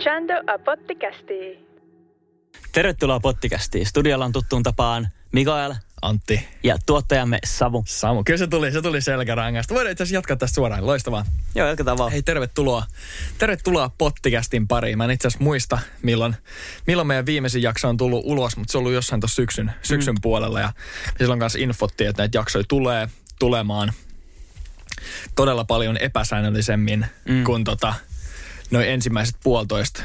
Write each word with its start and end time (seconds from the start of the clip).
Escuchando 0.00 0.34
a 0.46 0.58
Potticasti. 0.58 1.68
Tervetuloa 2.72 3.20
Pottikästiin. 3.20 3.86
Studiolla 3.86 4.24
on 4.24 4.32
tuttuun 4.32 4.62
tapaan 4.62 5.08
Mikael 5.32 5.74
Antti. 6.02 6.48
ja 6.62 6.76
tuottajamme 6.86 7.38
Savu. 7.44 7.84
Samu. 7.86 8.24
Kyllä 8.24 8.38
se 8.38 8.46
tuli, 8.46 8.72
se 8.72 8.82
tuli 8.82 9.00
selkärangasta. 9.00 9.74
Voidaan 9.74 9.92
itse 9.92 10.02
asiassa 10.02 10.16
jatkaa 10.16 10.36
tästä 10.36 10.54
suoraan. 10.54 10.86
Loistavaa. 10.86 11.24
Joo, 11.54 11.68
jatketaan 11.68 11.98
vaan. 11.98 12.12
Hei, 12.12 12.22
tervetuloa. 12.22 12.86
Tervetuloa 13.38 13.90
Pottikästin 13.98 14.68
pariin. 14.68 14.98
Mä 14.98 15.04
en 15.04 15.10
itse 15.10 15.28
asiassa 15.28 15.44
muista, 15.44 15.78
milloin, 16.02 16.36
milloin 16.86 17.08
meidän 17.08 17.26
viimeisin 17.26 17.62
jakso 17.62 17.88
on 17.88 17.96
tullut 17.96 18.22
ulos, 18.24 18.56
mutta 18.56 18.72
se 18.72 18.78
on 18.78 18.80
ollut 18.80 18.92
jossain 18.92 19.20
tuossa 19.20 19.36
syksyn, 19.36 19.72
syksyn 19.82 20.14
mm. 20.14 20.20
puolella. 20.22 20.60
Ja 20.60 20.72
silloin 21.18 21.40
kanssa 21.40 21.58
infottiin, 21.58 22.10
että 22.10 22.22
näitä 22.22 22.38
jaksoja 22.38 22.64
tulee 22.68 23.08
tulemaan 23.38 23.92
todella 25.36 25.64
paljon 25.64 25.96
epäsäännöllisemmin 25.96 27.06
mm. 27.28 27.44
kuin 27.44 27.64
tota, 27.64 27.94
noin 28.70 28.88
ensimmäiset 28.88 29.36
puolitoista, 29.44 30.02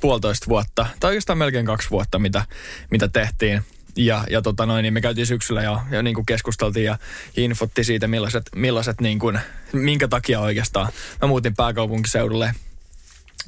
puolitoista 0.00 0.46
vuotta, 0.48 0.86
tai 1.00 1.08
oikeastaan 1.08 1.38
melkein 1.38 1.66
kaksi 1.66 1.90
vuotta, 1.90 2.18
mitä, 2.18 2.44
mitä 2.90 3.08
tehtiin. 3.08 3.62
Ja, 3.96 4.24
ja 4.30 4.42
tota 4.42 4.66
noin, 4.66 4.82
niin 4.82 4.94
me 4.94 5.00
käytiin 5.00 5.26
syksyllä 5.26 5.62
ja, 5.62 5.80
ja 5.90 6.02
niin 6.02 6.14
kuin 6.14 6.26
keskusteltiin 6.26 6.86
ja 6.86 6.98
infotti 7.36 7.84
siitä, 7.84 8.08
millaiset, 8.08 8.50
millaiset 8.56 9.00
niin 9.00 9.18
kuin, 9.18 9.40
minkä 9.72 10.08
takia 10.08 10.40
oikeastaan. 10.40 10.88
Mä 11.22 11.28
muutin 11.28 11.56
pääkaupunkiseudulle 11.56 12.54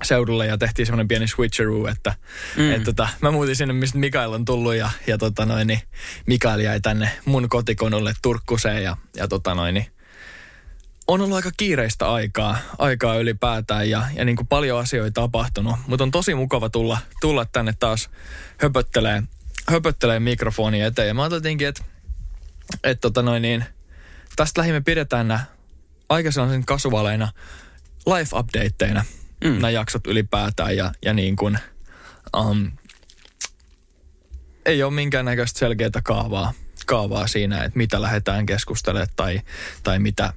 seudulle 0.03 0.47
ja 0.47 0.59
tehtiin 0.59 0.87
semmoinen 0.87 1.09
pieni 1.09 1.29
switcheroo, 1.29 1.89
että, 1.89 2.15
mm. 2.57 2.73
että 2.73 2.85
tota, 2.85 3.09
mä 3.21 3.31
muutin 3.31 3.57
sinne, 3.57 3.75
mistä 3.75 3.99
Mikael 3.99 4.33
on 4.33 4.45
tullut 4.45 4.75
ja, 4.75 4.91
ja 5.07 5.19
tota 5.19 5.47
noin, 5.47 5.67
niin 5.67 5.81
Mikael 6.27 6.61
jäi 6.61 6.81
tänne 6.81 7.11
mun 7.25 7.49
kotikonulle 7.49 8.15
Turkkuseen 8.23 8.85
ja, 8.85 8.97
ja 9.17 9.29
tota 9.29 9.55
noin, 9.55 9.75
niin 9.75 9.87
on 11.07 11.21
ollut 11.21 11.37
aika 11.37 11.51
kiireistä 11.57 12.13
aikaa, 12.13 12.59
aikaa 12.79 13.17
ylipäätään 13.17 13.91
ja, 13.91 14.03
ja 14.15 14.25
niin 14.25 14.37
kuin 14.37 14.47
paljon 14.47 14.79
asioita 14.79 15.21
tapahtunut, 15.21 15.77
mutta 15.87 16.05
on 16.05 16.11
tosi 16.11 16.35
mukava 16.35 16.71
tulla, 16.71 16.99
tulla 17.21 17.45
tänne 17.45 17.75
taas 17.81 18.11
höpöttelee, 18.59 19.23
höpöttelee 19.69 20.21
mikrofoni 20.21 20.81
eteen. 20.81 21.09
Ja 21.09 21.15
mä 21.15 21.23
ajattelinkin, 21.23 21.69
että, 21.69 21.85
että 22.85 23.01
tota 23.01 23.23
noin 23.23 23.43
niin, 23.43 23.65
tästä 24.37 24.61
lähimme 24.61 24.81
pidetään 24.81 25.29
nämä 25.29 25.45
aika 26.09 26.31
sellaisen 26.31 26.67
kasuaaleina 26.67 27.29
life 28.07 28.37
updateina 28.39 29.05
mm. 29.45 29.53
nämä 29.53 29.71
jaksot 29.71 30.07
ylipäätään 30.07 30.77
ja, 30.77 30.93
ja 31.05 31.13
niin 31.13 31.37
kuin, 31.37 31.59
um, 32.37 32.71
ei 34.67 34.83
ole 34.83 34.93
minkäännäköistä 34.93 35.59
selkeää 35.59 35.91
kaavaa, 36.05 36.53
kaavaa 36.87 37.27
siinä, 37.27 37.65
että 37.65 37.79
mitä 37.79 38.03
lähdetään 38.03 38.47
keskustelemaan 38.47 39.09
tai, 39.17 39.41
tai 39.83 39.99
mitä, 39.99 40.33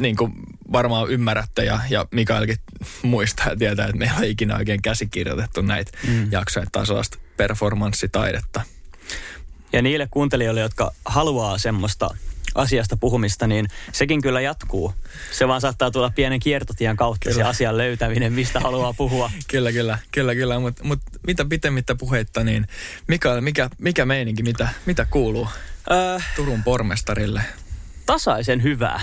niin 0.00 0.16
kuin 0.16 0.32
varmaan 0.72 1.10
ymmärrätte 1.10 1.64
ja, 1.64 1.80
ja 1.90 2.06
Mikaelkin 2.10 2.56
muistaa 3.02 3.48
ja 3.48 3.56
tietää, 3.56 3.86
että 3.86 3.98
me 3.98 4.04
ei 4.04 4.10
ole 4.18 4.26
ikinä 4.26 4.56
oikein 4.56 4.82
käsikirjoitettu 4.82 5.62
näitä 5.62 5.92
mm. 6.08 6.32
jaksoja 6.32 6.66
tai 6.72 6.86
sellaista 6.86 7.18
performanssitaidetta. 7.36 8.62
Ja 9.72 9.82
niille 9.82 10.08
kuuntelijoille, 10.10 10.60
jotka 10.60 10.92
haluaa 11.04 11.58
semmoista 11.58 12.10
asiasta 12.54 12.96
puhumista, 12.96 13.46
niin 13.46 13.66
sekin 13.92 14.22
kyllä 14.22 14.40
jatkuu. 14.40 14.94
Se 15.32 15.48
vaan 15.48 15.60
saattaa 15.60 15.90
tulla 15.90 16.10
pienen 16.10 16.40
kiertotien 16.40 16.96
kautta 16.96 17.30
kyllä. 17.30 17.34
se 17.34 17.42
asian 17.42 17.76
löytäminen, 17.76 18.32
mistä 18.32 18.60
haluaa 18.60 18.92
puhua. 18.92 19.30
kyllä, 19.50 19.72
kyllä, 19.72 19.98
kyllä, 20.12 20.34
kyllä. 20.34 20.60
Mutta 20.60 20.84
mut 20.84 21.00
mitä 21.26 21.44
pitemmittä 21.44 21.94
puheitta, 21.94 22.44
niin 22.44 22.66
Mikael, 23.08 23.40
mikä, 23.40 23.70
mikä 23.78 24.04
meininki, 24.04 24.42
mitä, 24.42 24.68
mitä 24.86 25.04
kuuluu 25.04 25.48
äh, 25.92 26.32
Turun 26.36 26.62
pormestarille? 26.62 27.42
Tasaisen 28.06 28.62
hyvää. 28.62 29.00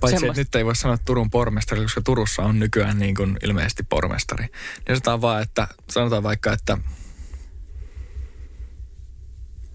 Paitsi, 0.00 0.20
Semmos... 0.20 0.38
että 0.38 0.40
nyt 0.40 0.54
ei 0.54 0.64
voi 0.64 0.76
sanoa 0.76 0.98
Turun 1.04 1.30
pormestari, 1.30 1.82
koska 1.82 2.00
Turussa 2.04 2.42
on 2.42 2.58
nykyään 2.58 2.98
niin 2.98 3.14
kuin 3.14 3.36
ilmeisesti 3.44 3.82
pormestari. 3.82 4.44
Niin 4.44 4.96
sanotaan 4.96 5.20
vaan, 5.20 5.42
että 5.42 5.68
sanotaan 5.90 6.22
vaikka, 6.22 6.52
että 6.52 6.78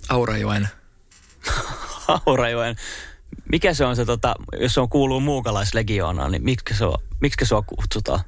Aurajoen. 0.09 0.67
Aurajoen. 2.25 2.75
Mikä 3.51 3.73
se 3.73 3.85
on 3.85 3.95
se, 3.95 4.05
tota, 4.05 4.35
jos 4.59 4.73
se 4.73 4.79
on 4.79 4.89
kuuluu 4.89 5.19
muukalaislegioonaan, 5.19 6.31
niin 6.31 6.43
miksi 6.43 6.75
se, 6.77 6.85
on, 6.85 6.97
miksi 7.19 7.45
sua 7.45 7.61
kutsutaan? 7.61 8.19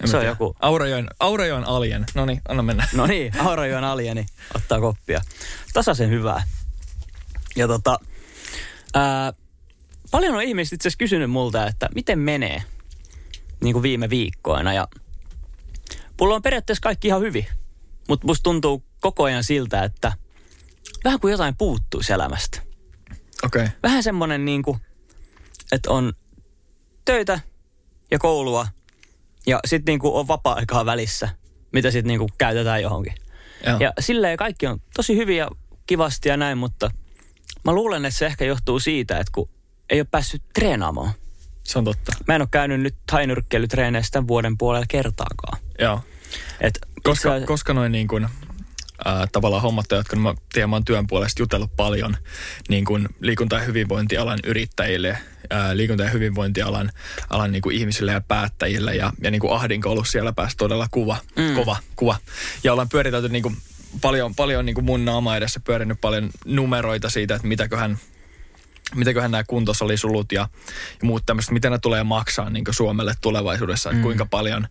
En 0.00 0.08
se 0.08 0.16
on 0.16 0.26
joku... 0.26 0.56
Aurajoen, 0.60 1.08
Aurajoen 1.20 1.64
alien. 1.64 2.06
No 2.14 2.26
niin, 2.26 2.40
anna 2.48 2.62
mennä. 2.62 2.88
No 2.92 3.06
niin, 3.06 3.40
Aurajoen 3.40 3.84
alieni 3.84 4.26
ottaa 4.54 4.80
koppia. 4.80 5.20
Tasaisen 5.72 6.10
hyvää. 6.10 6.42
Ja 7.56 7.68
tota, 7.68 7.98
ää, 8.94 9.32
paljon 10.10 10.34
on 10.34 10.42
ihmiset 10.42 10.72
itse 10.72 10.88
asiassa 10.88 10.98
kysynyt 10.98 11.30
multa, 11.30 11.66
että 11.66 11.88
miten 11.94 12.18
menee 12.18 12.62
niin 13.62 13.72
kuin 13.72 13.82
viime 13.82 14.10
viikkoina. 14.10 14.72
Ja 14.72 14.88
mulla 16.20 16.34
on 16.34 16.42
periaatteessa 16.42 16.82
kaikki 16.82 17.08
ihan 17.08 17.20
hyvin. 17.20 17.46
Mutta 18.08 18.26
musta 18.26 18.42
tuntuu 18.42 18.84
koko 19.00 19.24
ajan 19.24 19.44
siltä, 19.44 19.84
että 19.84 20.12
vähän 21.04 21.20
kuin 21.20 21.32
jotain 21.32 21.56
puuttuisi 21.56 22.12
elämästä. 22.12 22.62
Okei. 23.44 23.64
Okay. 23.64 23.76
Vähän 23.82 24.02
semmoinen 24.02 24.44
niin 24.44 24.62
kuin, 24.62 24.78
että 25.72 25.90
on 25.90 26.12
töitä 27.04 27.40
ja 28.10 28.18
koulua 28.18 28.66
ja 29.46 29.60
sitten 29.66 29.92
niin 29.92 30.00
kuin 30.00 30.14
on 30.14 30.28
vapaa-aikaa 30.28 30.86
välissä, 30.86 31.28
mitä 31.72 31.90
sitten 31.90 32.08
niin 32.08 32.18
kuin 32.18 32.30
käytetään 32.38 32.82
johonkin. 32.82 33.14
Joo. 33.66 33.78
Ja 33.78 33.92
silleen 34.00 34.36
kaikki 34.36 34.66
on 34.66 34.80
tosi 34.94 35.16
hyviä 35.16 35.48
kivasti 35.86 36.28
ja 36.28 36.36
näin, 36.36 36.58
mutta 36.58 36.90
mä 37.64 37.72
luulen, 37.72 38.04
että 38.04 38.18
se 38.18 38.26
ehkä 38.26 38.44
johtuu 38.44 38.80
siitä, 38.80 39.18
että 39.18 39.32
kun 39.34 39.48
ei 39.90 40.00
ole 40.00 40.08
päässyt 40.10 40.42
treenaamaan. 40.54 41.12
Se 41.64 41.78
on 41.78 41.84
totta. 41.84 42.12
Mä 42.28 42.34
en 42.34 42.42
ole 42.42 42.48
käynyt 42.50 42.80
nyt 42.80 42.94
tainyrkkeilytreeneistä 43.10 44.12
tämän 44.12 44.28
vuoden 44.28 44.58
puolella 44.58 44.86
kertaakaan. 44.88 45.58
Joo. 45.78 46.00
Et 46.60 46.78
koska, 47.02 47.36
itse... 47.36 47.46
koska 47.46 47.74
noin 47.74 47.92
niin 47.92 48.08
kuin, 48.08 48.24
äh, 48.24 49.28
tavallaan 49.32 49.62
hommat, 49.62 49.86
jotka 49.90 50.16
mä 50.16 50.34
tiedän, 50.52 50.70
mä 50.70 50.76
oon 50.76 50.84
työn 50.84 51.06
puolesta 51.06 51.42
jutellut 51.42 51.76
paljon 51.76 52.16
niin 52.68 52.84
kuin 52.84 53.08
liikunta- 53.20 53.56
ja 53.56 53.62
hyvinvointialan 53.62 54.38
yrittäjille, 54.44 55.10
äh, 55.10 55.70
liikunta- 55.72 56.04
ja 56.04 56.10
hyvinvointialan 56.10 56.90
alan 57.30 57.52
niin 57.52 57.62
kuin 57.62 57.76
ihmisille 57.76 58.12
ja 58.12 58.20
päättäjille 58.20 58.94
ja, 58.94 59.12
ja 59.22 59.30
niin 59.30 59.40
kuin 59.40 59.52
ahdinko 59.52 59.90
ollut 59.90 60.08
siellä 60.08 60.32
päässä 60.32 60.56
todella 60.58 60.86
kuva, 60.90 61.16
mm. 61.36 61.54
kova 61.54 61.76
kuva. 61.96 62.16
Ja 62.64 62.72
ollaan 62.72 62.88
pyöritelty 62.88 63.28
niin 63.28 63.42
kuin 63.42 63.56
paljon, 64.00 64.34
paljon 64.34 64.66
niin 64.66 64.74
kuin 64.74 64.84
mun 64.84 65.04
naama 65.04 65.36
edessä 65.36 65.60
pyörinyt 65.60 66.00
paljon 66.00 66.30
numeroita 66.44 67.10
siitä, 67.10 67.34
että 67.34 67.48
mitäköhän 67.48 67.98
mitäköhän 68.94 69.30
nämä 69.30 69.44
kuntosalisulut 69.44 70.32
ja, 70.32 70.40
ja 70.90 71.06
muut 71.06 71.26
tämmöiset, 71.26 71.50
miten 71.50 71.72
ne 71.72 71.78
tulee 71.78 72.04
maksaa 72.04 72.50
niin 72.50 72.64
Suomelle 72.70 73.14
tulevaisuudessa, 73.20 73.90
että 73.90 73.98
mm. 73.98 74.02
kuinka 74.02 74.26
paljon, 74.26 74.68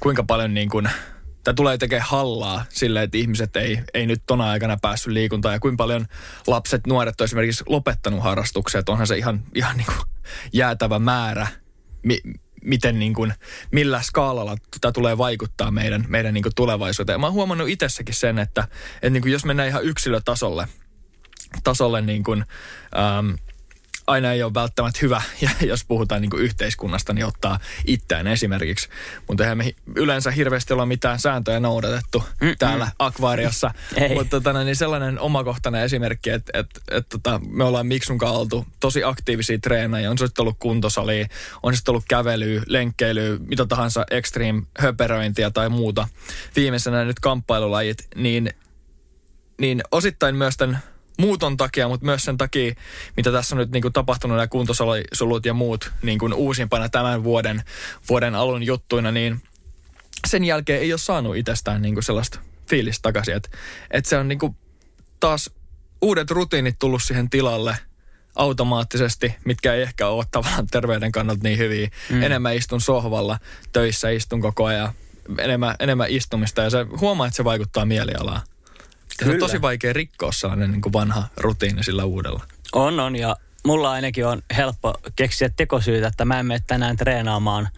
kuinka 0.00 0.24
paljon 0.24 0.54
niin 0.54 0.68
kuin, 0.68 0.88
tämä 1.44 1.54
tulee 1.54 1.78
tekemään 1.78 2.08
hallaa 2.08 2.64
sille, 2.68 3.02
että 3.02 3.18
ihmiset 3.18 3.56
ei, 3.56 3.80
ei 3.94 4.06
nyt 4.06 4.22
tona 4.26 4.50
aikana 4.50 4.76
päässyt 4.82 5.12
liikuntaan 5.12 5.54
ja 5.54 5.60
kuinka 5.60 5.82
paljon 5.82 6.06
lapset, 6.46 6.86
nuoret 6.86 7.20
on 7.20 7.24
esimerkiksi 7.24 7.64
lopettanut 7.66 8.22
harrastuksia, 8.22 8.78
että 8.78 8.92
onhan 8.92 9.06
se 9.06 9.16
ihan, 9.18 9.42
ihan 9.54 9.76
niin 9.76 9.86
kuin 9.86 9.98
jäätävä 10.52 10.98
määrä, 10.98 11.46
mi, 12.02 12.20
miten 12.64 12.98
niin 12.98 13.14
kuin, 13.14 13.32
millä 13.70 14.02
skaalalla 14.02 14.56
tämä 14.80 14.92
tulee 14.92 15.18
vaikuttaa 15.18 15.70
meidän, 15.70 16.04
meidän 16.08 16.34
niin 16.34 16.42
kuin 16.42 16.54
tulevaisuuteen. 16.54 17.20
Mä 17.20 17.26
oon 17.26 17.34
huomannut 17.34 17.68
itsessäkin 17.68 18.14
sen, 18.14 18.38
että, 18.38 18.68
että 18.94 19.10
niin 19.10 19.22
kuin 19.22 19.32
jos 19.32 19.44
mennään 19.44 19.68
ihan 19.68 19.84
yksilötasolle, 19.84 20.68
tasolle 21.64 22.00
niin 22.00 22.24
kuin, 22.24 22.44
ähm, 22.96 23.30
aina 24.06 24.32
ei 24.32 24.42
ole 24.42 24.54
välttämättä 24.54 24.98
hyvä, 25.02 25.22
ja 25.40 25.50
jos 25.60 25.84
puhutaan 25.84 26.22
niin 26.22 26.38
yhteiskunnasta, 26.38 27.12
niin 27.12 27.26
ottaa 27.26 27.58
itseään 27.86 28.26
esimerkiksi. 28.26 28.88
Mutta 29.28 29.44
eihän 29.44 29.58
me 29.58 29.74
yleensä 29.96 30.30
hirveästi 30.30 30.72
olla 30.72 30.86
mitään 30.86 31.18
sääntöjä 31.18 31.60
noudatettu 31.60 32.24
Mm-mm. 32.40 32.54
täällä 32.58 32.88
akvaariossa. 32.98 33.70
Mutta 34.14 34.30
tota, 34.30 34.52
no, 34.52 34.64
niin 34.64 34.76
sellainen 34.76 35.20
omakohtainen 35.20 35.82
esimerkki, 35.82 36.30
että 36.30 36.58
et, 36.58 36.66
et, 36.90 37.08
tota, 37.08 37.40
me 37.48 37.64
ollaan 37.64 37.86
Miksun 37.86 38.18
oltu 38.24 38.66
tosi 38.80 39.04
aktiivisia 39.04 39.58
treenajia. 39.58 40.10
On 40.10 40.18
se 40.18 40.26
sitten 40.26 40.42
ollut 40.42 40.56
kuntosali, 40.58 41.26
on 41.62 41.72
se 41.72 41.76
sitten 41.76 41.92
ollut 41.92 42.04
kävelyä, 42.08 42.62
lenkkeilyä, 42.66 43.38
mitä 43.46 43.66
tahansa 43.66 44.04
extreme 44.10 44.62
höperöintiä 44.78 45.50
tai 45.50 45.68
muuta. 45.68 46.08
Viimeisenä 46.56 47.04
nyt 47.04 47.20
kamppailulajit, 47.20 48.08
niin 48.14 48.50
niin 49.60 49.82
osittain 49.90 50.36
myös 50.36 50.56
tämän 50.56 50.78
muuton 51.16 51.56
takia, 51.56 51.88
mutta 51.88 52.06
myös 52.06 52.24
sen 52.24 52.36
takia, 52.36 52.74
mitä 53.16 53.32
tässä 53.32 53.54
on 53.54 53.58
nyt 53.58 53.70
niin 53.70 53.82
kuin 53.82 53.92
tapahtunut, 53.92 54.36
nämä 54.36 54.46
kuntosulut 54.46 55.46
ja 55.46 55.54
muut 55.54 55.90
niin 56.02 56.18
kuin 56.18 56.34
uusimpana 56.34 56.88
tämän 56.88 57.24
vuoden, 57.24 57.62
vuoden 58.08 58.34
alun 58.34 58.62
juttuina, 58.62 59.12
niin 59.12 59.42
sen 60.26 60.44
jälkeen 60.44 60.80
ei 60.80 60.92
ole 60.92 60.98
saanut 60.98 61.36
itsestään 61.36 61.82
niin 61.82 61.94
kuin 61.94 62.04
sellaista 62.04 62.38
fiilistä 62.68 63.02
takaisin. 63.02 63.36
Että 63.36 63.48
et 63.90 64.06
se 64.06 64.18
on 64.18 64.28
niin 64.28 64.38
kuin 64.38 64.56
taas 65.20 65.50
uudet 66.02 66.30
rutiinit 66.30 66.78
tullut 66.78 67.02
siihen 67.02 67.30
tilalle 67.30 67.76
automaattisesti, 68.36 69.34
mitkä 69.44 69.74
ei 69.74 69.82
ehkä 69.82 70.08
ole 70.08 70.24
tavallaan 70.30 70.66
terveyden 70.66 71.12
kannalta 71.12 71.42
niin 71.42 71.58
hyviä. 71.58 71.90
Mm. 72.10 72.22
Enemmän 72.22 72.56
istun 72.56 72.80
sohvalla, 72.80 73.38
töissä 73.72 74.10
istun 74.10 74.40
koko 74.40 74.64
ajan, 74.64 74.92
enemmän, 75.38 75.74
enemmän 75.80 76.10
istumista 76.10 76.62
ja 76.62 76.70
se 76.70 76.86
huomaa, 77.00 77.26
että 77.26 77.36
se 77.36 77.44
vaikuttaa 77.44 77.86
mielialaan. 77.86 78.40
Se 79.24 79.30
on 79.30 79.38
tosi 79.38 79.62
vaikea 79.62 79.92
rikkoa 79.92 80.32
sellainen 80.32 80.72
niin 80.72 80.82
kuin 80.82 80.92
vanha 80.92 81.28
rutiini 81.36 81.84
sillä 81.84 82.04
uudella. 82.04 82.44
On, 82.72 83.00
on 83.00 83.16
ja 83.16 83.36
mulla 83.64 83.90
ainakin 83.90 84.26
on 84.26 84.42
helppo 84.56 84.94
keksiä 85.16 85.50
tekosyytä, 85.56 86.06
että 86.06 86.24
mä 86.24 86.40
en 86.40 86.46
mene 86.46 86.60
tänään 86.66 86.96
treenaamaan, 86.96 87.68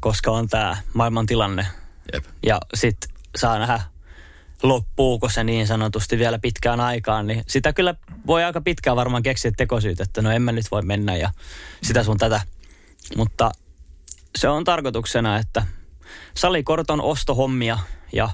koska 0.00 0.30
on 0.30 0.48
tämä 0.48 0.76
maailman 0.94 1.26
tilanne. 1.26 1.66
Jep. 2.12 2.24
Ja 2.46 2.60
sit 2.74 2.96
saa 3.36 3.58
nähdä 3.58 3.80
loppuuko 4.62 5.28
se 5.28 5.44
niin 5.44 5.66
sanotusti 5.66 6.18
vielä 6.18 6.38
pitkään 6.38 6.80
aikaan, 6.80 7.26
niin 7.26 7.44
sitä 7.48 7.72
kyllä 7.72 7.94
voi 8.26 8.44
aika 8.44 8.60
pitkään 8.60 8.96
varmaan 8.96 9.22
keksiä 9.22 9.52
tekosyyt, 9.56 10.00
että 10.00 10.22
no 10.22 10.30
en 10.30 10.42
mä 10.42 10.52
nyt 10.52 10.70
voi 10.70 10.82
mennä 10.82 11.16
ja 11.16 11.30
sitä 11.82 12.04
sun 12.04 12.18
tätä. 12.18 12.40
Mutta 13.16 13.50
se 14.38 14.48
on 14.48 14.64
tarkoituksena, 14.64 15.38
että 15.38 15.66
salikorton 16.34 17.00
ostohommia 17.00 17.78
ja 18.12 18.28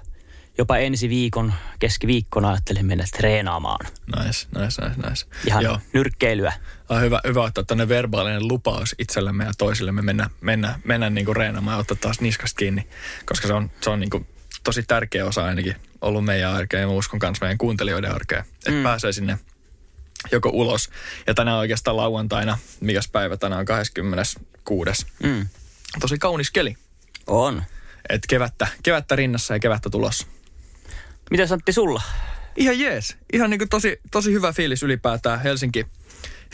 jopa 0.58 0.76
ensi 0.76 1.08
viikon 1.08 1.54
keskiviikkona 1.78 2.50
ajattelin 2.50 2.86
mennä 2.86 3.04
treenaamaan. 3.16 3.86
Nice, 4.06 4.46
nice, 4.58 4.82
nice, 4.82 5.08
nice. 5.08 5.26
Ihan 5.46 5.64
Joo. 5.64 5.78
nyrkkeilyä. 5.92 6.52
On 6.88 7.00
hyvä, 7.00 7.20
hyvä 7.26 7.42
ottaa 7.42 7.64
tämmöinen 7.64 7.88
verbaalinen 7.88 8.48
lupaus 8.48 8.94
itsellemme 8.98 9.44
ja 9.44 9.52
toisillemme 9.58 10.02
mennä, 10.02 10.30
mennä, 10.40 10.80
mennä 10.84 11.10
niin 11.10 11.24
kuin 11.24 11.36
reenaamaan 11.36 11.74
ja 11.74 11.80
ottaa 11.80 11.96
taas 12.00 12.20
niskasta 12.20 12.58
kiinni, 12.58 12.88
koska 13.24 13.48
se 13.48 13.54
on, 13.54 13.70
se 13.80 13.90
on 13.90 14.00
niin 14.00 14.10
kuin 14.10 14.26
tosi 14.64 14.82
tärkeä 14.82 15.26
osa 15.26 15.44
ainakin 15.44 15.76
ollut 16.00 16.24
meidän 16.24 16.52
arkea 16.52 16.80
ja 16.80 16.86
mä 16.86 16.92
uskon 16.92 17.20
myös 17.22 17.40
meidän 17.40 17.58
kuuntelijoiden 17.58 18.14
arkea, 18.14 18.38
että 18.38 18.70
mm. 18.70 18.82
pääsee 18.82 19.12
sinne 19.12 19.38
joko 20.32 20.50
ulos. 20.52 20.90
Ja 21.26 21.34
tänään 21.34 21.58
oikeastaan 21.58 21.96
lauantaina, 21.96 22.58
mikäs 22.80 23.08
päivä 23.08 23.36
tänään 23.36 23.60
on 23.60 23.66
26. 23.66 25.06
Mm. 25.22 25.46
Tosi 26.00 26.18
kaunis 26.18 26.50
keli. 26.50 26.76
On. 27.26 27.62
Et 28.08 28.22
kevättä, 28.28 28.68
kevättä 28.82 29.16
rinnassa 29.16 29.54
ja 29.54 29.60
kevättä 29.60 29.90
tulossa. 29.90 30.26
Miten 31.30 31.48
Santti 31.48 31.72
sulla? 31.72 32.02
Ihan 32.56 32.78
jees. 32.78 33.16
Ihan 33.32 33.50
niin 33.50 33.58
kuin 33.58 33.68
tosi, 33.68 34.00
tosi 34.10 34.32
hyvä 34.32 34.52
fiilis 34.52 34.82
ylipäätään 34.82 35.42
Helsinki, 35.42 35.86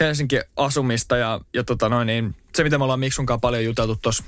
Helsinki 0.00 0.40
asumista 0.56 1.16
ja, 1.16 1.40
ja 1.54 1.64
tota 1.64 1.88
noin, 1.88 2.06
niin 2.06 2.34
se, 2.54 2.64
mitä 2.64 2.78
me 2.78 2.84
ollaan 2.84 3.00
Miksunkaan 3.00 3.40
paljon 3.40 3.64
juteltu 3.64 3.96
tuossa 3.96 4.24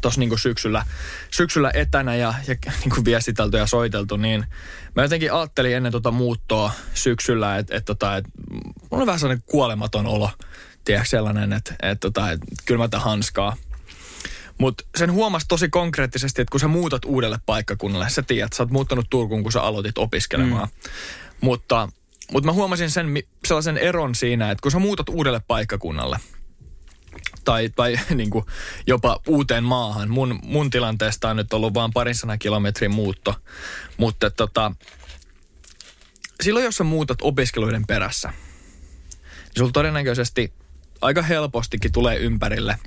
tuossa 0.00 0.20
niin 0.20 0.38
syksyllä, 0.38 0.84
syksyllä 1.30 1.70
etänä 1.74 2.16
ja, 2.16 2.34
ja 2.46 2.56
niin 2.80 2.90
kuin 2.94 3.04
viestitelty 3.04 3.56
ja 3.56 3.66
soiteltu, 3.66 4.16
niin 4.16 4.46
mä 4.96 5.02
jotenkin 5.02 5.32
ajattelin 5.32 5.76
ennen 5.76 5.92
tota 5.92 6.10
muuttoa 6.10 6.72
syksyllä, 6.94 7.58
että 7.58 7.76
et, 7.76 7.84
tota, 7.84 8.16
et, 8.16 8.24
mulla 8.90 9.02
on 9.02 9.06
vähän 9.06 9.20
sellainen 9.20 9.44
kuolematon 9.46 10.06
olo, 10.06 10.30
tiedätkö 10.84 11.08
sellainen, 11.08 11.52
että 11.52 11.74
et, 11.82 12.00
tota, 12.00 12.30
et, 12.30 12.40
kyllä 12.64 12.84
mä 12.84 12.88
tämän 12.88 13.04
hanskaa. 13.04 13.56
Mutta 14.58 14.84
sen 14.98 15.12
huomasi 15.12 15.46
tosi 15.48 15.68
konkreettisesti, 15.68 16.42
että 16.42 16.50
kun 16.50 16.60
sä 16.60 16.68
muutat 16.68 17.04
uudelle 17.04 17.38
paikkakunnalle, 17.46 18.10
sä 18.10 18.22
tiedät, 18.22 18.52
sä 18.52 18.62
oot 18.62 18.70
muuttanut 18.70 19.06
Turkuun, 19.10 19.42
kun 19.42 19.52
sä 19.52 19.62
aloitit 19.62 19.98
opiskelemaan. 19.98 20.68
Mm. 20.68 20.90
Mutta, 21.40 21.88
mutta 22.32 22.46
mä 22.46 22.52
huomasin 22.52 22.90
sen 22.90 23.06
sellaisen 23.46 23.78
eron 23.78 24.14
siinä, 24.14 24.50
että 24.50 24.62
kun 24.62 24.70
sä 24.70 24.78
muutat 24.78 25.08
uudelle 25.08 25.40
paikkakunnalle, 25.48 26.18
tai, 27.44 27.70
tai 27.76 27.96
niin 28.14 28.30
kuin 28.30 28.44
jopa 28.86 29.20
uuteen 29.26 29.64
maahan. 29.64 30.10
Mun, 30.10 30.38
mun 30.42 30.70
tilanteesta 30.70 31.28
on 31.30 31.36
nyt 31.36 31.52
ollut 31.52 31.74
vain 31.74 31.92
parin 31.92 32.14
sanan 32.14 32.38
kilometrin 32.38 32.90
muutto. 32.90 33.34
Mutta 33.96 34.30
tota, 34.30 34.72
silloin, 36.42 36.64
jos 36.64 36.76
sä 36.76 36.84
muutat 36.84 37.18
opiskeluiden 37.22 37.86
perässä, 37.86 38.28
niin 38.28 39.58
sulla 39.58 39.72
todennäköisesti 39.72 40.52
aika 41.00 41.22
helpostikin 41.22 41.92
tulee 41.92 42.16
ympärille 42.16 42.78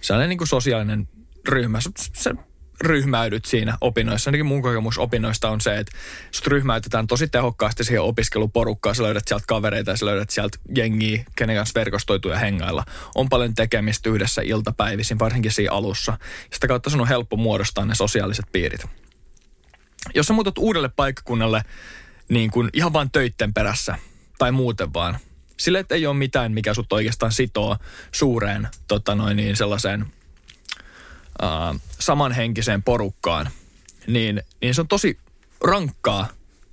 sellainen 0.00 0.28
niin 0.28 0.38
kuin 0.38 0.48
sosiaalinen 0.48 1.08
ryhmä. 1.48 1.78
Se 1.96 2.34
ryhmäydyt 2.80 3.44
siinä 3.44 3.78
opinnoissa. 3.80 4.28
Ainakin 4.28 4.46
mun 4.46 4.62
kokemus 4.62 4.98
opinnoista 4.98 5.50
on 5.50 5.60
se, 5.60 5.78
että 5.78 5.92
sut 6.30 6.46
ryhmäytetään 6.46 7.06
tosi 7.06 7.28
tehokkaasti 7.28 7.84
siihen 7.84 8.02
opiskeluporukkaan. 8.02 8.94
Sä 8.94 9.02
löydät 9.02 9.28
sieltä 9.28 9.44
kavereita 9.48 9.90
ja 9.90 9.96
sä 9.96 10.06
löydät 10.06 10.30
sieltä 10.30 10.58
jengiä, 10.74 11.24
kenen 11.36 11.56
kanssa 11.56 11.80
verkostoituu 11.80 12.30
ja 12.30 12.38
hengailla. 12.38 12.84
On 13.14 13.28
paljon 13.28 13.54
tekemistä 13.54 14.10
yhdessä 14.10 14.42
iltapäivisin, 14.44 15.18
varsinkin 15.18 15.52
siinä 15.52 15.72
alussa. 15.72 16.18
Sitä 16.52 16.68
kautta 16.68 16.90
sun 16.90 17.00
on 17.00 17.08
helppo 17.08 17.36
muodostaa 17.36 17.84
ne 17.84 17.94
sosiaaliset 17.94 18.46
piirit. 18.52 18.86
Jos 20.14 20.26
sä 20.26 20.32
muutat 20.32 20.58
uudelle 20.58 20.88
paikkakunnalle 20.88 21.62
niin 22.28 22.50
kuin 22.50 22.70
ihan 22.72 22.92
vain 22.92 23.10
töitten 23.10 23.54
perässä 23.54 23.98
tai 24.38 24.52
muuten 24.52 24.94
vaan, 24.94 25.18
sille, 25.58 25.78
että 25.78 25.94
ei 25.94 26.06
ole 26.06 26.16
mitään, 26.16 26.52
mikä 26.52 26.74
sut 26.74 26.92
oikeastaan 26.92 27.32
sitoo 27.32 27.76
suureen 28.12 28.68
tota 28.88 29.14
noin, 29.14 29.36
niin 29.36 29.56
sellaiseen– 29.56 30.06
äh, 31.42 31.80
samanhenkiseen 31.98 32.82
porukkaan, 32.82 33.50
niin, 34.06 34.42
niin 34.62 34.74
se 34.74 34.80
on 34.80 34.88
tosi 34.88 35.18
rankkaa 35.64 36.28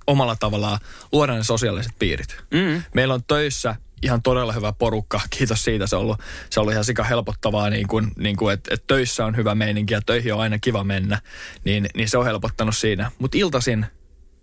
omalla 0.06 0.36
tavallaan 0.36 0.78
luoda 1.12 1.34
ne 1.34 1.44
sosiaaliset 1.44 1.92
piirit. 1.98 2.36
Mm. 2.50 2.82
Meillä 2.94 3.14
on 3.14 3.24
töissä 3.24 3.76
ihan 4.02 4.22
todella 4.22 4.52
hyvä 4.52 4.72
porukka. 4.72 5.20
Kiitos 5.38 5.64
siitä. 5.64 5.86
Se 5.86 5.96
on 5.96 6.02
ollut, 6.02 6.18
se 6.50 6.60
on 6.60 6.62
ollut 6.62 6.72
ihan 6.72 6.84
sika 6.84 7.04
helpottavaa, 7.04 7.70
niin 7.70 7.88
kuin, 7.88 8.12
niin 8.16 8.36
kuin, 8.36 8.54
että, 8.54 8.74
että 8.74 8.84
töissä 8.86 9.24
on 9.24 9.36
hyvä 9.36 9.54
meininki 9.54 9.94
ja 9.94 10.00
töihin 10.06 10.34
on 10.34 10.40
aina 10.40 10.58
kiva 10.58 10.84
mennä. 10.84 11.20
Niin, 11.64 11.86
niin 11.94 12.08
se 12.08 12.18
on 12.18 12.24
helpottanut 12.24 12.76
siinä. 12.76 13.10
Mutta 13.18 13.38
iltasin, 13.38 13.86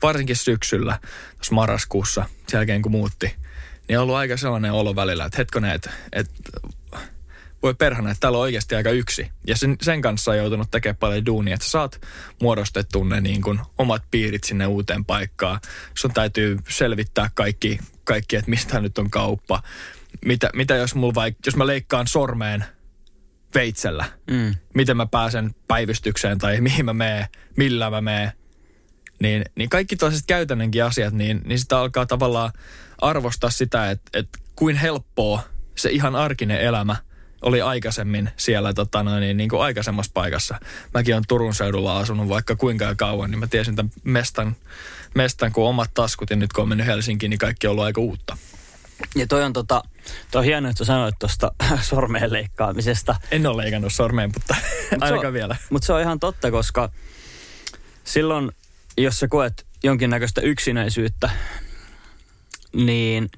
varsinkin 0.02 0.36
syksyllä, 0.36 1.00
tuossa 1.36 1.56
marraskuussa, 1.56 2.26
sen 2.48 2.58
jälkeen 2.58 2.82
kun 2.82 2.92
muutti, 2.92 3.36
niin 3.88 3.98
on 3.98 4.04
ollut 4.04 4.16
aika 4.16 4.38
sellainen 4.38 4.72
olo 4.72 4.96
välillä, 4.96 5.26
että 5.26 5.38
hetkonen, 5.38 5.72
että, 5.72 5.90
että 6.12 6.34
voi 7.64 7.74
perhana, 7.74 8.12
että 8.12 8.20
täällä 8.20 8.38
on 8.38 8.42
oikeasti 8.42 8.76
aika 8.76 8.90
yksi. 8.90 9.32
Ja 9.48 9.58
sen, 9.58 9.76
sen 9.82 10.02
kanssa 10.02 10.32
on 10.32 10.38
joutunut 10.38 10.72
tekemään 10.72 10.98
paljon 10.98 11.26
duunia, 11.26 11.54
että 11.54 11.66
sä 11.66 11.72
saat 11.72 12.02
muodostettu 12.42 13.04
ne 13.04 13.22
niin 13.22 13.42
kuin 13.42 13.60
omat 13.78 14.04
piirit 14.12 14.44
sinne 14.44 14.68
uuteen 14.68 15.06
paikkaan. 15.06 15.60
Sun 15.98 16.14
täytyy 16.14 16.60
selvittää 16.70 17.30
kaikki, 17.34 17.80
kaikki 18.04 18.36
että 18.36 18.50
mistä 18.50 18.80
nyt 18.80 18.98
on 18.98 19.10
kauppa. 19.10 19.64
Mitä, 20.26 20.50
mitä 20.54 20.76
jos, 20.76 20.96
mulla 20.96 21.16
vaik, 21.16 21.38
jos 21.46 21.56
mä 21.56 21.68
leikkaan 21.68 22.08
sormeen 22.08 22.66
veitsellä, 23.56 24.06
mm. 24.32 24.56
miten 24.76 24.98
mä 24.98 25.06
pääsen 25.06 25.56
päivystykseen 25.68 26.38
tai 26.38 26.62
mihin 26.62 26.86
mä 26.86 26.94
meen, 26.94 27.28
millä 27.58 27.90
mä 27.90 28.02
meen. 28.02 28.32
Niin, 29.20 29.46
niin 29.56 29.70
kaikki 29.70 29.96
toiset 29.96 30.24
käytännönkin 30.28 30.84
asiat, 30.84 31.14
niin, 31.14 31.42
niin 31.46 31.60
sitä 31.60 31.80
alkaa 31.80 32.06
tavallaan 32.06 32.52
arvostaa 33.04 33.50
sitä, 33.50 33.92
että, 33.92 34.20
että 34.20 34.40
kuin 34.56 34.76
helppoa 34.76 35.42
se 35.76 35.90
ihan 35.90 36.16
arkinen 36.16 36.62
elämä– 36.62 36.96
oli 37.44 37.62
aikaisemmin 37.62 38.30
siellä 38.38 38.74
tota 38.74 39.04
noin, 39.04 39.22
niin, 39.22 39.38
niin 39.38 39.50
kuin 39.50 39.62
aikaisemmassa 39.62 40.12
paikassa. 40.14 40.60
Mäkin 40.94 41.16
olen 41.16 41.24
Turun 41.28 41.56
seudulla 41.56 42.00
asunut 42.00 42.30
vaikka 42.30 42.56
kuinka 42.56 42.96
kauan, 42.96 43.32
niin 43.32 43.40
mä 43.40 43.48
tiesin 43.48 43.76
tämän 43.76 43.92
mestan, 44.04 44.56
mestan 45.16 45.52
kun 45.52 45.70
omat 45.70 45.92
taskut 45.94 46.30
ja 46.30 46.36
nyt 46.36 46.54
kun 46.54 46.62
on 46.62 46.70
mennyt 46.70 46.88
Helsinkiin, 46.88 47.30
niin 47.30 47.38
kaikki 47.38 47.68
on 47.68 47.72
ollut 47.72 47.84
aika 47.84 48.02
uutta. 48.02 48.38
Ja 49.16 49.28
toi 49.28 49.44
on, 49.44 49.54
tota, 49.54 49.84
toi 50.32 50.40
on 50.40 50.46
hienoa, 50.46 50.70
että 50.70 50.78
sä 50.78 50.86
sanoit 50.86 51.16
tuosta 51.20 51.52
sormeen 51.82 52.34
leikkaamisesta. 52.34 53.16
En 53.32 53.48
ole 53.48 53.64
leikannut 53.64 53.94
sormeen, 53.94 54.32
mutta 54.34 54.56
mut 54.92 55.04
ainakaan 55.04 55.28
on, 55.28 55.34
vielä. 55.34 55.56
Mutta 55.70 55.86
se 55.86 55.94
on 55.94 56.02
ihan 56.02 56.20
totta, 56.20 56.52
koska 56.52 56.90
silloin, 58.04 58.52
jos 58.98 59.20
sä 59.20 59.28
koet 59.28 59.66
jonkinnäköistä 59.84 60.42
yksinäisyyttä, 60.42 61.30
niin 62.76 63.30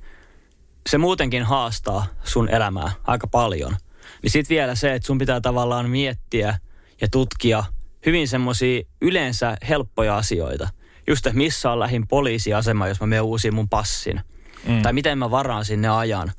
se 0.89 0.98
muutenkin 0.98 1.44
haastaa 1.44 2.06
sun 2.24 2.50
elämää 2.50 2.92
aika 3.04 3.27
paljon. 3.27 3.77
Niin 4.22 4.32
sitten 4.32 4.56
vielä 4.56 4.75
se, 4.75 4.94
että 4.94 5.06
sun 5.06 5.18
pitää 5.18 5.42
tavallaan 5.42 5.89
miettiä 5.89 6.58
ja 7.01 7.08
tutkia 7.12 7.63
hyvin 8.06 8.27
semmoisia 8.27 8.82
yleensä 9.01 9.58
helppoja 9.70 10.18
asioita. 10.18 10.70
Just, 11.08 11.25
että 11.25 11.38
missä 11.38 11.72
on 11.72 11.80
lähin 11.80 12.08
poliisiasema, 12.08 12.88
jos 12.88 13.01
mä 13.01 13.08
menen 13.08 13.24
uusiin 13.24 13.56
mun 13.56 13.70
passin. 13.70 14.22
Mm. 14.68 14.82
Tai 14.82 14.94
miten 14.94 15.18
mä 15.18 15.32
varaan 15.32 15.65
sinne 15.65 15.89
ajan. 15.89 16.32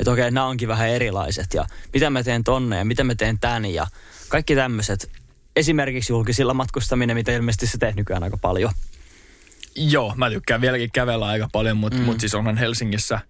Että 0.00 0.10
okei, 0.10 0.30
nämä 0.30 0.46
onkin 0.46 0.68
vähän 0.68 0.88
erilaiset. 0.88 1.54
Ja 1.54 1.66
mitä 1.92 2.10
mä 2.10 2.22
teen 2.22 2.44
tonne 2.44 2.78
ja 2.78 2.84
mitä 2.84 3.04
mä 3.04 3.14
teen 3.14 3.38
tän. 3.38 3.66
Ja 3.66 3.86
kaikki 4.28 4.54
tämmöiset. 4.54 5.10
Esimerkiksi 5.56 6.12
julkisilla 6.12 6.54
matkustaminen, 6.54 7.16
mitä 7.16 7.32
ilmeisesti 7.32 7.66
sä 7.66 7.78
teet 7.78 7.96
nykyään 7.96 8.22
aika 8.22 8.36
paljon. 8.36 8.72
Joo, 9.76 10.14
mä 10.16 10.30
tykkään 10.30 10.60
vieläkin 10.60 10.90
kävellä 10.92 11.26
aika 11.26 11.48
paljon, 11.52 11.76
mutta 11.76 11.98
mm. 11.98 12.04
mut 12.04 12.20
siis 12.20 12.34
onhan 12.34 12.56
Helsingissä 12.56 13.20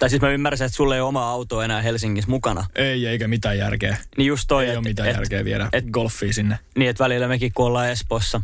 tai 0.00 0.10
siis 0.10 0.22
mä 0.22 0.30
ymmärsin, 0.30 0.64
että 0.64 0.76
sulle 0.76 0.94
ei 0.94 1.00
ole 1.00 1.08
oma 1.08 1.30
auto 1.30 1.62
enää 1.62 1.82
Helsingissä 1.82 2.30
mukana. 2.30 2.66
Ei, 2.74 3.06
eikä 3.06 3.28
mitään 3.28 3.58
järkeä. 3.58 3.96
Niin 4.16 4.26
just 4.26 4.44
toi, 4.48 4.64
Ei 4.64 4.70
et, 4.70 4.76
ole 4.76 4.84
mitään 4.84 5.08
et, 5.08 5.14
järkeä 5.14 5.44
viedä 5.44 5.68
et, 5.72 5.84
golfia 5.90 6.32
sinne. 6.32 6.58
Niin, 6.76 6.90
että 6.90 7.04
välillä 7.04 7.28
mekin 7.28 7.52
kun 7.54 7.66
ollaan 7.66 7.88
Espossa, 7.88 8.40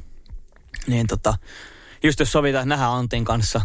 niin 0.86 1.06
tota, 1.06 1.34
just 2.02 2.20
jos 2.20 2.32
sovitaan, 2.32 2.62
että 2.62 2.68
nähdään 2.68 2.92
Antin 2.92 3.24
kanssa, 3.24 3.60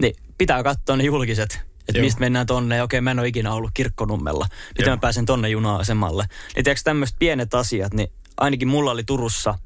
niin 0.00 0.16
pitää 0.38 0.62
katsoa 0.62 0.96
ne 0.96 1.04
julkiset. 1.04 1.60
Että 1.88 2.00
mistä 2.00 2.20
mennään 2.20 2.46
tonne. 2.46 2.82
Okei, 2.82 3.00
mä 3.00 3.10
en 3.10 3.18
ole 3.18 3.28
ikinä 3.28 3.52
ollut 3.52 3.70
kirkkonummella. 3.74 4.46
Nyt 4.78 4.86
Joo. 4.86 4.96
mä 4.96 5.00
pääsen 5.00 5.26
tonne 5.26 5.48
juna-asemalle. 5.48 6.24
Niin 6.54 6.64
tiedätkö 6.64 6.82
tämmöiset 6.84 7.16
pienet 7.18 7.54
asiat, 7.54 7.94
niin 7.94 8.12
ainakin 8.36 8.68
mulla 8.68 8.90
oli 8.90 9.04
Turussa, 9.04 9.58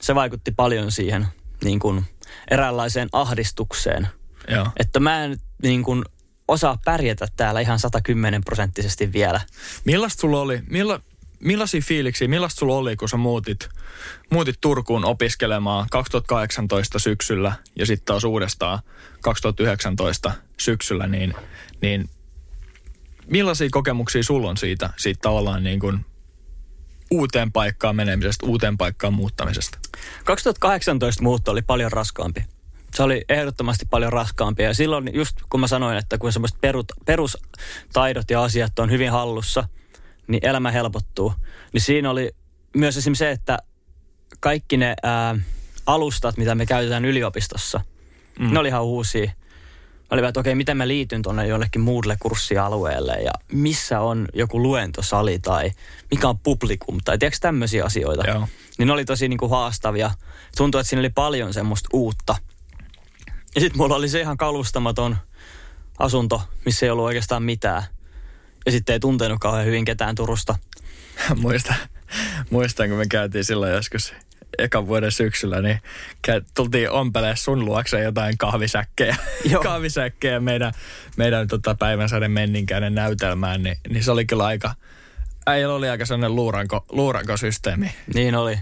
se 0.00 0.14
vaikutti 0.14 0.52
paljon 0.52 0.92
siihen 0.92 1.26
niin 1.64 1.78
kuin 1.78 2.04
eräänlaiseen 2.50 3.08
ahdistukseen. 3.12 4.08
Joo. 4.48 4.66
Että 4.76 5.00
mä 5.00 5.24
en 5.24 5.36
niin 5.62 5.82
kuin 5.82 6.04
osaa 6.48 6.78
pärjätä 6.84 7.26
täällä 7.36 7.60
ihan 7.60 7.78
110 7.78 8.44
prosenttisesti 8.44 9.12
vielä. 9.12 9.40
Millaista 9.84 10.20
sulla 10.20 10.40
oli, 10.40 10.62
milla, 10.70 11.00
millaisia 11.40 11.80
fiiliksiä, 11.80 12.28
millaista 12.28 12.58
sulla 12.58 12.76
oli, 12.76 12.96
kun 12.96 13.08
sä 13.08 13.16
muutit, 13.16 13.68
muutit 14.30 14.56
Turkuun 14.60 15.04
opiskelemaan 15.04 15.86
2018 15.90 16.98
syksyllä 16.98 17.52
ja 17.76 17.86
sitten 17.86 18.04
taas 18.06 18.24
uudestaan 18.24 18.78
2019 19.20 20.32
syksyllä, 20.60 21.06
niin, 21.06 21.34
niin 21.82 22.10
millaisia 23.26 23.68
kokemuksia 23.70 24.22
sulla 24.22 24.50
on 24.50 24.56
siitä, 24.56 24.90
siitä 24.96 25.20
tavallaan 25.22 25.64
niin 25.64 25.80
kuin 25.80 26.04
uuteen 27.10 27.52
paikkaan 27.52 27.96
menemisestä, 27.96 28.46
uuteen 28.46 28.78
paikkaan 28.78 29.14
muuttamisesta? 29.14 29.78
2018 30.24 31.22
muutto 31.22 31.50
oli 31.50 31.62
paljon 31.62 31.92
raskaampi. 31.92 32.44
Se 32.94 33.02
oli 33.02 33.24
ehdottomasti 33.28 33.86
paljon 33.90 34.12
raskaampi. 34.12 34.62
Ja 34.62 34.74
silloin 34.74 35.10
just 35.14 35.36
kun 35.50 35.60
mä 35.60 35.66
sanoin, 35.66 35.98
että 35.98 36.18
kun 36.18 36.32
semmoiset 36.32 36.60
perut, 36.60 36.92
perustaidot 37.06 38.30
ja 38.30 38.42
asiat 38.42 38.78
on 38.78 38.90
hyvin 38.90 39.10
hallussa, 39.10 39.68
niin 40.26 40.46
elämä 40.46 40.70
helpottuu. 40.70 41.34
Niin 41.72 41.80
siinä 41.80 42.10
oli 42.10 42.30
myös 42.76 42.96
esimerkiksi 42.96 43.24
se, 43.24 43.30
että 43.30 43.58
kaikki 44.40 44.76
ne 44.76 44.94
ää, 45.02 45.36
alustat, 45.86 46.36
mitä 46.36 46.54
me 46.54 46.66
käytetään 46.66 47.04
yliopistossa, 47.04 47.80
mm. 48.38 48.52
ne 48.52 48.58
oli 48.58 48.68
ihan 48.68 48.84
uusia. 48.84 49.32
Oli 50.10 50.26
että 50.26 50.40
okei, 50.40 50.54
miten 50.54 50.76
mä 50.76 50.88
liityn 50.88 51.22
tuonne 51.22 51.46
jollekin 51.46 51.82
Moodle-kurssialueelle 51.82 53.22
ja 53.22 53.30
missä 53.52 54.00
on 54.00 54.28
joku 54.34 54.62
luentosali 54.62 55.38
tai 55.38 55.72
mikä 56.10 56.28
on 56.28 56.38
publikum 56.38 56.98
tai 57.04 57.18
tiedätkö 57.18 57.38
tämmöisiä 57.40 57.84
asioita. 57.84 58.30
Joo. 58.30 58.48
Niin 58.78 58.86
ne 58.86 58.92
oli 58.92 59.04
tosi 59.04 59.28
niin 59.28 59.38
kuin 59.38 59.50
haastavia. 59.50 60.10
Tuntui, 60.56 60.80
että 60.80 60.88
siinä 60.88 61.00
oli 61.00 61.10
paljon 61.10 61.52
semmoista 61.54 61.88
uutta. 61.92 62.36
Ja 63.54 63.60
sitten 63.60 63.78
mulla 63.78 63.96
oli 63.96 64.08
se 64.08 64.20
ihan 64.20 64.36
kalustamaton 64.36 65.16
asunto, 65.98 66.42
missä 66.64 66.86
ei 66.86 66.90
ollut 66.90 67.04
oikeastaan 67.04 67.42
mitään. 67.42 67.82
Ja 68.66 68.72
sitten 68.72 68.92
ei 68.92 69.00
tuntenut 69.00 69.38
kauhean 69.40 69.66
hyvin 69.66 69.84
ketään 69.84 70.14
Turusta. 70.14 70.54
Muistan, 71.42 71.76
muistan, 72.50 72.88
kun 72.88 72.98
me 72.98 73.06
käytiin 73.10 73.44
silloin 73.44 73.72
joskus 73.72 74.14
ekan 74.58 74.86
vuoden 74.86 75.12
syksyllä, 75.12 75.62
niin 75.62 75.80
tultiin 76.54 76.90
ompelee 76.90 77.36
sun 77.36 77.64
luokse 77.64 78.02
jotain 78.02 78.38
kahvisäkkejä, 78.38 79.16
Joo. 79.50 79.62
kahvisäkkejä 79.70 80.40
meidän, 80.40 80.72
meidän 81.16 81.48
tota 81.48 81.74
päivänsäden 81.74 82.30
menninkäinen 82.30 82.94
näytelmään, 82.94 83.62
niin, 83.62 83.76
niin 83.88 84.04
se 84.04 84.10
oli 84.10 84.26
kyllä 84.26 84.44
aika, 84.44 84.74
äijällä 85.46 85.74
oli 85.74 85.88
aika 85.88 86.06
sellainen 86.06 86.36
luuranko, 86.36 86.84
luurankosysteemi. 86.88 87.90
Niin 88.14 88.34
oli. 88.34 88.58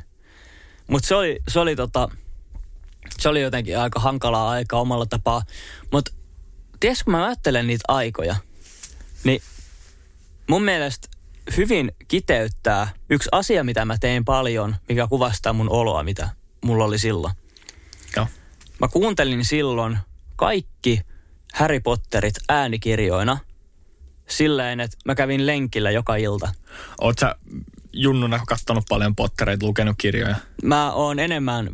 Mutta 0.87 1.09
se 1.09 1.15
oli, 1.15 1.39
se 1.49 1.61
oli 1.61 1.77
tota, 1.77 2.09
se 3.19 3.29
oli 3.29 3.43
jotenkin 3.43 3.79
aika 3.79 4.01
hankalaa 4.01 4.51
aikaa 4.51 4.81
omalla 4.81 5.07
tapaa. 5.07 5.43
Mutta 5.93 6.13
tiedätkö, 6.81 7.05
kun 7.05 7.13
mä 7.13 7.27
ajattelen 7.27 7.67
niitä 7.67 7.85
aikoja, 7.89 8.37
niin 9.25 9.43
mun 10.49 10.63
mielestä 10.63 11.09
hyvin 11.57 11.93
kiteyttää 12.09 12.89
yksi 13.11 13.29
asia, 13.33 13.65
mitä 13.65 13.85
mä 13.85 13.99
tein 13.99 14.25
paljon, 14.25 14.77
mikä 14.89 15.07
kuvastaa 15.07 15.53
mun 15.53 15.71
oloa, 15.71 16.03
mitä 16.03 16.29
mulla 16.65 16.85
oli 16.85 16.99
silloin. 16.99 17.35
Joo. 18.17 18.27
Mä 18.81 18.89
kuuntelin 18.89 19.45
silloin 19.45 19.99
kaikki 20.37 21.01
Harry 21.55 21.81
Potterit 21.81 22.35
äänikirjoina 22.49 23.39
silleen, 24.29 24.81
että 24.81 24.97
mä 25.05 25.15
kävin 25.15 25.47
lenkillä 25.47 25.91
joka 25.91 26.17
ilta. 26.17 26.53
Oot 27.01 27.19
sä 27.19 27.37
junnuna 27.93 28.41
kattonut 28.47 28.85
paljon 28.89 29.17
pottereita, 29.17 29.67
lukenut 29.67 29.95
kirjoja? 29.99 30.37
Mä 30.63 30.93
oon 30.93 31.19
enemmän 31.19 31.71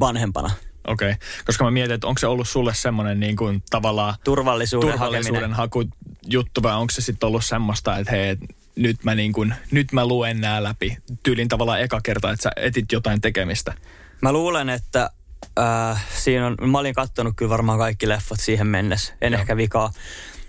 vanhempana. 0.00 0.50
Okei, 0.90 1.10
okay. 1.10 1.28
koska 1.44 1.64
mä 1.64 1.70
mietin, 1.70 1.94
että 1.94 2.06
onko 2.06 2.18
se 2.18 2.26
ollut 2.26 2.48
sulle 2.48 2.74
semmoinen 2.74 3.20
niin 3.20 3.36
kuin 3.36 3.62
tavallaan 3.70 4.14
Turvallisuuden, 4.24 4.90
turvallisuuden 4.90 5.52
haku 5.52 5.84
juttu 6.26 6.62
vai 6.62 6.74
onko 6.74 6.90
se 6.90 7.00
sitten 7.00 7.26
ollut 7.26 7.44
semmoista, 7.44 7.98
että 7.98 8.10
hei, 8.10 8.36
nyt 8.76 9.04
mä, 9.04 9.14
niin 9.14 9.32
kuin, 9.32 9.54
nyt 9.70 9.92
mä 9.92 10.06
luen 10.06 10.40
nämä 10.40 10.62
läpi. 10.62 10.96
Tyylin 11.22 11.48
tavallaan 11.48 11.80
eka 11.80 12.00
kerta, 12.00 12.30
että 12.30 12.42
sä 12.42 12.50
etit 12.56 12.92
jotain 12.92 13.20
tekemistä. 13.20 13.74
Mä 14.20 14.32
luulen, 14.32 14.68
että 14.68 15.10
äh, 15.58 16.06
siinä 16.16 16.46
on, 16.46 16.56
mä 16.70 16.78
olin 16.78 16.94
kattonut 16.94 17.36
kyllä 17.36 17.50
varmaan 17.50 17.78
kaikki 17.78 18.08
leffat 18.08 18.40
siihen 18.40 18.66
mennessä, 18.66 19.14
en 19.20 19.32
Joo. 19.32 19.40
ehkä 19.40 19.56
vikaa. 19.56 19.92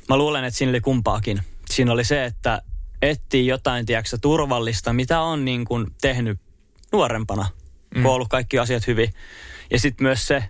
Mä 0.09 0.17
luulen, 0.17 0.43
että 0.43 0.57
siinä 0.57 0.69
oli 0.69 0.81
kumpaakin. 0.81 1.41
Siinä 1.69 1.91
oli 1.91 2.03
se, 2.03 2.25
että 2.25 2.61
etsii 3.01 3.47
jotain, 3.47 3.85
tiedätkö, 3.85 4.17
turvallista, 4.21 4.93
mitä 4.93 5.21
on 5.21 5.45
niin 5.45 5.65
kuin 5.65 5.87
tehnyt 6.01 6.39
nuorempana, 6.91 7.47
mm. 7.95 8.01
kun 8.01 8.09
on 8.09 8.15
ollut 8.15 8.29
kaikki 8.29 8.59
asiat 8.59 8.87
hyvin. 8.87 9.13
Ja 9.71 9.79
sitten 9.79 10.05
myös 10.05 10.27
se, 10.27 10.43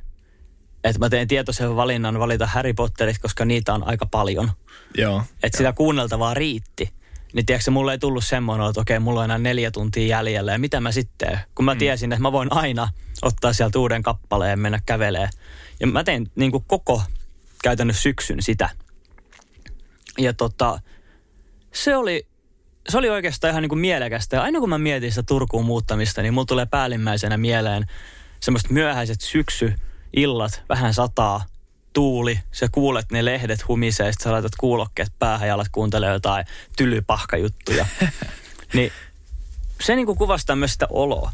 että 0.84 1.00
mä 1.00 1.10
tein 1.10 1.28
tietoisen 1.28 1.76
valinnan 1.76 2.20
valita 2.20 2.48
Harry 2.48 2.74
Potterit, 2.74 3.20
koska 3.20 3.46
niitä 3.46 3.74
on 3.74 3.88
aika 3.88 4.06
paljon. 4.06 4.52
Joo. 4.98 5.24
Että 5.44 5.58
sitä 5.58 5.74
kuunneltavaa 5.74 6.34
riitti. 6.34 6.94
Niin 7.34 7.46
tiedätkö, 7.46 7.72
mulle 7.72 7.92
ei 7.92 8.00
tullut 8.00 8.26
semmoinen, 8.26 8.68
että 8.68 8.82
okei, 8.82 9.00
mulla 9.00 9.20
on 9.20 9.26
enää 9.26 9.38
neljä 9.38 9.72
tuntia 9.72 10.08
jäljellä 10.08 10.52
ja 10.52 10.60
mitä 10.60 10.80
mä 10.80 10.92
sitten? 10.92 11.40
Kun 11.56 11.66
mä 11.66 11.76
tiesin, 11.76 12.12
että 12.12 12.22
mä 12.22 12.32
voin 12.32 12.54
aina 12.54 12.90
ottaa 13.22 13.54
sieltä 13.54 13.80
uuden 13.80 14.04
kappaleen 14.04 14.52
ja 14.52 14.58
mennä 14.58 14.80
kävelee. 14.86 15.30
Ja 15.80 15.88
mä 15.88 16.04
tein 16.04 16.32
niin 16.36 16.52
kuin 16.52 16.64
koko 16.68 17.04
käytännössä 17.64 18.02
syksyn 18.02 18.42
sitä. 18.42 18.70
Ja 20.18 20.34
tota, 20.34 20.80
se 21.74 21.96
oli, 21.96 22.28
se 22.90 22.98
oli 22.98 23.10
oikeastaan 23.10 23.52
ihan 23.52 23.62
niin 23.62 23.70
kuin 23.70 23.80
mielekästä. 23.80 24.36
Ja 24.36 24.42
aina 24.42 24.60
kun 24.60 24.70
mä 24.70 24.78
mietin 24.78 25.12
sitä 25.12 25.24
Turkuun 25.24 25.66
muuttamista, 25.66 26.22
niin 26.22 26.34
mulla 26.34 26.46
tulee 26.46 26.66
päällimmäisenä 26.66 27.38
mieleen 27.38 27.86
semmoiset 28.42 28.70
myöhäiset 28.70 29.22
syksyillat, 29.22 30.64
vähän 30.70 30.94
sataa, 30.94 31.46
tuuli, 31.94 32.40
sä 32.52 32.68
kuulet 32.72 33.12
ne 33.12 33.26
lehdet 33.26 33.68
humisee, 33.68 34.12
sit 34.12 34.22
sä 34.22 34.32
laitat 34.32 34.56
kuulokkeet 34.58 35.12
päähän 35.20 35.48
ja 35.48 35.54
alat 35.54 35.70
kuuntelee 35.72 36.14
jotain 36.14 36.46
tylypahkajuttuja. 36.78 37.86
niin 38.74 38.92
se 39.82 39.96
niinku 39.96 40.16
kuvastaa 40.16 40.58
sitä 40.66 40.88
oloa. 40.90 41.32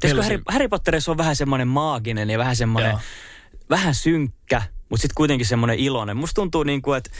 Tiedätkö, 0.00 0.22
Harry, 0.22 0.42
Harry 0.48 0.68
Potterissa 0.68 1.10
on 1.10 1.18
vähän 1.18 1.36
semmoinen 1.36 1.68
maaginen 1.68 2.30
ja 2.30 2.38
vähän 2.38 2.56
semmoinen, 2.56 2.90
Joo. 2.90 3.00
vähän 3.70 3.94
synkkä, 3.94 4.62
mutta 4.88 5.02
sitten 5.02 5.14
kuitenkin 5.14 5.46
semmoinen 5.46 5.78
iloinen. 5.78 6.16
Musta 6.16 6.34
tuntuu 6.34 6.62
niin 6.62 6.82
kuin, 6.82 6.98
että 6.98 7.10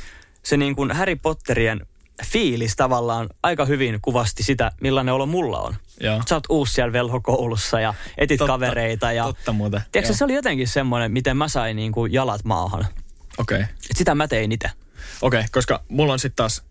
se 0.43 0.57
niin 0.57 0.77
kuin 0.77 0.93
Harry 0.93 1.17
Potterien 1.17 1.87
fiilis 2.25 2.77
tavallaan 2.77 3.29
aika 3.43 3.65
hyvin 3.65 3.99
kuvasti 4.03 4.43
sitä, 4.43 4.73
millainen 4.81 5.15
olo 5.15 5.27
mulla 5.27 5.61
on. 5.61 5.77
Joo. 6.03 6.23
Sä 6.29 6.35
oot 6.35 6.45
uusi 6.49 6.75
siellä 6.75 6.93
velhokoulussa 6.93 7.81
ja 7.81 7.95
etit 8.19 8.39
Totta, 8.39 8.53
kavereita. 8.53 9.13
Ja, 9.13 9.25
totta 9.25 9.53
muuten, 9.53 9.83
Tiedätkö, 9.93 10.17
se 10.17 10.25
oli 10.25 10.35
jotenkin 10.35 10.69
semmoinen, 10.69 11.13
miten 11.13 11.37
mä 11.37 11.49
sain 11.49 11.77
niin 11.77 11.93
kuin 11.93 12.13
jalat 12.13 12.45
maahan. 12.45 12.87
Okei. 13.39 13.57
Okay. 13.57 13.69
Et 13.91 13.97
sitä 13.97 14.15
mä 14.15 14.29
tein 14.29 14.53
itse. 14.53 14.71
Okei, 15.23 15.39
okay, 15.39 15.49
koska 15.53 15.85
mulla 15.89 16.13
on 16.13 16.19
sitten 16.19 16.37
taas 16.37 16.63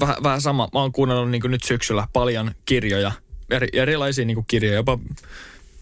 vähän, 0.00 0.16
vähän 0.22 0.40
sama. 0.40 0.68
Mä 0.72 0.80
oon 0.80 0.92
kuunnellut 0.92 1.30
niin 1.30 1.42
nyt 1.44 1.62
syksyllä 1.62 2.08
paljon 2.12 2.54
kirjoja, 2.64 3.12
eri, 3.50 3.68
erilaisia 3.72 4.24
niin 4.24 4.44
kirjoja, 4.46 4.76
jopa 4.76 4.98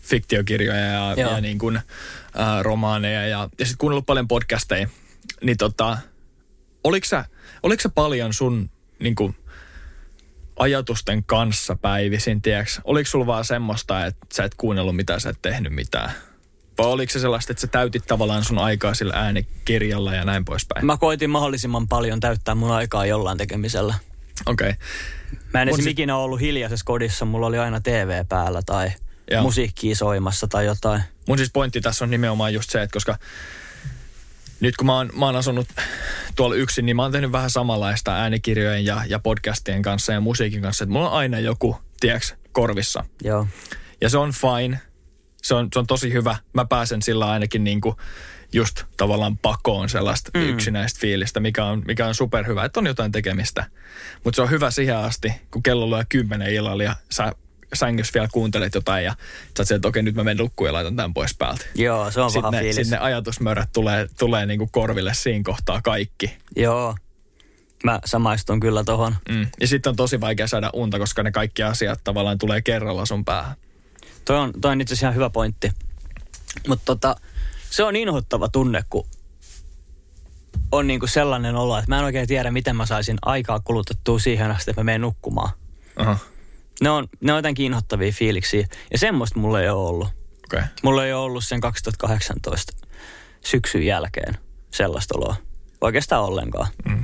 fiktiokirjoja 0.03 0.81
ja, 0.81 1.15
Joo. 1.17 1.31
ja 1.31 1.41
niin 1.41 1.59
kuin, 1.59 1.81
ää, 2.35 2.63
romaaneja 2.63 3.27
ja, 3.27 3.49
ja 3.59 3.67
sitten 3.67 3.79
kuunnellut 3.79 4.07
paljon 4.07 4.29
podcasteja. 4.29 4.89
Niin 5.43 5.57
tota, 5.57 5.99
oliko 6.85 7.05
sä, 7.05 7.25
oliko 7.63 7.83
sä 7.83 7.89
paljon 7.89 8.33
sun 8.33 8.71
niin 8.99 9.15
kuin, 9.15 9.37
ajatusten 10.57 11.25
kanssa 11.25 11.77
päivisin, 11.77 12.43
tiedäks? 12.43 12.81
Oliko 12.85 13.11
sulla 13.11 13.27
vaan 13.27 13.45
semmoista, 13.45 14.07
että 14.07 14.27
sä 14.35 14.45
et 14.45 14.55
kuunnellut 14.55 14.97
mitään, 14.97 15.21
sä 15.21 15.31
et 15.31 15.43
tehnyt 15.43 15.73
mitään? 15.73 16.11
Vai 16.79 16.87
oliko 16.87 17.13
se 17.13 17.21
sellaista, 17.21 17.53
että 17.53 17.61
sä 17.61 17.67
täytit 17.67 18.07
tavallaan 18.07 18.45
sun 18.45 18.59
aikaa 18.59 18.95
sillä 18.95 19.13
äänikirjalla 19.17 20.15
ja 20.15 20.25
näin 20.25 20.45
poispäin? 20.45 20.87
Mä 20.87 20.97
koitin 20.97 21.31
mahdollisimman 21.31 21.89
paljon 21.89 22.21
täyttää 22.21 22.55
mun 22.55 22.71
aikaa 22.71 23.07
jollain 23.07 23.39
tekemisellä. 23.39 23.95
Okei. 24.47 24.71
Okay. 24.71 24.81
Mä 25.55 25.63
en 25.63 25.69
esimerkiksi 25.69 25.91
ikinä 25.91 26.17
ollut 26.17 26.41
hiljaisessa 26.41 26.85
kodissa, 26.85 27.25
mulla 27.25 27.47
oli 27.47 27.59
aina 27.59 27.81
TV 27.81 28.25
päällä 28.29 28.63
tai 28.67 28.93
Joo. 29.31 29.43
musiikkia 29.43 29.97
soimassa 29.97 30.49
tai 30.49 30.67
jotain. 30.67 31.03
Mun 31.29 31.39
siis 31.39 31.53
pointti 31.53 31.81
tässä 31.81 32.05
on 32.05 32.11
nimenomaan 32.11 32.55
just 32.55 32.71
se, 32.71 32.83
että 32.83 32.93
koska 32.95 33.19
nyt 34.61 34.77
kun 34.77 34.87
mä 34.87 34.95
oon, 34.95 35.11
mä 35.19 35.27
oon 35.27 35.37
asunut 35.37 35.69
tuolla 36.37 36.55
yksin, 36.55 36.87
niin 36.87 36.97
mä 36.97 37.03
oon 37.03 37.13
tehnyt 37.13 37.33
vähän 37.33 37.51
samanlaista 37.51 38.15
äänikirjojen 38.15 38.85
ja, 38.85 39.03
ja 39.09 39.19
podcastien 39.19 39.83
kanssa 39.83 40.13
ja 40.13 40.21
musiikin 40.21 40.63
kanssa. 40.63 40.85
Että 40.85 40.93
mulla 40.93 41.11
on 41.11 41.17
aina 41.17 41.39
joku, 41.39 41.77
tiedäks, 42.01 42.35
korvissa. 42.53 43.05
Joo. 43.23 43.47
Ja 44.01 44.09
se 44.09 44.19
on 44.19 44.33
fine. 44.33 44.81
Se 45.43 45.55
on, 45.55 45.69
se 45.73 45.79
on 45.79 45.87
tosi 45.87 46.13
hyvä. 46.13 46.37
Mä 46.53 46.65
pääsen 46.65 47.03
sillä 47.03 47.31
ainakin 47.31 47.65
niinku 47.65 47.97
just 48.53 48.85
tavallaan 48.97 49.39
pakoon 49.39 49.89
sellaista 49.89 50.31
mm. 50.35 50.43
yksinäistä 50.43 51.01
fiilistä, 51.01 51.41
mikä 51.41 51.65
on, 51.65 51.83
mikä 51.87 52.07
on 52.07 52.15
superhyvä, 52.15 52.65
että 52.65 52.81
on 52.81 52.87
jotain 52.87 53.13
tekemistä. 53.13 53.65
Mutta 54.25 54.37
se 54.37 54.43
on 54.43 54.51
hyvä 54.51 54.71
siihen 54.71 54.97
asti, 54.97 55.33
kun 55.51 55.63
kello 55.63 55.91
lyö 55.91 56.05
kymmenen 56.09 56.55
illalla 56.55 56.83
ja 56.83 56.97
sä, 57.11 57.33
sängyssä 57.77 58.15
vielä 58.15 58.29
kuuntelet 58.33 58.75
jotain 58.75 59.05
ja 59.05 59.15
sä 59.57 59.63
oot 59.63 59.71
että 59.71 59.89
okei 59.89 60.03
nyt 60.03 60.15
mä 60.15 60.25
menen 60.25 60.37
nukkuun 60.37 60.69
ja 60.69 60.73
laitan 60.73 60.97
tämän 60.97 61.15
pois 61.15 61.35
päältä. 61.39 61.65
Joo, 61.75 62.11
se 62.11 62.21
on 62.21 62.25
paha 62.25 62.31
Sitten 62.33 62.51
ne, 62.51 62.59
fiilis. 62.59 62.77
sit 62.77 62.89
ne 62.89 62.99
ajatusmörät 62.99 63.69
tulee, 63.73 64.07
tulee 64.19 64.47
niinku 64.47 64.69
korville 64.73 65.15
siinä 65.15 65.45
kohtaa 65.45 65.81
kaikki. 65.83 66.37
Joo. 66.57 66.97
Mä 67.85 68.01
samaistun 68.05 68.61
kyllä 68.61 68.85
tohon. 68.85 69.17
Mm. 69.29 69.47
Ja 69.61 69.67
sitten 69.69 69.91
on 69.91 69.97
tosi 69.97 70.21
vaikea 70.21 70.47
saada 70.47 70.71
unta, 70.73 70.99
koska 70.99 71.23
ne 71.23 71.33
kaikki 71.33 71.63
asiat 71.63 72.01
tavallaan 72.05 72.39
tulee 72.39 72.63
kerralla 72.63 73.07
sun 73.07 73.25
päähän. 73.25 73.57
Toi 74.25 74.37
on, 74.37 74.53
toi 74.61 74.73
on 74.73 74.81
itse 74.81 74.95
asiassa 74.95 75.07
ihan 75.07 75.15
hyvä 75.15 75.31
pointti. 75.31 75.71
Mutta 76.69 76.85
tota, 76.85 77.17
se 77.71 77.85
on 77.85 77.97
inhottava 77.97 78.49
tunne, 78.49 78.85
kun 78.91 79.07
on 80.73 80.87
niinku 80.87 81.07
sellainen 81.07 81.57
olo, 81.57 81.79
että 81.79 81.89
mä 81.91 81.99
en 81.99 82.05
oikein 82.05 82.29
tiedä, 82.29 82.51
miten 82.51 82.77
mä 82.77 82.87
saisin 82.87 83.19
aikaa 83.23 83.61
kulutettua 83.61 84.19
siihen 84.19 84.51
asti, 84.51 84.71
että 84.71 84.81
mä 84.81 84.85
menen 84.85 85.01
nukkumaan. 85.01 85.51
Aha, 85.97 86.19
Ne 86.81 86.91
on, 86.91 87.09
ne 87.21 87.33
on 87.33 87.39
jotenkin 87.39 87.67
inhottavia 87.67 88.13
fiiliksiä. 88.13 88.67
Ja 88.93 88.99
semmoista 88.99 89.39
mulla 89.39 89.61
ei 89.61 89.69
ole 89.69 89.89
ollut. 89.89 90.09
Okay. 90.45 90.63
Mulla 90.83 91.07
ei 91.07 91.13
ole 91.13 91.23
ollut 91.23 91.45
sen 91.45 91.61
2018 91.61 92.73
syksyn 93.45 93.83
jälkeen 93.83 94.39
sellaista 94.71 95.19
oloa. 95.19 95.37
Oikeastaan 95.81 96.25
ollenkaan. 96.25 96.69
Mm. 96.89 97.03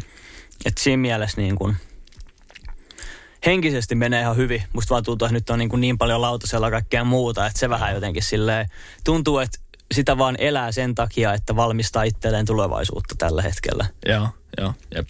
Et 0.64 0.79
siinä 0.79 1.00
mielessä 1.00 1.41
niin 1.41 1.57
kun, 1.57 1.76
henkisesti 3.47 3.95
menee 3.95 4.21
ihan 4.21 4.37
hyvin. 4.37 4.62
Musta 4.73 4.91
vaan 4.91 5.05
tuntuu, 5.05 5.26
että 5.26 5.35
nyt 5.35 5.50
on 5.50 5.59
niin, 5.59 5.69
kuin 5.69 5.81
niin 5.81 5.99
paljon 5.99 6.21
lautasella 6.21 6.71
kaikkea 6.71 7.05
muuta, 7.05 7.47
että 7.47 7.59
se 7.59 7.69
vähän 7.69 7.95
jotenkin 7.95 8.23
silleen 8.23 8.67
tuntuu, 9.05 9.38
että 9.38 9.59
sitä 9.95 10.19
vaan 10.19 10.37
elää 10.38 10.73
sen 10.73 10.95
takia, 10.95 11.35
että 11.35 11.57
valmistaa 11.57 12.02
itselleen 12.02 12.47
tulevaisuutta 12.47 13.14
tällä 13.19 13.43
hetkellä. 13.43 13.87
Joo, 14.07 14.29
joo, 14.59 14.75
jep. 14.95 15.09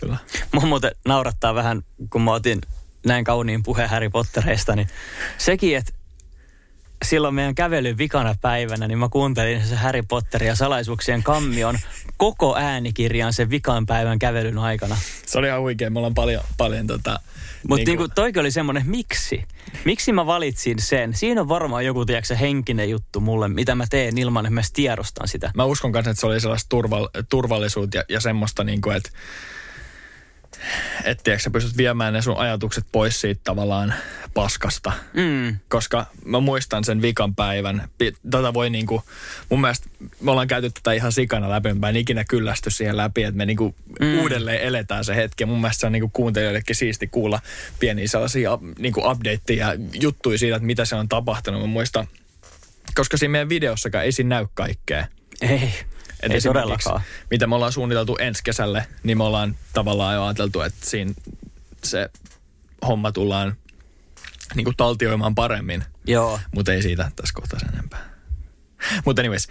Kyllä. 0.00 0.16
Mua 0.52 0.66
muuten 0.66 0.90
naurattaa 1.08 1.54
vähän, 1.54 1.82
kun 2.10 2.22
mä 2.22 2.32
otin 2.32 2.60
näin 3.06 3.24
kauniin 3.24 3.62
puheen 3.62 3.90
Harry 3.90 4.10
Pottereista, 4.10 4.76
niin 4.76 4.88
sekin, 5.38 5.76
että 5.76 5.92
silloin 7.04 7.34
meidän 7.34 7.54
kävelyn 7.54 7.98
vikana 7.98 8.34
päivänä, 8.40 8.88
niin 8.88 8.98
mä 8.98 9.08
kuuntelin 9.08 9.66
se 9.66 9.74
Harry 9.74 10.02
Potter 10.02 10.44
ja 10.44 10.56
salaisuuksien 10.56 11.22
kammion 11.22 11.78
koko 12.16 12.56
äänikirjan 12.56 13.32
sen 13.32 13.50
vikan 13.50 13.86
päivän 13.86 14.18
kävelyn 14.18 14.58
aikana. 14.58 14.96
Se 15.26 15.38
oli 15.38 15.46
ihan 15.46 15.60
huikea. 15.60 15.90
Me 15.90 15.98
ollaan 15.98 16.14
paljon, 16.14 16.42
paljon 16.58 16.86
tota... 16.86 17.20
Mutta 17.68 17.76
niinku- 17.76 18.02
niinku, 18.02 18.14
toikin 18.14 18.40
oli 18.40 18.50
semmoinen, 18.50 18.82
miksi? 18.86 19.44
Miksi 19.84 20.12
mä 20.12 20.26
valitsin 20.26 20.80
sen? 20.80 21.14
Siinä 21.14 21.40
on 21.40 21.48
varmaan 21.48 21.84
joku, 21.84 22.04
tiedätkö, 22.04 22.36
henkinen 22.36 22.90
juttu 22.90 23.20
mulle, 23.20 23.48
mitä 23.48 23.74
mä 23.74 23.84
teen 23.90 24.18
ilman, 24.18 24.46
että 24.46 24.54
mä 24.54 24.60
tiedostan 24.72 25.28
sitä. 25.28 25.50
Mä 25.54 25.64
uskon 25.64 25.92
kanssa, 25.92 26.10
että 26.10 26.20
se 26.20 26.26
oli 26.26 26.40
sellaista 26.40 26.68
turval, 26.68 27.08
turvallisuutta 27.28 27.96
ja, 27.96 28.04
ja 28.08 28.20
semmoista, 28.20 28.64
niin 28.64 28.80
kuin, 28.80 28.96
että 30.98 31.10
et, 31.10 31.20
tiedätkö, 31.24 31.42
sä 31.42 31.50
pystyt 31.50 31.76
viemään 31.76 32.12
ne 32.12 32.22
sun 32.22 32.38
ajatukset 32.38 32.84
pois 32.92 33.20
siitä 33.20 33.40
tavallaan 33.44 33.94
paskasta. 34.34 34.92
Mm. 35.14 35.56
Koska 35.68 36.06
mä 36.24 36.40
muistan 36.40 36.84
sen 36.84 37.02
vikan 37.02 37.34
päivän. 37.34 37.88
Tätä 38.30 38.54
voi 38.54 38.70
niinku, 38.70 39.02
mun 39.48 39.60
mielestä 39.60 39.88
me 40.20 40.30
ollaan 40.30 40.48
käyty 40.48 40.70
tätä 40.70 40.92
ihan 40.92 41.12
sikana 41.12 41.50
läpi, 41.50 41.74
mä 41.74 41.88
en 41.88 41.96
ikinä 41.96 42.24
kyllästy 42.24 42.70
siihen 42.70 42.96
läpi, 42.96 43.22
että 43.22 43.36
me 43.36 43.46
niinku 43.46 43.74
mm. 44.00 44.18
uudelleen 44.18 44.60
eletään 44.60 45.04
se 45.04 45.16
hetki. 45.16 45.44
Mun 45.44 45.60
mielestä 45.60 45.80
se 45.80 45.86
on 45.86 45.92
niinku 45.92 46.10
kuuntelijoillekin 46.12 46.76
siisti 46.76 47.06
kuulla 47.06 47.40
pieniä 47.80 48.08
sellaisia 48.08 48.58
niinku 48.78 49.10
updateja 49.10 49.68
ja 49.68 49.74
juttuja 50.00 50.38
siitä, 50.38 50.56
että 50.56 50.66
mitä 50.66 50.84
se 50.84 50.94
on 50.94 51.08
tapahtunut. 51.08 51.60
Mä 51.60 51.66
muistan, 51.66 52.08
koska 52.94 53.16
siinä 53.16 53.32
meidän 53.32 53.48
videossakaan 53.48 54.04
ei 54.04 54.12
siinä 54.12 54.36
näy 54.36 54.46
kaikkea. 54.54 55.06
Ei, 55.40 55.72
Et 56.22 56.32
ei 56.32 56.40
todellakaan. 56.40 57.00
Mitä 57.30 57.46
me 57.46 57.54
ollaan 57.54 57.72
suunniteltu 57.72 58.16
ensi 58.16 58.42
kesälle, 58.44 58.86
niin 59.02 59.18
me 59.18 59.24
ollaan 59.24 59.56
tavallaan 59.72 60.14
jo 60.14 60.24
ajateltu, 60.24 60.60
että 60.60 60.86
siinä 60.86 61.14
se 61.84 62.10
homma 62.86 63.12
tullaan 63.12 63.56
niin 64.54 64.64
kuin 64.64 64.76
taltioimaan 64.76 65.34
paremmin. 65.34 65.84
Joo. 66.06 66.40
Mutta 66.54 66.72
ei 66.72 66.82
siitä 66.82 67.10
tässä 67.16 67.34
kohtaa 67.34 67.60
sen 67.60 67.68
enempää. 67.72 68.12
Mutta 69.04 69.22
anyways, 69.22 69.48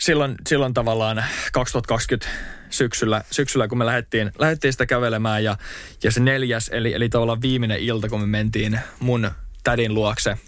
silloin, 0.00 0.34
silloin 0.48 0.74
tavallaan 0.74 1.24
2020 1.52 2.28
syksyllä, 2.70 3.24
syksyllä 3.30 3.68
kun 3.68 3.78
me 3.78 3.86
lähdettiin, 3.86 4.32
lähdettiin 4.38 4.72
sitä 4.72 4.86
kävelemään 4.86 5.44
ja, 5.44 5.56
ja 6.02 6.10
se 6.10 6.20
neljäs, 6.20 6.70
eli, 6.72 6.94
eli 6.94 7.08
tavallaan 7.08 7.42
viimeinen 7.42 7.78
ilta, 7.78 8.08
kun 8.08 8.20
me 8.20 8.26
mentiin 8.26 8.80
mun 9.00 9.30
tädin 9.64 9.94
luokse 9.94 10.38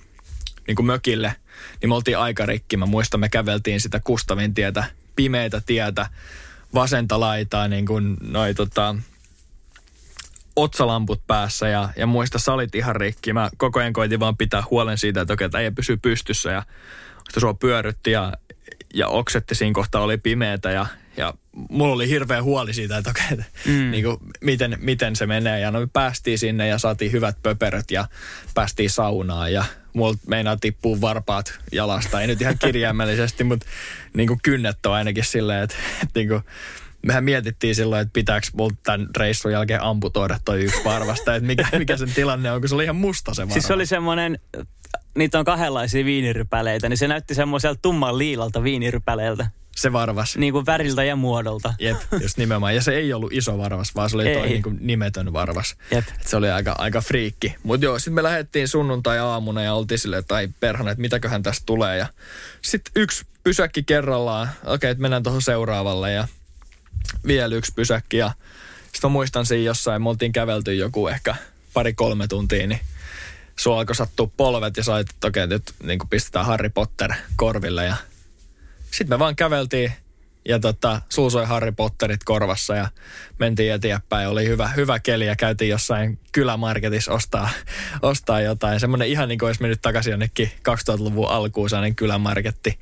niin 0.67 0.77
kuin 0.77 0.87
mökille, 0.87 1.37
niin 1.81 1.91
me 1.91 1.95
oltiin 1.95 2.19
aika 2.19 2.47
rikki. 2.47 2.77
Mä 2.77 2.87
muistan, 2.87 3.21
me 3.21 3.29
käveltiin 3.29 3.81
sitä 3.81 4.01
Kustavin 4.05 4.55
tietä, 4.55 4.85
pimeitä 5.17 5.63
tietä, 5.67 6.07
vasenta 6.75 7.21
laitaa, 7.21 7.69
niin 7.69 7.87
kuin 7.87 8.17
noi 8.21 8.55
tota, 8.55 8.97
otsalamput 10.57 11.27
päässä 11.27 11.69
ja, 11.69 11.89
ja 11.97 12.07
muista 12.07 12.39
sä 12.39 12.53
olit 12.53 12.75
ihan 12.75 12.97
rikki. 12.97 13.33
Mä 13.33 13.51
koko 13.57 13.81
ajan 13.81 13.93
koitin 13.93 14.21
vaan 14.21 14.37
pitää 14.37 14.63
huolen 14.71 14.99
siitä, 14.99 15.21
että 15.21 15.33
okei, 15.33 15.49
äijä 15.55 15.71
pysyy 15.71 15.97
pystyssä 15.97 16.51
ja 16.51 16.63
sitten 17.25 17.41
sua 17.41 17.55
pyörrytti 17.55 18.11
ja, 18.11 18.33
ja 18.95 19.09
oksetti 19.09 19.55
siinä 19.55 19.75
kohtaa 19.75 20.03
oli 20.03 20.19
pimeätä 20.19 20.71
ja, 20.71 20.87
ja 21.17 21.35
mulla 21.71 21.95
oli 21.95 22.09
hirveä 22.09 22.43
huoli 22.43 22.75
siitä, 22.75 22.99
että 22.99 23.13
että 23.31 23.45
mm. 23.67 23.91
niin 23.91 24.05
kuin, 24.05 24.17
miten, 24.41 24.79
miten 24.81 25.17
se 25.17 25.27
menee. 25.27 25.61
Ja 25.61 25.71
no 25.71 25.81
me 25.81 25.89
päästiin 25.93 26.39
sinne 26.39 26.69
ja 26.69 26.79
saatiin 26.79 27.13
hyvät 27.13 27.37
pöperöt 27.43 27.91
ja 27.91 28.09
päästiin 28.55 28.91
saunaan 28.91 29.53
ja 29.53 29.65
mulla 29.95 30.15
meinaa 30.27 30.57
tippua 30.57 31.01
varpaat 31.01 31.59
jalasta. 31.73 32.21
Ei 32.21 32.27
nyt 32.27 32.41
ihan 32.41 32.59
kirjaimellisesti, 32.59 33.45
mutta 33.51 33.67
niin 34.15 34.29
kuin 34.29 34.41
kynnet 34.43 34.87
on 34.87 34.93
ainakin 34.93 35.25
silleen, 35.25 35.63
että, 35.63 35.77
että 36.03 36.21
niin 36.21 36.29
kuin, 36.29 36.43
mehän 37.07 37.25
mietittiin 37.25 37.75
silloin, 37.75 38.03
että 38.03 38.13
pitääkö 38.13 38.47
multa 38.57 38.77
tämän 38.83 39.09
reissun 39.17 39.53
jälkeen 39.53 39.83
amputoida 39.83 40.39
toi 40.45 40.63
yksi 40.63 40.85
varvasta, 40.85 41.35
että 41.35 41.47
mikä, 41.47 41.69
mikä 41.79 41.97
sen 41.97 42.13
tilanne 42.15 42.53
on, 42.53 42.61
kun 42.61 42.69
se 42.69 42.75
oli 42.75 42.85
ihan 42.85 42.97
musta 42.97 43.35
se 43.35 43.43
varva. 43.43 43.53
Siis 43.53 43.67
se 43.67 43.75
oli 43.75 43.87
semmoinen, 43.87 44.39
niitä 45.15 45.39
on 45.39 45.45
kahdenlaisia 45.45 46.05
viinirypäleitä, 46.05 46.89
niin 46.89 46.99
se 46.99 47.09
näytti 47.09 47.35
semmoiselta 47.35 47.81
tumman 47.83 48.19
liilalta 48.19 48.63
viinirypäleeltä. 48.63 49.47
Se 49.77 49.93
varvas. 49.93 50.37
Niin 50.37 50.53
kuin 50.53 50.67
väriltä 50.67 51.05
ja 51.05 51.17
muodolta. 51.17 51.75
Jep, 51.79 51.97
just 52.21 52.37
nimenomaan. 52.37 52.75
Ja 52.75 52.83
se 52.83 52.97
ei 52.97 53.13
ollut 53.13 53.33
iso 53.33 53.59
varvas, 53.59 53.95
vaan 53.95 54.11
se 54.11 54.17
oli 54.17 54.25
toi 54.25 54.33
Ei. 54.33 54.49
niin 54.49 54.63
kuin 54.63 54.79
nimetön 54.81 55.33
varvas. 55.33 55.77
Jep. 55.91 56.05
Et 56.21 56.27
se 56.27 56.37
oli 56.37 56.51
aika, 56.51 56.75
aika 56.79 57.01
friikki. 57.01 57.55
Mutta 57.63 57.85
joo, 57.85 57.99
sitten 57.99 58.15
me 58.15 58.23
lähdettiin 58.23 58.69
sunnuntai-aamuna 58.69 59.63
ja 59.63 59.75
oltiin 59.75 59.99
silleen, 59.99 60.21
että 60.21 60.35
ai 60.35 60.49
perhana, 60.61 60.91
että 60.91 61.01
mitäköhän 61.01 61.43
tästä 61.43 61.63
tulee. 61.67 61.99
Ja 61.99 62.07
sitten 62.63 62.93
yksi 62.97 63.25
pysäkki 63.45 63.83
kerrallaan. 63.83 64.49
Okei, 64.49 64.75
okay, 64.75 64.91
että 64.91 65.03
mennään 65.03 65.23
tuohon 65.23 65.43
seuraavalle 65.43 66.13
ja 66.13 66.29
vielä 67.27 67.55
yksi 67.55 67.73
pysäkki. 67.75 68.17
Ja 68.17 68.31
sitten 68.93 69.11
mä 69.11 69.13
muistan 69.13 69.47
siinä 69.47 69.65
jossain, 69.65 70.03
me 70.03 70.09
oltiin 70.09 70.33
kävelty 70.33 70.75
joku 70.75 71.09
ehkä 71.09 71.35
pari-kolme 71.73 72.29
tuntia, 72.29 72.67
niin 72.67 72.81
sulla 73.57 73.79
alkoi 73.79 73.95
sattua 73.95 74.31
polvet 74.37 74.77
ja 74.77 74.85
sait, 74.85 75.11
että 75.11 75.27
okei, 75.27 75.47
nyt 75.47 75.63
niin 75.83 75.99
pistetään 76.11 76.47
Harry 76.47 76.69
Potter 76.69 77.13
korville 77.37 77.85
ja 77.85 77.97
sitten 78.97 79.15
me 79.15 79.19
vaan 79.19 79.37
käveltiin 79.37 79.93
ja 80.49 80.59
tota, 80.59 81.01
sulla 81.09 81.31
soi 81.31 81.47
Harry 81.47 81.73
Potterit 81.73 82.25
korvassa 82.25 82.77
ja 82.77 82.89
mentiin 83.39 83.73
eteenpäin. 83.73 84.29
Oli 84.29 84.49
hyvä, 84.49 84.69
hyvä 84.69 84.99
keli 84.99 85.27
ja 85.27 85.37
käytiin 85.37 85.71
jossain 85.71 86.19
kylämarketissa 86.33 87.13
ostaa, 87.13 87.49
ostaa 88.03 88.41
jotain. 88.41 88.81
Semmoinen 88.81 89.09
ihan 89.09 89.29
niin 89.29 89.39
kuin 89.39 89.47
olisi 89.47 89.63
mennyt 89.63 89.83
takaisin 89.83 90.11
jonnekin 90.11 90.51
2000-luvun 90.69 91.31
alkuun 91.31 91.71
sellainen 91.71 91.97
kylämarketti. 91.97 92.79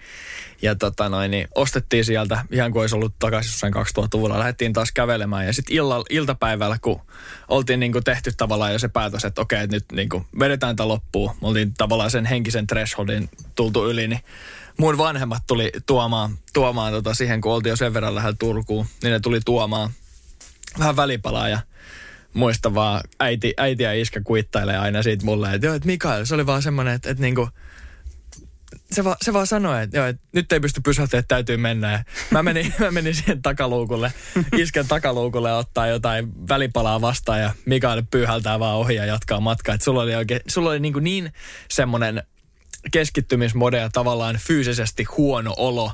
Ja 0.62 0.74
tota 0.74 1.08
noin, 1.08 1.30
niin 1.30 1.48
ostettiin 1.54 2.04
sieltä 2.04 2.44
ihan 2.50 2.72
kuin 2.72 2.80
olisi 2.80 2.94
ollut 2.94 3.14
takaisin 3.18 3.50
jossain 3.50 3.74
2000-luvulla. 3.74 4.38
Lähdettiin 4.38 4.72
taas 4.72 4.92
kävelemään 4.92 5.46
ja 5.46 5.52
sitten 5.52 5.76
iltapäivällä, 6.10 6.76
kun 6.82 7.00
oltiin 7.48 7.80
niin 7.80 7.92
kuin 7.92 8.04
tehty 8.04 8.32
tavallaan 8.36 8.72
jo 8.72 8.78
se 8.78 8.88
päätös, 8.88 9.24
että 9.24 9.40
okei, 9.40 9.66
nyt 9.66 9.84
niin 9.92 10.08
kuin 10.08 10.26
vedetään 10.38 10.76
tämä 10.76 10.88
loppuun. 10.88 11.30
Me 11.40 11.48
oltiin 11.48 11.74
tavallaan 11.74 12.10
sen 12.10 12.24
henkisen 12.24 12.66
thresholdin 12.66 13.28
tultu 13.54 13.90
yli, 13.90 14.08
niin 14.08 14.20
mun 14.78 14.98
vanhemmat 14.98 15.42
tuli 15.46 15.72
tuomaan, 15.86 16.38
tuomaan 16.52 16.92
tota 16.92 17.14
siihen, 17.14 17.40
kun 17.40 17.52
oltiin 17.52 17.70
jo 17.70 17.76
sen 17.76 17.94
verran 17.94 18.14
lähellä 18.14 18.36
Turkuun, 18.38 18.86
niin 19.02 19.12
ne 19.12 19.20
tuli 19.20 19.40
tuomaan 19.44 19.90
vähän 20.78 20.96
välipalaa 20.96 21.48
ja 21.48 21.58
muista 22.34 22.74
vaan 22.74 23.00
äiti, 23.20 23.54
äiti 23.56 23.82
ja 23.82 23.92
iskä 23.92 24.20
kuittailee 24.20 24.78
aina 24.78 25.02
siitä 25.02 25.24
mulle, 25.24 25.54
että 25.54 25.66
joo, 25.66 25.74
että 25.74 25.86
Mikael, 25.86 26.24
se 26.24 26.34
oli 26.34 26.46
vaan 26.46 26.62
semmoinen, 26.62 26.94
että, 26.94 27.10
että 27.10 27.22
niinku, 27.22 27.48
se, 28.92 29.04
va, 29.04 29.16
se 29.22 29.32
vaan 29.32 29.46
sanoi, 29.46 29.82
että, 29.82 29.96
joo, 29.96 30.06
että 30.06 30.22
nyt 30.32 30.52
ei 30.52 30.60
pysty 30.60 30.80
pysähtyä, 30.80 31.20
että 31.20 31.34
täytyy 31.34 31.56
mennä. 31.56 31.92
Ja 31.92 32.04
mä, 32.30 32.42
menin, 32.42 32.74
mä 32.80 32.90
menin 32.90 33.14
siihen 33.14 33.42
takaluukulle, 33.42 34.12
isken 34.56 34.88
takaluukulle 34.88 35.52
ottaa 35.52 35.86
jotain 35.86 36.48
välipalaa 36.48 37.00
vastaan 37.00 37.40
ja 37.40 37.50
Mikael 37.66 38.02
pyyhältää 38.10 38.60
vaan 38.60 38.76
ohi 38.76 38.94
ja 38.94 39.06
jatkaa 39.06 39.40
matkaa. 39.40 39.74
Että 39.74 39.84
sulla 39.84 40.02
oli, 40.02 40.14
oikein, 40.14 40.40
sulla 40.48 40.70
oli 40.70 40.80
niin, 40.80 40.92
kuin 40.92 41.04
niin 41.04 41.32
semmoinen 41.70 42.22
keskittymismode 42.92 43.78
ja 43.78 43.90
tavallaan 43.92 44.36
fyysisesti 44.36 45.04
huono 45.04 45.54
olo 45.56 45.92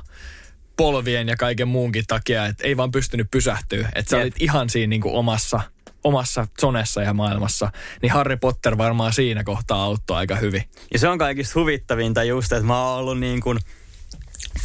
polvien 0.77 1.27
ja 1.27 1.35
kaiken 1.35 1.67
muunkin 1.67 2.03
takia, 2.07 2.45
että 2.45 2.63
ei 2.63 2.77
vaan 2.77 2.91
pystynyt 2.91 3.31
pysähtyä. 3.31 3.89
Että 3.95 4.09
sä 4.09 4.17
olit 4.17 4.35
ihan 4.39 4.69
siinä 4.69 4.89
niin 4.89 5.01
kuin 5.01 5.15
omassa, 5.15 5.61
omassa 6.03 6.47
zonessa 6.61 7.01
ja 7.01 7.13
maailmassa. 7.13 7.71
Niin 8.01 8.11
Harry 8.11 8.37
Potter 8.37 8.77
varmaan 8.77 9.13
siinä 9.13 9.43
kohtaa 9.43 9.83
auttoi 9.83 10.17
aika 10.17 10.35
hyvin. 10.35 10.63
Ja 10.93 10.99
se 10.99 11.07
on 11.07 11.17
kaikista 11.17 11.59
huvittavinta 11.59 12.23
just, 12.23 12.51
että 12.51 12.65
mä 12.65 12.85
oon 12.85 12.99
ollut 12.99 13.19
niin 13.19 13.41
kuin 13.41 13.59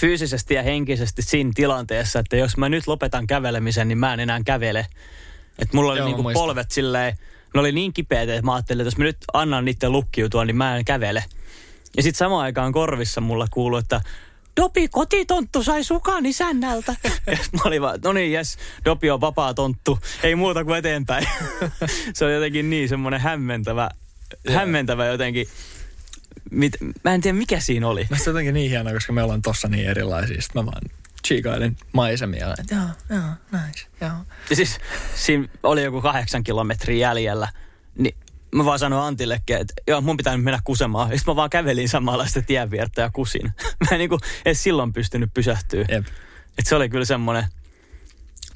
fyysisesti 0.00 0.54
ja 0.54 0.62
henkisesti 0.62 1.22
siinä 1.22 1.50
tilanteessa, 1.54 2.18
että 2.18 2.36
jos 2.36 2.56
mä 2.56 2.68
nyt 2.68 2.86
lopetan 2.86 3.26
kävelemisen, 3.26 3.88
niin 3.88 3.98
mä 3.98 4.14
en 4.14 4.20
enää 4.20 4.40
kävele. 4.44 4.86
Että 5.58 5.76
mulla 5.76 5.92
oli 5.92 5.98
Joo, 5.98 6.06
niin 6.08 6.22
kuin 6.22 6.34
polvet 6.34 6.70
silleen 6.70 7.16
ne 7.54 7.60
oli 7.60 7.72
niin 7.72 7.92
kipeitä, 7.92 8.34
että 8.34 8.46
mä 8.46 8.54
ajattelin, 8.54 8.80
että 8.80 8.86
jos 8.86 8.98
mä 8.98 9.04
nyt 9.04 9.16
annan 9.32 9.64
niiden 9.64 9.92
lukkiutua, 9.92 10.44
niin 10.44 10.56
mä 10.56 10.76
en 10.76 10.84
kävele. 10.84 11.24
Ja 11.96 12.02
sitten 12.02 12.18
samaan 12.18 12.44
aikaan 12.44 12.72
korvissa 12.72 13.20
mulla 13.20 13.46
kuuluu, 13.50 13.78
että 13.78 14.00
Dopi, 14.60 14.88
kotitonttu 14.88 15.62
sai 15.62 15.84
sukan 15.84 16.26
isännältä. 16.26 16.96
Ja 17.26 17.36
mä 17.52 17.60
olin 17.64 17.82
vaan, 17.82 18.00
no 18.04 18.12
niin, 18.12 18.32
jes, 18.32 18.58
Dopi 18.84 19.10
on 19.10 19.20
vapaa 19.20 19.54
tonttu. 19.54 19.98
Ei 20.22 20.34
muuta 20.34 20.64
kuin 20.64 20.78
eteenpäin. 20.78 21.26
se 22.14 22.24
on 22.24 22.32
jotenkin 22.32 22.70
niin 22.70 22.88
semmoinen 22.88 23.20
hämmentävä, 23.20 23.90
hämmentävä 24.54 25.06
jotenkin. 25.06 25.46
Mit, 26.50 26.72
mä 27.04 27.14
en 27.14 27.20
tiedä, 27.20 27.38
mikä 27.38 27.60
siinä 27.60 27.88
oli. 27.88 28.06
Mä 28.10 28.16
jotenkin 28.26 28.54
niin 28.54 28.70
hienoa, 28.70 28.92
koska 28.92 29.12
me 29.12 29.22
ollaan 29.22 29.42
tossa 29.42 29.68
niin 29.68 29.88
erilaisia. 29.88 30.42
Sitten 30.42 30.64
mä 30.64 30.66
vaan 30.66 30.82
chiikailin 31.26 31.76
maisemia. 31.92 32.46
Joo, 32.70 32.80
joo, 33.10 33.20
nice, 33.52 33.86
joo. 34.00 34.16
Ja 34.50 34.56
siis 34.56 34.78
siinä 35.14 35.48
oli 35.62 35.82
joku 35.82 36.02
kahdeksan 36.02 36.44
kilometriä 36.44 37.08
jäljellä. 37.08 37.48
Niin 37.98 38.16
mä 38.54 38.64
vaan 38.64 38.78
sanoin 38.78 39.02
Antillekin, 39.02 39.56
että 39.56 39.74
joo, 39.86 40.00
mun 40.00 40.16
pitää 40.16 40.36
nyt 40.36 40.44
mennä 40.44 40.60
kusemaan. 40.64 41.08
Sitten 41.08 41.32
mä 41.32 41.36
vaan 41.36 41.50
kävelin 41.50 41.88
samalla 41.88 42.26
sitä 42.26 42.42
tien 42.42 42.70
viertä 42.70 43.02
ja 43.02 43.10
kusin. 43.10 43.42
mä 43.80 43.88
en 43.92 43.98
niinku 43.98 44.18
edes 44.44 44.62
silloin 44.62 44.92
pystynyt 44.92 45.34
pysähtyä. 45.34 45.84
Jep. 45.88 46.06
Et 46.58 46.66
se 46.66 46.76
oli 46.76 46.88
kyllä 46.88 47.04
semmoinen. 47.04 47.44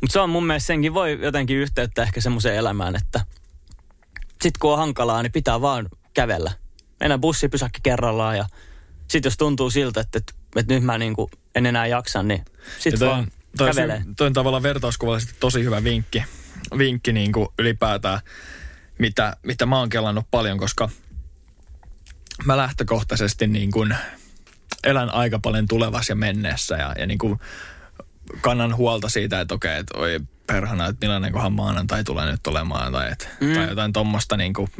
Mutta 0.01 0.13
se 0.13 0.21
on 0.21 0.31
mun 0.31 0.47
mielestä 0.47 0.67
senkin 0.67 0.95
voi 0.95 1.19
jotenkin 1.23 1.57
yhteyttä 1.57 2.03
ehkä 2.03 2.21
semmoiseen 2.21 2.57
elämään, 2.57 2.97
että 2.97 3.21
sit 4.43 4.59
kun 4.59 4.73
on 4.73 4.79
hankalaa, 4.79 5.23
niin 5.23 5.33
pitää 5.33 5.61
vaan 5.61 5.89
kävellä. 6.15 6.53
Mennä 7.01 7.19
bussipysäkki 7.19 7.81
kerrallaan 7.83 8.37
ja 8.37 8.47
sit 9.09 9.25
jos 9.25 9.37
tuntuu 9.37 9.71
siltä, 9.71 10.01
että, 10.01 10.19
että, 10.19 10.33
että 10.57 10.75
nyt 10.75 10.83
mä 10.83 10.99
niinku 10.99 11.31
en 11.55 11.67
enää 11.67 11.87
jaksa, 11.87 12.23
niin 12.23 12.45
sit 12.79 12.93
Ja 12.93 12.99
toi, 12.99 13.09
vaan 13.09 13.29
toi, 13.57 13.75
kävelee. 13.75 14.05
toi 14.17 14.27
on 14.27 14.33
tavallaan 14.33 14.63
vertauskuvallisesti 14.63 15.35
tosi 15.41 15.65
hyvä 15.65 15.85
vinkki, 15.85 16.25
vinkki 16.79 17.13
niin 17.13 17.33
kuin 17.33 17.49
ylipäätään, 17.59 18.21
mitä, 19.01 19.37
mitä 19.43 19.67
mä 19.67 19.79
oon 19.79 19.89
kelannut 19.89 20.27
paljon, 20.31 20.59
koska 20.59 20.89
mä 22.45 22.57
lähtökohtaisesti 22.57 23.47
niin 23.47 23.71
kuin 23.71 23.97
elän 24.85 25.11
aika 25.11 25.39
paljon 25.39 25.69
tulevassa 25.69 26.13
ja 26.13 26.17
menneessä 26.17 26.77
ja, 26.77 26.95
ja 26.99 27.07
niin 27.07 27.19
kuin 27.19 27.39
kannan 28.41 28.77
huolta 28.77 29.09
siitä, 29.09 29.41
että 29.41 29.55
okei, 29.55 29.79
että 29.79 29.99
perhana, 30.53 30.87
että 30.87 31.07
millainenkohan 31.07 31.53
maanantai 31.53 32.05
tulee 32.05 32.31
nyt 32.31 32.47
olemaan 32.47 32.93
tai, 32.93 33.13
et, 33.13 33.29
mm. 33.41 33.55
tai 33.55 33.69
jotain 33.69 33.93
tuommoista, 33.93 34.37
niin 34.37 34.53
kuin, 34.53 34.71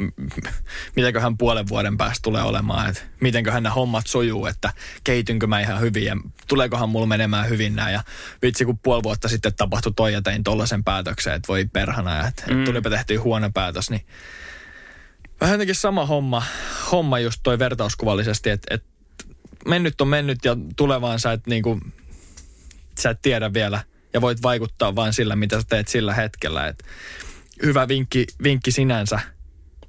mitäköhän 0.97 1.37
puolen 1.37 1.69
vuoden 1.69 1.97
päästä 1.97 2.23
tulee 2.23 2.43
olemaan, 2.43 2.89
että 2.89 3.03
mitenköhän 3.21 3.63
nämä 3.63 3.75
hommat 3.75 4.07
sujuu, 4.07 4.47
että 4.47 4.73
kehitynkö 5.05 5.47
mä 5.47 5.61
ihan 5.61 5.81
hyvin 5.81 6.05
ja 6.05 6.17
tuleekohan 6.49 6.89
mulla 6.89 7.07
menemään 7.07 7.49
hyvin 7.49 7.77
nämä 7.77 7.91
ja 7.91 8.05
vitsi 8.43 8.65
kun 8.65 8.79
puoli 8.79 9.03
vuotta 9.03 9.29
sitten 9.29 9.55
tapahtui 9.57 9.93
toi 9.97 10.13
ja 10.13 10.23
tein 10.23 10.45
tollaisen 10.45 10.85
päätöksen, 10.85 11.35
että 11.35 11.49
voi 11.49 11.65
perhana 11.65 12.29
että 12.29 12.55
mm. 12.55 12.65
tulipa 12.65 12.91
tehtyä 12.91 13.21
huono 13.21 13.51
päätös, 13.55 13.91
niin 13.91 14.07
vähän 15.41 15.55
jotenkin 15.55 15.75
sama 15.75 16.07
homma, 16.07 16.43
homma 16.93 17.19
just 17.19 17.41
toi 17.43 17.59
vertauskuvallisesti, 17.59 18.51
että, 18.51 18.75
että 18.75 18.89
mennyt 19.67 20.01
on 20.01 20.09
mennyt 20.09 20.45
ja 20.45 20.57
tulevaan 20.77 21.21
sä 21.21 21.33
et 21.33 21.47
niinku, 21.47 21.81
sä 22.99 23.11
et 23.11 23.23
tiedä 23.23 23.53
vielä 23.53 23.90
ja 24.13 24.21
voit 24.21 24.43
vaikuttaa 24.43 24.95
vain 24.95 25.13
sillä, 25.13 25.37
mitä 25.37 25.61
sä 25.61 25.67
teet 25.69 25.89
sillä 25.89 26.15
hetkellä. 26.15 26.67
Et 26.67 26.85
hyvä 27.63 27.89
vinkki, 27.89 28.27
vinkki 28.43 28.71
sinänsä, 28.71 29.21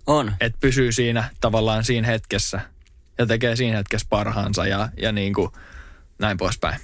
On. 0.07 0.33
että 0.39 0.57
pysyy 0.61 0.91
siinä 0.91 1.29
tavallaan 1.41 1.83
siinä 1.83 2.07
hetkessä 2.07 2.61
ja 3.17 3.25
tekee 3.25 3.55
siinä 3.55 3.77
hetkessä 3.77 4.07
parhaansa 4.09 4.67
ja, 4.67 4.89
ja 4.97 5.11
niin 5.11 5.33
kuin 5.33 5.51
näin 6.19 6.37
poispäin. 6.37 6.81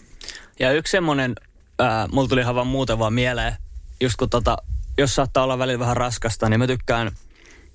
Ja 0.59 0.71
yksi 0.71 0.91
semmoinen, 0.91 1.35
ää, 1.79 2.07
mulla 2.11 2.27
tuli 2.27 2.41
ihan 2.41 2.55
vaan 2.55 2.67
muuten 2.67 2.99
vaan 2.99 3.13
mieleen, 3.13 3.53
just 4.01 4.15
kun 4.17 4.29
tota, 4.29 4.57
jos 4.97 5.15
saattaa 5.15 5.43
olla 5.43 5.59
välillä 5.59 5.79
vähän 5.79 5.97
raskasta, 5.97 6.49
niin 6.49 6.59
mä 6.59 6.67
tykkään, 6.67 7.11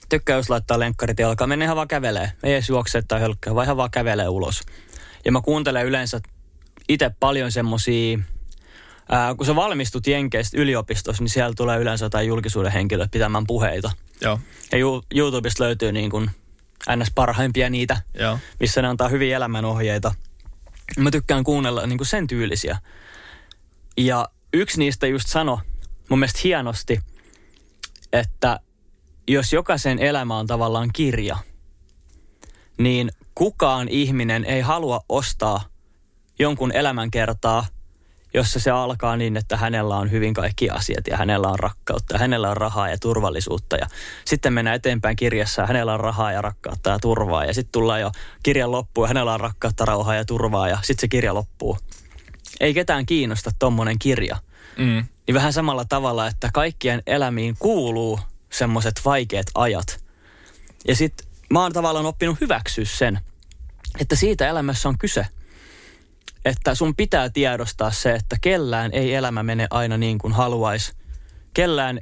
tykkään 0.08 0.36
jos 0.36 0.50
laittaa 0.50 0.78
lenkkarit 0.78 1.18
jalkaan, 1.18 1.48
mennä 1.48 1.64
ihan 1.64 1.76
vaan 1.76 1.88
kävelee. 1.88 2.32
Ei 2.42 2.52
edes 2.52 2.68
juokse 2.68 3.02
tai 3.02 3.20
hölkkää, 3.20 3.54
vaan 3.54 3.64
ihan 3.64 3.76
vaan 3.76 3.90
kävelee 3.90 4.28
ulos. 4.28 4.62
Ja 5.24 5.32
mä 5.32 5.40
kuuntelen 5.40 5.86
yleensä 5.86 6.20
itse 6.88 7.10
paljon 7.20 7.52
semmosia, 7.52 8.18
ää, 9.08 9.34
kun 9.34 9.46
sä 9.46 9.56
valmistut 9.56 10.06
Jenkeistä 10.06 10.56
yliopistossa, 10.60 11.22
niin 11.22 11.30
siellä 11.30 11.54
tulee 11.56 11.78
yleensä 11.78 12.04
jotain 12.04 12.26
julkisuuden 12.28 12.72
henkilöä 12.72 13.08
pitämään 13.10 13.46
puheita. 13.46 13.90
Joo, 14.20 14.40
Ja 14.72 14.78
Ju- 14.78 15.02
YouTubesta 15.14 15.64
löytyy 15.64 15.92
niin 15.92 16.10
kuin 16.10 16.30
ns. 16.96 17.10
parhaimpia 17.14 17.70
niitä, 17.70 18.00
joo. 18.14 18.38
missä 18.60 18.82
ne 18.82 18.88
antaa 18.88 19.08
hyviä 19.08 19.36
elämänohjeita. 19.36 20.14
Mä 20.98 21.10
tykkään 21.10 21.44
kuunnella 21.44 21.86
niin 21.86 21.98
kuin 21.98 22.08
sen 22.08 22.26
tyylisiä. 22.26 22.78
Ja 23.96 24.28
yksi 24.52 24.78
niistä 24.78 25.06
just 25.06 25.28
sano 25.28 25.60
mun 26.08 26.18
mielestä 26.18 26.40
hienosti, 26.44 27.00
että 28.12 28.60
jos 29.28 29.52
jokaisen 29.52 29.98
elämä 29.98 30.38
on 30.38 30.46
tavallaan 30.46 30.90
kirja, 30.92 31.36
niin 32.78 33.10
kukaan 33.34 33.88
ihminen 33.88 34.44
ei 34.44 34.60
halua 34.60 35.00
ostaa 35.08 35.64
jonkun 36.38 36.72
elämänkertaa, 36.72 37.66
jossa 38.34 38.60
se 38.60 38.70
alkaa 38.70 39.16
niin, 39.16 39.36
että 39.36 39.56
hänellä 39.56 39.96
on 39.96 40.10
hyvin 40.10 40.34
kaikki 40.34 40.70
asiat 40.70 41.06
ja 41.06 41.16
hänellä 41.16 41.48
on 41.48 41.58
rakkautta 41.58 42.14
ja 42.14 42.18
hänellä 42.18 42.50
on 42.50 42.56
rahaa 42.56 42.90
ja 42.90 42.98
turvallisuutta. 42.98 43.76
Ja 43.76 43.86
sitten 44.24 44.52
mennään 44.52 44.76
eteenpäin 44.76 45.16
kirjassa 45.16 45.62
ja 45.62 45.66
hänellä 45.66 45.94
on 45.94 46.00
rahaa 46.00 46.32
ja 46.32 46.42
rakkautta 46.42 46.90
ja 46.90 46.98
turvaa. 46.98 47.44
Ja 47.44 47.54
sitten 47.54 47.72
tullaan 47.72 48.00
jo 48.00 48.10
kirjan 48.42 48.70
loppuun 48.70 49.04
ja 49.04 49.08
hänellä 49.08 49.34
on 49.34 49.40
rakkautta, 49.40 49.84
rauhaa 49.84 50.14
ja 50.14 50.24
turvaa 50.24 50.68
ja 50.68 50.78
sitten 50.82 51.00
se 51.00 51.08
kirja 51.08 51.34
loppuu. 51.34 51.78
Ei 52.60 52.74
ketään 52.74 53.06
kiinnosta 53.06 53.50
tommonen 53.58 53.98
kirja. 53.98 54.36
Mm. 54.78 55.04
Niin 55.26 55.34
vähän 55.34 55.52
samalla 55.52 55.84
tavalla, 55.84 56.26
että 56.26 56.50
kaikkien 56.52 57.02
elämiin 57.06 57.56
kuuluu 57.58 58.20
semmoiset 58.50 59.00
vaikeat 59.04 59.46
ajat. 59.54 60.04
Ja 60.88 60.96
sitten 60.96 61.26
mä 61.50 61.62
oon 61.62 61.72
tavallaan 61.72 62.06
oppinut 62.06 62.40
hyväksyä 62.40 62.84
sen, 62.84 63.20
että 64.00 64.16
siitä 64.16 64.48
elämässä 64.48 64.88
on 64.88 64.98
kyse. 64.98 65.26
Että 66.44 66.74
sun 66.74 66.96
pitää 66.96 67.30
tiedostaa 67.30 67.90
se, 67.90 68.12
että 68.14 68.36
kellään 68.40 68.90
ei 68.92 69.14
elämä 69.14 69.42
mene 69.42 69.66
aina 69.70 69.96
niin 69.96 70.18
kuin 70.18 70.32
haluaisi. 70.32 70.92
Kellään 71.54 72.00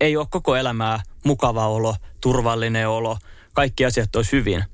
ei 0.00 0.16
ole 0.16 0.26
koko 0.30 0.56
elämää 0.56 1.02
mukava 1.24 1.68
olo, 1.68 1.96
turvallinen 2.20 2.88
olo, 2.88 3.18
kaikki 3.52 3.84
asiat 3.84 4.16
olisi 4.16 4.32
hyvin. 4.32 4.64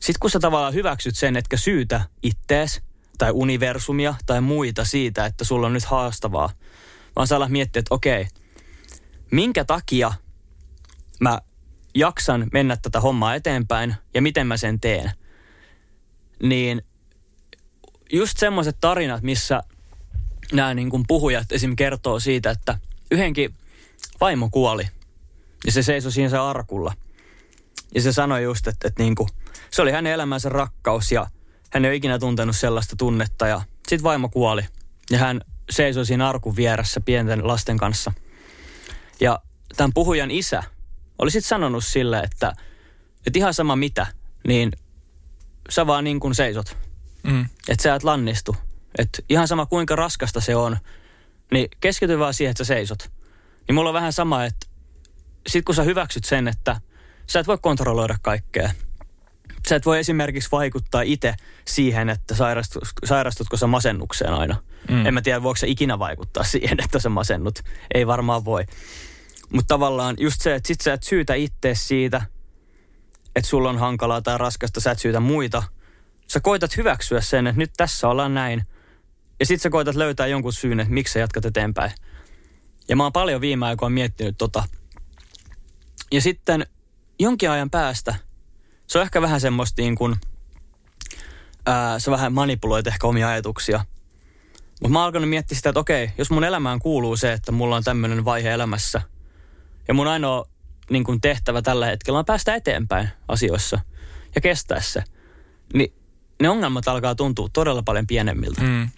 Sitten 0.00 0.20
kun 0.20 0.30
sä 0.30 0.40
tavallaan 0.40 0.74
hyväksyt 0.74 1.16
sen, 1.16 1.36
etkä 1.36 1.56
syytä 1.56 2.00
ittees 2.22 2.82
tai 3.18 3.30
universumia 3.34 4.14
tai 4.26 4.40
muita 4.40 4.84
siitä, 4.84 5.26
että 5.26 5.44
sulla 5.44 5.66
on 5.66 5.72
nyt 5.72 5.84
haastavaa, 5.84 6.50
vaan 7.16 7.26
sä 7.26 7.36
alat 7.36 7.50
miettiä, 7.50 7.80
että 7.80 7.94
okei, 7.94 8.26
minkä 9.30 9.64
takia 9.64 10.12
mä 11.20 11.40
jaksan 11.94 12.46
mennä 12.52 12.76
tätä 12.76 13.00
hommaa 13.00 13.34
eteenpäin 13.34 13.94
ja 14.14 14.22
miten 14.22 14.46
mä 14.46 14.56
sen 14.56 14.80
teen, 14.80 15.12
niin 16.42 16.82
just 18.12 18.38
semmoiset 18.38 18.76
tarinat, 18.80 19.22
missä 19.22 19.62
nämä 20.52 20.74
niin 20.74 20.90
kuin 20.90 21.04
puhujat 21.08 21.52
esim. 21.52 21.76
kertoo 21.76 22.20
siitä, 22.20 22.50
että 22.50 22.78
yhdenkin 23.10 23.54
vaimo 24.20 24.50
kuoli 24.50 24.88
ja 25.66 25.72
se 25.72 25.82
seisoi 25.82 26.12
siinä 26.12 26.28
se 26.28 26.38
arkulla. 26.38 26.94
Ja 27.94 28.02
se 28.02 28.12
sanoi 28.12 28.42
just, 28.42 28.66
että, 28.66 28.88
että 28.88 29.02
niin 29.02 29.14
kuin, 29.14 29.28
se 29.70 29.82
oli 29.82 29.92
hänen 29.92 30.12
elämänsä 30.12 30.48
rakkaus 30.48 31.12
ja 31.12 31.26
hän 31.70 31.84
ei 31.84 31.88
ole 31.88 31.96
ikinä 31.96 32.18
tuntenut 32.18 32.56
sellaista 32.56 32.96
tunnetta. 32.96 33.46
Ja 33.46 33.62
sitten 33.88 34.02
vaimo 34.02 34.28
kuoli 34.28 34.62
ja 35.10 35.18
hän 35.18 35.40
seisoi 35.70 36.06
siinä 36.06 36.28
arkun 36.28 36.56
vieressä 36.56 37.00
pienten 37.00 37.46
lasten 37.46 37.78
kanssa. 37.78 38.12
Ja 39.20 39.40
tämän 39.76 39.92
puhujan 39.94 40.30
isä 40.30 40.62
oli 41.18 41.30
sitten 41.30 41.48
sanonut 41.48 41.84
sille, 41.84 42.18
että, 42.18 42.52
että 43.26 43.38
ihan 43.38 43.54
sama 43.54 43.76
mitä, 43.76 44.06
niin 44.46 44.72
sä 45.70 45.86
vaan 45.86 46.04
niin 46.04 46.20
kuin 46.20 46.34
seisot. 46.34 46.76
Mm. 47.22 47.46
Että 47.68 47.82
sä 47.82 47.94
et 47.94 48.04
lannistu. 48.04 48.56
Että 48.98 49.22
ihan 49.28 49.48
sama 49.48 49.66
kuinka 49.66 49.96
raskasta 49.96 50.40
se 50.40 50.56
on, 50.56 50.76
niin 51.52 51.68
keskity 51.80 52.18
vaan 52.18 52.34
siihen, 52.34 52.50
että 52.50 52.64
sä 52.64 52.68
seisot. 52.74 53.10
Niin 53.68 53.74
mulla 53.74 53.90
on 53.90 53.94
vähän 53.94 54.12
sama, 54.12 54.44
että 54.44 54.66
sit 55.48 55.64
kun 55.64 55.74
sä 55.74 55.82
hyväksyt 55.82 56.24
sen, 56.24 56.48
että 56.48 56.80
sä 57.26 57.40
et 57.40 57.46
voi 57.46 57.58
kontrolloida 57.58 58.16
kaikkea. 58.22 58.70
Sä 59.68 59.76
et 59.76 59.86
voi 59.86 59.98
esimerkiksi 59.98 60.48
vaikuttaa 60.52 61.02
itse 61.02 61.34
siihen, 61.68 62.08
että 62.08 62.34
sairastut, 62.34 62.82
sairastutko 63.04 63.56
sä 63.56 63.66
masennukseen 63.66 64.32
aina. 64.32 64.56
Mm. 64.88 65.06
En 65.06 65.14
mä 65.14 65.22
tiedä, 65.22 65.42
voiko 65.42 65.56
sä 65.56 65.66
ikinä 65.66 65.98
vaikuttaa 65.98 66.44
siihen, 66.52 66.78
että 66.84 66.98
sä 66.98 67.08
masennut. 67.08 67.58
Ei 67.94 68.06
varmaan 68.06 68.44
voi. 68.44 68.64
Mutta 69.52 69.74
tavallaan 69.74 70.16
just 70.18 70.40
se, 70.40 70.54
että 70.54 70.66
sit 70.66 70.80
sä 70.80 70.92
et 70.92 71.02
syytä 71.02 71.34
itse 71.34 71.74
siitä, 71.74 72.22
että 73.36 73.48
sulla 73.48 73.70
on 73.70 73.78
hankalaa 73.78 74.22
tai 74.22 74.38
raskasta, 74.38 74.80
sä 74.80 74.90
et 74.90 74.98
syytä 74.98 75.20
muita. 75.20 75.62
Sä 76.30 76.40
koitat 76.40 76.76
hyväksyä 76.76 77.20
sen, 77.20 77.46
että 77.46 77.58
nyt 77.58 77.70
tässä 77.76 78.08
ollaan 78.08 78.34
näin. 78.34 78.62
Ja 79.40 79.46
sit 79.46 79.62
sä 79.62 79.70
koitat 79.70 79.94
löytää 79.94 80.26
jonkun 80.26 80.52
syyn, 80.52 80.80
että 80.80 80.94
miksi 80.94 81.12
sä 81.12 81.18
jatkat 81.18 81.44
eteenpäin. 81.44 81.92
Ja 82.88 82.96
mä 82.96 83.02
oon 83.02 83.12
paljon 83.12 83.40
viime 83.40 83.66
aikoina 83.66 83.94
miettinyt 83.94 84.38
tota. 84.38 84.62
Ja 86.12 86.20
sitten 86.20 86.66
jonkin 87.18 87.50
ajan 87.50 87.70
päästä, 87.70 88.14
se 88.86 88.98
on 88.98 89.02
ehkä 89.02 89.22
vähän 89.22 89.40
semmoista 89.40 89.82
niin 89.82 89.94
kuin, 89.94 90.16
ää, 91.66 91.98
sä 91.98 92.10
vähän 92.10 92.32
manipuloit 92.32 92.86
ehkä 92.86 93.06
omia 93.06 93.28
ajatuksia. 93.28 93.84
Mutta 94.80 94.88
mä 94.88 94.98
oon 94.98 95.06
alkanut 95.06 95.30
miettiä 95.30 95.56
sitä, 95.56 95.68
että 95.68 95.80
okei, 95.80 96.10
jos 96.18 96.30
mun 96.30 96.44
elämään 96.44 96.78
kuuluu 96.78 97.16
se, 97.16 97.32
että 97.32 97.52
mulla 97.52 97.76
on 97.76 97.84
tämmöinen 97.84 98.24
vaihe 98.24 98.50
elämässä, 98.50 99.02
ja 99.88 99.94
mun 99.94 100.08
ainoa 100.08 100.44
niin 100.90 101.04
kuin 101.04 101.20
tehtävä 101.20 101.62
tällä 101.62 101.86
hetkellä 101.86 102.18
on 102.18 102.24
päästä 102.24 102.54
eteenpäin 102.54 103.08
asioissa 103.28 103.80
ja 104.34 104.40
kestää 104.40 104.80
se. 104.80 105.04
Niin 105.74 105.99
ne 106.40 106.48
ongelmat 106.48 106.88
alkaa 106.88 107.14
tuntua 107.14 107.48
todella 107.52 107.82
paljon 107.82 108.06
pienemmiltä. 108.06 108.60
Mm. 108.60 108.88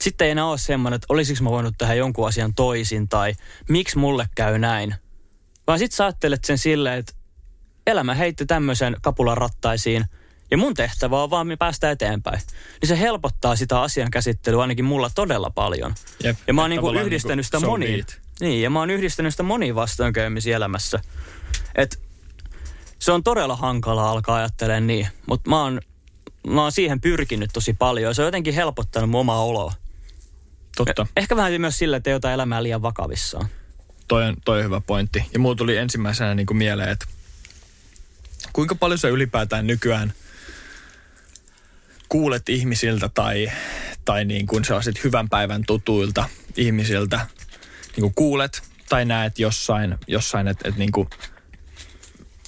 Sitten 0.00 0.24
ei 0.24 0.30
enää 0.30 0.46
ole 0.46 0.58
semmoinen, 0.58 0.96
että 0.96 1.06
olisiko 1.08 1.44
mä 1.44 1.50
voinut 1.50 1.74
tehdä 1.78 1.94
jonkun 1.94 2.28
asian 2.28 2.54
toisin 2.54 3.08
tai 3.08 3.34
miksi 3.68 3.98
mulle 3.98 4.26
käy 4.34 4.58
näin. 4.58 4.94
Vaan 5.66 5.78
sit 5.78 5.92
sä 5.92 6.04
ajattelet 6.04 6.44
sen 6.44 6.58
silleen, 6.58 6.98
että 6.98 7.12
elämä 7.86 8.14
heitti 8.14 8.46
tämmöisen 8.46 8.96
kapulan 9.02 9.36
rattaisiin 9.36 10.04
ja 10.50 10.58
mun 10.58 10.74
tehtävä 10.74 11.22
on 11.22 11.30
vaan 11.30 11.46
me 11.46 11.56
päästä 11.56 11.90
eteenpäin. 11.90 12.40
Niin 12.80 12.88
se 12.88 12.98
helpottaa 12.98 13.56
sitä 13.56 13.80
asian 13.80 14.10
käsittelyä 14.10 14.60
ainakin 14.60 14.84
mulla 14.84 15.10
todella 15.14 15.50
paljon. 15.50 15.94
Jep. 16.24 16.38
Ja 16.46 16.54
mä 16.54 16.60
oon 16.60 16.70
niinku 16.70 16.86
Tavallaan 16.86 17.06
yhdistänyt 17.06 17.36
niinku 17.36 17.44
sitä 17.44 17.60
so 17.60 17.66
moniin. 17.66 17.92
be 17.92 17.98
it. 17.98 18.20
Niin, 18.40 18.62
ja 18.62 18.70
mä 18.70 18.78
oon 18.78 18.90
yhdistänyt 18.90 19.32
sitä 19.32 19.42
moniin 19.42 19.74
vastoinkäymisiin 19.74 20.56
elämässä. 20.56 21.00
Et 21.74 22.00
se 22.98 23.12
on 23.12 23.22
todella 23.22 23.56
hankala 23.56 24.10
alkaa 24.10 24.36
ajattelemaan 24.36 24.86
niin, 24.86 25.08
mutta 25.26 25.50
mä 25.50 25.62
oon, 25.62 25.80
mä 26.46 26.62
oon 26.62 26.72
siihen 26.72 27.00
pyrkinyt 27.00 27.50
tosi 27.52 27.72
paljon 27.72 28.10
ja 28.10 28.14
se 28.14 28.22
on 28.22 28.26
jotenkin 28.26 28.54
helpottanut 28.54 29.10
mun 29.10 29.20
omaa 29.20 29.44
oloa. 29.44 29.72
Totta. 30.76 31.06
Ehkä 31.16 31.36
vähän 31.36 31.60
myös 31.60 31.78
sillä, 31.78 31.96
että 31.96 32.10
ei 32.10 32.16
ota 32.16 32.32
elämää 32.32 32.62
liian 32.62 32.82
vakavissaan. 32.82 33.46
Toi 34.08 34.24
on, 34.28 34.36
toi 34.44 34.58
on 34.58 34.64
hyvä 34.64 34.80
pointti. 34.80 35.24
Ja 35.32 35.38
mulla 35.38 35.56
tuli 35.56 35.76
ensimmäisenä 35.76 36.34
niin 36.34 36.46
kuin 36.46 36.56
mieleen, 36.56 36.88
että 36.88 37.06
kuinka 38.52 38.74
paljon 38.74 38.98
sä 38.98 39.08
ylipäätään 39.08 39.66
nykyään 39.66 40.12
kuulet 42.08 42.48
ihmisiltä 42.48 43.10
tai, 43.14 43.52
tai 44.04 44.24
niin 44.24 44.46
kuin 44.46 44.64
sellaiset 44.64 45.04
hyvän 45.04 45.28
päivän 45.28 45.62
tutuilta 45.66 46.28
ihmisiltä, 46.56 47.26
niin 47.96 48.02
kuin 48.02 48.14
kuulet 48.14 48.62
tai 48.88 49.04
näet 49.04 49.38
jossain, 49.38 49.98
jossain 50.06 50.48
että 50.48 50.68
et 50.68 50.76
niin 50.76 50.92
kuin, 50.92 51.10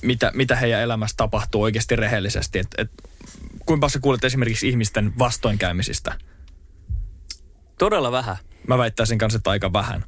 mitä, 0.02 0.33
mitä 0.35 0.57
heidän 0.57 0.80
elämässä 0.80 1.16
tapahtuu 1.16 1.62
oikeasti 1.62 1.96
rehellisesti. 1.96 2.59
Et, 2.59 2.68
et, 2.78 2.90
kuinka 3.66 3.88
sä 3.88 3.99
kuulet 3.99 4.25
esimerkiksi 4.25 4.68
ihmisten 4.68 5.12
vastoinkäymisistä? 5.18 6.18
Todella 7.79 8.12
vähän. 8.12 8.37
Mä 8.66 8.79
väittäisin 8.79 9.18
kanssa, 9.18 9.37
että 9.37 9.51
aika 9.51 9.73
vähän. 9.73 10.05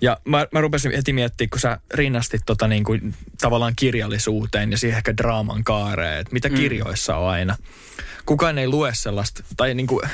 Ja 0.00 0.20
mä, 0.24 0.46
mä 0.52 0.60
rupesin 0.60 0.92
heti 0.92 1.12
miettimään, 1.12 1.50
kun 1.50 1.60
sä 1.60 1.78
rinnastit 1.94 2.42
tota 2.46 2.68
niin 2.68 2.84
kuin, 2.84 3.14
tavallaan 3.40 3.72
kirjallisuuteen 3.76 4.70
ja 4.70 4.78
siihen 4.78 4.96
ehkä 4.96 5.16
draaman 5.16 5.64
kaareen, 5.64 6.20
että 6.20 6.32
mitä 6.32 6.48
mm. 6.48 6.54
kirjoissa 6.54 7.16
on 7.16 7.30
aina. 7.30 7.56
Kukaan 8.26 8.58
ei 8.58 8.68
lue 8.68 8.94
sellaista, 8.94 9.42
tai 9.56 9.74
niin 9.74 9.86
kuin, 9.86 10.08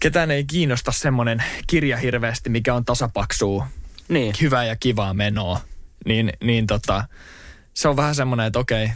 ketään 0.00 0.30
ei 0.30 0.44
kiinnosta 0.44 0.92
semmoinen 0.92 1.42
kirja 1.66 1.96
hirveästi, 1.96 2.50
mikä 2.50 2.74
on 2.74 2.84
tasapaksua, 2.84 3.66
Niin. 4.08 4.34
hyvää 4.40 4.64
ja 4.64 4.76
kivaa 4.76 5.14
menoa. 5.14 5.60
Niin, 6.04 6.32
niin 6.42 6.66
tota, 6.66 7.04
se 7.74 7.88
on 7.88 7.96
vähän 7.96 8.14
semmoinen, 8.14 8.46
että 8.46 8.58
okei, 8.58 8.90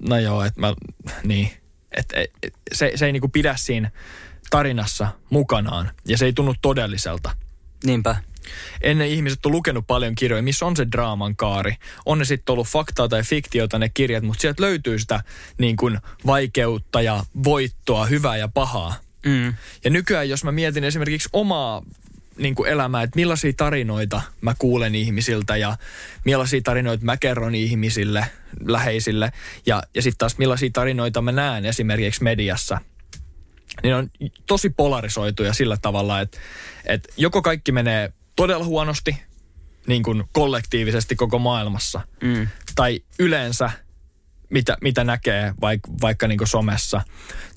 no 0.00 0.18
joo, 0.18 0.44
että 0.44 0.60
mä, 0.60 0.74
niin. 1.22 1.50
Et, 1.96 2.06
et, 2.12 2.30
et, 2.42 2.54
se, 2.72 2.92
se 2.94 3.06
ei 3.06 3.12
niinku 3.12 3.28
pidä 3.28 3.54
siinä 3.56 3.90
tarinassa 4.50 5.08
mukanaan 5.30 5.90
ja 6.06 6.18
se 6.18 6.24
ei 6.24 6.32
tunnu 6.32 6.54
todelliselta. 6.62 7.36
Niinpä. 7.84 8.16
Ennen 8.80 9.08
ihmiset 9.08 9.46
on 9.46 9.52
lukenut 9.52 9.86
paljon 9.86 10.14
kirjoja, 10.14 10.42
missä 10.42 10.66
on 10.66 10.76
se 10.76 10.86
draaman 10.92 11.36
kaari. 11.36 11.76
On 12.06 12.18
ne 12.18 12.24
sitten 12.24 12.52
ollut 12.52 12.66
faktaa 12.66 13.08
tai 13.08 13.22
fiktiota 13.22 13.78
ne 13.78 13.88
kirjat, 13.88 14.24
mutta 14.24 14.40
sieltä 14.40 14.62
löytyy 14.62 14.98
sitä 14.98 15.22
niin 15.58 15.76
kuin 15.76 15.98
vaikeutta 16.26 17.02
ja 17.02 17.24
voittoa, 17.44 18.06
hyvää 18.06 18.36
ja 18.36 18.48
pahaa. 18.48 18.94
Mm. 19.26 19.54
Ja 19.84 19.90
nykyään, 19.90 20.28
jos 20.28 20.44
mä 20.44 20.52
mietin 20.52 20.84
esimerkiksi 20.84 21.28
omaa 21.32 21.82
niin 22.36 22.54
kuin 22.54 22.68
elämää, 22.68 23.02
että 23.02 23.16
millaisia 23.16 23.52
tarinoita 23.56 24.22
mä 24.40 24.54
kuulen 24.58 24.94
ihmisiltä 24.94 25.56
ja 25.56 25.76
millaisia 26.24 26.60
tarinoita 26.64 27.04
mä 27.04 27.16
kerron 27.16 27.54
ihmisille, 27.54 28.26
läheisille 28.64 29.32
ja, 29.66 29.82
ja 29.94 30.02
sitten 30.02 30.18
taas 30.18 30.38
millaisia 30.38 30.70
tarinoita 30.72 31.22
mä 31.22 31.32
näen 31.32 31.64
esimerkiksi 31.64 32.22
mediassa, 32.22 32.78
niin 33.82 33.94
on 33.94 34.10
tosi 34.46 34.70
polarisoituja 34.70 35.52
sillä 35.52 35.76
tavalla, 35.82 36.20
että, 36.20 36.38
että 36.84 37.08
joko 37.16 37.42
kaikki 37.42 37.72
menee 37.72 38.12
todella 38.36 38.64
huonosti 38.64 39.16
niin 39.86 40.02
kuin 40.02 40.24
kollektiivisesti 40.32 41.16
koko 41.16 41.38
maailmassa, 41.38 42.00
Mm. 42.22 42.48
tai 42.74 43.00
yleensä 43.18 43.70
mitä, 44.50 44.76
mitä 44.80 45.04
näkee 45.04 45.54
vaikka, 45.60 45.90
vaikka 46.00 46.28
niin 46.28 46.38
somessa 46.44 47.02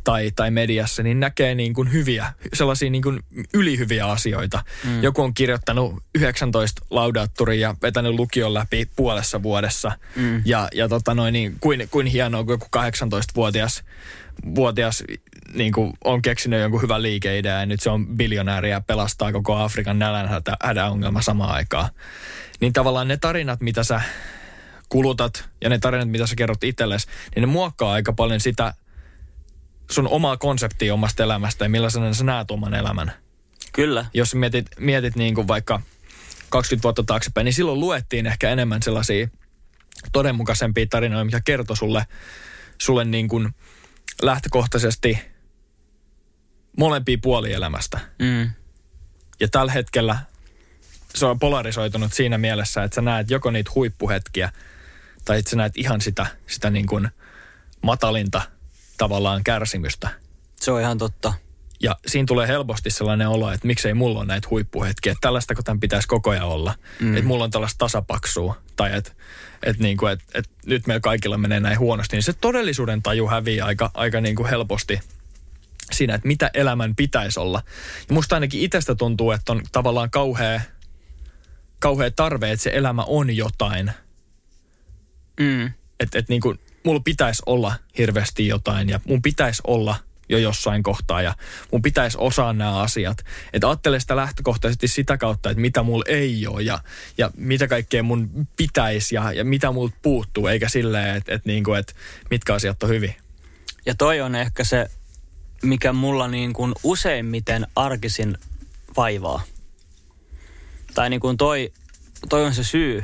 tai, 0.05 0.31
tai 0.35 0.51
mediassa, 0.51 1.03
niin 1.03 1.19
näkee 1.19 1.55
niin 1.55 1.73
kuin 1.73 1.91
hyviä, 1.91 2.33
sellaisia 2.53 2.89
niin 2.89 3.01
kuin 3.01 3.19
ylihyviä 3.53 4.07
asioita. 4.07 4.63
Mm. 4.83 5.03
Joku 5.03 5.21
on 5.21 5.33
kirjoittanut 5.33 6.03
19 6.15 6.81
laudaatturia 6.89 7.69
ja 7.69 7.75
vetänyt 7.81 8.13
lukion 8.13 8.53
läpi 8.53 8.89
puolessa 8.95 9.43
vuodessa. 9.43 9.91
Mm. 10.15 10.41
Ja, 10.45 10.67
ja 10.73 10.89
tota 10.89 11.15
noin, 11.15 11.33
niin 11.33 11.55
kuin, 11.59 11.87
kuin 11.91 12.07
hienoa, 12.07 12.43
kun 12.43 12.53
joku 12.53 12.67
18-vuotias 12.77 13.83
vuotias 14.55 15.03
niin 15.53 15.73
kuin 15.73 15.93
on 16.03 16.21
keksinyt 16.21 16.61
jonkun 16.61 16.81
hyvän 16.81 17.01
liikeidean 17.01 17.59
ja 17.59 17.65
nyt 17.65 17.81
se 17.81 17.89
on 17.89 18.07
biljonääri 18.07 18.69
ja 18.69 18.81
pelastaa 18.81 19.31
koko 19.31 19.55
Afrikan 19.55 19.99
nälänhädän 19.99 20.91
ongelma 20.91 21.21
samaan 21.21 21.55
aikaan. 21.55 21.89
Niin 22.61 22.73
tavallaan 22.73 23.07
ne 23.07 23.17
tarinat, 23.17 23.61
mitä 23.61 23.83
sä 23.83 24.01
kulutat 24.89 25.49
ja 25.61 25.69
ne 25.69 25.79
tarinat, 25.79 26.09
mitä 26.09 26.27
sä 26.27 26.35
kerrot 26.35 26.63
itsellesi, 26.63 27.07
niin 27.35 27.41
ne 27.41 27.47
muokkaa 27.47 27.93
aika 27.93 28.13
paljon 28.13 28.39
sitä 28.39 28.73
sun 29.91 30.07
omaa 30.07 30.37
konseptia 30.37 30.93
omasta 30.93 31.23
elämästä 31.23 31.65
ja 31.65 31.69
millaisena 31.69 32.13
sä 32.13 32.23
näet 32.23 32.51
oman 32.51 32.73
elämän. 32.73 33.11
Kyllä. 33.73 34.05
Jos 34.13 34.35
mietit, 34.35 34.67
mietit 34.79 35.15
niin 35.15 35.35
kuin 35.35 35.47
vaikka 35.47 35.81
20 36.49 36.83
vuotta 36.83 37.03
taaksepäin, 37.03 37.45
niin 37.45 37.53
silloin 37.53 37.79
luettiin 37.79 38.27
ehkä 38.27 38.49
enemmän 38.49 38.83
sellaisia 38.83 39.27
todenmukaisempia 40.11 40.85
tarinoita, 40.89 41.25
mikä 41.25 41.41
kertoi 41.45 41.77
sulle, 41.77 42.05
sulle 42.77 43.05
niin 43.05 43.27
kuin 43.27 43.55
lähtökohtaisesti 44.21 45.19
molempia 46.77 47.17
puolielämästä. 47.21 47.99
Mm. 48.19 48.51
Ja 49.39 49.47
tällä 49.47 49.71
hetkellä 49.71 50.19
se 51.15 51.25
on 51.25 51.39
polarisoitunut 51.39 52.13
siinä 52.13 52.37
mielessä, 52.37 52.83
että 52.83 52.95
sä 52.95 53.01
näet 53.01 53.29
joko 53.29 53.51
niitä 53.51 53.71
huippuhetkiä, 53.75 54.51
tai 55.25 55.39
että 55.39 55.51
sä 55.51 55.57
näet 55.57 55.77
ihan 55.77 56.01
sitä, 56.01 56.25
sitä 56.47 56.69
niin 56.69 56.85
kuin 56.85 57.09
matalinta 57.81 58.41
tavallaan 58.97 59.43
kärsimystä. 59.43 60.10
Se 60.55 60.71
on 60.71 60.81
ihan 60.81 60.97
totta. 60.97 61.34
Ja 61.79 61.95
siinä 62.08 62.25
tulee 62.25 62.47
helposti 62.47 62.89
sellainen 62.89 63.29
olo, 63.29 63.51
että 63.51 63.67
miksei 63.67 63.93
mulla 63.93 64.19
ole 64.19 64.27
näitä 64.27 64.47
huippuhetkiä. 64.51 65.12
Että 65.12 65.21
tällaista, 65.21 65.55
kun 65.55 65.63
tämän 65.63 65.79
pitäisi 65.79 66.08
koko 66.08 66.29
ajan 66.29 66.47
olla. 66.47 66.75
Mm. 66.99 67.15
Että 67.15 67.27
mulla 67.27 67.43
on 67.43 67.51
tällaista 67.51 67.77
tasapaksua. 67.77 68.58
Tai 68.75 68.95
että 68.95 69.12
et 69.63 69.79
niin 69.79 69.97
kuin, 69.97 70.13
et, 70.13 70.19
et 70.34 70.49
nyt 70.65 70.88
meillä 70.88 71.01
kaikilla 71.01 71.38
menee 71.38 71.60
näin 71.60 71.79
huonosti. 71.79 72.15
Niin 72.15 72.23
se 72.23 72.34
todellisuuden 72.34 73.01
taju 73.01 73.27
häviää 73.27 73.65
aika, 73.65 73.91
aika 73.93 74.21
niin 74.21 74.36
kuin 74.36 74.49
helposti 74.49 74.99
siinä, 75.91 76.15
että 76.15 76.27
mitä 76.27 76.51
elämän 76.53 76.95
pitäisi 76.95 77.39
olla. 77.39 77.63
Ja 78.10 78.13
musta 78.13 78.36
ainakin 78.36 78.62
itsestä 78.62 78.95
tuntuu, 78.95 79.31
että 79.31 79.51
on 79.51 79.62
tavallaan 79.71 80.10
kauhea, 80.10 80.62
kauhea 81.79 82.12
tarve, 82.12 82.51
että 82.51 82.63
se 82.63 82.71
elämä 82.73 83.03
on 83.03 83.36
jotain. 83.36 83.91
Mm. 85.39 85.71
Että 85.99 86.19
et 86.19 86.29
niin 86.29 86.41
kuin, 86.41 86.60
mulla 86.85 86.99
pitäisi 86.99 87.43
olla 87.45 87.75
hirveästi 87.97 88.47
jotain 88.47 88.89
ja 88.89 88.99
mun 89.07 89.21
pitäisi 89.21 89.61
olla 89.67 89.95
jo 90.29 90.37
jossain 90.37 90.83
kohtaa 90.83 91.21
ja 91.21 91.35
mun 91.71 91.81
pitäisi 91.81 92.17
osaa 92.19 92.53
nämä 92.53 92.79
asiat. 92.79 93.17
Että 93.53 93.69
ajattele 93.69 93.99
sitä 93.99 94.15
lähtökohtaisesti 94.15 94.87
sitä 94.87 95.17
kautta, 95.17 95.49
että 95.49 95.61
mitä 95.61 95.83
mulla 95.83 96.05
ei 96.07 96.47
ole 96.47 96.61
ja, 96.61 96.79
ja 97.17 97.31
mitä 97.37 97.67
kaikkea 97.67 98.03
mun 98.03 98.47
pitäisi 98.57 99.15
ja, 99.15 99.31
ja 99.31 99.45
mitä 99.45 99.71
multa 99.71 99.95
puuttuu, 100.01 100.47
eikä 100.47 100.69
silleen, 100.69 101.15
että, 101.15 101.33
että, 101.35 101.49
niin 101.49 101.63
kuin, 101.63 101.79
että 101.79 101.93
mitkä 102.29 102.53
asiat 102.53 102.83
on 102.83 102.89
hyvin. 102.89 103.15
Ja 103.85 103.95
toi 103.95 104.21
on 104.21 104.35
ehkä 104.35 104.63
se, 104.63 104.89
mikä 105.63 105.93
mulla 105.93 106.27
niin 106.27 106.53
kuin 106.53 106.73
useimmiten 106.83 107.67
arkisin 107.75 108.37
vaivaa. 108.97 109.41
Tai 110.93 111.09
niin 111.09 111.19
kuin 111.19 111.37
toi, 111.37 111.73
toi 112.29 112.45
on 112.45 112.53
se 112.53 112.63
syy, 112.63 113.03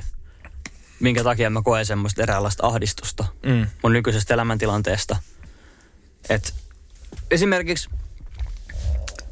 minkä 1.02 1.24
takia 1.24 1.50
mä 1.50 1.62
koen 1.62 1.86
semmoista 1.86 2.24
eräänlaista 2.24 2.68
ahdistusta 2.68 3.26
Mm. 3.46 3.68
mun 3.84 3.94
nykyisestä 3.94 4.34
elämäntilanteesta. 4.34 5.16
Et 6.30 6.54
esimerkiksi 7.32 7.90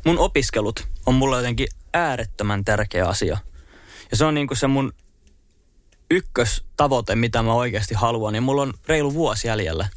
mun 0.05 0.17
opiskelut 0.17 0.88
on 1.05 1.15
mulle 1.15 1.38
jotenkin 1.38 1.67
äärettömän 1.93 2.65
tärkeä 2.65 3.05
asia. 3.08 3.38
Ja 4.12 4.17
se 4.17 4.25
on 4.25 4.34
niinku 4.34 4.55
se 4.55 4.67
mun 4.67 4.93
ykköstavoite, 6.12 7.15
mitä 7.15 7.43
mä 7.43 7.53
oikeasti 7.53 7.95
haluan. 7.95 8.36
Ja 8.36 8.41
mulla 8.41 8.62
on 8.62 8.73
reilu 8.88 9.13
vuosi 9.13 9.47
jäljellä. 9.47 9.88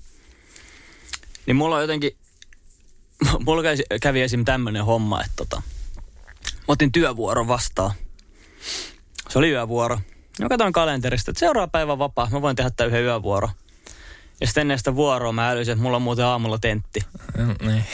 Niin 1.46 1.56
mulla 1.56 1.76
on 1.76 1.82
jotenkin, 1.82 2.10
mulla 3.46 3.62
kävi, 3.62 3.82
kävi 4.02 4.22
esim. 4.22 4.44
tämmönen 4.44 4.84
homma, 4.84 5.20
että 5.20 5.32
tota, 5.36 5.62
mä 6.58 6.64
otin 6.68 6.92
työvuoron 6.92 7.48
vastaan. 7.48 7.90
Se 9.28 9.38
oli 9.38 9.50
yövuoro. 9.50 10.00
Mä 10.38 10.48
katsoin 10.48 10.72
kalenterista, 10.72 11.30
että 11.30 11.40
seuraava 11.40 11.68
päivä 11.68 11.98
vapaa, 11.98 12.28
mä 12.30 12.42
voin 12.42 12.56
tehdä 12.56 12.70
tämän 12.70 12.88
yhden 12.88 13.04
yövuoro. 13.04 13.50
Ja 14.40 14.46
sitten 14.46 14.60
ennen 14.60 14.78
sitä 14.78 14.94
vuoroa 14.94 15.32
mä 15.32 15.50
älysin, 15.50 15.72
että 15.72 15.82
mulla 15.82 15.96
on 15.96 16.02
muuten 16.02 16.24
aamulla 16.24 16.58
tentti. 16.58 17.00
Mm, 17.38 17.68
niin. 17.68 17.84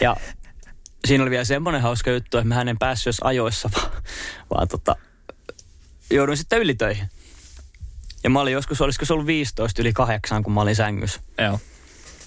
Ja 0.00 0.16
siinä 1.04 1.22
oli 1.24 1.30
vielä 1.30 1.44
semmoinen 1.44 1.82
hauska 1.82 2.10
juttu, 2.10 2.38
että 2.38 2.48
mä 2.48 2.60
en 2.60 2.78
päässyt 2.78 3.06
jos 3.06 3.20
ajoissa, 3.24 3.70
vaan, 3.76 4.02
vaan 4.54 4.68
tota, 4.68 4.96
jouduin 6.10 6.38
sitten 6.38 6.58
ylitöihin. 6.58 7.08
Ja 8.24 8.30
mä 8.30 8.40
olin 8.40 8.52
joskus, 8.52 8.80
olisiko 8.80 9.04
se 9.04 9.12
ollut 9.12 9.26
15 9.26 9.82
yli 9.82 9.92
kahdeksan, 9.92 10.42
kun 10.42 10.52
mä 10.52 10.60
olin 10.60 10.76
sängyssä. 10.76 11.20
Joo. 11.38 11.60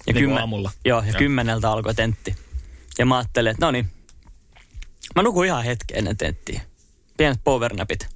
Ja 0.08 0.14
Niin 0.14 0.26
kuin 0.26 0.38
aamulla. 0.38 0.72
Joo, 0.86 1.00
ja 1.00 1.08
Joo. 1.08 1.18
kymmeneltä 1.18 1.72
alkoi 1.72 1.96
tentti. 1.96 2.36
Ja 2.98 3.06
mä 3.06 3.18
ajattelin, 3.18 3.52
että 3.52 3.66
no 3.66 3.72
niin, 3.72 3.92
mä 5.16 5.24
nukun 5.24 5.46
ihan 5.46 5.64
hetken 5.64 5.98
ennen 5.98 6.18
tenttiä. 6.18 6.62
Pienet 7.18 7.40
powernapit. 7.44 8.15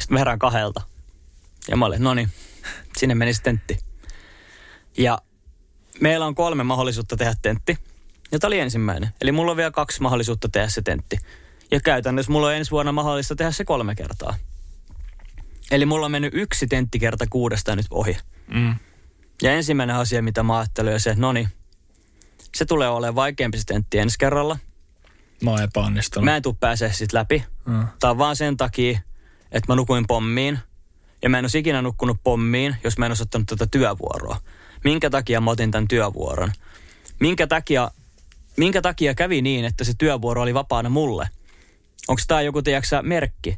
Sitten 0.00 0.14
mä 0.14 0.18
herään 0.18 0.38
kahdelta. 0.38 0.82
Ja 1.68 1.76
mä 1.76 1.86
olin, 1.86 2.02
no 2.02 2.14
niin, 2.14 2.28
sinne 2.96 3.14
meni 3.14 3.32
tentti. 3.42 3.78
Ja 4.98 5.18
meillä 6.00 6.26
on 6.26 6.34
kolme 6.34 6.64
mahdollisuutta 6.64 7.16
tehdä 7.16 7.34
tentti. 7.42 7.78
Ja 8.32 8.38
tämä 8.38 8.48
oli 8.48 8.58
ensimmäinen. 8.58 9.10
Eli 9.20 9.32
mulla 9.32 9.50
on 9.50 9.56
vielä 9.56 9.70
kaksi 9.70 10.02
mahdollisuutta 10.02 10.48
tehdä 10.48 10.68
se 10.68 10.82
tentti. 10.82 11.18
Ja 11.70 11.80
käytännössä 11.80 12.32
mulla 12.32 12.46
on 12.46 12.54
ensi 12.54 12.70
vuonna 12.70 12.92
mahdollista 12.92 13.36
tehdä 13.36 13.50
se 13.50 13.64
kolme 13.64 13.94
kertaa. 13.94 14.34
Eli 15.70 15.86
mulla 15.86 16.06
on 16.06 16.12
mennyt 16.12 16.34
yksi 16.34 16.66
tenttikerta 16.66 17.26
kuudesta 17.30 17.76
nyt 17.76 17.86
ohi. 17.90 18.16
Mm. 18.54 18.74
Ja 19.42 19.52
ensimmäinen 19.52 19.96
asia, 19.96 20.22
mitä 20.22 20.42
mä 20.42 20.58
ajattelin, 20.58 20.94
on 20.94 21.00
se, 21.00 21.10
että 21.10 21.20
no 21.20 21.32
niin, 21.32 21.48
se 22.56 22.64
tulee 22.64 22.88
olemaan 22.88 23.14
vaikeampi 23.14 23.58
se 23.58 23.64
tentti 23.64 23.98
ensi 23.98 24.18
kerralla. 24.18 24.58
Mä 25.42 25.50
oon 25.50 25.62
epäonnistunut. 25.62 26.24
Mä 26.24 26.36
en 26.36 26.42
tuu 26.42 26.56
pääsee 26.60 26.92
sit 26.92 27.12
läpi. 27.12 27.44
Mm. 27.66 27.86
Tää 28.00 28.10
on 28.10 28.18
vaan 28.18 28.36
sen 28.36 28.56
takia, 28.56 29.00
että 29.52 29.72
mä 29.72 29.76
nukuin 29.76 30.06
pommiin. 30.06 30.58
Ja 31.22 31.30
mä 31.30 31.38
en 31.38 31.44
olisi 31.44 31.58
ikinä 31.58 31.82
nukkunut 31.82 32.16
pommiin, 32.24 32.76
jos 32.84 32.98
mä 32.98 33.06
en 33.06 33.10
olisi 33.10 33.22
ottanut 33.22 33.46
tätä 33.48 33.66
työvuoroa. 33.66 34.36
Minkä 34.84 35.10
takia 35.10 35.40
mä 35.40 35.50
otin 35.50 35.70
tämän 35.70 35.88
työvuoron? 35.88 36.52
Minkä 37.20 37.46
takia, 37.46 37.90
minkä 38.56 38.82
takia 38.82 39.14
kävi 39.14 39.42
niin, 39.42 39.64
että 39.64 39.84
se 39.84 39.92
työvuoro 39.98 40.42
oli 40.42 40.54
vapaana 40.54 40.88
mulle? 40.88 41.28
Onko 42.08 42.22
tämä 42.28 42.42
joku, 42.42 42.62
tiedätkö 42.62 43.02
merkki? 43.02 43.50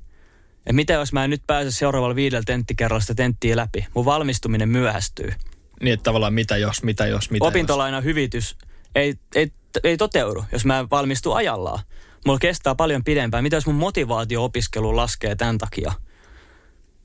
Että 0.57 0.73
mitä 0.73 0.93
jos 0.93 1.13
mä 1.13 1.25
en 1.25 1.31
nyt 1.31 1.43
pääse 1.47 1.71
seuraavalla 1.71 2.15
viidellä 2.15 2.43
tenttikerralla 2.47 3.01
sitä 3.01 3.15
tenttiä 3.15 3.57
läpi? 3.57 3.87
Mun 3.95 4.05
valmistuminen 4.05 4.69
myöhästyy. 4.69 5.33
Niin, 5.81 5.95
että 5.95 6.05
tavallaan 6.05 6.35
mitä 6.35 6.57
jos, 6.57 6.83
mitä 6.83 7.07
jos, 7.07 7.31
mitä 7.31 7.45
Opintolainan 7.45 8.05
hyvitys 8.05 8.57
ei, 8.95 9.15
ei, 9.35 9.53
ei 9.85 9.97
toteudu, 9.97 10.45
jos 10.53 10.65
mä 10.65 10.87
valmistu 10.91 11.33
ajallaan. 11.33 11.79
Mulla 12.27 12.39
kestää 12.39 12.75
paljon 12.75 13.05
pidempään. 13.05 13.43
Mitä 13.43 13.57
jos 13.57 13.67
mun 13.67 13.75
motivaatio 13.75 14.45
opiskeluun 14.45 14.97
laskee 14.97 15.37
tämän 15.37 15.59
takia? 15.59 15.93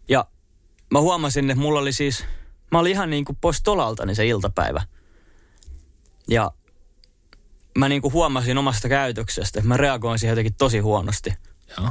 Ja 0.10 0.28
mä 0.92 1.02
huomasin, 1.02 1.50
että 1.50 1.62
mulla 1.62 1.80
oli 1.80 1.94
siis, 1.94 2.26
mä 2.72 2.80
olin 2.80 2.92
ihan 2.92 3.10
niin 3.10 3.26
kuin 3.26 3.38
pois 3.42 3.62
tolaltani 3.64 4.16
se 4.16 4.28
iltapäivä. 4.28 4.82
Ja 6.28 6.52
mä 7.78 7.90
niin 7.90 8.02
kuin 8.02 8.14
huomasin 8.14 8.58
omasta 8.58 8.90
käytöksestä, 8.90 9.60
että 9.60 9.68
mä 9.68 9.78
reagoin 9.78 10.20
siihen 10.20 10.32
jotenkin 10.32 10.56
tosi 10.58 10.80
huonosti. 10.80 11.34
Joo. 11.78 11.90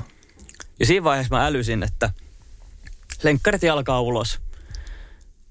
Ja 0.81 0.87
siinä 0.87 1.05
vaiheessa 1.05 1.35
mä 1.35 1.47
älysin, 1.47 1.83
että 1.83 2.11
lenkkarit 3.23 3.63
jalkaa 3.63 4.01
ulos. 4.01 4.41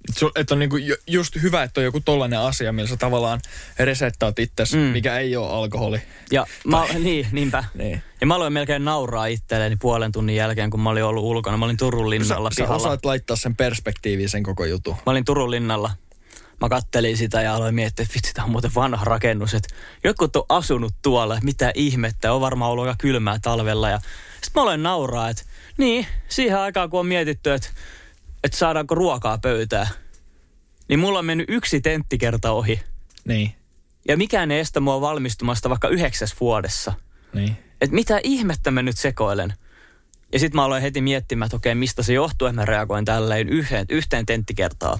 Et 0.10 0.16
sul- 0.20 0.32
Et 0.36 0.52
on 0.52 0.60
niinku 0.60 0.78
ju- 0.78 0.96
just 1.08 1.36
hyvä, 1.42 1.64
että 1.64 1.80
on 1.82 1.86
joku 1.86 2.00
tollainen 2.00 2.40
asia, 2.40 2.74
millä 2.74 2.90
sä 2.90 2.98
tavallaan 2.98 3.40
resettaat 3.80 4.40
itsesi, 4.40 4.78
Mm. 4.78 4.82
mikä 4.84 5.18
ei 5.18 5.36
ole 5.36 5.50
alkoholi. 5.50 6.02
Ja 6.32 6.46
mä, 6.68 6.86
niin, 7.04 7.28
niinpä. 7.32 7.64
Niin. 7.74 8.04
Ja 8.22 8.28
mä 8.28 8.36
aloin 8.36 8.54
melkein 8.54 8.86
nauraa 8.86 9.26
itselleni 9.26 9.76
puolen 9.76 10.12
tunnin 10.12 10.36
jälkeen, 10.36 10.70
kun 10.70 10.80
mä 10.80 10.90
olin 10.90 11.04
ollut 11.04 11.24
ulkona. 11.24 11.58
Mä 11.58 11.66
olin 11.66 11.78
Turun 11.78 12.06
Sä, 12.06 12.10
linnalla 12.10 12.52
sä 12.52 12.56
pihalla. 12.56 12.76
osaat 12.76 13.06
laittaa 13.06 13.36
sen 13.36 13.56
perspektiiviin 13.56 14.30
sen 14.30 14.44
koko 14.44 14.66
jutun. 14.66 14.94
Mä 15.06 15.12
olin 15.12 15.26
Turun 15.26 15.52
linnalla. 15.52 15.92
Mä 16.62 16.70
kattelin 16.70 17.18
sitä 17.18 17.42
ja 17.42 17.56
aloin 17.56 17.76
miettiä, 17.76 18.04
että 18.04 18.14
vitsi, 18.16 18.34
tää 18.34 18.44
on 18.46 18.52
muuten 18.52 18.72
vanha 18.76 19.06
rakennus. 19.06 19.54
Että 19.54 19.70
jotkut 20.04 20.36
on 20.36 20.44
asunut 20.50 20.94
tuolla, 21.02 21.40
mitä 21.44 21.72
ihmettä. 21.76 22.34
On 22.34 22.42
varmaan 22.42 22.72
ollut 22.72 22.86
aika 22.88 22.96
kylmää 23.00 23.40
talvella. 23.42 23.90
Ja 23.90 23.98
sitten 24.34 24.52
mä 24.56 24.62
aloin 24.62 24.84
nauraa, 24.84 25.30
että 25.30 25.44
niin, 25.78 26.08
siihen 26.30 26.58
aikaan 26.60 26.90
kun 26.90 27.00
on 27.00 27.06
mietitty, 27.08 27.54
että, 27.54 27.68
että 28.44 28.58
saadaanko 28.58 28.96
ruokaa 28.96 29.38
pöytään. 29.38 29.88
Niin 30.90 31.00
mulla 31.00 31.20
on 31.20 31.26
mennyt 31.26 31.50
yksi 31.50 31.82
tenttikerta 31.82 32.52
ohi. 32.52 32.80
Niin, 33.28 33.56
Ja 34.08 34.18
mikään 34.18 34.52
ei 34.52 34.60
estä 34.60 34.80
mua 34.80 35.02
valmistumasta 35.02 35.70
vaikka 35.70 35.88
yhdeksäs 35.88 36.36
vuodessa. 36.40 36.94
niin. 37.34 37.58
Että 37.82 37.96
mitä 37.96 38.20
ihmettä 38.24 38.72
mä 38.72 38.82
nyt 38.82 38.98
sekoilen. 38.98 39.54
Ja 40.34 40.40
sitten 40.40 40.56
mä 40.56 40.64
aloin 40.66 40.82
heti 40.82 41.02
miettimään, 41.02 41.46
että 41.48 41.56
okei, 41.56 41.76
mistä 41.76 42.04
se 42.04 42.14
johtuu, 42.14 42.48
että 42.48 42.62
mä 42.62 42.66
reagoin 42.66 43.06
tälleen 43.06 43.50
yhteen, 43.50 43.86
yhteen 43.90 44.26
tenttikertaa. 44.26 45.00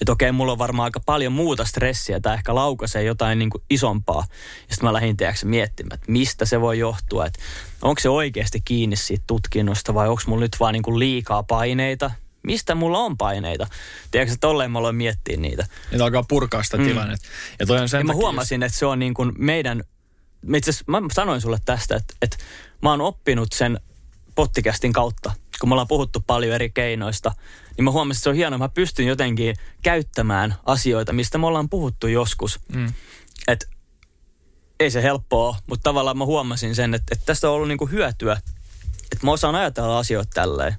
Että 0.00 0.12
okei, 0.12 0.32
mulla 0.32 0.52
on 0.52 0.58
varmaan 0.58 0.84
aika 0.84 1.00
paljon 1.06 1.32
muuta 1.32 1.64
stressiä, 1.64 2.20
tai 2.20 2.34
ehkä 2.34 2.54
laukaisee 2.54 3.02
jotain 3.02 3.38
niin 3.38 3.50
kuin 3.50 3.62
isompaa. 3.70 4.24
Ja 4.68 4.74
sitten 4.74 4.88
mä 4.88 4.92
lähdin 4.92 5.16
tiedätkö, 5.16 5.46
miettimään, 5.46 5.94
että 5.94 6.12
mistä 6.12 6.44
se 6.44 6.60
voi 6.60 6.78
johtua. 6.78 7.26
Että 7.26 7.38
onko 7.82 8.00
se 8.00 8.08
oikeasti 8.08 8.60
kiinni 8.64 8.96
siitä 8.96 9.24
tutkinnosta, 9.26 9.94
vai 9.94 10.08
onko 10.08 10.22
mulla 10.26 10.40
nyt 10.40 10.56
vaan 10.60 10.72
niin 10.72 10.82
kuin 10.82 10.98
liikaa 10.98 11.42
paineita. 11.42 12.10
Mistä 12.42 12.74
mulla 12.74 12.98
on 12.98 13.16
paineita? 13.16 13.66
Tiedätkö, 14.10 14.32
että 14.32 14.46
tolleen 14.46 14.70
mä 14.70 14.78
aloin 14.78 14.96
miettiä 14.96 15.36
niitä. 15.36 15.66
Niitä 15.90 16.04
alkaa 16.04 16.22
purkaa 16.28 16.62
sitä 16.62 16.76
mm. 16.76 16.84
tilannetta. 16.84 17.28
Ja 17.58 17.66
toi 17.66 17.78
on 17.78 17.88
sen 17.88 17.98
Ja 17.98 18.04
mä 18.04 18.12
huomasin, 18.12 18.62
että 18.62 18.78
se 18.78 18.86
on 18.86 18.98
niin 18.98 19.14
kuin 19.14 19.32
meidän, 19.38 19.82
itse 20.56 20.72
mä 20.86 21.00
sanoin 21.12 21.40
sulle 21.40 21.58
tästä, 21.64 21.96
että, 21.96 22.14
että 22.22 22.36
mä 22.82 22.90
oon 22.90 23.00
oppinut 23.00 23.52
sen 23.52 23.80
pottikästin 24.34 24.92
kautta, 24.92 25.32
kun 25.60 25.68
me 25.68 25.72
ollaan 25.72 25.88
puhuttu 25.88 26.24
paljon 26.26 26.54
eri 26.54 26.70
keinoista, 26.70 27.32
niin 27.76 27.84
mä 27.84 27.90
huomasin, 27.90 28.18
että 28.18 28.24
se 28.24 28.30
on 28.30 28.36
hienoa, 28.36 28.58
mä 28.58 28.68
pystyn 28.68 29.06
jotenkin 29.06 29.56
käyttämään 29.82 30.54
asioita, 30.66 31.12
mistä 31.12 31.38
me 31.38 31.46
ollaan 31.46 31.68
puhuttu 31.68 32.06
joskus. 32.06 32.60
Mm. 32.74 32.92
Että 33.48 33.66
ei 34.80 34.90
se 34.90 35.02
helppoa 35.02 35.56
mutta 35.66 35.82
tavallaan 35.82 36.18
mä 36.18 36.24
huomasin 36.24 36.74
sen, 36.74 36.94
että, 36.94 37.06
että 37.12 37.26
tästä 37.26 37.48
on 37.48 37.54
ollut 37.54 37.68
niinku 37.68 37.86
hyötyä, 37.86 38.36
että 39.12 39.26
mä 39.26 39.32
osaan 39.32 39.54
ajatella 39.54 39.98
asioita 39.98 40.30
tälleen. 40.34 40.76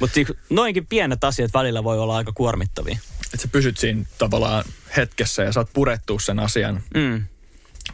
Mutta 0.00 0.20
noinkin 0.50 0.86
pienet 0.86 1.24
asiat 1.24 1.54
välillä 1.54 1.84
voi 1.84 1.98
olla 1.98 2.16
aika 2.16 2.32
kuormittavia. 2.32 2.98
että 3.24 3.42
sä 3.42 3.48
pysyt 3.48 3.78
siinä 3.78 4.04
tavallaan 4.18 4.64
hetkessä 4.96 5.42
ja 5.42 5.52
saat 5.52 5.70
purettua 5.72 6.20
sen 6.20 6.38
asian. 6.38 6.82
Mm. 6.94 7.24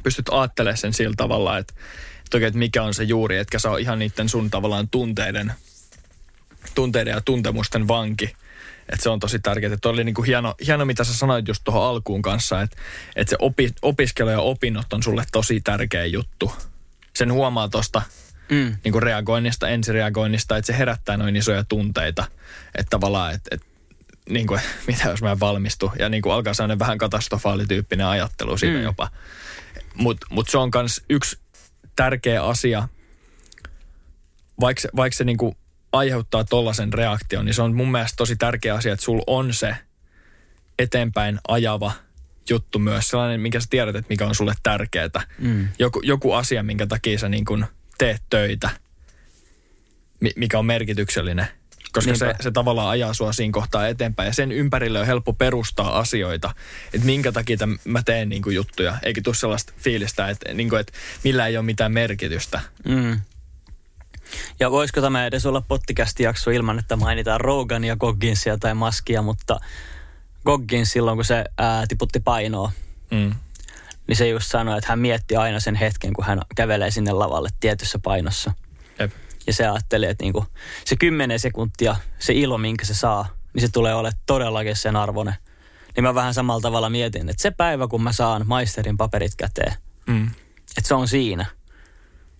Pystyt 0.02 0.26
ajattelemaan 0.30 0.78
sen 0.78 0.92
sillä 0.92 1.14
tavalla, 1.16 1.58
että, 1.58 1.74
että, 2.18 2.36
oikein, 2.36 2.48
että 2.48 2.58
mikä 2.58 2.82
on 2.82 2.94
se 2.94 3.02
juuri, 3.02 3.38
etkä 3.38 3.58
sä 3.58 3.70
ole 3.70 3.80
ihan 3.80 3.98
niiden 3.98 4.28
sun 4.28 4.50
tavallaan 4.50 4.88
tunteiden, 4.88 5.52
tunteiden 6.74 7.12
ja 7.12 7.20
tuntemusten 7.20 7.88
vanki. 7.88 8.34
Että 8.88 9.02
se 9.02 9.08
on 9.08 9.20
tosi 9.20 9.38
tärkeää. 9.38 9.74
Että 9.74 9.88
oli 9.88 10.04
niin 10.04 10.14
kuin 10.14 10.26
hieno, 10.26 10.54
hieno, 10.66 10.84
mitä 10.84 11.04
sä 11.04 11.14
sanoit 11.14 11.48
just 11.48 11.64
tuohon 11.64 11.82
alkuun 11.82 12.22
kanssa, 12.22 12.62
että, 12.62 12.76
että 13.16 13.30
se 13.30 13.36
opi, 13.38 13.70
opiskelu 13.82 14.28
ja 14.28 14.40
opinnot 14.40 14.92
on 14.92 15.02
sulle 15.02 15.24
tosi 15.32 15.60
tärkeä 15.60 16.06
juttu. 16.06 16.52
Sen 17.16 17.32
huomaa 17.32 17.68
tuosta 17.68 18.02
Mm. 18.50 18.76
niin 18.84 18.92
kuin 18.92 19.02
reagoinnista, 19.02 19.68
ensireagoinnista, 19.68 20.56
että 20.56 20.66
se 20.66 20.78
herättää 20.78 21.16
noin 21.16 21.36
isoja 21.36 21.64
tunteita. 21.64 22.24
Että 22.74 22.90
tavallaan, 22.90 23.34
että, 23.34 23.48
että 23.52 23.66
niin 24.30 24.46
kuin, 24.46 24.60
mitä 24.86 25.08
jos 25.08 25.22
mä 25.22 25.32
en 25.32 25.40
valmistu. 25.40 25.92
Ja 25.98 26.08
niin 26.08 26.22
kuin 26.22 26.32
alkaa 26.32 26.54
sellainen 26.54 26.78
vähän 26.78 26.98
katastrofaalityyppinen 26.98 28.06
ajattelu 28.06 28.56
siitä 28.56 28.78
Mm. 28.78 28.84
jopa. 28.84 29.10
Mutta 29.94 30.26
mut 30.30 30.48
se 30.48 30.58
on 30.58 30.70
myös 30.74 31.02
yksi 31.10 31.38
tärkeä 31.96 32.44
asia, 32.44 32.88
vaikka 34.60 34.80
se, 34.80 34.88
vaik 34.96 35.12
se 35.12 35.24
niin 35.24 35.36
kuin 35.38 35.56
aiheuttaa 35.92 36.44
tollaisen 36.44 36.92
reaktion, 36.92 37.44
niin 37.44 37.54
se 37.54 37.62
on 37.62 37.74
mun 37.74 37.90
mielestä 37.92 38.16
tosi 38.16 38.36
tärkeä 38.36 38.74
asia, 38.74 38.92
että 38.92 39.04
sulla 39.04 39.24
on 39.26 39.54
se 39.54 39.76
eteenpäin 40.78 41.40
ajava 41.48 41.92
juttu 42.50 42.78
myös. 42.78 43.08
Sellainen, 43.08 43.40
minkä 43.40 43.60
sä 43.60 43.66
tiedät, 43.70 43.96
että 43.96 44.08
mikä 44.08 44.26
on 44.26 44.34
sulle 44.34 44.54
tärkeää. 44.62 45.08
Mm. 45.38 45.68
Joku, 45.78 46.00
joku 46.02 46.32
asia, 46.32 46.62
minkä 46.62 46.86
takia 46.86 47.18
sä 47.18 47.28
niin 47.28 47.44
kuin 47.44 47.64
teet 47.98 48.22
töitä, 48.30 48.70
mi- 50.20 50.32
mikä 50.36 50.58
on 50.58 50.66
merkityksellinen. 50.66 51.46
Koska 51.92 52.14
se, 52.14 52.24
Niinpä. 52.26 52.42
se 52.42 52.50
tavallaan 52.50 52.88
ajaa 52.88 53.14
sua 53.14 53.32
siinä 53.32 53.52
kohtaa 53.52 53.88
eteenpäin. 53.88 54.26
Ja 54.26 54.32
sen 54.32 54.52
ympärille 54.52 55.00
on 55.00 55.06
helppo 55.06 55.32
perustaa 55.32 55.98
asioita, 55.98 56.54
että 56.94 57.06
minkä 57.06 57.32
takia 57.32 57.56
täm- 57.56 57.78
mä 57.84 58.02
teen 58.02 58.28
niin 58.28 58.42
kuin 58.42 58.56
juttuja. 58.56 58.98
Eikä 59.02 59.20
tule 59.24 59.34
sellaista 59.34 59.72
fiilistä, 59.78 60.28
että, 60.28 60.54
niin 60.54 60.68
kuin, 60.68 60.80
että 60.80 60.92
millä 61.24 61.46
ei 61.46 61.56
ole 61.56 61.64
mitään 61.64 61.92
merkitystä. 61.92 62.60
Mm. 62.88 63.20
Ja 64.60 64.70
voisiko 64.70 65.00
tämä 65.00 65.26
edes 65.26 65.46
olla 65.46 65.60
pottikästi-jakso 65.60 66.50
ilman, 66.50 66.78
että 66.78 66.96
mainitaan 66.96 67.40
Rogania, 67.40 67.96
Gogginsia 67.96 68.58
tai 68.58 68.74
Maskia, 68.74 69.22
mutta 69.22 69.60
Goggins 70.44 70.92
silloin, 70.92 71.16
kun 71.18 71.24
se 71.24 71.44
ää, 71.58 71.86
tiputti 71.86 72.20
painoa, 72.20 72.72
Mm. 73.10 73.34
Niin 74.08 74.16
se 74.16 74.28
just 74.28 74.50
sanoi, 74.50 74.78
että 74.78 74.92
hän 74.92 74.98
mietti 74.98 75.36
aina 75.36 75.60
sen 75.60 75.74
hetken, 75.74 76.12
kun 76.12 76.24
hän 76.24 76.42
kävelee 76.56 76.90
sinne 76.90 77.12
lavalle 77.12 77.48
tietyssä 77.60 77.98
painossa. 77.98 78.52
Jep. 78.98 79.12
Ja 79.46 79.52
se 79.52 79.66
ajatteli, 79.66 80.06
että 80.06 80.24
niinku, 80.24 80.46
se 80.84 80.96
kymmenen 80.96 81.40
sekuntia, 81.40 81.96
se 82.18 82.32
ilo, 82.32 82.58
minkä 82.58 82.84
se 82.84 82.94
saa, 82.94 83.28
niin 83.54 83.60
se 83.62 83.68
tulee 83.72 83.94
olemaan 83.94 84.22
todellakin 84.26 84.76
sen 84.76 84.96
arvone. 84.96 85.36
Niin 85.96 86.04
mä 86.04 86.14
vähän 86.14 86.34
samalla 86.34 86.60
tavalla 86.60 86.90
mietin, 86.90 87.28
että 87.28 87.42
se 87.42 87.50
päivä, 87.50 87.88
kun 87.88 88.02
mä 88.02 88.12
saan 88.12 88.42
maisterin 88.46 88.96
paperit 88.96 89.34
käteen, 89.36 89.72
Mm. 90.06 90.26
että 90.78 90.88
se 90.88 90.94
on 90.94 91.08
siinä. 91.08 91.46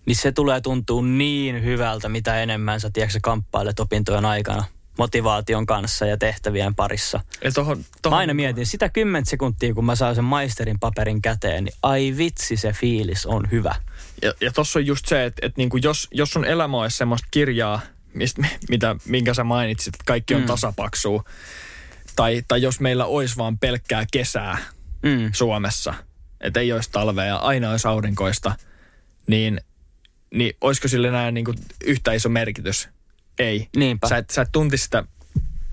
Niin 0.05 0.15
se 0.15 0.31
tulee 0.31 0.61
tuntua 0.61 1.01
niin 1.01 1.63
hyvältä, 1.63 2.09
mitä 2.09 2.41
enemmän 2.41 2.79
sä 2.81 2.89
tiedätkö, 2.93 3.19
kamppailet 3.23 3.79
opintojen 3.79 4.25
aikana 4.25 4.63
motivaation 4.97 5.65
kanssa 5.65 6.05
ja 6.05 6.17
tehtävien 6.17 6.75
parissa. 6.75 7.19
Ja 7.43 7.51
tohon, 7.51 7.77
Mä 7.77 7.83
tohon, 8.01 8.19
aina 8.19 8.33
mietin 8.33 8.65
sitä 8.65 8.89
10 8.89 9.25
sekuntia, 9.25 9.73
kun 9.73 9.85
mä 9.85 9.95
saan 9.95 10.15
sen 10.15 10.23
maisterin 10.23 10.79
paperin 10.79 11.21
käteen, 11.21 11.63
niin 11.63 11.75
ai 11.83 12.13
vitsi 12.17 12.57
se 12.57 12.73
fiilis 12.73 13.25
on 13.25 13.47
hyvä. 13.51 13.75
Ja, 14.21 14.33
ja 14.41 14.51
tossa 14.51 14.79
on 14.79 14.85
just 14.85 15.05
se, 15.05 15.25
että, 15.25 15.45
että 15.45 15.57
niinku 15.57 15.77
jos, 15.77 16.07
jos 16.11 16.29
sun 16.29 16.45
elämä 16.45 16.77
olisi 16.77 16.97
semmoista 16.97 17.27
kirjaa, 17.31 17.81
mistä, 18.13 18.47
mitä, 18.69 18.95
minkä 19.05 19.33
sä 19.33 19.43
mainitsit, 19.43 19.95
että 19.95 20.03
kaikki 20.05 20.35
on 20.35 20.41
mm. 20.41 20.47
tasapaksua. 20.47 21.23
Tai, 22.15 22.43
tai 22.47 22.61
jos 22.61 22.79
meillä 22.79 23.05
olisi 23.05 23.37
vaan 23.37 23.57
pelkkää 23.57 24.05
kesää 24.11 24.57
mm. 25.03 25.29
Suomessa, 25.33 25.93
että 26.41 26.59
ei 26.59 26.71
olisi 26.71 26.91
talvea 26.91 27.25
ja 27.25 27.37
aina 27.37 27.71
olisi 27.71 27.87
aurinkoista, 27.87 28.55
niin, 29.27 29.61
niin 30.33 30.57
olisiko 30.61 30.87
sille 30.87 31.11
näin 31.11 31.33
niin 31.33 31.45
kuin 31.45 31.57
yhtä 31.85 32.13
iso 32.13 32.29
merkitys? 32.29 32.89
Ei. 33.39 33.67
Niinpä. 33.75 34.07
Sä 34.07 34.17
et, 34.17 34.29
sä 34.29 34.41
et 34.41 34.49
tunti 34.51 34.77
sitä 34.77 35.03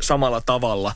samalla 0.00 0.40
tavalla, 0.40 0.94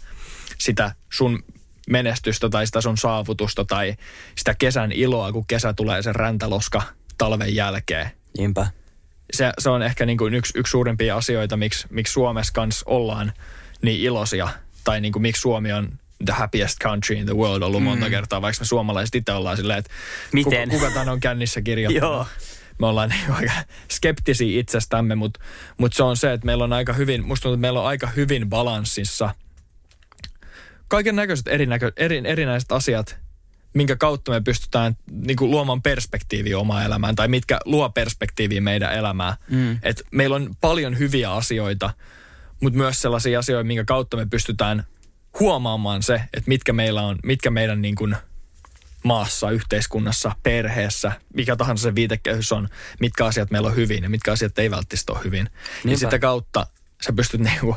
sitä 0.58 0.94
sun 1.12 1.42
menestystä 1.90 2.48
tai 2.48 2.66
sitä 2.66 2.80
sun 2.80 2.98
saavutusta 2.98 3.64
tai 3.64 3.96
sitä 4.38 4.54
kesän 4.54 4.92
iloa, 4.92 5.32
kun 5.32 5.44
kesä 5.48 5.72
tulee 5.72 6.02
sen 6.02 6.14
räntäloska 6.14 6.82
talven 7.18 7.54
jälkeen. 7.54 8.10
Niinpä. 8.38 8.66
Se, 9.32 9.52
se 9.58 9.70
on 9.70 9.82
ehkä 9.82 10.06
niin 10.06 10.18
kuin 10.18 10.34
yksi, 10.34 10.52
yksi 10.58 10.70
suurimpia 10.70 11.16
asioita, 11.16 11.56
miksi, 11.56 11.86
miksi 11.90 12.12
Suomessa 12.12 12.52
kanssa 12.52 12.84
ollaan 12.88 13.32
niin 13.82 14.00
iloisia. 14.00 14.48
Tai 14.84 15.00
niin 15.00 15.12
kuin 15.12 15.22
miksi 15.22 15.40
Suomi 15.40 15.72
on 15.72 15.88
the 16.24 16.32
happiest 16.32 16.78
country 16.78 17.16
in 17.16 17.26
the 17.26 17.36
world 17.36 17.62
ollut 17.62 17.80
mm. 17.80 17.84
monta 17.88 18.10
kertaa, 18.10 18.42
vaikka 18.42 18.60
me 18.60 18.66
suomalaiset 18.66 19.14
itse 19.14 19.32
ollaan 19.32 19.56
silleen, 19.56 19.78
että 19.78 19.90
Miten? 20.32 20.68
kuka, 20.68 20.80
kuka 20.80 20.90
tämän 20.94 21.08
on 21.08 21.20
kännissä 21.20 21.62
kirjoittanut. 21.62 22.12
Joo. 22.16 22.26
Me 22.78 22.86
ollaan 22.86 23.08
niin 23.28 23.30
aika 23.30 23.52
skeptisiä 23.90 24.60
itsestämme, 24.60 25.14
mutta, 25.14 25.40
mutta 25.78 25.96
se 25.96 26.02
on 26.02 26.16
se, 26.16 26.32
että 26.32 26.46
meillä 26.46 26.64
on 26.64 26.72
aika 26.72 26.92
hyvin, 26.92 27.24
musta 27.24 27.42
tuntuu, 27.42 27.54
että 27.54 27.60
meillä 27.60 27.80
on 27.80 27.86
aika 27.86 28.06
hyvin 28.06 28.48
balanssissa 28.48 29.34
kaiken 30.88 31.16
näköiset 31.16 31.48
erinäkö, 31.48 31.92
eri, 31.96 32.22
erinäiset 32.24 32.72
asiat, 32.72 33.16
minkä 33.74 33.96
kautta 33.96 34.32
me 34.32 34.40
pystytään 34.40 34.96
niin 35.10 35.36
kuin, 35.36 35.50
luomaan 35.50 35.82
perspektiiviä 35.82 36.58
omaan 36.58 36.84
elämään 36.84 37.16
tai 37.16 37.28
mitkä 37.28 37.58
luo 37.64 37.90
perspektiiviä 37.90 38.60
meidän 38.60 38.94
elämään. 38.94 39.34
Mm. 39.50 39.78
Et 39.82 40.02
meillä 40.10 40.36
on 40.36 40.50
paljon 40.60 40.98
hyviä 40.98 41.32
asioita, 41.32 41.90
mutta 42.60 42.76
myös 42.76 43.02
sellaisia 43.02 43.38
asioita, 43.38 43.66
minkä 43.66 43.84
kautta 43.84 44.16
me 44.16 44.26
pystytään 44.26 44.84
huomaamaan 45.40 46.02
se, 46.02 46.14
että 46.14 46.48
mitkä 46.48 46.72
meillä 46.72 47.02
on, 47.02 47.18
mitkä 47.24 47.50
meidän 47.50 47.82
niin 47.82 47.94
kuin, 47.94 48.16
maassa, 49.06 49.50
yhteiskunnassa, 49.50 50.32
perheessä, 50.42 51.12
mikä 51.34 51.56
tahansa 51.56 51.82
se 51.82 51.94
viitekehys 51.94 52.52
on, 52.52 52.68
mitkä 53.00 53.26
asiat 53.26 53.50
meillä 53.50 53.68
on 53.68 53.76
hyvin 53.76 54.02
ja 54.02 54.10
mitkä 54.10 54.32
asiat 54.32 54.58
ei 54.58 54.70
välttämättä 54.70 55.12
ole 55.12 55.24
hyvin. 55.24 55.44
Niinpä. 55.44 55.60
Niin 55.84 55.98
sitä 55.98 56.18
kautta 56.18 56.66
sä 57.02 57.12
pystyt 57.12 57.40
niinku 57.40 57.76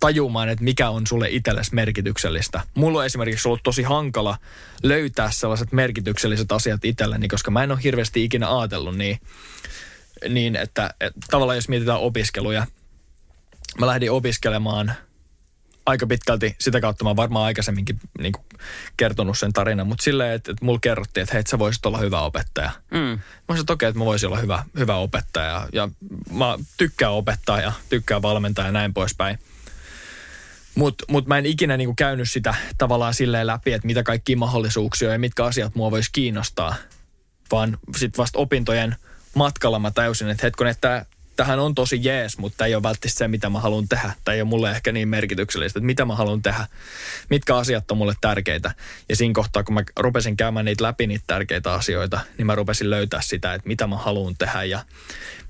tajumaan, 0.00 0.48
että 0.48 0.64
mikä 0.64 0.90
on 0.90 1.06
sulle 1.06 1.30
itsellesi 1.30 1.74
merkityksellistä. 1.74 2.60
Mulla 2.74 2.98
on 2.98 3.06
esimerkiksi 3.06 3.48
ollut 3.48 3.62
tosi 3.62 3.82
hankala 3.82 4.38
löytää 4.82 5.30
sellaiset 5.30 5.72
merkitykselliset 5.72 6.52
asiat 6.52 6.84
itselleni, 6.84 7.28
koska 7.28 7.50
mä 7.50 7.62
en 7.62 7.70
ole 7.70 7.80
hirveästi 7.82 8.24
ikinä 8.24 8.58
ajatellut 8.58 8.96
niin, 8.96 9.20
niin 10.28 10.56
että, 10.56 10.94
että 11.00 11.20
tavallaan 11.30 11.56
jos 11.56 11.68
mietitään 11.68 12.00
opiskeluja, 12.00 12.66
mä 13.78 13.86
lähdin 13.86 14.10
opiskelemaan 14.10 14.92
aika 15.86 16.06
pitkälti, 16.06 16.56
sitä 16.58 16.80
kautta 16.80 17.04
mä 17.04 17.10
oon 17.10 17.16
varmaan 17.16 17.44
aikaisemminkin 17.44 18.00
niin 18.18 18.32
kuin, 18.32 18.44
kertonut 18.96 19.38
sen 19.38 19.52
tarinan, 19.52 19.86
mutta 19.86 20.04
silleen, 20.04 20.32
että, 20.32 20.52
että 20.52 20.64
mulla 20.64 20.78
kerrottiin, 20.82 21.22
että 21.22 21.34
hei, 21.34 21.42
sä 21.46 21.58
voisit 21.58 21.86
olla 21.86 21.98
hyvä 21.98 22.20
opettaja. 22.20 22.70
Mm. 22.90 22.98
Mä 22.98 23.18
olisin, 23.48 23.62
että 23.62 23.72
okei, 23.72 23.88
että 23.88 23.98
mä 23.98 24.04
voisin 24.04 24.26
olla 24.28 24.38
hyvä, 24.38 24.64
hyvä 24.78 24.96
opettaja 24.96 25.68
ja 25.72 25.88
mä 26.30 26.58
tykkään 26.76 27.12
opettaa 27.12 27.60
ja 27.60 27.72
tykkään 27.88 28.22
valmentaa 28.22 28.66
ja 28.66 28.72
näin 28.72 28.94
poispäin. 28.94 29.38
Mutta 30.74 31.04
mut 31.08 31.26
mä 31.26 31.38
en 31.38 31.46
ikinä 31.46 31.76
niinku 31.76 31.94
käynyt 31.94 32.30
sitä 32.30 32.54
tavallaan 32.78 33.14
silleen 33.14 33.46
läpi, 33.46 33.72
että 33.72 33.86
mitä 33.86 34.02
kaikki 34.02 34.36
mahdollisuuksia 34.36 35.12
ja 35.12 35.18
mitkä 35.18 35.44
asiat 35.44 35.74
mua 35.74 35.90
voisi 35.90 36.10
kiinnostaa. 36.12 36.74
Vaan 37.50 37.78
sitten 37.96 38.18
vasta 38.18 38.38
opintojen 38.38 38.96
matkalla 39.34 39.78
mä 39.78 39.90
täysin, 39.90 40.28
että 40.28 40.46
hetkon, 40.46 40.66
että 40.66 41.06
tähän 41.42 41.60
on 41.60 41.74
tosi 41.74 42.00
jees, 42.02 42.38
mutta 42.38 42.66
ei 42.66 42.74
ole 42.74 42.82
välttämättä 42.82 43.18
se, 43.18 43.28
mitä 43.28 43.50
mä 43.50 43.60
haluan 43.60 43.88
tehdä. 43.88 44.12
Tai 44.24 44.34
ei 44.34 44.40
ole 44.40 44.48
mulle 44.48 44.70
ehkä 44.70 44.92
niin 44.92 45.08
merkityksellistä, 45.08 45.78
että 45.78 45.86
mitä 45.86 46.04
mä 46.04 46.16
haluan 46.16 46.42
tehdä. 46.42 46.66
Mitkä 47.30 47.56
asiat 47.56 47.90
on 47.90 47.96
mulle 47.96 48.14
tärkeitä. 48.20 48.74
Ja 49.08 49.16
siinä 49.16 49.34
kohtaa, 49.34 49.62
kun 49.62 49.74
mä 49.74 49.82
rupesin 49.98 50.36
käymään 50.36 50.64
niitä 50.64 50.84
läpi, 50.84 51.06
niitä 51.06 51.24
tärkeitä 51.26 51.72
asioita, 51.72 52.20
niin 52.38 52.46
mä 52.46 52.54
rupesin 52.54 52.90
löytää 52.90 53.20
sitä, 53.20 53.54
että 53.54 53.68
mitä 53.68 53.86
mä 53.86 53.96
haluan 53.96 54.34
tehdä 54.38 54.64
ja 54.64 54.84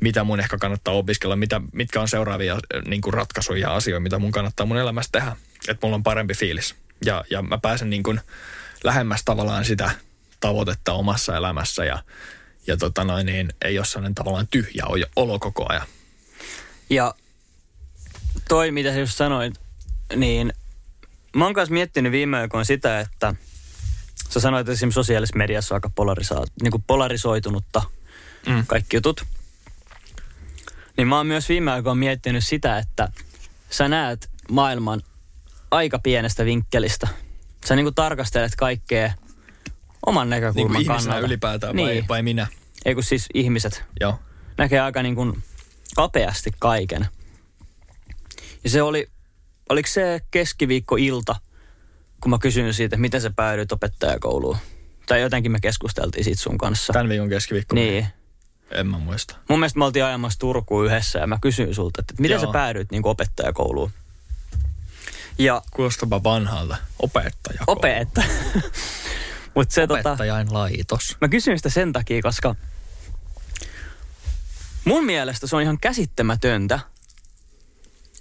mitä 0.01 0.25
mun 0.25 0.41
ehkä 0.41 0.59
kannattaa 0.59 0.95
opiskella, 0.95 1.37
mitä, 1.37 1.61
mitkä 1.73 2.01
on 2.01 2.09
seuraavia 2.09 2.59
niin 2.87 3.01
kuin 3.01 3.15
ratkaisuja 3.15 3.61
ja 3.61 3.75
asioita, 3.75 4.01
mitä 4.01 4.19
mun 4.19 4.33
kannattaa 4.33 4.67
mun 4.67 4.79
elämässä 4.79 5.13
tehdä. 5.13 5.37
Että 5.69 5.87
mulla 5.87 5.97
on 5.97 6.03
parempi 6.03 6.35
fiilis. 6.35 6.75
Ja, 7.05 7.25
ja 7.31 7.43
mä 7.43 7.59
pääsen 7.59 7.91
niin 7.91 8.03
kuin 8.03 8.21
lähemmäs 8.85 9.25
tavallaan 9.25 9.65
sitä 9.65 9.91
tavoitetta 10.41 10.93
omassa 10.93 11.37
elämässä 11.37 11.85
ja 11.85 11.99
ja 12.67 12.77
tota 12.77 13.05
noin, 13.05 13.27
niin 13.27 13.53
ei 13.65 13.79
ole 13.79 13.87
sellainen 13.87 14.15
tavallaan 14.15 14.49
tyhjä 14.49 14.85
olo 15.17 15.39
koko 15.39 15.67
ajan. 15.69 15.87
Ja 16.91 17.15
toi, 18.49 18.71
mitä 18.71 18.93
sä 18.93 18.99
just 18.99 19.17
sanoit, 19.17 19.55
niin 20.17 20.53
mä 21.37 21.45
oon 21.45 21.55
kanssa 21.55 21.73
miettinyt 21.73 22.13
viime 22.13 22.39
aikoina 22.39 22.65
sitä, 22.65 23.01
että 23.01 23.35
sä 24.31 24.41
sanoit, 24.41 24.61
että 24.61 24.73
esimerkiksi 24.73 24.95
sosiaalisessa 24.95 25.39
mediassa 25.39 25.75
on 25.75 25.77
aika 25.77 25.91
polariso- 25.95 26.47
niin 26.63 26.71
kuin 26.71 26.85
polarisoitunutta 26.87 27.83
mm. 28.47 28.67
kaikki 28.67 28.97
jutut. 28.97 29.25
Niin 30.97 31.09
mä 31.09 31.17
oon 31.17 31.27
myös 31.27 31.49
viime 31.49 31.71
aikoina 31.71 31.95
miettinyt 31.95 32.47
sitä, 32.47 32.79
että 32.79 33.09
sä 33.71 33.89
näet 33.89 34.31
maailman 34.51 35.03
aika 35.71 35.99
pienestä 35.99 36.45
vinkkelistä. 36.45 37.09
Sä 37.65 37.77
niin 37.77 37.85
kuin 37.85 37.95
tarkastelet 37.95 38.57
kaikkea 38.57 39.13
oman 40.07 40.31
näkökulman 40.31 40.73
niin 40.79 40.87
kannalta. 40.87 41.19
ylipäätään 41.27 41.77
niin. 41.77 41.89
vai, 41.89 42.05
vai 42.09 42.23
minä? 42.23 42.47
Ei 42.85 42.95
kun 42.95 43.03
siis 43.03 43.27
ihmiset. 43.35 43.85
Joo. 44.01 44.19
Näkee 44.59 44.81
aika 44.81 45.03
niin 45.03 45.15
kuin 45.15 45.43
kapeasti 45.97 46.51
kaiken. 46.59 47.07
Ja 48.65 48.71
se 48.71 48.83
oli, 48.83 49.09
oliko 49.69 49.89
se 49.89 50.21
keskiviikko-ilta, 50.31 51.37
kun 52.21 52.31
mä 52.31 52.39
kysyin 52.39 52.75
siitä, 52.75 52.95
että 52.97 53.01
miten 53.01 53.21
sä 53.21 53.31
päädyit 53.37 53.73
opettajakouluun? 53.73 54.57
Tai 55.07 55.21
jotenkin 55.21 55.53
me 55.53 55.61
keskusteltiin 55.61 56.25
siitä 56.25 56.43
sun 56.43 56.59
kanssa. 56.59 56.93
Tämän 56.93 57.09
viikon 57.09 57.29
keskiviikko. 57.29 57.75
Niin. 57.75 58.07
En 58.71 58.87
mä 58.87 58.99
muista. 58.99 59.37
Mun 59.49 59.59
mielestä 59.59 59.79
me 59.79 59.85
oltiin 59.85 60.05
ajamassa 60.05 60.39
Turkuun 60.39 60.87
yhdessä 60.87 61.19
ja 61.19 61.27
mä 61.27 61.39
kysyin 61.41 61.75
sulta, 61.75 62.01
että 62.01 62.15
miten 62.19 62.35
Joo. 62.35 62.41
sä 62.47 62.53
päädyit 62.53 62.91
niin 62.91 63.07
opettajakouluun? 63.07 63.91
Ja, 65.39 65.63
Kuulostapa 65.71 66.23
vanhalta. 66.25 66.77
Opettaja. 66.99 67.61
Opettaja. 67.67 68.27
Mut 69.55 69.71
se, 69.71 69.85
tota- 69.85 69.93
Opettajain 69.93 70.47
tota, 70.47 70.59
laitos. 70.59 71.17
Mä 71.21 71.29
kysyn 71.29 71.59
sitä 71.59 71.71
sen 71.71 71.93
takia, 71.93 72.23
koska 72.23 72.55
mun 74.85 75.05
mielestä 75.05 75.47
se 75.47 75.57
on 75.57 75.63
ihan 75.63 75.79
käsittämätöntä, 75.79 76.81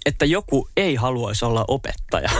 että 0.06 0.24
joku 0.24 0.68
ei 0.76 0.94
haluaisi 0.94 1.44
olla 1.44 1.64
opettaja. 1.68 2.30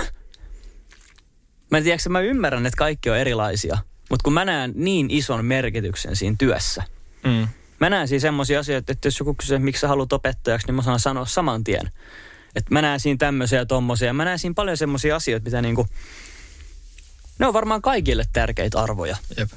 Mä 1.70 1.78
en 1.78 1.84
tiedä, 1.84 1.98
mä 2.08 2.20
ymmärrän, 2.20 2.66
että 2.66 2.76
kaikki 2.76 3.10
on 3.10 3.18
erilaisia, 3.18 3.78
mutta 4.10 4.24
kun 4.24 4.32
mä 4.32 4.44
näen 4.44 4.72
niin 4.74 5.10
ison 5.10 5.44
merkityksen 5.44 6.16
siinä 6.16 6.36
työssä, 6.38 6.82
mm. 7.24 7.48
mä 7.80 7.90
näen 7.90 8.08
siinä 8.08 8.20
semmoisia 8.20 8.60
asioita, 8.60 8.92
että 8.92 9.06
jos 9.06 9.18
joku 9.18 9.34
kysyy, 9.34 9.58
miksi 9.58 9.80
sä 9.80 9.88
haluat 9.88 10.12
opettajaksi, 10.12 10.66
niin 10.66 10.74
mä 10.74 10.82
saan 10.82 11.00
sanoa 11.00 11.26
saman 11.26 11.64
tien. 11.64 11.90
Että 12.56 12.74
mä 12.74 12.82
näen 12.82 13.00
siinä 13.00 13.16
tämmöisiä 13.18 13.58
ja 13.58 13.66
tommosia. 13.66 14.12
Mä 14.12 14.24
näen 14.24 14.38
siinä 14.38 14.54
paljon 14.54 14.76
semmoisia 14.76 15.16
asioita, 15.16 15.44
mitä 15.44 15.62
niinku, 15.62 15.86
ne 17.42 17.46
on 17.46 17.54
varmaan 17.54 17.82
kaikille 17.82 18.24
tärkeitä 18.32 18.80
arvoja. 18.80 19.16
Jep. 19.36 19.50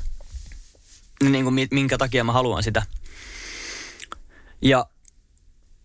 Niin 1.24 1.44
kuin 1.44 1.68
minkä 1.72 1.98
takia 1.98 2.24
mä 2.24 2.32
haluan 2.32 2.64
sitä. 2.64 2.84
Ja 4.62 4.86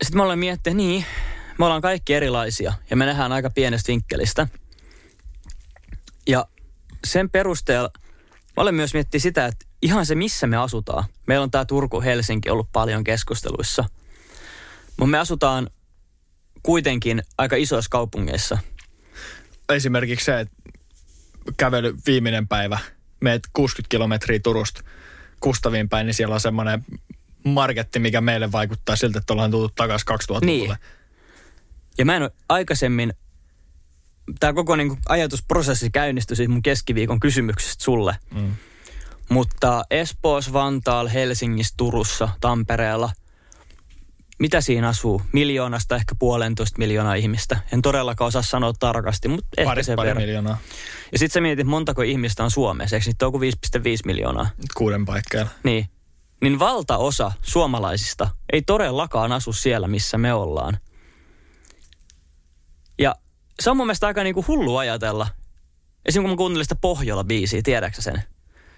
sitten 0.03 0.17
mä 0.17 0.23
olen 0.23 0.39
miettinyt, 0.39 0.77
niin, 0.77 1.05
me 1.59 1.65
ollaan 1.65 1.83
kaikki 1.83 2.15
erilaisia 2.15 2.73
ja 2.91 2.97
me 2.97 3.07
nähdään 3.07 3.33
aika 3.33 3.51
pienestä 3.51 3.89
vinkkelistä. 3.89 4.47
Ja 6.29 6.47
sen 7.05 7.31
perusteella 7.31 7.91
mä 8.57 8.63
olen 8.63 8.75
myös 8.75 8.95
miettinyt 8.95 9.23
sitä, 9.23 9.47
että 9.47 9.67
ihan 9.83 10.07
se 10.07 10.15
missä 10.15 10.47
me 10.47 10.57
asutaan. 10.57 11.05
Meillä 11.27 11.43
on 11.43 11.51
tämä 11.51 11.65
Turku-Helsinki 11.65 12.51
ollut 12.51 12.73
paljon 12.73 13.05
keskusteluissa. 13.05 13.85
Mutta 14.97 15.11
me 15.11 15.19
asutaan 15.19 15.71
kuitenkin 16.63 17.23
aika 17.39 17.57
isoissa 17.57 17.89
kaupungeissa. 17.91 18.59
Esimerkiksi 19.69 20.25
se, 20.25 20.41
että 20.41 20.60
kävely 21.57 21.97
viimeinen 22.07 22.49
päivä, 22.49 22.79
meet 23.21 23.43
60 23.53 23.89
kilometriä 23.89 24.41
Turusta 24.43 24.83
Kustaviin 25.41 25.89
päin, 25.89 26.07
niin 26.07 26.15
siellä 26.15 26.35
on 26.35 26.41
semmoinen 26.41 26.85
marketti, 27.45 27.99
mikä 27.99 28.21
meille 28.21 28.53
vaikuttaa 28.53 28.97
siltä, 28.97 29.19
että 29.19 29.33
ollaan 29.33 29.51
tullut 29.51 29.75
takaisin 29.75 30.09
2000-luvulle. 30.09 30.47
Niin. 30.47 30.77
Ja 31.99 32.05
mä 32.05 32.17
en 32.17 32.23
ole 32.23 32.31
aikaisemmin, 32.49 33.13
tämä 34.41 34.53
koko 34.53 34.77
niin 34.77 34.89
kuin 34.89 35.01
ajatusprosessi 35.09 35.91
käynnistyi 35.91 36.37
siis 36.37 36.49
mun 36.49 36.63
keskiviikon 36.63 37.21
kysymyksestä 37.21 37.85
sulle. 37.85 38.17
Mm. 38.35 38.53
Mutta 39.29 39.85
Espoos, 39.91 40.53
Vantaal, 40.53 41.09
Helsingissä, 41.09 41.75
Turussa, 41.77 42.29
Tampereella, 42.41 43.11
mitä 44.41 44.61
siinä 44.61 44.89
asuu? 44.89 45.23
Miljoonasta 45.33 45.97
ehkä 45.97 46.15
puolentoista 46.19 46.79
miljoonaa 46.79 47.15
ihmistä. 47.15 47.61
En 47.73 47.83
todellakaan 47.83 48.29
osaa 48.29 48.43
sanoa 48.43 48.73
tarkasti, 48.79 49.29
mutta 49.29 49.49
ehkä 49.57 49.71
pari, 49.71 49.85
se 49.85 49.97
pari 49.97 50.09
verran. 50.09 50.23
miljoonaa. 50.23 50.59
Ja 51.13 51.19
sitten 51.19 51.35
sä 51.35 51.41
mietit, 51.41 51.67
montako 51.67 52.03
ihmistä 52.03 52.45
on 52.45 52.51
Suomessa. 52.51 52.97
Eikö 52.97 53.07
niitä 53.07 53.27
ole 53.27 53.33
kuin 53.33 53.53
5,5 53.79 53.81
miljoonaa? 54.05 54.51
Kuuden 54.77 55.05
paikkeilla. 55.05 55.51
Niin. 55.63 55.87
Niin 56.43 56.59
valtaosa 56.59 57.33
suomalaisista 57.43 58.29
ei 58.53 58.63
todellakaan 58.63 59.33
asu 59.33 59.53
siellä, 59.53 59.89
missä 59.89 60.19
me 60.19 60.35
ollaan. 60.35 60.79
Ja 62.99 63.15
se 63.61 63.71
on 63.71 63.77
mun 63.77 63.87
mielestä 63.87 64.07
aika 64.07 64.23
niinku 64.23 64.45
hullu 64.49 64.77
ajatella. 64.77 65.27
Esimerkiksi 66.07 66.21
kun 66.21 66.31
mä 66.31 66.37
kuuntelin 66.37 66.65
sitä 66.65 66.77
Pohjola-biisiä, 66.81 67.63
tiedätkö 67.65 68.03
sen? 68.03 68.23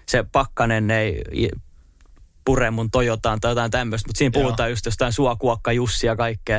Se 0.09 0.25
pakkanen 0.31 0.91
ei 0.91 1.21
pure 2.45 2.71
mun 2.71 2.91
Toyotaan 2.91 3.39
tai 3.39 3.51
jotain 3.51 3.71
tämmöistä, 3.71 4.09
mutta 4.09 4.17
siinä 4.17 4.31
Joo. 4.35 4.43
puhutaan 4.43 4.69
just 4.69 4.85
jostain 4.85 5.13
suokuokka 5.13 5.71
Jussi 5.71 6.07
ja 6.07 6.15
kaikkea. 6.15 6.57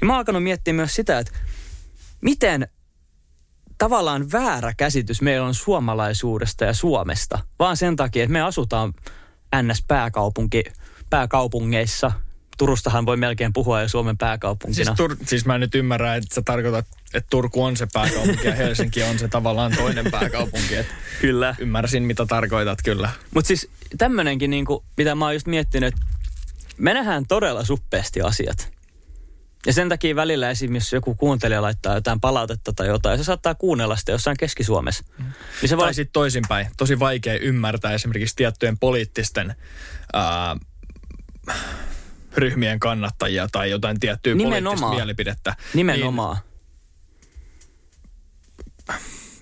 Niin 0.00 0.06
mä 0.06 0.12
oon 0.12 0.18
alkanut 0.18 0.42
miettiä 0.42 0.74
myös 0.74 0.94
sitä, 0.94 1.18
että 1.18 1.32
miten 2.20 2.68
tavallaan 3.78 4.32
väärä 4.32 4.72
käsitys 4.76 5.22
meillä 5.22 5.46
on 5.46 5.54
suomalaisuudesta 5.54 6.64
ja 6.64 6.74
Suomesta. 6.74 7.38
Vaan 7.58 7.76
sen 7.76 7.96
takia, 7.96 8.22
että 8.22 8.32
me 8.32 8.42
asutaan 8.42 8.92
NS-pääkaupunki, 9.62 10.64
pääkaupungeissa. 11.10 12.12
Turustahan 12.58 13.06
voi 13.06 13.16
melkein 13.16 13.52
puhua 13.52 13.82
jo 13.82 13.88
Suomen 13.88 14.12
Siis, 14.12 14.18
pääkaupunkina. 14.18 14.94
Tur- 14.98 15.16
siis 15.26 15.46
mä 15.46 15.58
nyt 15.58 15.74
ymmärrä, 15.74 16.14
että 16.14 16.34
sä 16.34 16.42
tarkoitat, 16.44 16.86
että 17.14 17.26
Turku 17.30 17.64
on 17.64 17.76
se 17.76 17.86
pääkaupunki 17.92 18.46
ja 18.46 18.54
Helsinki 18.54 19.02
on 19.02 19.18
se 19.18 19.28
tavallaan 19.28 19.72
toinen 19.76 20.10
pääkaupunki. 20.10 20.76
Et 20.76 20.86
Kyllä. 21.20 21.54
ymmärsin, 21.58 22.02
mitä 22.02 22.26
tarkoitat 22.26 22.78
kyllä. 22.84 23.10
Mutta 23.34 23.48
siis 23.48 23.68
tämmönenkin, 23.98 24.50
niinku, 24.50 24.84
mitä 24.96 25.14
mä 25.14 25.24
oon 25.24 25.34
just 25.34 25.46
miettinyt, 25.46 25.94
että 25.94 26.06
me 26.78 26.94
nähdään 26.94 27.26
todella 27.26 27.64
suppeasti 27.64 28.20
asiat. 28.20 28.72
Ja 29.66 29.72
sen 29.72 29.88
takia 29.88 30.16
välillä 30.16 30.50
esimerkiksi 30.50 30.86
jos 30.86 30.92
joku 30.92 31.14
kuuntelija 31.14 31.62
laittaa 31.62 31.94
jotain 31.94 32.20
palautetta 32.20 32.72
tai 32.72 32.86
jotain, 32.86 33.18
se 33.18 33.24
saattaa 33.24 33.54
kuunnella 33.54 33.96
sitä 33.96 34.12
jossain 34.12 34.36
Keski-Suomessa. 34.36 35.04
Niin 35.18 35.68
se 35.68 35.76
voi 35.76 35.86
Tai 35.86 35.94
sitten 35.94 36.12
toisinpäin. 36.12 36.66
Tosi 36.76 36.98
vaikea 36.98 37.38
ymmärtää 37.38 37.92
esimerkiksi 37.92 38.36
tiettyjen 38.36 38.78
poliittisten 38.78 39.54
ää, 40.12 40.56
ryhmien 42.36 42.80
kannattajia 42.80 43.48
tai 43.52 43.70
jotain 43.70 44.00
tiettyä 44.00 44.32
poliittista 44.32 44.54
Nimenomaan. 44.60 44.94
mielipidettä. 44.94 45.56
nimenomaan. 45.74 46.36
Niin 46.36 46.52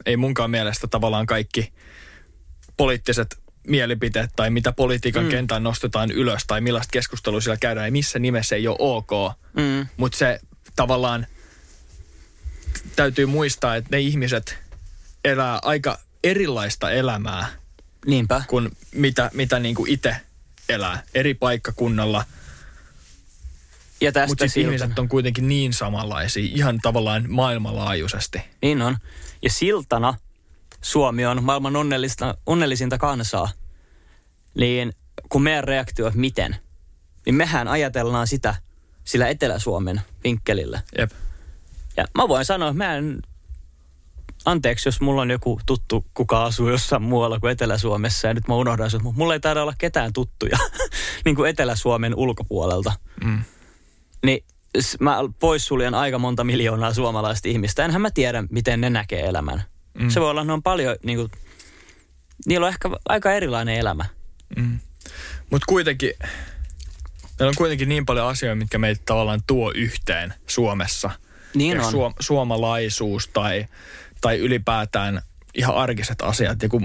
ei 0.06 0.16
munkaan 0.16 0.50
mielestä 0.50 0.86
tavallaan 0.86 1.26
kaikki 1.26 1.72
poliittiset 2.76 3.38
mielipiteet 3.66 4.30
tai 4.36 4.50
mitä 4.50 4.72
politiikan 4.72 5.24
mm. 5.24 5.30
kentään 5.30 5.62
nostetaan 5.62 6.10
ylös 6.10 6.44
tai 6.46 6.60
millaista 6.60 6.90
keskustelua 6.92 7.40
siellä 7.40 7.56
käydään, 7.56 7.84
ei 7.84 7.90
missä 7.90 8.18
nimessä 8.18 8.56
ei 8.56 8.68
ole 8.68 8.76
ok. 8.78 9.10
Mm. 9.56 9.86
Mutta 9.96 10.18
se 10.18 10.40
tavallaan 10.76 11.26
täytyy 12.96 13.26
muistaa, 13.26 13.76
että 13.76 13.96
ne 13.96 14.00
ihmiset 14.00 14.58
elää 15.24 15.58
aika 15.62 15.98
erilaista 16.24 16.90
elämää 16.90 17.46
Niinpä. 18.06 18.42
kuin 18.48 18.70
mitä, 18.94 19.30
mitä 19.34 19.58
niin 19.58 19.74
kuin 19.74 19.90
itse 19.90 20.16
elää 20.68 21.02
eri 21.14 21.34
paikkakunnalla. 21.34 22.24
Ja 24.00 24.12
tästä 24.12 24.28
Mutta 24.28 24.44
siltana- 24.44 24.60
ihmiset 24.60 24.98
on 24.98 25.08
kuitenkin 25.08 25.48
niin 25.48 25.72
samanlaisia, 25.72 26.50
ihan 26.54 26.78
tavallaan 26.82 27.24
maailmanlaajuisesti. 27.28 28.42
Niin 28.62 28.82
on. 28.82 28.96
Ja 29.42 29.50
siltana 29.50 30.14
Suomi 30.80 31.26
on 31.26 31.44
maailman 31.44 31.76
onnellista, 31.76 32.34
onnellisinta 32.46 32.98
kansaa. 32.98 33.48
Niin 34.54 34.92
kun 35.28 35.42
meidän 35.42 35.64
reaktio 35.64 36.06
on 36.06 36.12
miten, 36.14 36.56
niin 37.26 37.34
mehän 37.34 37.68
ajatellaan 37.68 38.26
sitä 38.26 38.54
sillä 39.04 39.28
Etelä-Suomen 39.28 40.00
vinkkelillä. 40.24 40.80
Jep. 40.98 41.10
Ja 41.96 42.04
mä 42.14 42.28
voin 42.28 42.44
sanoa, 42.44 42.68
että 42.68 42.84
mä 42.84 42.96
en, 42.96 43.22
anteeksi 44.44 44.88
jos 44.88 45.00
mulla 45.00 45.22
on 45.22 45.30
joku 45.30 45.60
tuttu, 45.66 46.04
kuka 46.14 46.44
asuu 46.44 46.68
jossain 46.68 47.02
muualla 47.02 47.40
kuin 47.40 47.50
Etelä-Suomessa 47.50 48.28
ja 48.28 48.34
nyt 48.34 48.48
mä 48.48 48.54
unohdan 48.54 48.90
sen, 48.90 49.02
mutta 49.02 49.18
mulla 49.18 49.34
ei 49.34 49.40
taida 49.40 49.62
olla 49.62 49.74
ketään 49.78 50.12
tuttuja 50.12 50.58
niin 51.24 51.36
kuin 51.36 51.50
Etelä-Suomen 51.50 52.14
ulkopuolelta. 52.14 52.92
Mm. 53.24 53.44
Niin 54.26 54.44
mä 55.00 55.18
poissuljen 55.38 55.94
aika 55.94 56.18
monta 56.18 56.44
miljoonaa 56.44 56.94
suomalaista 56.94 57.48
ihmistä. 57.48 57.84
Enhän 57.84 58.00
mä 58.00 58.10
tiedä, 58.10 58.44
miten 58.50 58.80
ne 58.80 58.90
näkee 58.90 59.26
elämän. 59.26 59.62
Mm. 59.98 60.10
Se 60.10 60.20
voi 60.20 60.30
olla, 60.30 60.40
että 60.40 60.46
ne 60.46 60.52
on 60.52 60.62
paljon, 60.62 60.96
niin 61.02 61.18
kuin, 61.18 61.30
niillä 62.46 62.66
on 62.66 62.72
ehkä 62.72 62.90
aika 63.08 63.32
erilainen 63.32 63.74
elämä. 63.74 64.04
Mutta 65.50 65.66
kuitenkin, 65.68 66.12
meillä 67.38 67.48
on 67.48 67.54
kuitenkin 67.56 67.88
niin 67.88 68.06
paljon 68.06 68.26
asioita, 68.26 68.56
mitkä 68.56 68.78
meitä 68.78 69.02
tavallaan 69.04 69.40
tuo 69.46 69.72
yhteen 69.74 70.34
Suomessa. 70.46 71.10
Niin 71.54 71.76
Ja 71.76 71.84
on. 71.84 71.92
Suom- 71.92 72.14
suomalaisuus 72.20 73.28
tai, 73.28 73.66
tai 74.20 74.38
ylipäätään 74.38 75.22
ihan 75.54 75.74
arkiset 75.74 76.22
asiat, 76.22 76.62
joku 76.62 76.80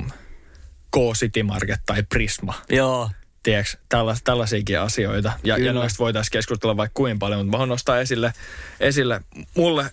K-City 0.92 1.44
Market 1.44 1.80
tai 1.86 2.04
Prisma. 2.04 2.54
Joo. 2.70 3.10
Tiedätkö, 3.46 3.78
tällais, 3.90 4.24
tällaisiakin 4.24 4.80
asioita. 4.80 5.32
Ja, 5.44 5.56
Kyllä. 5.56 5.68
ja 5.68 5.74
noista 5.74 6.00
voitaisiin 6.00 6.32
keskustella 6.32 6.78
vaikka 6.78 6.94
kuinka 6.94 7.20
paljon, 7.20 7.40
mutta 7.40 7.52
mä 7.52 7.58
haluan 7.58 7.70
nostaa 7.70 8.00
esille, 8.00 8.34
esille 8.80 9.22
mulle 9.56 9.92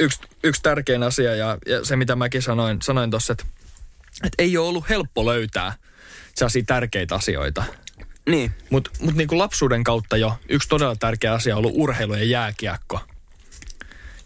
yksi, 0.00 0.20
yksi 0.44 0.62
tärkein 0.62 1.02
asia 1.02 1.34
ja, 1.34 1.58
ja 1.66 1.84
se, 1.84 1.96
mitä 1.96 2.16
mäkin 2.16 2.42
sanoin, 2.42 2.82
sanoin 2.82 3.10
tuossa, 3.10 3.32
että, 3.32 3.44
että 4.24 4.42
ei 4.42 4.56
ole 4.56 4.68
ollut 4.68 4.88
helppo 4.88 5.26
löytää 5.26 5.72
sellaisia 6.34 6.62
tärkeitä 6.66 7.14
asioita. 7.14 7.64
Niin. 8.28 8.54
Mutta 8.70 8.90
mut 9.00 9.14
niinku 9.14 9.38
lapsuuden 9.38 9.84
kautta 9.84 10.16
jo 10.16 10.36
yksi 10.48 10.68
todella 10.68 10.96
tärkeä 10.96 11.32
asia 11.32 11.54
on 11.54 11.58
ollut 11.58 11.72
urheilu 11.74 12.14
ja 12.14 12.24
jääkiekko. 12.24 13.00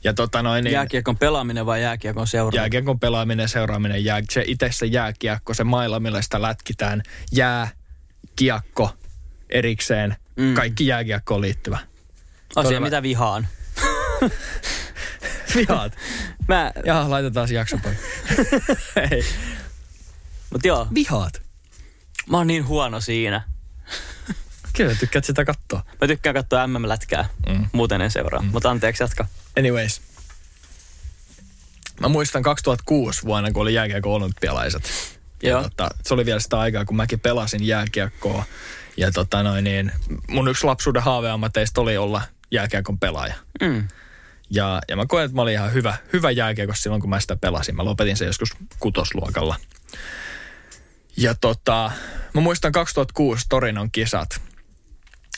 Ja 0.04 0.14
tota 0.14 0.42
noin, 0.42 0.64
niin 0.64 0.72
Jääkiekon 0.72 1.18
pelaaminen 1.18 1.66
vai 1.66 1.82
jääkiekon 1.82 2.26
seuraaminen? 2.26 2.62
jääkiekon 2.62 3.00
pelaaminen, 3.00 3.48
seuraaminen, 3.48 4.04
jää, 4.04 4.22
se 4.30 4.44
itse 4.46 4.68
se 4.72 4.86
jääkiekko, 4.86 5.54
se 5.54 5.64
mailla, 5.64 6.00
millä 6.00 6.22
sitä 6.22 6.42
lätkitään, 6.42 7.02
jää, 7.32 7.68
kiekko 8.36 8.90
erikseen, 9.50 10.16
Mm. 10.36 10.54
kaikki 10.54 10.86
jääkiekkoon 10.86 11.40
liittyvä. 11.40 11.78
Asia, 12.56 12.68
todella- 12.70 12.80
mitä 12.86 13.02
vihaan. 13.02 13.48
Vihaat. 15.56 15.92
Mä, 16.48 16.72
Jaha, 16.84 17.10
laitetaan 17.10 17.48
se 17.48 17.54
jakso 17.54 17.78
pois. 17.78 17.96
Ei. 19.10 19.24
mut 20.50 20.64
joo, 20.64 20.88
Vihaat. 20.94 21.42
mä 22.30 22.36
oon 22.36 22.46
niin 22.46 22.66
huono 22.66 23.00
siinä. 23.00 23.42
Kyllä 24.76 24.94
tykkäät 24.94 25.24
sitä 25.24 25.44
katsoa. 25.44 25.82
Mä 26.00 26.06
tykkään 26.06 26.34
katsoa 26.34 26.66
MM-lätkää, 26.66 27.28
Mm. 27.48 27.66
muuten 27.72 28.00
en 28.00 28.10
seuraa. 28.10 28.42
Mm. 28.42 28.48
Mutta 28.48 28.70
anteeksi, 28.70 29.02
jatka. 29.02 29.26
Anyways. 29.58 30.00
Mä 32.00 32.08
muistan 32.08 32.42
2006 32.42 33.22
vuonna, 33.24 33.50
kun 33.52 33.62
oli 33.62 33.74
jääkiekko 33.74 34.14
olympialaiset. 34.14 34.90
Ja 35.44 35.50
Joo. 35.50 35.62
Tota, 35.62 35.90
se 36.02 36.14
oli 36.14 36.26
vielä 36.26 36.40
sitä 36.40 36.58
aikaa, 36.58 36.84
kun 36.84 36.96
mäkin 36.96 37.20
pelasin 37.20 37.66
jääkiekkoa. 37.66 38.44
Ja 38.96 39.12
tota 39.12 39.42
noin, 39.42 39.64
niin, 39.64 39.92
mun 40.28 40.48
yksi 40.48 40.66
lapsuuden 40.66 41.02
haaveammateista 41.02 41.80
oli 41.80 41.96
olla 41.96 42.22
jääkiekon 42.50 42.98
pelaaja. 42.98 43.34
Mm. 43.62 43.88
Ja, 44.50 44.80
ja 44.88 44.96
mä 44.96 45.06
koen, 45.06 45.24
että 45.24 45.34
mä 45.34 45.42
olin 45.42 45.54
ihan 45.54 45.72
hyvä, 45.72 45.96
hyvä 46.12 46.30
jääkiekossa 46.30 46.82
silloin, 46.82 47.00
kun 47.00 47.10
mä 47.10 47.20
sitä 47.20 47.36
pelasin. 47.36 47.76
Mä 47.76 47.84
lopetin 47.84 48.16
sen 48.16 48.26
joskus 48.26 48.52
kutosluokalla. 48.78 49.56
Ja 51.16 51.34
tota, 51.34 51.90
mä 52.34 52.40
muistan 52.40 52.72
2006 52.72 53.46
Torinon 53.48 53.90
kisat. 53.90 54.40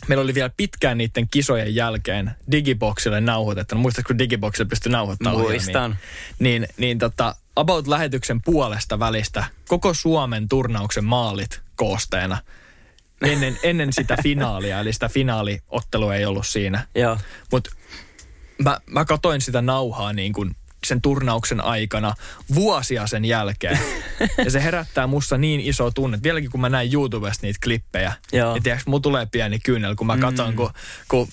Meillä 0.08 0.22
oli 0.22 0.34
vielä 0.34 0.50
pitkään 0.56 0.98
niiden 0.98 1.28
kisojen 1.30 1.74
jälkeen 1.74 2.30
Digiboxille 2.50 3.20
nauhoitettu. 3.20 3.74
No, 3.74 3.80
Muistatko, 3.80 4.08
kun 4.08 4.18
Digiboxille 4.18 4.68
pystyi 4.68 4.92
nauhoittamaan 4.92 5.42
Muistan. 5.42 5.82
ohjelmia? 5.82 5.98
Niin, 6.38 6.68
niin 6.76 6.98
tota, 6.98 7.34
About-lähetyksen 7.56 8.42
puolesta 8.44 8.98
välistä 8.98 9.44
koko 9.68 9.94
Suomen 9.94 10.48
turnauksen 10.48 11.04
maalit 11.04 11.60
koosteena. 11.76 12.38
Ennen, 13.22 13.58
ennen 13.62 13.92
sitä 13.92 14.16
finaalia, 14.22 14.80
eli 14.80 14.92
sitä 14.92 15.08
finaaliottelua 15.08 16.14
ei 16.14 16.24
ollut 16.24 16.46
siinä. 16.46 16.86
Joo. 16.94 17.18
Mutta 17.52 17.70
mä, 18.64 18.80
mä 18.86 19.04
katoin 19.04 19.40
sitä 19.40 19.62
nauhaa 19.62 20.12
niin 20.12 20.32
kuin 20.32 20.56
sen 20.86 21.02
turnauksen 21.02 21.60
aikana 21.60 22.14
vuosia 22.54 23.06
sen 23.06 23.24
jälkeen. 23.24 23.78
ja 24.44 24.50
se 24.50 24.62
herättää 24.62 25.06
musta 25.06 25.38
niin 25.38 25.60
iso 25.60 25.90
tunne. 25.90 26.18
Vieläkin 26.22 26.50
kun 26.50 26.60
mä 26.60 26.68
näin 26.68 26.94
YouTubesta 26.94 27.46
niitä 27.46 27.58
klippejä, 27.62 28.12
Joo. 28.32 28.52
niin 28.52 28.62
tiedätkö, 28.62 28.90
mulla 28.90 29.00
tulee 29.00 29.26
pieni 29.26 29.58
kyynel, 29.58 29.94
kun 29.94 30.06
mä 30.06 30.18
katson, 30.18 30.54
kun, 30.56 30.70
kun 31.08 31.28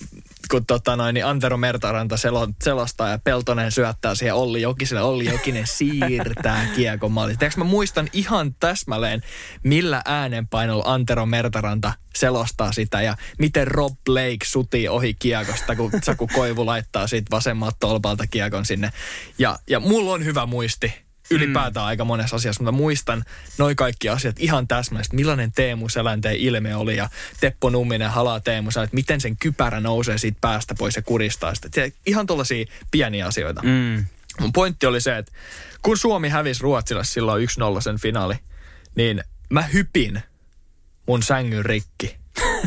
kun 0.50 0.66
tota 0.66 0.96
noin, 0.96 1.14
niin 1.14 1.26
Antero 1.26 1.56
Mertaranta 1.56 2.16
selo, 2.16 2.48
selostaa 2.62 3.08
ja 3.08 3.18
Peltonen 3.18 3.72
syöttää 3.72 4.14
siihen 4.14 4.34
Olli 4.34 4.62
Jokiselle. 4.62 5.02
Olli 5.02 5.24
Jokinen 5.24 5.66
siirtää 5.66 6.66
kiekon 6.76 7.12
maaliin. 7.12 7.38
Tiedätkö, 7.38 7.60
mä 7.60 7.64
muistan 7.64 8.08
ihan 8.12 8.54
täsmälleen, 8.54 9.22
millä 9.62 10.02
äänenpainolla 10.04 10.84
Antero 10.86 11.26
Mertaranta 11.26 11.92
selostaa 12.14 12.72
sitä 12.72 13.02
ja 13.02 13.16
miten 13.38 13.66
Rob 13.66 13.96
Blake 14.04 14.44
sutii 14.44 14.88
ohi 14.88 15.14
kiekosta, 15.14 15.76
kun 15.76 15.90
Saku 16.02 16.26
Koivu 16.26 16.66
laittaa 16.66 17.06
siitä 17.06 17.30
vasemmalta 17.30 17.76
tolpalta 17.80 18.26
kiekon 18.26 18.66
sinne. 18.66 18.92
Ja, 19.38 19.58
ja 19.70 19.80
mulla 19.80 20.12
on 20.12 20.24
hyvä 20.24 20.46
muisti 20.46 21.03
ylipäätään 21.30 21.84
mm. 21.84 21.88
aika 21.88 22.04
monessa 22.04 22.36
asiassa, 22.36 22.62
mutta 22.62 22.72
muistan 22.72 23.24
noin 23.58 23.76
kaikki 23.76 24.08
asiat 24.08 24.36
ihan 24.38 24.68
täsmällisesti. 24.68 25.16
Millainen 25.16 25.52
Teemu 25.52 25.88
Selänteen 25.88 26.36
ilme 26.36 26.76
oli 26.76 26.96
ja 26.96 27.08
Teppo 27.40 27.70
Numminen 27.70 28.10
halaa 28.10 28.40
Teemu 28.40 28.68
että 28.68 28.88
miten 28.92 29.20
sen 29.20 29.36
kypärä 29.36 29.80
nousee 29.80 30.18
siitä 30.18 30.38
päästä 30.40 30.74
pois 30.78 30.96
ja 30.96 31.02
kuristaa 31.02 31.54
sitä. 31.54 31.68
Tiedät, 31.68 31.94
Ihan 32.06 32.26
tuollaisia 32.26 32.66
pieniä 32.90 33.26
asioita. 33.26 33.62
Mm. 33.62 33.68
Mm. 33.68 34.04
Mun 34.40 34.52
pointti 34.52 34.86
oli 34.86 35.00
se, 35.00 35.18
että 35.18 35.32
kun 35.82 35.98
Suomi 35.98 36.28
hävisi 36.28 36.62
Ruotsille 36.62 37.04
silloin 37.04 37.48
1-0 37.78 37.80
sen 37.80 37.98
finaali, 37.98 38.34
niin 38.94 39.24
mä 39.50 39.62
hypin 39.62 40.22
mun 41.06 41.22
sängyn 41.22 41.64
rikki. 41.64 42.16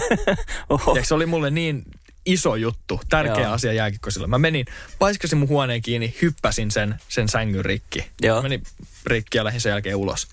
Oho. 0.69 0.95
Ja 0.95 1.05
se 1.05 1.13
oli 1.13 1.25
mulle 1.25 1.49
niin 1.49 1.83
iso 2.27 2.55
juttu, 2.55 3.01
tärkeä 3.09 3.43
Joo. 3.43 3.53
asia 3.53 3.73
jääkikkosilla. 3.73 4.27
Mä 4.27 4.37
menin, 4.37 4.65
paiskasin 4.99 5.37
mun 5.37 5.47
huoneen 5.49 5.81
kiinni, 5.81 6.15
hyppäsin 6.21 6.71
sen, 6.71 6.95
sen 7.09 7.29
sängyn 7.29 7.65
rikki. 7.65 8.11
Joo. 8.21 8.41
Menin 8.41 8.63
rikki 9.05 9.37
ja 9.37 9.43
lähdin 9.43 9.61
sen 9.61 9.69
jälkeen 9.69 9.95
ulos. 9.95 10.27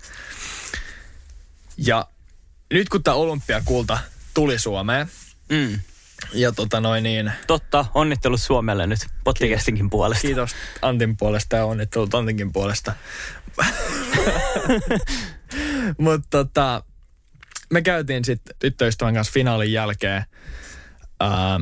Ja 1.77 2.07
nyt 2.73 2.89
kun 2.89 3.03
tämä 3.03 3.15
olympiakulta 3.15 3.99
tuli 4.35 4.59
Suomeen, 4.59 5.09
Mm. 5.49 5.81
ja 6.33 6.53
tota 6.53 6.81
noin 6.81 7.03
niin, 7.03 7.33
Totta, 7.47 7.87
onnittelut 7.95 8.41
Suomelle 8.41 8.87
nyt 8.87 8.99
pottikestinkin 9.25 9.91
puolesta. 9.91 10.23
kiitos 10.23 10.51
Antin 10.83 11.17
puolesta 11.17 11.57
ja 11.57 11.65
onnittelut 11.65 12.15
Antinkin 12.15 12.53
puolesta. 12.53 12.93
Mutta 15.99 16.29
tota, 16.31 16.83
me 17.71 17.83
käytiin 17.83 18.25
sitten 18.25 18.57
tyttöystävän 18.59 19.15
kanssa 19.15 19.33
finaalin 19.33 19.73
jälkeen 19.73 20.25
ää, 21.21 21.61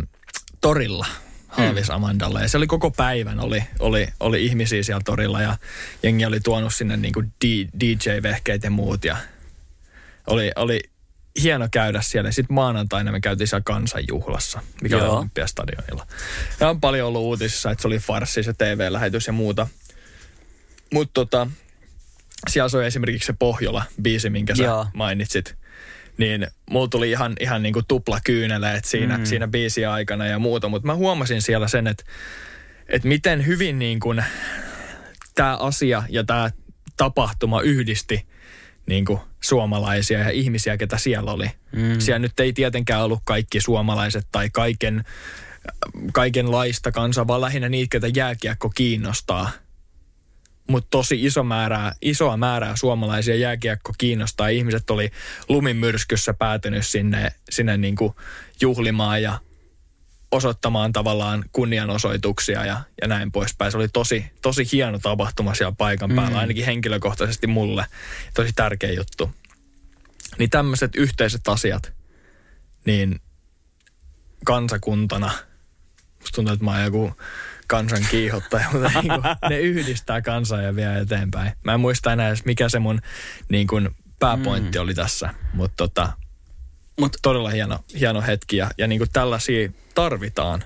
torilla 0.62 1.06
Haavis 1.48 1.90
Amandalle. 1.90 2.42
Ja 2.42 2.48
se 2.48 2.56
oli 2.56 2.66
koko 2.66 2.90
päivän, 2.90 3.40
oli, 3.40 3.64
oli, 3.78 4.08
oli 4.20 4.44
ihmisiä 4.44 4.82
siellä 4.82 5.02
torilla 5.04 5.42
ja 5.42 5.56
jengi 6.02 6.24
oli 6.24 6.40
tuonut 6.40 6.74
sinne 6.74 6.96
niinku 6.96 7.22
D- 7.22 7.68
DJ-vehkeet 7.80 8.62
ja 8.62 8.70
muut. 8.70 9.04
Ja 9.04 9.16
oli, 10.26 10.52
oli 10.56 10.80
hieno 11.42 11.68
käydä 11.70 12.02
siellä. 12.02 12.30
Sitten 12.30 12.54
maanantaina 12.54 13.12
me 13.12 13.20
käytiin 13.20 13.48
siellä 13.48 13.62
kansanjuhlassa, 13.64 14.60
mikä 14.82 14.96
oli 14.96 15.04
Joo. 15.04 15.16
Olympiastadionilla. 15.16 16.06
Ja 16.60 16.68
on 16.68 16.80
paljon 16.80 17.08
ollut 17.08 17.22
uutisissa, 17.22 17.70
että 17.70 17.82
se 17.82 17.88
oli 17.88 17.98
farssi 17.98 18.42
se 18.42 18.52
TV-lähetys 18.52 19.26
ja 19.26 19.32
muuta. 19.32 19.68
Mutta 20.92 21.12
tota, 21.12 21.46
siellä 22.50 22.68
soi 22.68 22.86
esimerkiksi 22.86 23.26
se 23.26 23.32
Pohjola-biisi, 23.32 24.30
minkä 24.30 24.54
sä 24.54 24.62
Joo. 24.62 24.86
mainitsit. 24.94 25.61
Niin 26.18 26.46
mulla 26.70 26.88
tuli 26.88 27.10
ihan, 27.10 27.32
ihan 27.40 27.62
niinku 27.62 27.82
tupla 27.88 28.18
kyyneleet 28.24 28.84
siinä, 28.84 29.18
mm. 29.18 29.24
siinä 29.24 29.48
biisin 29.48 29.88
aikana 29.88 30.26
ja 30.26 30.38
muuta. 30.38 30.68
Mutta 30.68 30.86
mä 30.86 30.94
huomasin 30.94 31.42
siellä 31.42 31.68
sen, 31.68 31.86
että, 31.86 32.04
että 32.88 33.08
miten 33.08 33.46
hyvin 33.46 33.78
niin 33.78 34.00
kuin 34.00 34.24
tämä 35.34 35.56
asia 35.56 36.02
ja 36.08 36.24
tämä 36.24 36.50
tapahtuma 36.96 37.60
yhdisti 37.60 38.26
niin 38.86 39.04
kuin 39.04 39.20
suomalaisia 39.40 40.18
ja 40.18 40.30
ihmisiä, 40.30 40.76
ketä 40.76 40.98
siellä 40.98 41.32
oli. 41.32 41.50
Mm. 41.72 42.00
Siellä 42.00 42.18
nyt 42.18 42.40
ei 42.40 42.52
tietenkään 42.52 43.02
ollut 43.02 43.20
kaikki 43.24 43.60
suomalaiset 43.60 44.26
tai 44.32 44.50
kaiken, 44.50 45.04
kaikenlaista 46.12 46.92
kansaa, 46.92 47.26
vaan 47.26 47.40
lähinnä 47.40 47.68
niitä, 47.68 47.88
ketä 47.90 48.18
jääkiekko 48.18 48.70
kiinnostaa. 48.74 49.50
Mutta 50.68 50.88
tosi 50.90 51.24
iso 51.24 51.44
määrää, 51.44 51.92
isoa 52.02 52.36
määrää 52.36 52.76
suomalaisia 52.76 53.36
jääkiekko 53.36 53.92
kiinnostaa. 53.98 54.48
Ihmiset 54.48 54.90
oli 54.90 55.10
lumimyrskyssä 55.48 56.34
päätynyt 56.34 56.86
sinne, 56.86 57.32
sinne 57.50 57.76
niin 57.76 57.96
kuin 57.96 58.14
juhlimaan 58.60 59.22
ja 59.22 59.38
osoittamaan 60.32 60.92
tavallaan 60.92 61.44
kunnianosoituksia 61.52 62.66
ja, 62.66 62.80
ja 63.02 63.08
näin 63.08 63.32
poispäin. 63.32 63.72
Se 63.72 63.76
oli 63.76 63.88
tosi, 63.88 64.24
tosi 64.42 64.68
hieno 64.72 64.98
tapahtuma 64.98 65.54
siellä 65.54 65.74
paikan 65.78 66.10
päällä, 66.14 66.30
mm. 66.30 66.36
ainakin 66.36 66.64
henkilökohtaisesti 66.64 67.46
mulle. 67.46 67.86
Tosi 68.34 68.52
tärkeä 68.56 68.92
juttu. 68.92 69.30
Niin 70.38 70.50
tämmöiset 70.50 70.96
yhteiset 70.96 71.48
asiat, 71.48 71.92
niin 72.86 73.20
kansakuntana, 74.44 75.30
musta 76.20 76.34
tuntuu, 76.34 76.54
että 76.54 76.64
mä 76.64 76.70
oon 76.70 76.84
joku 76.84 77.12
kansan 77.72 78.06
kiihottaja, 78.10 78.66
mutta 78.72 78.88
niin 79.02 79.08
kuin, 79.08 79.22
ne 79.50 79.60
yhdistää 79.60 80.22
kansaa 80.22 80.62
ja 80.62 80.76
vie 80.76 80.98
eteenpäin. 80.98 81.52
Mä 81.64 81.74
en 81.74 81.80
muista 81.80 82.12
enää 82.12 82.28
edes, 82.28 82.44
mikä 82.44 82.68
se 82.68 82.78
mun 82.78 83.00
niin 83.48 83.66
kuin, 83.66 83.88
pääpointti 84.18 84.78
mm. 84.78 84.82
oli 84.82 84.94
tässä, 84.94 85.30
mutta 85.52 85.76
tota, 85.76 86.12
Mut 87.00 87.16
todella 87.22 87.50
hieno, 87.50 87.78
hieno 88.00 88.22
hetki 88.22 88.56
ja, 88.56 88.70
ja 88.78 88.86
niin 88.86 88.98
kuin 88.98 89.10
tällaisia 89.12 89.70
tarvitaan. 89.94 90.64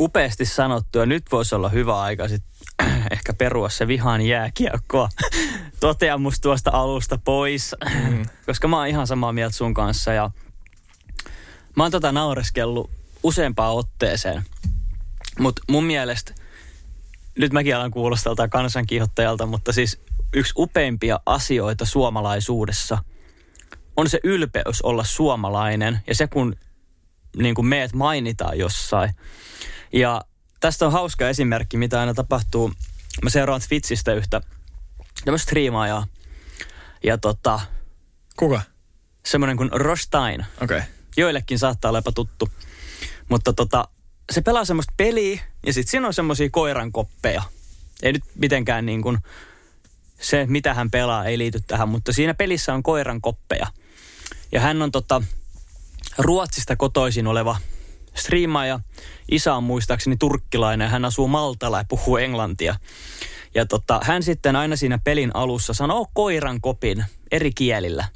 upeasti 0.00 0.44
sanottu 0.44 0.98
ja 0.98 1.06
nyt 1.06 1.22
voisi 1.32 1.54
olla 1.54 1.68
hyvä 1.68 2.00
aika 2.00 2.28
sit 2.28 2.42
ehkä 3.12 3.32
perua 3.32 3.68
se 3.68 3.88
vihaan 3.88 4.22
jääkiekkoa 4.22 5.08
toteamus 5.80 6.40
tuosta 6.40 6.70
alusta 6.74 7.18
pois, 7.24 7.74
mm. 8.08 8.26
koska 8.46 8.68
mä 8.68 8.76
oon 8.78 8.88
ihan 8.88 9.06
samaa 9.06 9.32
mieltä 9.32 9.56
sun 9.56 9.74
kanssa 9.74 10.12
ja 10.12 10.30
mä 11.76 11.82
oon 11.82 11.92
tota 11.92 12.12
naureskellut 12.12 12.90
useampaan 13.22 13.74
otteeseen. 13.74 14.42
Mutta 15.38 15.62
mun 15.70 15.84
mielestä, 15.84 16.34
nyt 17.38 17.52
mäkin 17.52 17.76
alan 17.76 17.90
kuulostaa 17.90 18.48
kansankiihottajalta, 18.50 19.46
mutta 19.46 19.72
siis 19.72 20.00
yksi 20.34 20.52
upeimpia 20.56 21.20
asioita 21.26 21.84
suomalaisuudessa 21.84 22.98
on 23.96 24.08
se 24.08 24.20
ylpeys 24.24 24.82
olla 24.82 25.04
suomalainen 25.04 26.00
ja 26.06 26.14
se 26.14 26.26
kun 26.26 26.56
niin 27.36 27.54
kuin 27.54 27.66
meet 27.66 27.92
mainitaan 27.92 28.58
jossain. 28.58 29.14
Ja 29.92 30.20
tästä 30.60 30.86
on 30.86 30.92
hauska 30.92 31.28
esimerkki, 31.28 31.76
mitä 31.76 32.00
aina 32.00 32.14
tapahtuu. 32.14 32.72
Mä 33.22 33.30
seuraan 33.30 33.60
Twitchistä 33.68 34.14
yhtä 34.14 34.40
tämmöistä 35.24 35.44
striimaajaa. 35.44 36.06
Ja 37.04 37.18
tota, 37.18 37.60
Kuka? 38.36 38.60
semmoinen 39.26 39.56
kuin 39.56 39.70
Rostain. 39.72 40.46
Okei. 40.60 40.78
Okay. 40.78 40.90
Joillekin 41.16 41.58
saattaa 41.58 41.88
olla 41.88 41.98
jopa 41.98 42.12
tuttu. 42.12 42.48
Mutta 43.28 43.52
tota, 43.52 43.88
se 44.32 44.40
pelaa 44.40 44.64
semmoista 44.64 44.94
peliä 44.96 45.40
ja 45.66 45.72
sitten 45.72 45.90
siinä 45.90 46.06
on 46.06 46.14
semmoisia 46.14 46.50
koirankoppeja. 46.50 47.42
Ei 48.02 48.12
nyt 48.12 48.22
mitenkään 48.34 48.86
niin 48.86 49.02
kuin 49.02 49.18
se, 50.20 50.46
mitä 50.48 50.74
hän 50.74 50.90
pelaa, 50.90 51.24
ei 51.24 51.38
liity 51.38 51.60
tähän, 51.66 51.88
mutta 51.88 52.12
siinä 52.12 52.34
pelissä 52.34 52.74
on 52.74 52.82
koirankoppeja. 52.82 53.66
Ja 54.52 54.60
hän 54.60 54.82
on 54.82 54.92
tota, 54.92 55.22
Ruotsista 56.18 56.76
kotoisin 56.76 57.26
oleva 57.26 57.56
striimaaja. 58.14 58.80
Isä 59.30 59.54
on 59.54 59.64
muistaakseni 59.64 60.16
turkkilainen 60.16 60.90
hän 60.90 61.04
asuu 61.04 61.28
Maltalla 61.28 61.78
ja 61.78 61.84
puhuu 61.88 62.16
englantia. 62.16 62.76
Ja 63.54 63.66
tota, 63.66 64.00
hän 64.02 64.22
sitten 64.22 64.56
aina 64.56 64.76
siinä 64.76 64.98
pelin 65.04 65.30
alussa 65.34 65.74
sanoo 65.74 66.06
koiran 66.14 66.60
kopin 66.60 67.04
eri 67.30 67.50
kielillä. 67.54 68.08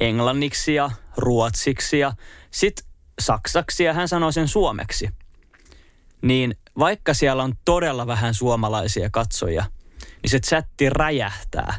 Englanniksi 0.00 0.74
ja 0.74 0.90
ruotsiksi 1.16 1.98
ja 1.98 2.12
sitten 2.50 2.86
saksaksi 3.20 3.84
ja 3.84 3.92
hän 3.92 4.08
sanoo 4.08 4.32
sen 4.32 4.48
suomeksi. 4.48 5.08
Niin 6.22 6.54
vaikka 6.78 7.14
siellä 7.14 7.42
on 7.42 7.54
todella 7.64 8.06
vähän 8.06 8.34
suomalaisia 8.34 9.10
katsojia, 9.10 9.64
niin 10.22 10.30
se 10.30 10.40
chatti 10.40 10.90
räjähtää. 10.90 11.74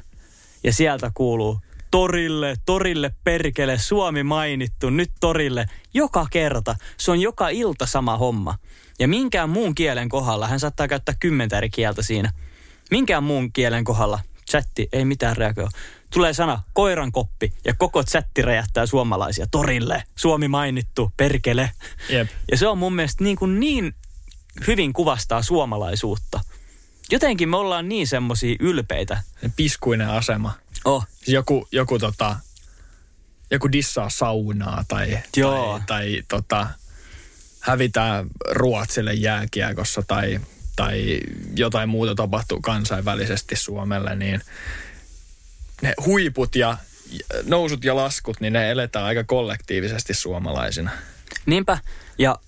Ja 0.64 0.74
sieltä 0.74 1.12
kuuluu 1.14 1.60
torille, 1.92 2.56
torille 2.66 3.12
perkele, 3.24 3.78
Suomi 3.78 4.24
mainittu, 4.24 4.90
nyt 4.90 5.12
torille. 5.20 5.66
Joka 5.94 6.28
kerta. 6.32 6.76
Se 6.98 7.12
on 7.12 7.20
joka 7.20 7.50
ilta 7.50 7.86
sama 7.86 8.18
homma. 8.18 8.58
Ja 9.00 9.08
minkään 9.08 9.50
muun 9.50 9.76
kielen 9.76 10.10
kohdalla, 10.10 10.48
hän 10.48 10.60
saattaa 10.60 10.88
käyttää 10.88 11.16
kymmentä 11.20 11.58
eri 11.58 11.70
kieltä 11.70 12.02
siinä. 12.02 12.32
Minkään 12.92 13.24
muun 13.24 13.54
kielen 13.54 13.84
kohdalla, 13.84 14.20
chatti, 14.52 14.88
ei 14.94 15.06
mitään 15.06 15.38
reagoi. 15.38 15.68
Tulee 16.14 16.34
sana 16.34 16.62
koiran 16.74 17.12
koppi 17.12 17.52
ja 17.66 17.74
koko 17.78 18.04
chatti 18.04 18.42
räjähtää 18.42 18.86
suomalaisia. 18.86 19.46
Torille, 19.52 20.04
Suomi 20.16 20.48
mainittu, 20.48 21.12
perkele. 21.18 21.72
Jep. 22.10 22.30
Ja 22.52 22.58
se 22.58 22.68
on 22.68 22.78
mun 22.78 22.96
mielestä 22.96 23.24
niin, 23.24 23.36
kuin 23.36 23.60
niin 23.60 23.96
hyvin 24.68 24.94
kuvastaa 24.94 25.42
suomalaisuutta. 25.42 26.40
Jotenkin 27.12 27.50
me 27.50 27.58
ollaan 27.58 27.90
niin 27.90 28.08
semmosia 28.08 28.56
ylpeitä. 28.60 29.24
Piskuinen 29.56 30.10
asema. 30.10 30.54
Oh, 30.86 31.08
Joku, 31.28 31.68
joku, 31.72 32.00
tota, 32.00 32.36
joku 33.52 33.72
dissaa 33.72 34.10
saunaa 34.10 34.86
tai, 34.88 35.20
Joo. 35.38 35.70
tai, 35.70 35.82
tai 35.88 36.24
tota, 36.28 36.68
hävitää 37.60 38.26
Ruotsille 38.52 39.14
jääkiekossa 39.14 40.02
tai, 40.02 40.40
tai 40.76 41.20
jotain 41.56 41.90
muuta 41.90 42.16
tapahtuu 42.16 42.62
kansainvälisesti 42.62 43.56
Suomelle, 43.56 44.16
niin 44.16 44.42
ne 45.82 45.94
huiput 46.06 46.56
ja 46.56 46.78
nousut 47.44 47.84
ja 47.84 47.96
laskut, 47.96 48.40
niin 48.40 48.54
ne 48.54 48.72
eletään 48.72 49.06
aika 49.06 49.24
kollektiivisesti 49.24 50.14
suomalaisina. 50.14 50.92
Niinpä. 51.46 51.78
Ja 52.18 52.40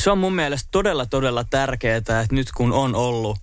se 0.00 0.10
on 0.10 0.18
mun 0.18 0.34
mielestä 0.34 0.68
todella, 0.70 1.06
todella 1.06 1.44
tärkeää, 1.44 1.96
että 1.96 2.26
nyt 2.30 2.52
kun 2.52 2.72
on 2.72 2.94
ollut, 2.94 3.38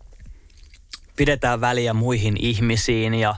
pidetään 1.16 1.62
väliä 1.62 1.94
muihin 1.94 2.36
ihmisiin 2.40 3.14
ja 3.14 3.36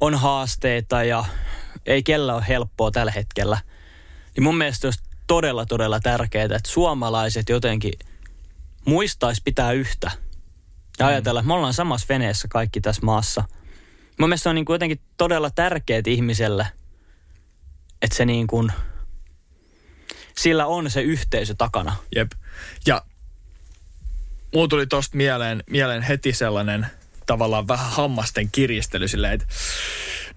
on 0.00 0.14
haasteita 0.14 1.04
ja 1.04 1.24
ei 1.86 2.02
kellä 2.02 2.34
ole 2.34 2.44
helppoa 2.48 2.90
tällä 2.90 3.12
hetkellä. 3.12 3.58
Niin 4.36 4.44
mun 4.44 4.58
mielestä 4.58 4.86
olisi 4.86 5.02
todella, 5.26 5.66
todella 5.66 6.00
tärkeää, 6.00 6.44
että 6.44 6.60
suomalaiset 6.66 7.48
jotenkin 7.48 7.92
muistais 8.84 9.40
pitää 9.44 9.72
yhtä. 9.72 10.10
Ja 10.98 11.06
ajatella, 11.06 11.40
että 11.40 11.48
me 11.48 11.54
ollaan 11.54 11.74
samassa 11.74 12.06
veneessä 12.08 12.48
kaikki 12.48 12.80
tässä 12.80 13.02
maassa. 13.02 13.44
Mun 14.18 14.28
mielestä 14.28 14.42
se 14.42 14.48
on 14.48 14.54
niin 14.54 14.64
kuin 14.64 14.74
jotenkin 14.74 15.00
todella 15.16 15.50
tärkeät 15.50 16.06
ihmiselle, 16.06 16.66
että 18.02 18.16
se 18.16 18.24
niin 18.24 18.46
kuin, 18.46 18.72
sillä 20.40 20.66
on 20.66 20.90
se 20.90 21.02
yhteisö 21.02 21.54
takana. 21.54 21.96
Jep. 22.16 22.32
Ja 22.86 23.02
mulla 24.54 24.68
tuli 24.68 24.86
tosta 24.86 25.16
mieleen, 25.16 25.64
mieleen 25.70 26.02
heti 26.02 26.32
sellainen 26.32 26.86
tavallaan 27.26 27.68
vähän 27.68 27.90
hammasten 27.90 28.50
kiristely 28.50 29.08
silleen, 29.08 29.32
että 29.32 29.46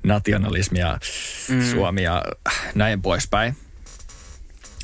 nationalismi 0.03 0.79
ja 0.79 0.99
mm. 1.49 1.71
Suomi 1.71 2.03
ja 2.03 2.23
näin 2.75 3.01
poispäin. 3.01 3.57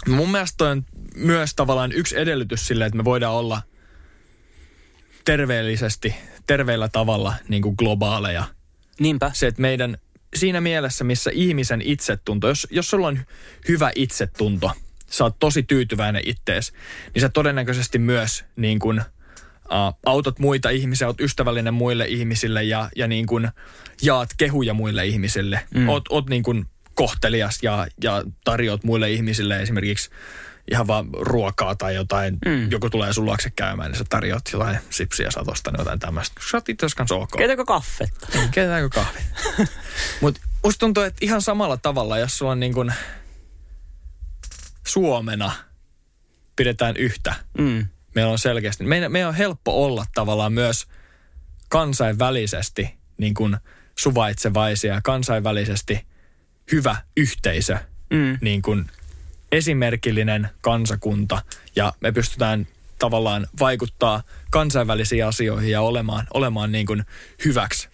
Mun 0.07 0.31
mielestä 0.31 0.65
on 0.65 0.85
myös 1.15 1.55
tavallaan 1.55 1.91
yksi 1.91 2.19
edellytys 2.19 2.67
sille, 2.67 2.85
että 2.85 2.97
me 2.97 3.03
voidaan 3.05 3.33
olla 3.33 3.61
terveellisesti, 5.25 6.15
terveellä 6.47 6.89
tavalla 6.89 7.33
niin 7.47 7.61
kuin 7.61 7.75
globaaleja. 7.77 8.43
Niinpä. 8.99 9.31
Se, 9.33 9.47
että 9.47 9.61
meidän 9.61 9.97
siinä 10.35 10.61
mielessä, 10.61 11.03
missä 11.03 11.31
ihmisen 11.33 11.81
itsetunto, 11.81 12.47
jos, 12.47 12.67
jos 12.71 12.89
sulla 12.89 13.07
on 13.07 13.19
hyvä 13.67 13.91
itsetunto, 13.95 14.71
sä 15.09 15.23
oot 15.23 15.39
tosi 15.39 15.63
tyytyväinen 15.63 16.21
ittees, 16.25 16.73
niin 17.13 17.21
sä 17.21 17.29
todennäköisesti 17.29 17.99
myös 17.99 18.45
niin 18.55 18.79
kuin, 18.79 18.99
uh, 18.99 19.99
autot 20.05 20.39
muita 20.39 20.69
ihmisiä, 20.69 21.07
oot 21.07 21.21
ystävällinen 21.21 21.73
muille 21.73 22.05
ihmisille 22.05 22.63
ja, 22.63 22.89
ja 22.95 23.07
niin 23.07 23.25
kuin 23.25 23.49
jaat 24.01 24.29
kehuja 24.37 24.73
muille 24.73 25.05
ihmisille. 25.05 25.59
Mm. 25.75 25.89
Oot, 25.89 26.03
oot 26.09 26.29
niin 26.29 26.43
kuin 26.43 26.65
kohtelias 26.93 27.59
ja, 27.63 27.87
ja 28.03 28.23
tarjoat 28.43 28.83
muille 28.83 29.11
ihmisille 29.11 29.61
esimerkiksi 29.61 30.09
ihan 30.71 30.87
vaan 30.87 31.07
ruokaa 31.19 31.75
tai 31.75 31.95
jotain, 31.95 32.37
mm. 32.45 32.71
joku 32.71 32.89
tulee 32.89 33.13
sun 33.13 33.25
luokse 33.25 33.49
käymään, 33.49 33.91
niin 33.91 33.97
sä 33.97 34.05
tarjoat 34.09 34.43
jotain 34.53 34.77
sipsiä 34.89 35.31
satosta, 35.31 35.71
niin 35.71 35.79
jotain 35.79 35.99
tämmöistä. 35.99 36.41
Sä 36.51 36.57
oot 36.57 36.69
itse 36.69 36.85
asiassa 36.85 37.15
ok. 37.15 37.31
Keitäkö 37.37 37.65
kaffetta? 37.65 38.27
Keitetäänkö 38.51 38.89
kahvi? 38.89 39.19
Mutta 40.21 40.41
musta 40.63 40.79
tuntuu, 40.79 41.03
että 41.03 41.17
ihan 41.21 41.41
samalla 41.41 41.77
tavalla, 41.77 42.17
jos 42.17 42.37
sulla 42.37 42.51
on 42.51 42.59
niin 42.59 42.73
kuin 42.73 42.93
Suomena 44.89 45.51
pidetään 46.55 46.97
yhtä. 46.97 47.35
Mm. 47.57 47.87
Meillä 48.15 48.31
on 48.31 48.39
selkeästi, 48.39 48.83
meidän, 48.83 49.11
meidän 49.11 49.29
on 49.29 49.35
helppo 49.35 49.85
olla 49.85 50.05
tavallaan 50.15 50.53
myös 50.53 50.87
kansainvälisesti 51.69 52.93
niin 53.17 53.33
kuin 53.33 53.57
suvaitsevaisia, 53.99 55.01
kansainvälisesti 55.03 56.07
hyvä 56.71 56.95
yhteisö, 57.17 57.77
mm. 58.09 58.37
niin 58.41 58.61
kuin 58.61 58.85
esimerkillinen 59.51 60.49
kansakunta 60.61 61.41
ja 61.75 61.93
me 62.01 62.11
pystytään 62.11 62.67
tavallaan 62.99 63.47
vaikuttaa 63.59 64.23
kansainvälisiin 64.49 65.25
asioihin 65.25 65.71
ja 65.71 65.81
olemaan, 65.81 66.27
olemaan 66.33 66.71
niin 66.71 66.85
kuin 66.85 67.03
hyväksi 67.45 67.89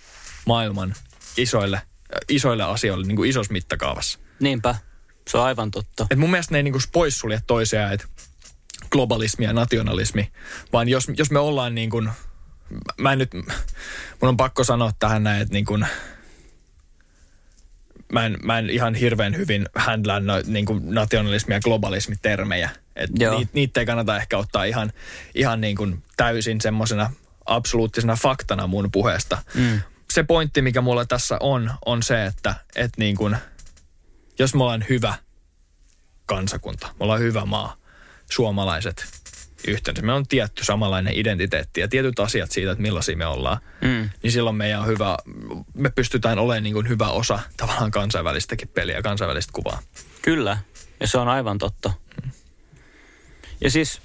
maailman 0.45 0.93
isoille, 1.37 1.81
isoille 2.29 2.63
asioille 2.63 3.07
niin 3.07 3.15
kuin 3.15 3.29
isossa 3.29 3.53
mittakaavassa. 3.53 4.19
Niinpä, 4.39 4.75
se 5.29 5.37
on 5.37 5.43
aivan 5.43 5.71
totta. 5.71 6.07
Et 6.11 6.19
mun 6.19 6.31
mielestä 6.31 6.53
ne 6.53 6.59
ei 6.59 6.63
niin 6.63 6.71
kuin 6.71 6.83
poissulje 6.91 7.41
toisiaan, 7.47 7.93
että 7.93 8.07
globalismi 8.91 9.45
ja 9.45 9.53
nationalismi, 9.53 10.31
vaan 10.73 10.89
jos, 10.89 11.11
jos 11.17 11.31
me 11.31 11.39
ollaan 11.39 11.75
niin 11.75 11.89
kuin, 11.89 12.09
mä 12.97 13.13
en 13.13 13.19
nyt, 13.19 13.33
mun 14.21 14.29
on 14.29 14.37
pakko 14.37 14.63
sanoa 14.63 14.91
tähän 14.99 15.23
näin, 15.23 15.41
että 15.41 15.53
niin 15.53 15.65
kuin, 15.65 15.85
mä 18.11 18.25
en, 18.25 18.37
mä 18.43 18.59
en 18.59 18.69
ihan 18.69 18.95
hirveän 18.95 19.37
hyvin 19.37 19.65
handlaa 19.75 20.19
no, 20.19 20.33
niin 20.45 20.65
kuin 20.65 20.83
nationalismi- 20.85 21.53
ja 21.53 21.59
globalismitermejä. 21.59 22.69
Et 22.95 23.09
niitä, 23.11 23.51
niitä 23.53 23.79
ei 23.79 23.85
kannata 23.85 24.17
ehkä 24.17 24.37
ottaa 24.37 24.63
ihan, 24.63 24.93
ihan 25.35 25.61
niin 25.61 25.75
kuin 25.75 26.03
täysin 26.17 26.61
semmoisena 26.61 27.11
absoluuttisena 27.45 28.15
faktana 28.15 28.67
mun 28.67 28.91
puheesta. 28.91 29.37
Mm. 29.53 29.81
Se 30.09 30.23
pointti, 30.23 30.61
mikä 30.61 30.81
mulla 30.81 31.05
tässä 31.05 31.37
on, 31.39 31.71
on 31.85 32.03
se, 32.03 32.25
että 32.25 32.55
et 32.75 32.91
niin 32.97 33.15
kuin, 33.15 33.37
jos 34.39 34.55
me 34.55 34.63
ollaan 34.63 34.85
hyvä 34.89 35.13
kansakunta, 36.25 36.87
me 36.87 36.95
ollaan 36.99 37.19
hyvä 37.21 37.45
maa, 37.45 37.77
suomalaiset 38.31 39.05
yhteensä. 39.67 40.01
Me 40.01 40.13
on 40.13 40.27
tietty 40.27 40.63
samanlainen 40.63 41.13
identiteetti 41.15 41.81
ja 41.81 41.87
tietyt 41.87 42.19
asiat 42.19 42.51
siitä, 42.51 42.71
että 42.71 42.81
millaisia 42.81 43.17
me 43.17 43.25
ollaan. 43.25 43.57
Mm. 43.81 44.09
Niin 44.23 44.31
silloin 44.31 44.55
meidän 44.55 44.81
on 44.81 44.87
hyvä, 44.87 45.17
me 45.73 45.89
pystytään 45.89 46.39
olemaan 46.39 46.63
niin 46.63 46.73
kuin 46.73 46.89
hyvä 46.89 47.09
osa 47.09 47.39
tavallaan 47.57 47.91
kansainvälistäkin 47.91 48.67
peliä, 48.67 49.01
kansainvälistä 49.01 49.53
kuvaa. 49.53 49.79
Kyllä, 50.21 50.57
ja 50.99 51.07
se 51.07 51.17
on 51.17 51.27
aivan 51.27 51.57
totta. 51.57 51.93
Mm. 52.23 52.31
Ja 53.61 53.71
siis 53.71 54.01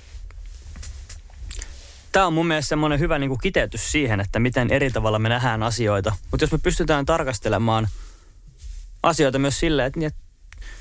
tämä 2.13 2.27
on 2.27 2.33
mun 2.33 2.47
mielestä 2.47 2.69
semmoinen 2.69 3.01
hyvä 3.01 3.19
niin 3.19 3.31
kuin 3.31 3.41
kiteytys 3.41 3.93
siihen, 3.93 4.21
että 4.21 4.39
miten 4.39 4.71
eri 4.71 4.91
tavalla 4.91 5.19
me 5.19 5.29
nähdään 5.29 5.63
asioita. 5.63 6.13
Mutta 6.31 6.45
jos 6.45 6.53
me 6.53 6.59
pystytään 6.59 7.07
tarkastelemaan 7.07 7.89
asioita 9.03 9.39
myös 9.39 9.61
silleen, 9.61 9.87
että, 9.87 10.07
että 10.07 10.23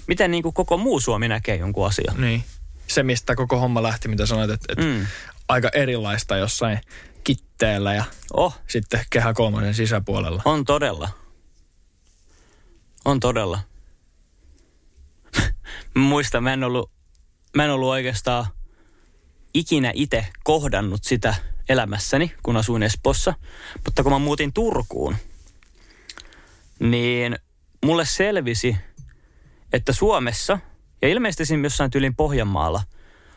miten 0.07 0.31
niin 0.31 0.43
kuin 0.43 0.53
koko 0.53 0.77
muu 0.77 0.99
Suomi 0.99 1.27
näkee 1.27 1.55
jonkun 1.55 1.87
asian. 1.87 2.21
Niin 2.21 2.43
se, 2.87 3.03
mistä 3.03 3.35
koko 3.35 3.59
homma 3.59 3.83
lähti, 3.83 4.07
mitä 4.07 4.25
sanoit, 4.25 4.49
että, 4.49 4.73
että 4.73 4.85
mm. 4.85 5.07
aika 5.47 5.69
erilaista 5.73 6.37
jossain 6.37 6.79
kitteellä 7.23 7.93
ja 7.93 8.03
oh. 8.33 8.59
sitten 8.67 9.05
kehä 9.09 9.33
kolmosen 9.33 9.73
sisäpuolella. 9.73 10.41
On 10.45 10.65
todella. 10.65 11.09
On 13.05 13.19
todella. 13.19 13.59
Muista, 15.93 16.41
mä 16.41 16.53
en 16.53 16.63
ollut, 16.63 16.91
mä 17.55 17.65
en 17.65 17.71
ollut 17.71 17.89
oikeastaan 17.89 18.45
ikinä 19.53 19.91
itse 19.95 20.27
kohdannut 20.43 21.03
sitä 21.03 21.35
elämässäni, 21.69 22.33
kun 22.43 22.57
asuin 22.57 22.83
Espossa. 22.83 23.33
Mutta 23.85 24.03
kun 24.03 24.11
mä 24.11 24.19
muutin 24.19 24.53
Turkuun, 24.53 25.15
niin 26.79 27.39
mulle 27.85 28.05
selvisi, 28.05 28.77
että 29.73 29.93
Suomessa 29.93 30.59
ja 31.01 31.07
ilmeisesti 31.07 31.45
siinä 31.45 31.65
jossain 31.65 31.91
tyylin 31.91 32.15
Pohjanmaalla 32.15 32.83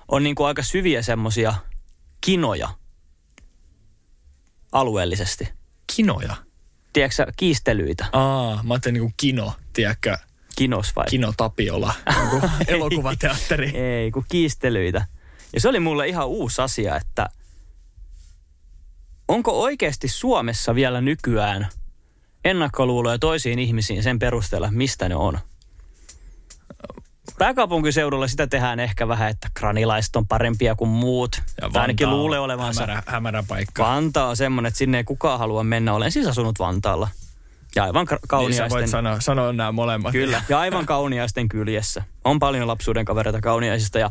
on 0.08 0.22
niin 0.22 0.34
kuin 0.34 0.46
aika 0.46 0.62
syviä 0.62 1.02
semmosia 1.02 1.54
kinoja 2.20 2.68
alueellisesti. 4.72 5.48
Kinoja? 5.96 6.36
Tiedätkö 6.92 7.32
kiistelyitä? 7.36 8.06
Aa, 8.12 8.62
mä 8.62 8.74
ajattelin 8.74 8.92
niin 8.94 9.02
kuin 9.02 9.14
kino, 9.16 9.54
tiedätkö? 9.72 10.18
Kinos 10.56 10.96
vai? 10.96 11.06
Kino 11.10 11.32
Tapiola, 11.36 11.94
niin 12.14 12.42
elokuvateatteri. 12.76 13.70
Ei, 13.76 14.10
kun 14.10 14.24
kiistelyitä. 14.28 15.06
Ja 15.54 15.60
se 15.60 15.68
oli 15.68 15.80
mulle 15.80 16.08
ihan 16.08 16.28
uusi 16.28 16.62
asia, 16.62 16.96
että 16.96 17.28
onko 19.28 19.62
oikeasti 19.62 20.08
Suomessa 20.08 20.74
vielä 20.74 21.00
nykyään 21.00 21.68
ennakkoluuloja 22.44 23.18
toisiin 23.18 23.58
ihmisiin 23.58 24.02
sen 24.02 24.18
perusteella, 24.18 24.70
mistä 24.70 25.08
ne 25.08 25.16
on? 25.16 25.38
Pääkaupunkiseudulla 27.38 28.28
sitä 28.28 28.46
tehdään 28.46 28.80
ehkä 28.80 29.08
vähän, 29.08 29.30
että 29.30 29.48
kranilaiset 29.54 30.16
on 30.16 30.26
parempia 30.26 30.74
kuin 30.74 30.90
muut. 30.90 31.42
Ja 31.62 31.70
tai 31.70 31.82
ainakin 31.82 32.10
luulee 32.10 32.38
olevansa. 32.38 32.80
Hämärä, 32.80 33.02
hämärä 33.06 33.44
paikka. 33.48 33.82
Vantaa 33.82 34.28
on 34.28 34.36
semmoinen, 34.36 34.68
että 34.68 34.78
sinne 34.78 34.98
ei 34.98 35.04
kukaan 35.04 35.38
halua 35.38 35.64
mennä. 35.64 35.94
Olen 35.94 36.12
siis 36.12 36.26
asunut 36.26 36.58
Vantaalla. 36.58 37.08
Ja 37.76 37.84
aivan 37.84 38.06
kauniaisten... 38.28 38.64
Niin 38.64 38.70
voit 38.70 38.90
sanoa, 38.90 39.20
sanoa 39.20 39.52
nämä 39.52 39.72
molemmat. 39.72 40.12
Kyllä, 40.12 40.42
ja 40.48 40.60
aivan 40.60 40.86
kauniaisten 40.86 41.48
kyljessä. 41.48 42.02
On 42.24 42.38
paljon 42.38 42.68
lapsuuden 42.68 43.04
kavereita 43.04 43.40
kauniaisista 43.40 43.98
ja 43.98 44.10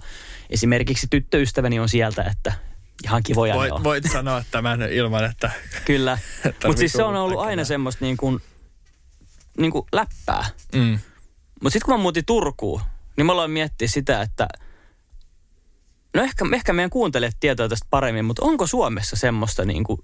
esimerkiksi 0.50 1.08
tyttöystäväni 1.10 1.80
on 1.80 1.90
sieltä, 1.90 2.24
että 2.24 2.54
ihan 3.04 3.24
kivoja 3.24 3.56
voit, 3.56 3.72
on. 3.72 3.84
Voit 3.84 4.12
sanoa 4.12 4.44
tämän 4.52 4.82
ilman, 4.82 5.26
että... 5.26 5.52
Kyllä, 5.86 6.18
mutta 6.66 6.80
siis 6.80 6.94
se 6.94 7.04
on 7.04 7.16
ollut 7.16 7.40
aina 7.40 7.64
semmoista 7.64 8.06
niin 8.06 8.18
kuin, 8.18 8.42
niin 9.58 9.72
kuin 9.72 9.86
läppää. 9.92 10.46
Mm. 10.76 11.00
Mutta 11.62 11.74
sitten 11.74 11.86
kun 11.86 11.94
mä 11.94 12.02
muutin 12.02 12.26
Turkuun, 12.26 12.82
niin 13.18 13.26
mä 13.26 13.32
aloin 13.32 13.52
miettiä 13.52 13.88
sitä, 13.88 14.22
että 14.22 14.48
no 16.14 16.24
ehkä, 16.24 16.46
ehkä 16.56 16.74
meidän 16.74 16.90
kuuntelijat 16.90 17.38
tietää 17.40 17.68
tästä 17.68 17.88
paremmin, 17.90 18.26
mutta 18.26 18.46
onko 18.46 18.68
Suomessa 18.68 19.16
semmoista 19.16 19.66
niin 19.66 19.84
kuin 19.84 20.00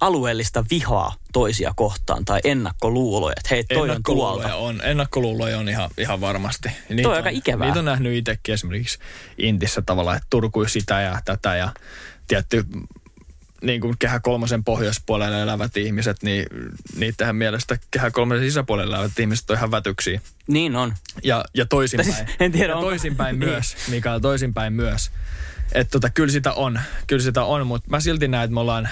alueellista 0.00 0.64
vihaa 0.70 1.14
toisia 1.32 1.72
kohtaan 1.76 2.24
tai 2.24 2.40
ennakkoluuloja, 2.44 3.34
että 3.36 3.48
hei, 3.50 3.64
toi 3.64 3.90
on 3.90 4.02
tuolta. 4.02 4.54
On, 4.54 4.80
ennakkoluuloja 4.84 5.58
on 5.58 5.68
ihan, 5.68 5.90
ihan 5.98 6.20
varmasti. 6.20 6.68
Niitä 6.88 7.02
toi 7.02 7.12
on 7.12 7.16
aika 7.16 7.28
ikävää. 7.28 7.66
Niitä 7.66 7.78
on 7.78 7.84
nähnyt 7.84 8.14
itsekin 8.14 8.54
esimerkiksi 8.54 8.98
Intissä 9.38 9.82
tavallaan, 9.82 10.16
että 10.16 10.26
Turku 10.30 10.64
sitä 10.64 11.00
ja 11.00 11.20
tätä 11.24 11.56
ja 11.56 11.72
tietty 12.28 12.64
niin 13.62 13.80
kuin 13.80 13.96
kehä 13.98 14.20
kolmosen 14.20 14.64
pohjoispuolella 14.64 15.38
elävät 15.38 15.76
ihmiset, 15.76 16.22
niin 16.22 16.46
niitähän 16.96 17.36
mielestä 17.36 17.78
kehä 17.90 18.10
kolmosen 18.10 18.44
sisäpuolella 18.44 18.96
elävät 18.96 19.18
ihmiset 19.18 19.50
on 19.50 19.56
ihan 19.56 19.70
vätyksiä. 19.70 20.20
Niin 20.46 20.76
on. 20.76 20.94
Ja, 21.22 21.44
ja 21.54 21.66
toisinpäin. 21.66 22.14
Siis, 22.14 22.36
en 22.40 22.52
tiedä, 22.52 22.72
ja 22.72 22.80
toisinpäin 22.80 23.38
niin. 23.38 23.50
myös, 23.50 23.76
Mikael, 23.88 24.18
toisinpäin 24.18 24.72
myös. 24.72 25.10
Että 25.72 25.90
tota, 25.90 26.10
kyllä 26.10 26.32
sitä 26.32 26.52
on, 26.52 26.80
kyllä 27.06 27.22
sitä 27.22 27.44
on, 27.44 27.66
mutta 27.66 27.90
mä 27.90 28.00
silti 28.00 28.28
näen, 28.28 28.44
että 28.44 28.54
me 28.54 28.60
ollaan 28.60 28.88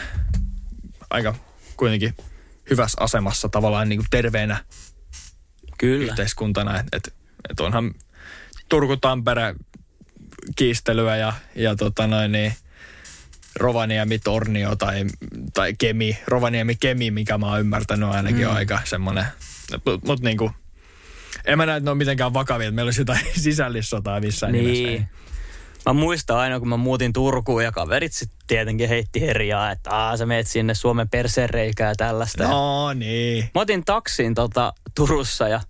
aika 1.10 1.34
kuitenkin 1.76 2.14
hyvässä 2.70 2.98
asemassa 3.00 3.48
tavallaan 3.48 3.88
niin 3.88 3.98
kuin 3.98 4.06
terveenä 4.10 4.64
kyllä. 5.78 6.10
yhteiskuntana. 6.10 6.78
Että 6.78 6.96
et, 6.96 7.14
et 7.50 7.60
onhan 7.60 7.94
Turku-Tampere 8.68 9.54
kiistelyä 10.56 11.16
ja, 11.16 11.32
ja 11.54 11.76
tota 11.76 12.06
noin 12.06 12.32
niin– 12.32 12.52
Rovaniemi 13.56 14.18
Tornio 14.18 14.76
tai, 14.76 15.04
tai 15.54 15.74
Kemi, 15.78 16.18
Rovaniemi 16.26 16.74
Kemi, 16.74 17.10
mikä 17.10 17.38
mä 17.38 17.46
oon 17.46 17.60
ymmärtänyt 17.60 18.08
ainakin 18.08 18.40
mm. 18.40 18.50
on 18.50 18.56
aika 18.56 18.80
semmoinen, 18.84 19.24
mutta 19.72 20.06
mut 20.06 20.20
niinku, 20.20 20.50
en 21.44 21.58
mä 21.58 21.66
näe, 21.66 21.76
että 21.76 21.84
ne 21.84 21.90
on 21.90 21.96
mitenkään 21.96 22.34
vakavia, 22.34 22.68
että 22.68 22.74
meillä 22.74 22.88
olisi 22.88 23.00
jotain 23.00 23.20
sisällissotaa 23.44 24.20
missään 24.20 24.52
niin. 24.52 24.64
nimessä. 24.64 25.16
Mä 25.86 25.92
muistan 25.92 26.36
aina, 26.36 26.58
kun 26.58 26.68
mä 26.68 26.76
muutin 26.76 27.12
Turkuun 27.12 27.64
ja 27.64 27.72
kaverit 27.72 28.12
sitten 28.12 28.38
tietenkin 28.46 28.88
heitti 28.88 29.20
herjaa, 29.20 29.70
että 29.70 29.90
Aa, 29.90 30.16
sä 30.16 30.26
meet 30.26 30.46
sinne 30.46 30.74
Suomen 30.74 31.08
persereikää 31.08 31.88
ja 31.88 31.94
tällaista. 31.94 32.48
No 32.48 32.92
niin. 32.92 33.50
Mä 33.54 33.60
otin 33.60 33.84
taksin 33.84 34.34
tota, 34.34 34.72
Turussa 34.94 35.48
ja 35.48 35.60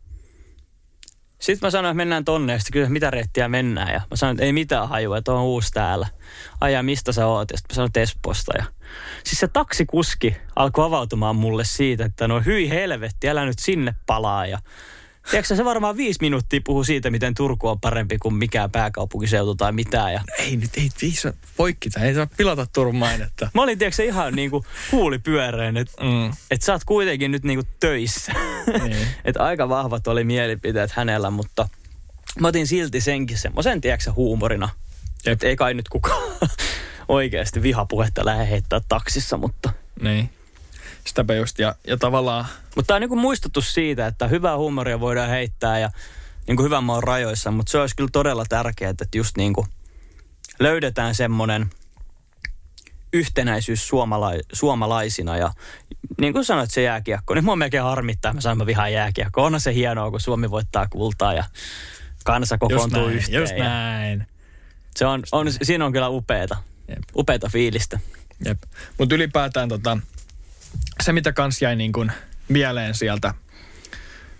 Sitten 1.39 1.66
mä 1.66 1.70
sanoin, 1.70 1.91
että 1.91 1.97
mennään 1.97 2.24
tonne 2.24 2.53
ja 2.53 2.59
kysyin, 2.72 2.93
mitä 2.93 3.11
reittiä 3.11 3.49
mennään. 3.49 3.93
Ja 3.93 4.01
mä 4.11 4.16
sanoin, 4.16 4.34
että 4.34 4.45
ei 4.45 4.53
mitään 4.53 4.89
hajua, 4.89 5.18
että 5.18 5.32
on 5.32 5.43
uusi 5.43 5.70
täällä. 5.72 6.07
Ajaa, 6.61 6.82
mistä 6.82 7.12
sä 7.12 7.26
oot? 7.26 7.51
Ja 7.51 7.57
sitten 7.57 7.74
mä 7.74 7.76
sanoin, 7.76 7.89
että 7.89 8.01
Espoosta. 8.01 8.53
Ja... 8.59 8.64
Siis 9.24 9.41
se 9.41 9.49
taksikuski 9.49 10.37
alkoi 10.57 10.87
avautumaan 10.87 11.37
mulle 11.37 11.64
siitä, 11.64 12.05
että 12.05 12.28
no 12.28 12.41
hyi 12.41 12.70
helvetti, 12.70 13.28
älä 13.28 13.45
nyt 13.45 13.59
sinne 13.59 13.95
palaa. 14.07 14.47
Ja 14.47 14.59
Tiedätkö, 15.31 15.57
se 15.57 15.64
varmaan 15.64 15.97
viisi 15.97 16.18
minuuttia 16.20 16.61
puhuu 16.64 16.85
siitä, 16.85 17.11
miten 17.11 17.35
Turku 17.35 17.68
on 17.68 17.81
parempi 17.81 18.18
kuin 18.18 18.35
mikään 18.35 18.70
pääkaupunkiseutu 18.70 19.55
tai 19.55 19.72
mitään. 19.72 20.12
Ja 20.12 20.20
Ei 20.39 20.57
nyt, 20.57 20.70
ei 20.77 20.89
viisa 21.03 21.33
poikkita, 21.57 22.01
ei 22.01 22.14
saa 22.14 22.27
pilata 22.37 22.66
Turun 22.72 22.97
mainetta. 22.97 23.51
mä 23.55 23.62
olin, 23.62 23.79
tiedätkö, 23.79 24.05
ihan 24.05 24.35
niin 24.35 24.51
kuin 24.51 24.64
huulipyöreän, 24.93 25.77
että 25.77 26.05
Mm. 26.05 26.33
et 26.51 26.62
sä 26.62 26.72
oot 26.72 26.85
kuitenkin 26.85 27.33
nyt 27.33 27.45
niin 27.45 27.59
kuin 27.59 27.68
töissä. 27.81 28.33
Niin. 28.83 29.07
että 29.24 29.45
aika 29.45 29.68
vahvat 29.68 30.07
oli 30.07 30.24
mielipiteet 30.24 30.91
hänellä, 30.91 31.31
mutta 31.31 31.68
mä 32.41 32.49
otin 32.49 32.66
silti 32.66 33.01
senkin 33.01 33.39
semmoisen, 33.39 33.81
tiedätkö, 33.81 34.12
huumorina. 34.12 34.68
Että 35.27 35.47
ei 35.47 35.57
kai 35.57 35.74
nyt 35.74 35.89
kukaan 35.89 36.22
oikeasti 37.09 37.62
vihapuhetta 37.62 38.24
lähde 38.24 38.51
heittää 38.51 38.81
taksissa, 38.89 39.37
mutta... 39.37 39.72
Niin. 40.03 40.31
Sitäpä 41.07 41.34
just, 41.34 41.59
ja, 41.59 41.74
ja 41.86 41.96
tavallaan, 41.96 42.46
Mutta 42.76 42.86
tämä 42.86 42.96
on 42.96 43.00
niin 43.11 43.18
muistutus 43.18 43.74
siitä, 43.74 44.07
että 44.07 44.28
hyvää 44.28 44.57
huumoria 44.57 45.00
voidaan 45.00 45.28
heittää 45.28 45.78
ja 45.78 45.90
niin 46.46 46.57
kuin 46.57 46.64
hyvän 46.64 46.84
maan 46.84 47.02
rajoissa, 47.02 47.50
mutta 47.50 47.70
se 47.70 47.78
olisi 47.78 47.96
kyllä 47.96 48.11
todella 48.12 48.44
tärkeää, 48.48 48.90
että 48.90 49.04
just 49.14 49.36
niin 49.36 49.52
kuin 49.52 49.66
löydetään 50.59 51.14
semmoinen 51.14 51.70
yhtenäisyys 53.12 53.88
suomala- 53.88 54.42
suomalaisina 54.52 55.36
ja 55.36 55.52
niin 56.20 56.32
kuin 56.32 56.44
sanoit 56.44 56.70
se 56.70 56.82
jääkiekko, 56.82 57.34
niin 57.34 57.44
mua 57.44 57.57
melkein 57.57 57.82
harmittaa, 57.82 58.32
mä 58.32 58.40
sanon 58.40 58.59
mä 58.59 58.66
vihaan 58.66 58.92
jääkiekko. 58.92 59.44
Onhan 59.44 59.61
se 59.61 59.74
hienoa, 59.74 60.11
kun 60.11 60.20
Suomi 60.20 60.50
voittaa 60.50 60.86
kultaa 60.90 61.34
ja 61.34 61.44
kansa 62.24 62.54
just 62.54 62.61
kokoontuu 62.61 63.02
näin, 63.02 63.16
yhteen. 63.16 63.40
just 63.40 63.54
näin. 63.57 64.26
Se 64.96 65.07
on, 65.07 65.22
on, 65.32 65.46
siinä 65.62 65.84
on 65.84 65.92
kyllä 65.92 66.09
upeeta, 66.09 66.57
Jep. 66.88 66.98
upeeta 67.16 67.48
fiilistä. 67.48 68.00
Jep. 68.44 68.62
Mutta 68.98 69.14
ylipäätään 69.14 69.68
tota, 69.68 69.98
se, 71.03 71.12
mitä 71.12 71.33
kans 71.33 71.62
jäi 71.62 71.77
niin 71.77 71.93
kuin 71.93 72.12
mieleen 72.49 72.95
sieltä, 72.95 73.35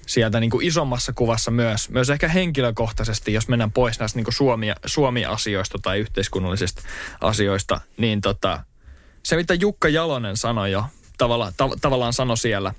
sieltä 0.07 0.41
niin 0.41 0.51
kuin 0.51 0.67
isommassa 0.67 1.13
kuvassa 1.13 1.51
myös, 1.51 1.91
myös 1.91 2.11
ehkä 2.11 2.29
henkilökohtaisesti, 2.29 3.33
jos 3.33 3.49
mennään 3.49 3.73
pois 3.73 3.99
näistä 3.99 4.19
niin 4.19 4.25
kuin 4.25 4.35
Suomi, 4.35 4.67
Suomi-asioista 4.87 5.79
tai 5.83 5.99
yhteiskunnallisista 5.99 6.83
asioista, 7.21 7.81
niin 7.97 8.21
tota, 8.21 8.65
se, 9.23 9.37
mitä 9.37 9.55
Jukka 9.55 9.89
Jalonen 9.89 10.37
sanoi 10.37 10.73
jo, 10.73 10.85
tavalla, 11.19 11.53
tav, 11.57 11.71
tavallaan 11.81 12.13
sanoi 12.13 12.37
siellä, 12.37 12.75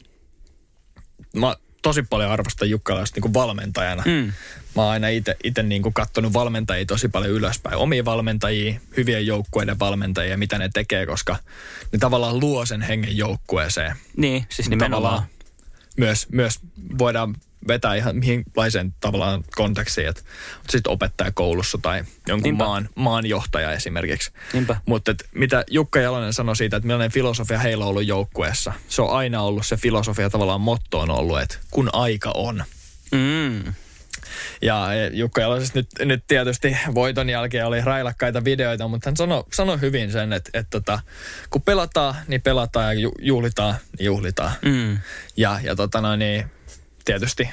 mä 1.33 1.55
tosi 1.87 2.03
paljon 2.03 2.31
arvostan 2.31 2.69
Jukka 2.69 2.93
Jalosta 2.93 3.21
niin 3.21 3.33
valmentajana. 3.33 4.03
Mm. 4.05 4.33
Mä 4.75 4.81
oon 4.81 4.91
aina 4.91 5.07
itse 5.43 5.63
niin 5.63 5.81
kuin 5.81 5.93
kattonut 5.93 6.33
valmentajia 6.33 6.85
tosi 6.85 7.09
paljon 7.09 7.33
ylöspäin. 7.33 7.77
Omia 7.77 8.05
valmentajia, 8.05 8.79
hyvien 8.97 9.27
joukkueiden 9.27 9.79
valmentajia, 9.79 10.37
mitä 10.37 10.57
ne 10.57 10.69
tekee, 10.73 11.05
koska 11.05 11.35
ne 11.91 11.99
tavallaan 11.99 12.39
luo 12.39 12.65
sen 12.65 12.81
hengen 12.81 13.17
joukkueeseen. 13.17 13.95
Niin, 14.17 14.45
siis 14.49 14.69
nimenomaan. 14.69 15.01
Tavallaan 15.01 15.27
myös, 15.97 16.27
myös 16.29 16.59
voidaan 16.97 17.35
vetää 17.67 17.95
ihan 17.95 18.15
mihinlaiseen 18.15 18.93
tavallaan 18.99 19.43
kontekstiin, 19.55 20.07
että 20.07 20.21
sitten 20.69 20.91
opettaja 20.91 21.31
koulussa 21.31 21.77
tai 21.81 22.03
jonkun 22.27 22.43
Niinpä. 22.43 22.63
maan, 22.63 22.89
maanjohtaja 22.95 23.71
esimerkiksi. 23.71 24.31
Niinpä. 24.53 24.75
Mutta 24.85 25.15
mitä 25.35 25.63
Jukka 25.69 25.99
Jalonen 25.99 26.33
sanoi 26.33 26.55
siitä, 26.55 26.77
että 26.77 26.87
millainen 26.87 27.11
filosofia 27.11 27.59
heillä 27.59 27.83
on 27.83 27.89
ollut 27.89 28.05
joukkueessa. 28.05 28.73
Se 28.87 29.01
on 29.01 29.17
aina 29.17 29.41
ollut 29.41 29.65
se 29.65 29.77
filosofia 29.77 30.29
tavallaan 30.29 30.61
motto 30.61 30.99
on 30.99 31.11
ollut, 31.11 31.41
että 31.41 31.57
kun 31.71 31.89
aika 31.93 32.31
on. 32.35 32.63
Mm. 33.11 33.73
Ja 34.61 34.93
e, 34.93 35.09
Jukka 35.13 35.41
Jalosesta 35.41 35.79
nyt, 35.79 35.87
nyt 35.99 36.23
tietysti 36.27 36.77
voiton 36.93 37.29
jälkeen 37.29 37.65
oli 37.65 37.81
railakkaita 37.81 38.43
videoita, 38.43 38.87
mutta 38.87 39.09
hän 39.09 39.17
sanoi, 39.17 39.43
sanoi 39.53 39.81
hyvin 39.81 40.11
sen, 40.11 40.33
että, 40.33 40.49
että 40.53 40.69
tota, 40.69 40.99
kun 41.49 41.61
pelataan, 41.61 42.15
niin 42.27 42.41
pelataan 42.41 42.85
ja 42.85 42.93
ju- 43.01 43.15
juhlitaan, 43.21 43.75
niin 43.99 44.05
juhlitaan. 44.05 44.51
Mm. 44.65 44.97
Ja, 45.37 45.59
ja 45.63 45.75
tota 45.75 46.01
noin, 46.01 46.19
niin 46.19 46.45
tietysti 47.07 47.49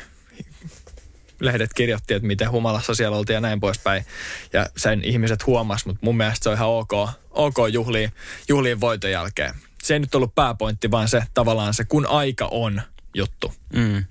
lehdet 1.41 1.75
kirjoitti, 1.75 2.15
että 2.15 2.27
miten 2.27 2.51
humalassa 2.51 2.95
siellä 2.95 3.17
oltiin 3.17 3.35
ja 3.35 3.41
näin 3.41 3.61
poispäin. 3.61 4.05
Ja 4.53 4.67
sen 4.77 5.05
ihmiset 5.05 5.47
huomas, 5.47 5.87
mutta 5.87 6.01
mun 6.03 6.17
mielestä 6.17 6.45
se 6.45 6.49
on 6.49 6.55
ihan 6.55 6.69
ok, 6.69 6.93
ok 7.31 7.57
juhliin, 7.73 8.13
juhliin 8.49 8.81
voiton 8.81 9.11
jälkeen. 9.11 9.55
Se 9.83 9.95
ei 9.95 10.01
nyt 10.01 10.15
ollut 10.15 10.35
pääpointti, 10.35 10.91
vaan 10.91 11.09
se 11.09 11.23
tavallaan 11.35 11.75
se 11.75 11.85
kun 11.85 12.07
aika 12.07 12.49
on 12.51 12.83
juttu 13.15 13.55
Mm. 13.73 14.05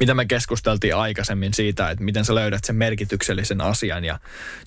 mitä 0.00 0.14
me 0.14 0.26
keskusteltiin 0.26 0.96
aikaisemmin 0.96 1.54
siitä, 1.54 1.90
että 1.90 2.04
miten 2.04 2.24
sä 2.24 2.34
löydät 2.34 2.64
sen 2.64 2.76
merkityksellisen 2.76 3.60
asian 3.60 4.04
ja 4.04 4.18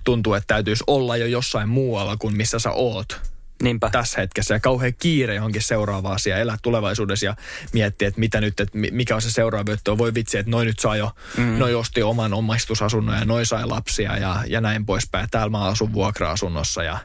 tuntuu, 0.04 0.34
että 0.34 0.54
täytyisi 0.54 0.84
olla 0.88 1.18
jo 1.18 1.26
jossain 1.26 1.70
muualla 1.70 2.18
kuin 2.18 2.38
missä 2.38 2.60
sä 2.60 2.72
oot 2.72 3.22
Niinpä. 3.64 3.90
tässä 3.90 4.22
hetkessä 4.22 4.54
ja 4.54 4.60
kauhean 4.60 4.94
kiire 5.00 5.36
johonkin 5.36 5.62
seuraavaan 5.62 6.16
asiaan, 6.16 6.42
elää 6.42 6.58
tulevaisuudessa 6.62 7.26
ja 7.26 7.36
miettiä, 7.74 8.08
että 8.08 8.20
mitä 8.20 8.42
nyt, 8.42 8.60
että 8.60 8.78
mi- 8.78 8.92
mikä 8.92 9.16
on 9.16 9.22
se 9.22 9.32
seuraava 9.32 9.72
juttu. 9.72 9.98
Voi 9.98 10.14
vitsi, 10.14 10.38
että 10.38 10.52
noin 10.52 10.66
nyt 10.66 10.80
saa 10.80 10.96
jo, 10.96 11.12
mm. 11.38 11.44
noi 11.60 11.76
osti 11.76 12.04
oman 12.04 12.34
omistusasunnon 12.34 13.16
ja 13.20 13.26
noi 13.26 13.46
sai 13.46 13.66
lapsia 13.66 14.18
ja, 14.18 14.44
ja 14.48 14.62
näin 14.62 14.86
poispäin. 14.86 15.28
Täällä 15.32 15.50
mä 15.50 15.64
asun 15.66 15.94
vuokra-asunnossa 15.94 16.84
ja 16.84 16.98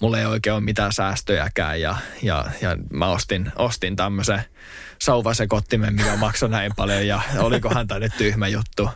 mulla 0.00 0.18
ei 0.18 0.26
oikein 0.26 0.54
ole 0.54 0.60
mitään 0.60 0.92
säästöjäkään 0.92 1.80
ja, 1.80 1.96
ja, 2.22 2.44
ja 2.60 2.76
mä 2.90 3.06
ostin, 3.06 3.52
ostin 3.56 3.96
tämmöisen 3.96 4.42
sauvasekottimen, 4.98 5.94
mikä 5.94 6.16
maksoi 6.16 6.48
näin 6.48 6.72
paljon 6.76 7.06
ja 7.06 7.20
olikohan 7.38 7.86
tämä 7.88 7.98
nyt 8.00 8.12
tyhmä 8.18 8.48
juttu. 8.48 8.90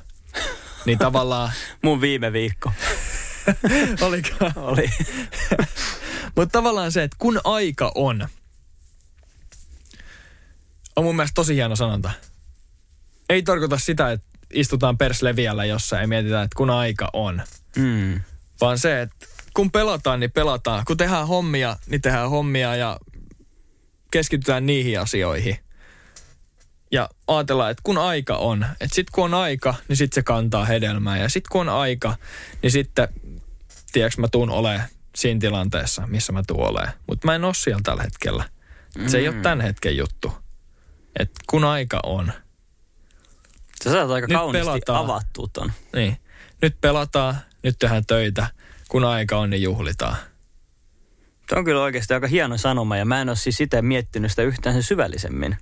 Niin 0.86 0.98
tavallaan, 0.98 1.52
Mun 1.82 2.00
viime 2.00 2.32
viikko 2.32 2.72
oliko? 4.00 4.28
oli. 4.56 4.90
Mutta 6.36 6.52
tavallaan 6.52 6.92
se, 6.92 7.02
että 7.02 7.16
kun 7.20 7.40
aika 7.44 7.92
on, 7.94 8.28
on 10.96 11.04
mun 11.04 11.16
mielestä 11.16 11.34
tosi 11.34 11.54
hieno 11.54 11.76
sanonta. 11.76 12.10
Ei 13.28 13.42
tarkoita 13.42 13.78
sitä, 13.78 14.12
että 14.12 14.26
istutaan 14.52 14.98
persleviällä 14.98 15.64
jossain 15.64 16.00
ja 16.00 16.08
mietitään, 16.08 16.44
että 16.44 16.56
kun 16.56 16.70
aika 16.70 17.10
on. 17.12 17.42
Mm. 17.76 18.20
Vaan 18.60 18.78
se, 18.78 19.02
että 19.02 19.26
kun 19.54 19.70
pelataan, 19.70 20.20
niin 20.20 20.32
pelataan. 20.32 20.84
Kun 20.84 20.96
tehdään 20.96 21.28
hommia, 21.28 21.76
niin 21.86 22.00
tehdään 22.00 22.30
hommia 22.30 22.76
ja 22.76 22.98
keskitytään 24.10 24.66
niihin 24.66 25.00
asioihin. 25.00 25.58
Ja 26.90 27.08
ajatellaan, 27.26 27.70
että 27.70 27.82
kun 27.82 27.98
aika 27.98 28.36
on, 28.36 28.66
että 28.80 28.94
sitten 28.94 29.12
kun 29.12 29.24
on 29.24 29.34
aika, 29.34 29.74
niin 29.88 29.96
sitten 29.96 30.14
se 30.14 30.22
kantaa 30.22 30.64
hedelmää. 30.64 31.18
Ja 31.18 31.28
sitten 31.28 31.48
kun 31.52 31.60
on 31.60 31.68
aika, 31.68 32.16
niin 32.62 32.70
sitten, 32.70 33.08
tiedätkö, 33.92 34.20
mä 34.20 34.28
tuun 34.28 34.50
olemaan 34.50 34.88
siinä 35.16 35.40
tilanteessa, 35.40 36.06
missä 36.06 36.32
mä 36.32 36.42
tuun 36.46 36.68
olemaan. 36.68 36.92
Mutta 37.06 37.26
mä 37.26 37.34
en 37.34 37.44
ole 37.44 37.54
siellä 37.54 37.80
tällä 37.84 38.02
hetkellä. 38.02 38.44
Se 39.06 39.18
ei 39.18 39.28
ole 39.28 39.36
tämän 39.36 39.60
hetken 39.60 39.96
juttu. 39.96 40.32
Että 41.18 41.40
kun 41.46 41.64
aika 41.64 42.00
on, 42.02 42.32
Sä 43.84 43.92
saat 43.92 44.10
aika 44.10 44.26
Nyt 44.26 44.36
kauniisti 44.36 44.64
pelataan. 44.66 45.04
avattua 45.04 45.46
ton. 45.52 45.72
niin 45.96 46.16
nyt 46.62 46.80
pelataan, 46.80 47.36
nyt 47.62 47.78
tehdään 47.78 48.06
töitä. 48.06 48.46
Kun 48.88 49.04
aika 49.04 49.38
on, 49.38 49.50
niin 49.50 49.62
juhlitaan. 49.62 50.16
Tuo 51.48 51.58
on 51.58 51.64
kyllä 51.64 51.82
oikeasti 51.82 52.14
aika 52.14 52.26
hieno 52.26 52.58
sanoma 52.58 52.96
ja 52.96 53.04
mä 53.04 53.20
en 53.20 53.28
ole 53.28 53.36
siis 53.36 53.60
itse 53.60 53.82
miettinyt 53.82 54.30
sitä 54.30 54.42
yhtään 54.42 54.74
sen 54.74 54.82
syvällisemmin. 54.82 55.56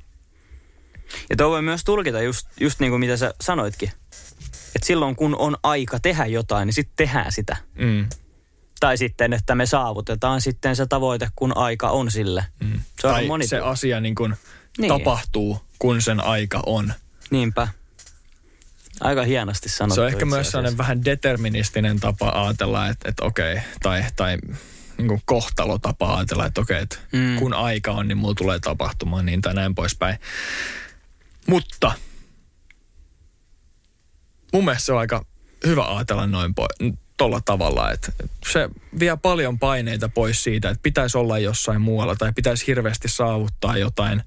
Ja 1.31 1.37
tuo 1.37 1.51
voi 1.51 1.63
myös 1.63 1.85
tulkita 1.85 2.23
just, 2.23 2.49
just 2.61 2.81
niin 2.81 2.91
kuin 2.91 3.01
mitä 3.01 3.17
sä 3.17 3.35
sanoitkin. 3.41 3.93
Että 4.75 4.87
silloin 4.87 5.17
kun 5.17 5.37
on 5.37 5.57
aika 5.63 5.99
tehdä 6.01 6.27
jotain, 6.27 6.67
niin 6.67 6.75
sitten 6.75 6.97
tehdään 6.97 7.33
sitä. 7.33 7.57
Mm. 7.75 8.09
Tai 8.81 8.99
sitten, 8.99 9.33
että 9.33 9.55
me 9.55 9.67
saavutetaan 9.67 10.41
sitten 10.41 10.77
se 10.77 10.87
tavoite, 10.87 11.29
kun 11.37 11.57
aika 11.57 11.89
on 11.91 12.11
sille. 12.11 12.47
Mm. 12.61 12.81
Se 13.01 13.07
on 13.07 13.13
tai 13.15 13.27
moni... 13.27 13.47
se 13.47 13.59
asia 13.59 14.01
niin 14.01 14.15
kuin 14.15 14.35
Niin. 14.79 14.89
tapahtuu, 14.89 15.61
kun 15.79 16.03
sen 16.03 16.21
aika 16.21 16.63
on. 16.67 16.93
Niinpä. 17.31 17.69
Aika 19.01 19.23
hienosti 19.23 19.69
sanottu. 19.69 19.95
se 19.95 20.01
on 20.01 20.09
ehkä 20.09 20.25
myös 20.25 20.51
sellainen 20.51 20.79
vähän 20.79 21.05
deterministinen 21.05 22.01
tapa 22.01 22.29
ajatella, 22.45 22.89
että, 22.89 23.09
että 23.09 23.25
okei, 23.25 23.57
tai, 23.83 24.05
tai 24.17 24.39
niin 24.99 25.09
kuin 25.09 25.23
kohtalotapa 25.25 26.17
ajatella, 26.17 26.47
että 26.47 26.61
okei, 26.61 26.83
että 26.83 26.97
Mm. 27.13 27.19
mm. 27.21 27.39
kun 27.39 27.55
aika 27.55 27.93
on, 27.93 28.09
niin 28.09 28.19
mulla 28.19 28.35
tulee 28.35 28.59
tapahtumaan 28.59 29.27
niin 29.27 29.41
tai 29.43 29.55
näin 29.55 29.75
poispäin. 29.75 30.17
Mutta 31.49 31.93
mun 34.53 34.65
mielestä 34.65 34.87
se 34.87 34.93
on 34.93 34.99
aika 34.99 35.25
hyvä 35.67 35.97
ajatella 35.97 36.27
noin 36.27 36.55
po- 36.61 36.95
tolla 37.21 37.41
tavalla, 37.45 37.93
että 37.93 38.13
se 38.53 38.69
vie 39.01 39.17
paljon 39.23 39.59
paineita 39.59 40.09
pois 40.09 40.45
siitä, 40.45 40.71
että 40.71 40.83
pitäisi 40.83 41.19
olla 41.19 41.39
jossain 41.39 41.81
muualla 41.81 42.17
tai 42.17 42.33
pitäisi 42.33 42.67
hirveästi 42.67 43.09
saavuttaa 43.09 43.77
jotain. 43.77 44.23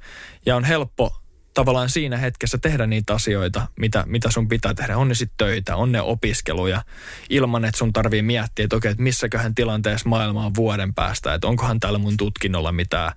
Ja 0.46 0.56
on 0.56 0.64
helppo 0.64 1.23
tavallaan 1.54 1.90
siinä 1.90 2.18
hetkessä 2.18 2.58
tehdä 2.58 2.88
niitä 2.88 3.14
asioita, 3.14 3.68
mitä, 3.80 4.04
mitä 4.08 4.32
sun 4.32 4.48
pitää 4.48 4.74
tehdä. 4.74 4.98
On 4.98 5.08
ne 5.08 5.16
sitten 5.16 5.38
töitä, 5.38 5.76
on 5.76 5.92
ne 5.92 6.02
opiskeluja, 6.02 6.82
ilman 7.30 7.66
että 7.66 7.78
sun 7.78 7.94
tarvii 7.94 8.22
miettiä, 8.22 8.64
että 8.64 8.76
okei, 8.76 8.92
että 8.92 9.04
missäköhän 9.04 9.56
tilanteessa 9.56 10.10
maailma 10.10 10.46
on 10.46 10.56
vuoden 10.56 10.94
päästä, 10.94 11.34
että 11.34 11.48
onkohan 11.48 11.80
täällä 11.80 12.00
mun 12.00 12.18
tutkinnolla 12.18 12.72
mitään 12.72 13.12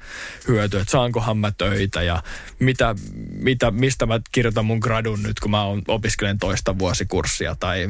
hyötyä, 0.49 0.81
että 0.81 0.93
saankohan 0.93 1.39
mä 1.39 1.51
töitä 1.51 2.03
ja 2.03 2.23
mitä, 2.59 2.95
mitä, 3.31 3.71
mistä 3.71 4.07
mä 4.07 4.21
kirjoitan 4.33 4.65
mun 4.65 4.79
gradun 4.79 5.23
nyt, 5.23 5.41
kun 5.41 5.51
mä 5.51 5.65
opiskelen 5.89 6.39
toista 6.39 6.79
vuosikurssia 6.79 7.57
tai 7.61 7.87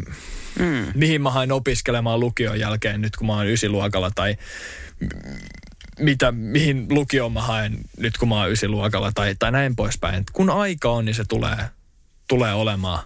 mm. 0.58 0.86
mihin 0.94 1.22
mä 1.22 1.30
hain 1.30 1.52
opiskelemaan 1.52 2.20
lukion 2.20 2.60
jälkeen 2.60 3.00
nyt, 3.00 3.16
kun 3.16 3.26
mä 3.26 3.32
oon 3.32 3.46
ysiluokalla 3.46 4.10
tai 4.14 4.36
mitä, 5.98 6.32
mihin 6.32 6.86
lukioon 6.90 7.32
mä 7.32 7.42
haen 7.42 7.78
nyt, 7.98 8.18
kun 8.18 8.28
mä 8.28 8.34
oon 8.40 8.52
ysiluokalla 8.52 9.12
tai, 9.14 9.34
tai 9.38 9.52
näin 9.52 9.76
poispäin. 9.76 10.24
Kun 10.32 10.50
aika 10.50 10.90
on, 10.90 11.04
niin 11.04 11.14
se 11.14 11.24
tulee, 11.24 11.70
tulee 12.28 12.54
olemaan. 12.54 13.04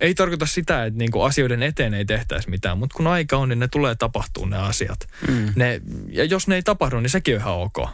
Ei 0.00 0.14
tarkoita 0.14 0.46
sitä, 0.46 0.84
että 0.84 0.98
niinku 0.98 1.22
asioiden 1.22 1.62
eteen 1.62 1.94
ei 1.94 2.04
tehtäisi 2.04 2.50
mitään, 2.50 2.78
mutta 2.78 2.96
kun 2.96 3.06
aika 3.06 3.36
on, 3.36 3.48
niin 3.48 3.58
ne 3.58 3.68
tulee 3.68 3.94
tapahtuu 3.94 4.46
ne 4.46 4.56
asiat. 4.56 5.08
Mm. 5.28 5.52
Ne, 5.56 5.80
ja 6.08 6.24
jos 6.24 6.48
ne 6.48 6.54
ei 6.54 6.62
tapahdu, 6.62 7.00
niin 7.00 7.10
sekin 7.10 7.34
on 7.34 7.40
ihan 7.40 7.54
ok. 7.54 7.88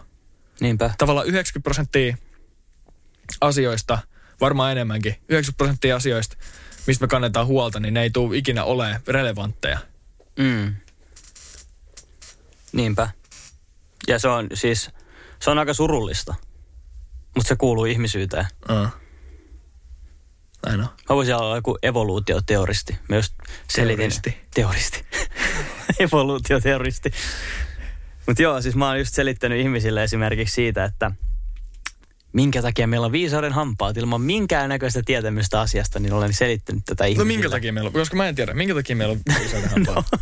Niinpä. 0.60 0.90
Tavallaan 0.98 1.26
90 1.26 1.64
prosenttia 1.64 2.16
asioista, 3.40 3.98
varmaan 4.40 4.72
enemmänkin, 4.72 5.14
90 5.28 5.56
prosenttia 5.56 5.96
asioista, 5.96 6.36
mistä 6.86 7.04
me 7.04 7.08
kannetaan 7.08 7.46
huolta, 7.46 7.80
niin 7.80 7.94
ne 7.94 8.02
ei 8.02 8.10
tule 8.10 8.36
ikinä 8.36 8.64
ole 8.64 9.00
relevantteja. 9.06 9.78
Mm. 10.38 10.74
Niinpä. 12.72 13.08
Ja 14.08 14.18
se 14.18 14.28
on 14.28 14.46
siis, 14.54 14.90
se 15.40 15.50
on 15.50 15.58
aika 15.58 15.74
surullista. 15.74 16.34
Mutta 17.34 17.48
se 17.48 17.56
kuuluu 17.56 17.84
ihmisyyteen. 17.84 18.46
Uh. 18.70 18.88
On. 20.66 20.78
Mä 20.78 21.16
voisin 21.16 21.34
olla 21.34 21.56
joku 21.56 21.78
evoluutioteoristi. 21.82 22.98
Mä 23.08 23.16
just 23.16 23.34
selitin. 23.70 23.98
Teoristi. 23.98 24.36
Teoristi. 24.54 25.04
Evoluutioteoristi. 26.04 27.10
Mutta 28.26 28.42
joo, 28.42 28.62
siis 28.62 28.76
mä 28.76 28.88
oon 28.88 28.98
just 28.98 29.14
selittänyt 29.14 29.60
ihmisille 29.60 30.04
esimerkiksi 30.04 30.54
siitä, 30.54 30.84
että 30.84 31.10
minkä 32.32 32.62
takia 32.62 32.86
meillä 32.86 33.04
on 33.04 33.12
viisauden 33.12 33.52
hampaat 33.52 33.96
ilman 33.96 34.20
minkään 34.20 34.68
näköistä 34.68 35.02
tietämystä 35.06 35.60
asiasta, 35.60 36.00
niin 36.00 36.12
olen 36.12 36.32
selittänyt 36.32 36.84
tätä 36.86 37.04
ihmisille. 37.04 37.24
No 37.24 37.28
minkä 37.34 37.50
takia 37.50 37.72
meillä 37.72 37.88
on, 37.88 37.92
koska 37.92 38.16
mä 38.16 38.28
en 38.28 38.34
tiedä, 38.34 38.54
minkä 38.54 38.74
takia 38.74 38.96
meillä 38.96 39.12
on 39.12 39.20
viisauden 39.40 39.70
hampaat? 39.74 40.06
no. 40.12 40.18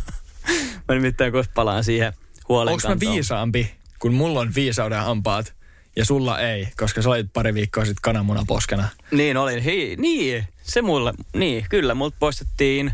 mä 0.87 0.95
nimittäin 0.95 1.31
kohta 1.31 1.51
palaan 1.55 1.83
siihen 1.83 2.13
huolen 2.49 2.73
Onko 2.73 2.87
mä 2.87 2.99
viisaampi, 2.99 3.71
kun 3.99 4.13
mulla 4.13 4.39
on 4.39 4.55
viisauden 4.55 4.99
hampaat 4.99 5.53
ja 5.95 6.05
sulla 6.05 6.39
ei, 6.39 6.67
koska 6.77 7.01
sä 7.01 7.09
olit 7.09 7.33
pari 7.33 7.53
viikkoa 7.53 7.85
sitten 7.85 8.01
kananmunaposkena? 8.01 8.89
Niin 9.11 9.37
olin. 9.37 9.63
Hei, 9.63 9.95
niin, 9.95 10.47
se 10.63 10.81
mulle, 10.81 11.13
niin 11.33 11.65
kyllä, 11.69 11.93
multa 11.93 12.17
poistettiin 12.19 12.91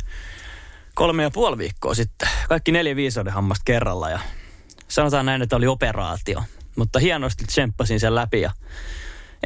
kolme 0.93 1.23
ja 1.23 1.31
puoli 1.31 1.57
viikkoa 1.57 1.95
sitten. 1.95 2.29
Kaikki 2.49 2.71
neljä 2.71 2.95
viisauden 2.95 3.33
hammasta 3.33 3.63
kerralla 3.65 4.09
ja 4.09 4.19
sanotaan 4.87 5.25
näin, 5.25 5.41
että 5.41 5.55
oli 5.55 5.67
operaatio. 5.67 6.43
Mutta 6.75 6.99
hienosti 6.99 7.45
tsemppasin 7.45 7.99
sen 7.99 8.15
läpi 8.15 8.41
ja 8.41 8.51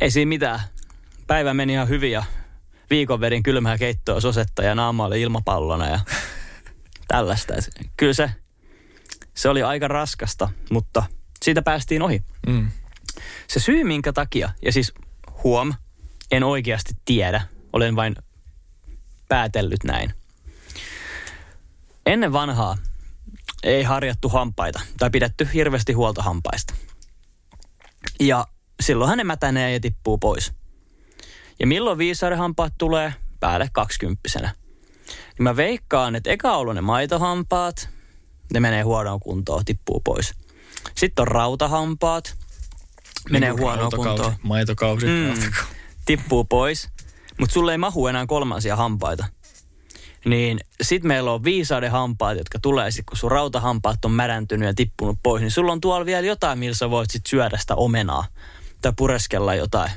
ei 0.02 0.12
siinä 0.12 0.30
mitään. 0.30 0.60
Päivä 1.28 1.54
meni 1.54 1.74
ihan 1.74 1.90
hyvin 1.90 2.12
ja 2.12 2.24
viikon 2.90 3.22
vedin 3.22 3.44
kylmää 3.44 3.78
keittoa 3.78 4.22
sosetta 4.22 4.64
ja 4.64 4.76
naama 4.76 5.06
oli 5.06 5.22
ilmapallona 5.22 5.90
ja 5.90 6.00
tällaista. 7.08 7.54
Kyllä 7.98 8.14
se, 8.14 8.32
se 9.38 9.50
oli 9.50 9.64
aika 9.64 9.88
raskasta, 9.88 10.50
mutta 10.72 11.04
siitä 11.44 11.62
päästiin 11.62 12.02
ohi. 12.02 12.24
Mm. 12.48 12.72
Se 13.48 13.60
syy, 13.60 13.84
minkä 13.84 14.14
takia, 14.14 14.50
ja 14.62 14.72
siis 14.72 14.94
huom, 15.44 15.74
en 16.32 16.44
oikeasti 16.44 16.94
tiedä, 17.06 17.42
olen 17.74 17.96
vain 17.96 18.16
päätellyt 19.30 19.84
näin. 19.84 20.14
Ennen 22.06 22.34
vanhaa 22.34 22.78
ei 23.64 23.84
harjattu 23.84 24.30
hampaita 24.30 24.80
tai 24.98 25.10
pidetty 25.10 25.50
hirveästi 25.54 25.94
huolta 25.94 26.24
hampaista. 26.24 26.74
Ja 28.20 28.48
silloinhan 28.80 29.18
ne 29.18 29.24
mätänee 29.24 29.74
ja 29.74 29.80
tippuu 29.80 30.18
pois. 30.18 30.54
Ja 31.60 31.68
milloin 31.68 31.98
viisauden 31.98 32.38
hampaat 32.38 32.74
tulee? 32.78 33.14
Päälle 33.40 33.70
kaksikymppisenä. 33.74 34.54
Niin 35.08 35.44
mä 35.44 35.56
veikkaan, 35.56 36.16
että 36.16 36.30
eka 36.30 36.58
ollut 36.58 36.76
ne 36.76 36.82
maitohampaat, 36.82 37.90
ne 38.54 38.60
menee 38.60 38.82
huonoon 38.82 39.20
kuntoon, 39.20 39.66
tippuu 39.66 40.00
pois. 40.00 40.34
Sitten 40.96 41.22
on 41.22 41.28
rautahampaat, 41.28 42.36
menee 43.30 43.50
Niin 43.50 43.62
huonoon 43.62 43.92
kuntoon. 43.96 44.34
Maitokausi. 44.44 45.06
Mm, 45.06 45.52
tippuu 46.06 46.44
pois, 46.44 46.90
mutta 47.40 47.54
sulle 47.54 47.72
ei 47.72 47.78
mahu 47.78 48.08
enää 48.08 48.26
kolmansia 48.26 48.76
hampaita. 48.76 49.26
Niin 50.26 50.60
sit 50.82 51.04
meillä 51.04 51.32
on 51.32 51.44
viisauden 51.44 51.92
hampaat, 51.92 52.38
jotka 52.38 52.60
tulee 52.62 52.92
sit, 52.92 53.06
kun 53.06 53.18
sun 53.18 53.32
rautahampaat 53.32 54.06
on 54.06 54.12
märäntynyt 54.12 54.68
ja 54.68 54.74
tippunut 54.74 55.20
pois, 55.24 55.42
niin 55.42 55.52
sulla 55.52 55.72
on 55.72 55.82
tuolla 55.82 56.06
vielä 56.06 56.28
jotain, 56.28 56.60
millä 56.60 56.76
sä 56.76 56.90
voit 56.90 57.10
sit 57.10 57.26
syödä 57.26 57.58
sitä 57.58 57.76
omenaa 57.76 58.26
tai 58.82 58.94
pureskella 58.98 59.56
jotain 59.56 59.92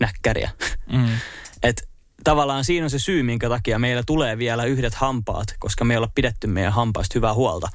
näkkäriä. 0.00 0.50
Mm. 0.92 1.08
Et 1.62 1.88
tavallaan 2.24 2.64
siinä 2.64 2.86
on 2.86 2.90
se 2.90 2.98
syy, 2.98 3.22
minkä 3.22 3.48
takia 3.48 3.78
meillä 3.78 4.02
tulee 4.06 4.38
vielä 4.38 4.64
yhdet 4.64 4.94
hampaat, 4.94 5.54
koska 5.58 5.84
me 5.84 5.94
ei 5.94 5.98
olla 5.98 6.10
pidetty 6.14 6.46
meidän 6.46 6.72
hampaista 6.72 7.12
hyvää 7.14 7.34
huolta. 7.34 7.68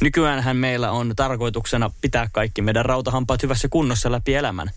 Nykyäänhän 0.00 0.56
meillä 0.56 0.90
on 0.90 1.12
tarkoituksena 1.16 1.90
pitää 2.00 2.28
kaikki 2.32 2.62
meidän 2.62 2.84
rautahampaat 2.84 3.42
hyvässä 3.42 3.68
kunnossa 3.68 4.12
läpi 4.12 4.34
elämän. 4.34 4.70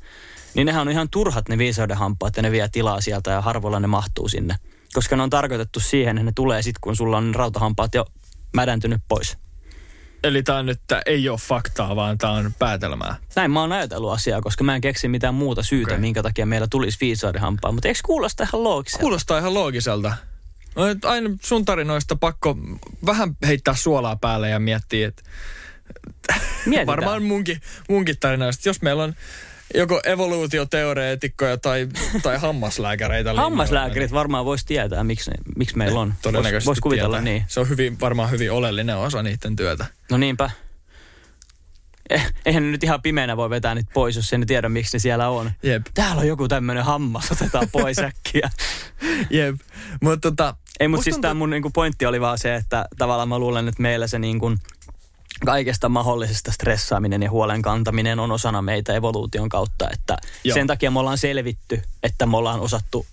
Niin 0.53 0.65
nehän 0.65 0.82
on 0.82 0.91
ihan 0.91 1.09
turhat 1.09 1.49
ne 1.49 1.57
viisauden 1.57 1.97
hampaat 1.97 2.38
ja 2.38 2.43
ne 2.43 2.51
vie 2.51 2.69
tilaa 2.71 3.01
sieltä 3.01 3.32
ja 3.32 3.41
harvoilla 3.41 3.80
ne 3.80 3.88
mahtuu 3.88 4.28
sinne. 4.28 4.55
Koska 4.93 5.15
ne 5.15 5.23
on 5.23 5.30
tarkoitettu 5.30 5.80
siihen, 5.80 6.17
että 6.17 6.26
ne 6.26 6.32
tulee 6.36 6.61
sitten, 6.61 6.82
kun 6.82 6.95
sulla 6.95 7.17
on 7.17 7.36
rautahampaat 7.36 7.95
jo 7.95 8.05
mädäntynyt 8.53 9.01
pois. 9.07 9.38
Eli 10.26 10.43
tämä 10.43 10.63
nyt 10.63 10.80
tää 10.88 11.01
ei 11.05 11.30
ole 11.30 11.39
faktaa, 11.41 11.95
vaan 11.95 12.17
tämä 12.17 12.34
on 12.34 12.53
päätelmää. 12.59 13.15
Näin 13.36 13.51
mä 13.51 13.61
oon 13.61 13.71
ajatellut 13.71 14.11
asiaa, 14.11 14.41
koska 14.41 14.63
mä 14.63 14.76
en 14.76 14.82
keksi 14.82 15.07
mitään 15.07 15.34
muuta 15.34 15.63
syytä, 15.63 15.91
okay. 15.91 16.01
minkä 16.01 16.23
takia 16.23 16.45
meillä 16.45 16.67
tulisi 16.69 16.97
viisauden 17.01 17.41
hampaa. 17.41 17.71
Mutta 17.71 17.88
eikö 17.88 17.99
kuulosta 18.05 18.43
ihan 18.43 18.63
loogiselta? 18.63 19.01
Kuulostaa 19.01 19.38
ihan 19.38 19.53
loogiselta. 19.53 20.13
No, 20.76 20.84
aina 21.03 21.30
sun 21.41 21.65
tarinoista 21.65 22.15
pakko 22.15 22.57
vähän 23.05 23.38
heittää 23.47 23.76
suolaa 23.76 24.15
päälle 24.15 24.49
ja 24.49 24.59
miettiä, 24.59 25.07
että 25.07 25.23
Mietitään. 26.65 26.88
varmaan 26.97 27.23
munkin, 27.23 27.61
munkin 27.89 28.15
tarinoista, 28.19 28.69
jos 28.69 28.82
meillä 28.82 29.03
on 29.03 29.15
joko 29.74 30.01
evoluutioteoreetikkoja 30.05 31.57
tai, 31.57 31.88
tai 32.24 32.38
hammaslääkäreitä. 32.38 33.34
Hammaslääkärit 33.34 34.11
varmaan 34.11 34.45
vois 34.45 34.66
tietää, 34.66 35.03
miksi, 35.03 35.32
miksi 35.55 35.78
meillä 35.78 35.99
on. 35.99 36.07
niin 36.07 36.18
Todennäköisesti 36.22 36.66
Vois 36.68 36.80
kuvitella 36.80 37.18
tietää. 37.18 37.34
niin. 37.34 37.43
Se 37.47 37.59
on 37.59 37.70
hyvin, 37.70 37.99
varmaan 37.99 38.32
hyvin 38.32 38.51
oleellinen 38.51 38.97
osa 38.97 39.24
niiden 39.24 39.55
työtä. 39.55 39.86
No 40.11 40.18
niinpä. 40.18 40.49
Eh, 42.09 42.34
eihän 42.45 42.63
ne 42.63 42.72
nyt 42.72 42.84
ihan 42.84 43.01
pimeänä 43.01 43.38
voi 43.38 43.49
vetää 43.49 43.76
niitä 43.76 43.91
pois, 43.93 44.16
jos 44.16 44.34
ei 44.34 44.39
ne 44.39 44.45
tiedä, 44.45 44.70
miksi 44.70 44.95
ne 44.95 44.99
siellä 44.99 45.30
on. 45.30 45.51
Jep, 45.63 45.86
Täällä 45.93 46.20
on 46.22 46.28
joku 46.28 46.47
tämmöinen 46.47 46.84
hammas, 46.84 47.32
otetaan 47.32 47.68
pois 47.72 47.99
äkkiä. 47.99 48.49
jep. 49.30 49.55
Mutta 50.01 50.32
tota, 50.32 50.55
Ei, 50.80 50.88
mutta 50.88 51.03
siis 51.03 51.18
tämä 51.18 51.34
mun 51.34 51.49
niinku 51.49 51.70
pointti 51.70 52.05
oli 52.05 52.22
vaan 52.22 52.38
se, 52.38 52.55
että 52.55 52.86
tavallaan 52.97 53.30
mä 53.30 53.39
luulen, 53.39 53.68
että 53.68 53.82
meillä 53.82 54.07
se 54.07 54.20
niinku 54.20 54.55
kaikesta 55.45 55.89
mahdollisesta 55.89 56.51
stressaaminen 56.51 57.23
ja 57.23 57.29
huolen 57.29 57.61
kantaminen 57.61 58.19
on 58.19 58.31
osana 58.31 58.61
meitä 58.61 58.93
evoluution 58.93 59.49
kautta. 59.49 59.89
Että 59.93 60.17
Joo. 60.43 60.53
sen 60.53 60.67
takia 60.67 60.91
me 60.91 60.99
ollaan 60.99 61.17
selvitty, 61.17 61.81
että 62.03 62.25
me 62.25 62.37
ollaan 62.37 62.59
osattu 62.59 63.05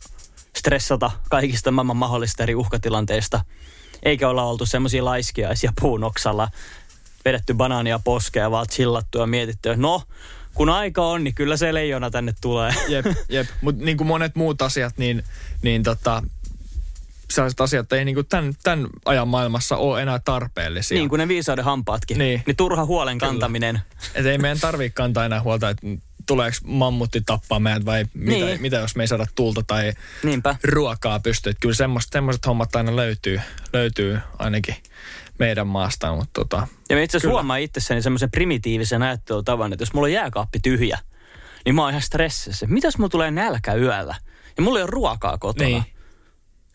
stressata 0.57 1.11
kaikista 1.30 1.70
maailman 1.70 1.97
mahdollisista 1.97 2.43
eri 2.43 2.55
uhkatilanteista. 2.55 3.45
Eikä 4.03 4.28
olla 4.28 4.45
oltu 4.45 4.66
semmoisia 4.66 5.05
laiskiaisia 5.05 5.72
puun 5.80 6.05
oksalla, 6.05 6.49
vedetty 7.24 7.55
banaania 7.55 8.01
poskea, 8.05 8.51
vaan 8.51 8.66
chillattu 8.66 9.18
ja 9.18 9.26
mietitty, 9.26 9.70
että 9.70 9.83
no, 9.83 10.03
kun 10.55 10.68
aika 10.68 11.07
on, 11.07 11.24
niin 11.24 11.35
kyllä 11.35 11.57
se 11.57 11.74
leijona 11.74 12.11
tänne 12.11 12.35
tulee. 12.41 12.74
Jep, 12.89 13.07
jep. 13.28 13.47
Mutta 13.61 13.85
niin 13.85 13.97
kuin 13.97 14.09
monet 14.09 14.37
muut 14.37 14.62
asiat, 14.62 14.99
niin, 14.99 15.24
niin 15.62 15.83
tota, 15.83 16.22
sellaiset 17.35 17.61
asiat 17.61 17.93
ei 17.93 18.05
niin 18.05 18.14
kuin 18.14 18.26
tämän, 18.26 18.55
tämän 18.62 18.87
ajan 19.05 19.28
maailmassa 19.28 19.76
ole 19.76 20.03
enää 20.03 20.20
tarpeellisia. 20.24 20.99
Niin 20.99 21.09
kuin 21.09 21.18
ne 21.18 21.28
viisauden 21.28 21.64
hampaatkin. 21.64 22.18
Niin. 22.18 22.43
niin 22.47 22.57
turha 22.57 22.85
huolen 22.85 23.18
Kyllä. 23.18 23.30
kantaminen. 23.30 23.80
Et 24.14 24.26
ei 24.26 24.39
meidän 24.39 24.61
tarvitse 24.61 24.95
kantaa 24.95 25.24
enää 25.24 25.43
huolta, 25.43 25.68
että 25.68 25.87
tuleeko 26.26 26.57
mammutti 26.64 27.20
tappaa 27.20 27.61
meidät 27.61 27.85
vai 27.85 28.05
mitä, 28.14 28.45
Niin. 28.47 28.62
mitä 28.62 28.76
jos 28.76 28.97
me 28.97 29.03
ei 29.03 29.09
saada 29.09 29.26
tulta 29.35 29.62
tai 29.66 29.93
Niinpä. 30.22 30.57
ruokaa 30.64 31.20
pysty. 31.20 31.51
Et 31.51 31.57
kyllä 31.61 31.74
semmoiset, 31.74 32.12
semmoiset 32.12 32.47
hommat 32.47 32.76
aina 32.76 32.97
löytyy, 32.97 33.41
löytyy 33.72 34.18
ainakin 34.39 34.76
meidän 35.39 35.66
maasta, 35.66 36.14
mutta 36.16 36.41
tota, 36.41 36.66
Ja 36.91 36.97
mä 36.97 37.03
itse 37.03 37.16
asiassa 37.16 37.33
huomaan 37.33 37.61
itsessäni 37.61 38.03
semmoisen 38.03 38.30
primitiivisen 38.30 39.03
ajattelutavan, 39.03 39.72
että 39.72 39.83
jos 39.83 39.93
mulla 39.95 40.07
on 40.07 40.12
jääkaappi 40.12 40.61
tyhjä, 40.62 40.99
niin 41.64 41.74
mä 41.74 41.83
oon 41.83 41.91
ihan 41.91 42.03
stressissä. 42.03 42.66
Mitäs 42.66 42.99
mulla 42.99 43.09
tulee 43.09 43.30
nälkä 43.30 43.74
yöllä? 43.74 44.14
Ja 44.57 44.62
mulla 44.62 44.78
ei 44.78 44.83
ole 44.83 44.91
ruokaa 44.91 45.39
kotona. 45.39 45.68
Niin. 45.68 45.85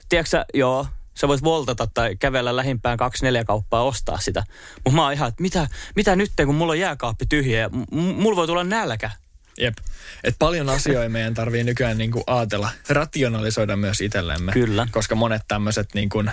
Tiedätkö 0.09 0.45
joo, 0.53 0.87
sä 1.17 1.27
voit 1.27 1.43
voltata 1.43 1.87
tai 1.93 2.15
kävellä 2.15 2.55
lähimpään 2.55 2.97
kaksi 2.97 3.25
neljä 3.25 3.45
kauppaa 3.45 3.83
ostaa 3.83 4.17
sitä. 4.19 4.43
Mutta 4.75 4.95
mä 4.95 5.03
oon 5.03 5.13
ihan, 5.13 5.29
että 5.29 5.41
mitä, 5.41 5.67
mitä 5.95 6.15
nyt, 6.15 6.31
kun 6.45 6.55
mulla 6.55 6.71
on 6.71 6.79
jääkaappi 6.79 7.25
tyhjä 7.25 7.59
ja 7.59 7.69
m- 7.69 7.97
mulla 7.97 8.35
voi 8.35 8.47
tulla 8.47 8.63
nälkä. 8.63 9.11
Jep. 9.57 9.77
Et 10.23 10.35
paljon 10.39 10.69
asioita 10.69 11.09
meidän 11.09 11.33
tarvii 11.33 11.63
nykyään 11.63 11.97
niinku 11.97 12.23
ajatella, 12.27 12.69
rationalisoida 12.89 13.75
myös 13.75 14.01
itsellemme. 14.01 14.51
Kyllä. 14.51 14.87
Koska 14.91 15.15
monet 15.15 15.41
tämmöiset 15.47 15.89
niinku 15.93 16.23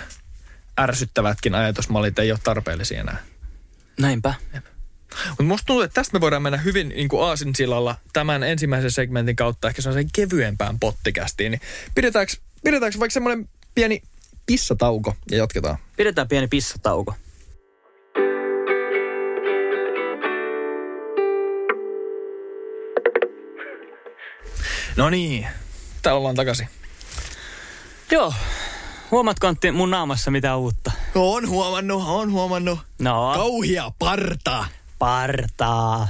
ärsyttävätkin 0.79 1.55
ajatusmallit 1.55 2.19
ei 2.19 2.31
ole 2.31 2.39
tarpeellisia 2.43 2.99
enää. 2.99 3.17
Näinpä. 3.99 4.33
Mutta 5.29 5.43
musta 5.43 5.65
tuntuu, 5.65 5.81
että 5.81 5.93
tästä 5.95 6.13
me 6.13 6.21
voidaan 6.21 6.41
mennä 6.41 6.57
hyvin 6.57 6.89
niin 6.89 7.07
kuin 7.07 7.23
aasinsillalla 7.23 7.95
tämän 8.13 8.43
ensimmäisen 8.43 8.91
segmentin 8.91 9.35
kautta 9.35 9.67
ehkä 9.67 9.81
sellaiseen 9.81 10.09
kevyempään 10.13 10.79
pottikästiin. 10.79 11.51
Niin 11.51 11.61
pidetäänkö, 11.95 12.33
pidetäänkö 12.63 12.99
vaikka 12.99 13.13
semmoinen 13.13 13.49
pieni 13.75 14.01
pissatauko 14.45 15.13
ja 15.31 15.37
jatketaan? 15.37 15.77
Pidetään 15.97 16.27
pieni 16.27 16.47
pissatauko. 16.47 17.13
No 24.95 25.09
niin, 25.09 25.47
täällä 26.01 26.17
ollaan 26.17 26.35
takaisin. 26.35 26.67
Joo. 28.11 28.33
Huomaatko 29.11 29.47
Antti 29.47 29.71
mun 29.71 29.89
naamassa 29.91 30.31
mitä 30.31 30.55
uutta? 30.55 30.91
On 31.15 31.49
huomannut, 31.49 32.03
on 32.07 32.31
huomannut. 32.31 32.79
No, 32.99 33.31
Kauhia 33.35 33.91
parta. 33.99 34.65
partaa. 34.99 36.07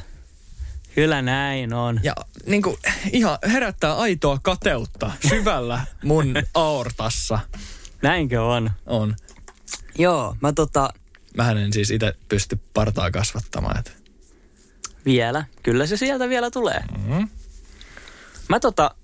Kyllä 0.95 1.21
näin 1.21 1.73
on. 1.73 1.99
Ja 2.03 2.15
niin 2.45 2.61
kuin, 2.61 2.77
ihan 3.11 3.37
herättää 3.51 3.97
aitoa 3.97 4.39
kateutta 4.43 5.11
syvällä 5.29 5.85
mun 6.03 6.33
aortassa. 6.53 7.39
Näinkö 8.01 8.43
on? 8.43 8.71
On. 8.85 9.15
Joo, 9.97 10.35
mä 10.41 10.53
tota, 10.53 10.89
Mähän 11.37 11.57
en 11.57 11.73
siis 11.73 11.91
itse 11.91 12.13
pysty 12.29 12.59
partaa 12.73 13.11
kasvattamaan. 13.11 13.79
Et. 13.79 13.97
vielä. 15.05 15.45
Kyllä 15.63 15.85
se 15.85 15.97
sieltä 15.97 16.29
vielä 16.29 16.51
tulee. 16.51 16.83
Mm-hmm. 16.97 17.29
Mä 18.49 18.59
tota, 18.59 18.95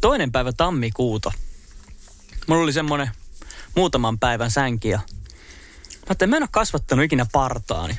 toinen 0.00 0.32
päivä 0.32 0.52
tammikuuta. 0.52 1.32
Mulla 2.46 2.62
oli 2.62 2.72
semmonen 2.72 3.10
muutaman 3.76 4.18
päivän 4.18 4.50
sänki 4.50 4.88
ja 4.88 4.98
mä 4.98 6.04
ajattelin, 6.08 6.30
mä 6.30 6.36
en 6.36 6.42
ole 6.42 6.48
kasvattanut 6.52 7.04
ikinä 7.04 7.26
partaani. 7.32 7.98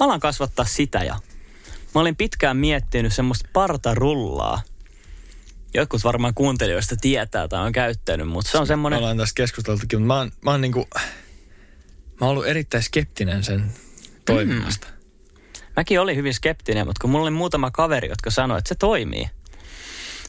Mä 0.00 0.06
alan 0.06 0.20
kasvattaa 0.20 0.64
sitä 0.64 0.98
ja 0.98 1.18
mä 1.94 2.00
olin 2.00 2.16
pitkään 2.16 2.56
miettinyt 2.56 3.14
semmoista 3.14 3.48
partarullaa. 3.52 4.62
Jotkut 5.74 6.04
varmaan 6.04 6.34
kuuntelijoista 6.34 6.96
tietää 7.00 7.48
tai 7.48 7.66
on 7.66 7.72
käyttänyt, 7.72 8.28
mutta 8.28 8.50
se 8.50 8.58
on 8.58 8.62
Me 8.62 8.66
semmoinen... 8.66 8.98
ollaan 8.98 9.16
tästä 9.18 9.34
keskusteltukin, 9.34 9.98
mutta 9.98 10.14
mä 10.14 10.18
oon, 10.18 10.32
mä 10.44 10.50
oon 10.50 10.60
niinku, 10.60 10.88
mä 12.20 12.26
oon 12.26 12.30
ollut 12.30 12.46
erittäin 12.46 12.82
skeptinen 12.82 13.44
sen 13.44 13.72
toiminnasta. 14.26 14.86
Mm. 14.86 14.98
Mäkin 15.76 16.00
olin 16.00 16.16
hyvin 16.16 16.34
skeptinen, 16.34 16.86
mutta 16.86 17.00
kun 17.00 17.10
mulla 17.10 17.22
oli 17.22 17.30
muutama 17.30 17.70
kaveri, 17.70 18.08
jotka 18.08 18.30
sanoi, 18.30 18.58
että 18.58 18.68
se 18.68 18.74
toimii. 18.74 19.30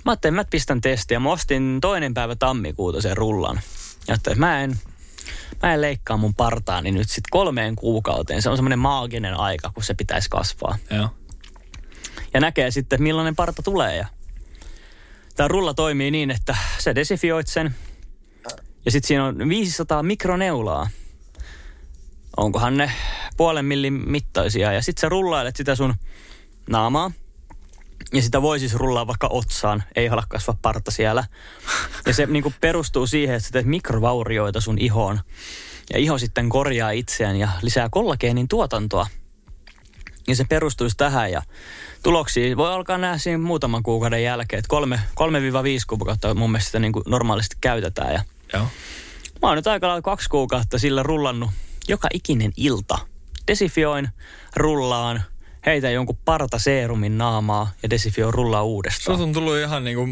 Mä 0.06 0.12
ajattelin, 0.12 0.34
mä 0.34 0.44
pistän 0.44 0.82
testiä. 0.82 1.20
Mä 1.20 1.32
ostin 1.32 1.78
toinen 1.82 2.14
päivä 2.14 2.36
tammikuuta 2.36 3.02
sen 3.02 3.18
rullan. 3.18 3.62
Ja 4.08 4.14
että 4.16 4.36
mä 4.36 4.62
en, 4.62 4.80
mä 5.64 5.74
en 5.74 5.82
leikkaa 5.82 6.18
mun 6.18 6.36
partaani 6.36 6.92
nyt 6.92 7.10
sit 7.10 7.24
kolmeen 7.30 7.76
kuukauteen. 7.76 8.42
Se 8.42 8.50
on 8.50 8.58
semmoinen 8.58 8.80
maaginen 8.80 9.34
aika, 9.34 9.72
kun 9.74 9.84
se 9.84 9.94
pitäisi 9.94 10.30
kasvaa. 10.30 10.78
Joo. 10.92 11.10
Ja 12.34 12.40
näkee 12.40 12.72
sitten, 12.72 13.04
millainen 13.04 13.36
parta 13.36 13.64
tulee. 13.64 13.96
Ja 13.96 14.08
tämä 15.36 15.48
rulla 15.48 15.74
toimii 15.74 16.12
niin, 16.12 16.32
että 16.32 16.58
sä 16.80 16.96
desifioit 16.96 17.48
sen. 17.48 17.76
Ja 18.86 18.92
sitten 18.92 19.08
siinä 19.08 19.26
on 19.26 19.50
500 19.50 20.04
mikroneulaa. 20.04 20.90
Onkohan 22.38 22.78
ne 22.78 22.92
puolen 23.38 23.66
millin 23.66 23.94
mittaisia. 23.94 24.74
Ja 24.74 24.82
sitten 24.82 25.02
sä 25.02 25.10
rullailet 25.10 25.56
sitä 25.56 25.76
sun 25.76 25.96
naamaa. 26.70 27.12
Ja 28.14 28.22
sitä 28.22 28.42
voi 28.42 28.60
siis 28.60 28.76
rullaa 28.76 29.08
vaikka 29.08 29.28
otsaan, 29.28 29.84
ei 29.96 30.08
halua 30.08 30.24
kasvaa 30.30 30.58
parta 30.62 30.92
siellä. 30.92 31.24
Ja 32.06 32.14
se 32.14 32.26
niin 32.26 32.56
perustuu 32.62 33.08
siihen, 33.08 33.36
että 33.36 33.48
sä 33.48 33.52
teet 33.52 33.66
mikrovaurioita 33.66 34.62
sun 34.62 34.78
ihoon. 34.78 35.20
Ja 35.94 36.00
iho 36.00 36.18
sitten 36.18 36.50
korjaa 36.50 36.92
itseään 36.92 37.36
ja 37.36 37.50
lisää 37.62 37.90
kollageenin 37.92 38.48
tuotantoa. 38.48 39.08
Ja 40.28 40.36
se 40.36 40.44
perustuisi 40.44 40.98
tähän 40.98 41.32
ja 41.32 41.42
tuloksia 42.04 42.58
voi 42.58 42.74
alkaa 42.74 42.98
nähdä 42.98 43.18
siinä 43.18 43.38
muutaman 43.38 43.84
kuukauden 43.84 44.24
jälkeen. 44.24 44.58
Että 44.58 44.70
kolme, 44.70 44.96
3-5 44.96 45.02
kuukautta 45.88 46.34
mun 46.34 46.52
mielestä 46.52 46.68
sitä 46.68 46.80
niin 46.80 46.94
kuin 46.94 47.04
normaalisti 47.08 47.56
käytetään. 47.62 48.14
Ja 48.14 48.24
Joo. 48.54 48.64
Mä 49.42 49.48
oon 49.48 49.56
nyt 49.56 49.68
aika 49.68 49.88
lailla 49.88 50.02
kaksi 50.02 50.30
kuukautta 50.30 50.80
sillä 50.80 51.04
rullannut 51.04 51.50
joka 51.88 52.08
ikinen 52.14 52.52
ilta. 52.58 52.98
Desifioin, 53.48 54.10
rullaan, 54.56 55.24
heitä 55.66 55.90
jonkun 55.90 56.18
partaseerumin 56.26 57.18
naamaa 57.18 57.72
ja 57.84 57.90
desifioin 57.90 58.34
rullaa 58.34 58.64
uudestaan. 58.64 59.18
Sulta 59.18 59.24
on 59.24 59.34
tullut 59.34 59.58
ihan 59.58 59.84
niinku, 59.84 60.08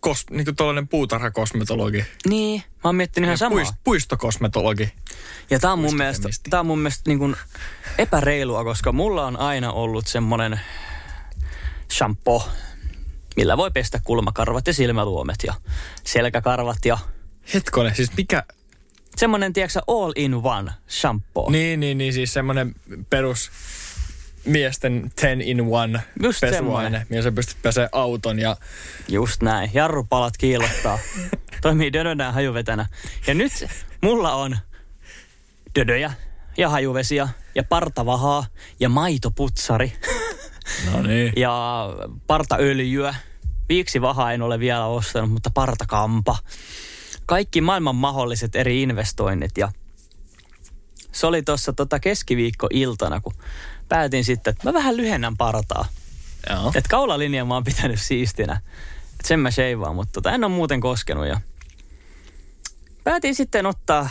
kos, 0.00 0.26
niinku 0.30 0.52
tollainen 0.52 0.88
puutarhakosmetologi. 0.88 2.04
Niin, 2.28 2.60
mä 2.60 2.80
oon 2.84 2.96
miettinyt 2.96 3.28
ihan 3.28 3.38
samaa. 3.38 3.56
Puist, 3.56 3.74
puistokosmetologi. 3.84 4.92
Ja 5.50 5.58
tää 5.58 5.72
on 5.72 5.78
mun 5.78 5.96
mielestä, 5.96 6.28
tää 6.50 6.60
on 6.60 6.66
mun 6.66 6.78
mielestä 6.78 7.10
niin 7.10 7.18
kuin 7.18 7.36
epäreilua, 7.98 8.64
koska 8.64 8.92
mulla 8.92 9.26
on 9.26 9.36
aina 9.36 9.72
ollut 9.72 10.06
semmonen 10.06 10.60
shampoo, 11.92 12.48
millä 13.36 13.56
voi 13.56 13.70
pestä 13.70 14.00
kulmakarvat 14.04 14.66
ja 14.66 14.74
silmäluomet 14.74 15.38
ja 15.46 15.54
selkäkarvat 16.04 16.84
ja 16.84 16.98
Hetkonen, 17.54 17.96
siis 17.96 18.16
mikä... 18.16 18.42
semmonen, 19.16 19.52
tiedätkö 19.52 19.80
all 19.86 20.12
in 20.16 20.34
one 20.34 20.72
shampoo. 20.88 21.50
Niin, 21.50 21.80
niin, 21.80 21.98
niin 21.98 22.12
siis 22.12 22.32
semmoinen 22.32 22.74
perus 23.10 23.50
miesten 24.44 25.12
10 25.20 25.40
in 25.48 25.60
one 25.70 26.00
Just 26.22 26.40
pesuaine, 26.40 26.56
semmoinen. 26.56 27.06
millä 27.08 27.22
sä 27.22 27.32
pystyt 27.32 27.56
pesee 27.62 27.88
auton 27.92 28.38
ja 28.38 28.56
Just 29.08 29.42
näin. 29.42 29.70
Jarrupalat 29.74 30.36
kiillottaa. 30.36 30.98
Toimii 31.62 31.92
dödönä 31.92 32.32
hajuvetänä. 32.32 32.86
Ja 33.26 33.34
nyt 33.34 33.52
mulla 34.02 34.34
on 34.34 34.56
dödöjä 35.78 36.12
ja 36.56 36.68
hajuvesiä 36.68 37.28
ja 37.54 37.64
partavahaa 37.64 38.46
ja 38.80 38.88
maitoputsari 38.88 39.92
No 40.92 41.02
niin. 41.02 41.32
ja 41.42 41.86
partaöljyä. 42.26 43.14
Viiksi 43.68 44.00
vahaa 44.00 44.32
en 44.32 44.42
ole 44.42 44.60
vielä 44.60 44.86
ostanut, 44.86 45.30
mutta 45.30 45.50
partakampa. 45.54 46.36
Kaikki 47.26 47.60
maailman 47.60 47.96
mahdolliset 47.96 48.56
eri 48.56 48.82
investoinnit 48.82 49.58
ja 49.58 49.72
se 51.12 51.26
oli 51.26 51.42
tuossa 51.42 51.72
tota 51.72 51.98
keskiviikkoiltana, 51.98 53.20
kun 53.20 53.34
päätin 53.90 54.24
sitten, 54.24 54.50
että 54.50 54.68
mä 54.68 54.74
vähän 54.74 54.96
lyhennän 54.96 55.36
partaa. 55.36 55.86
Joo. 56.50 56.72
Et 56.74 56.88
kaulalinja 56.88 57.44
mä 57.44 57.54
oon 57.54 57.64
pitänyt 57.64 58.00
siistinä. 58.00 58.60
Et 59.20 59.26
sen 59.26 59.40
mä 59.40 59.50
sheivaan, 59.50 59.94
mutta 59.94 60.12
tota, 60.12 60.32
en 60.32 60.44
ole 60.44 60.52
muuten 60.52 60.80
koskenut. 60.80 61.26
Ja 61.26 61.40
päätin 63.04 63.34
sitten 63.34 63.66
ottaa 63.66 64.08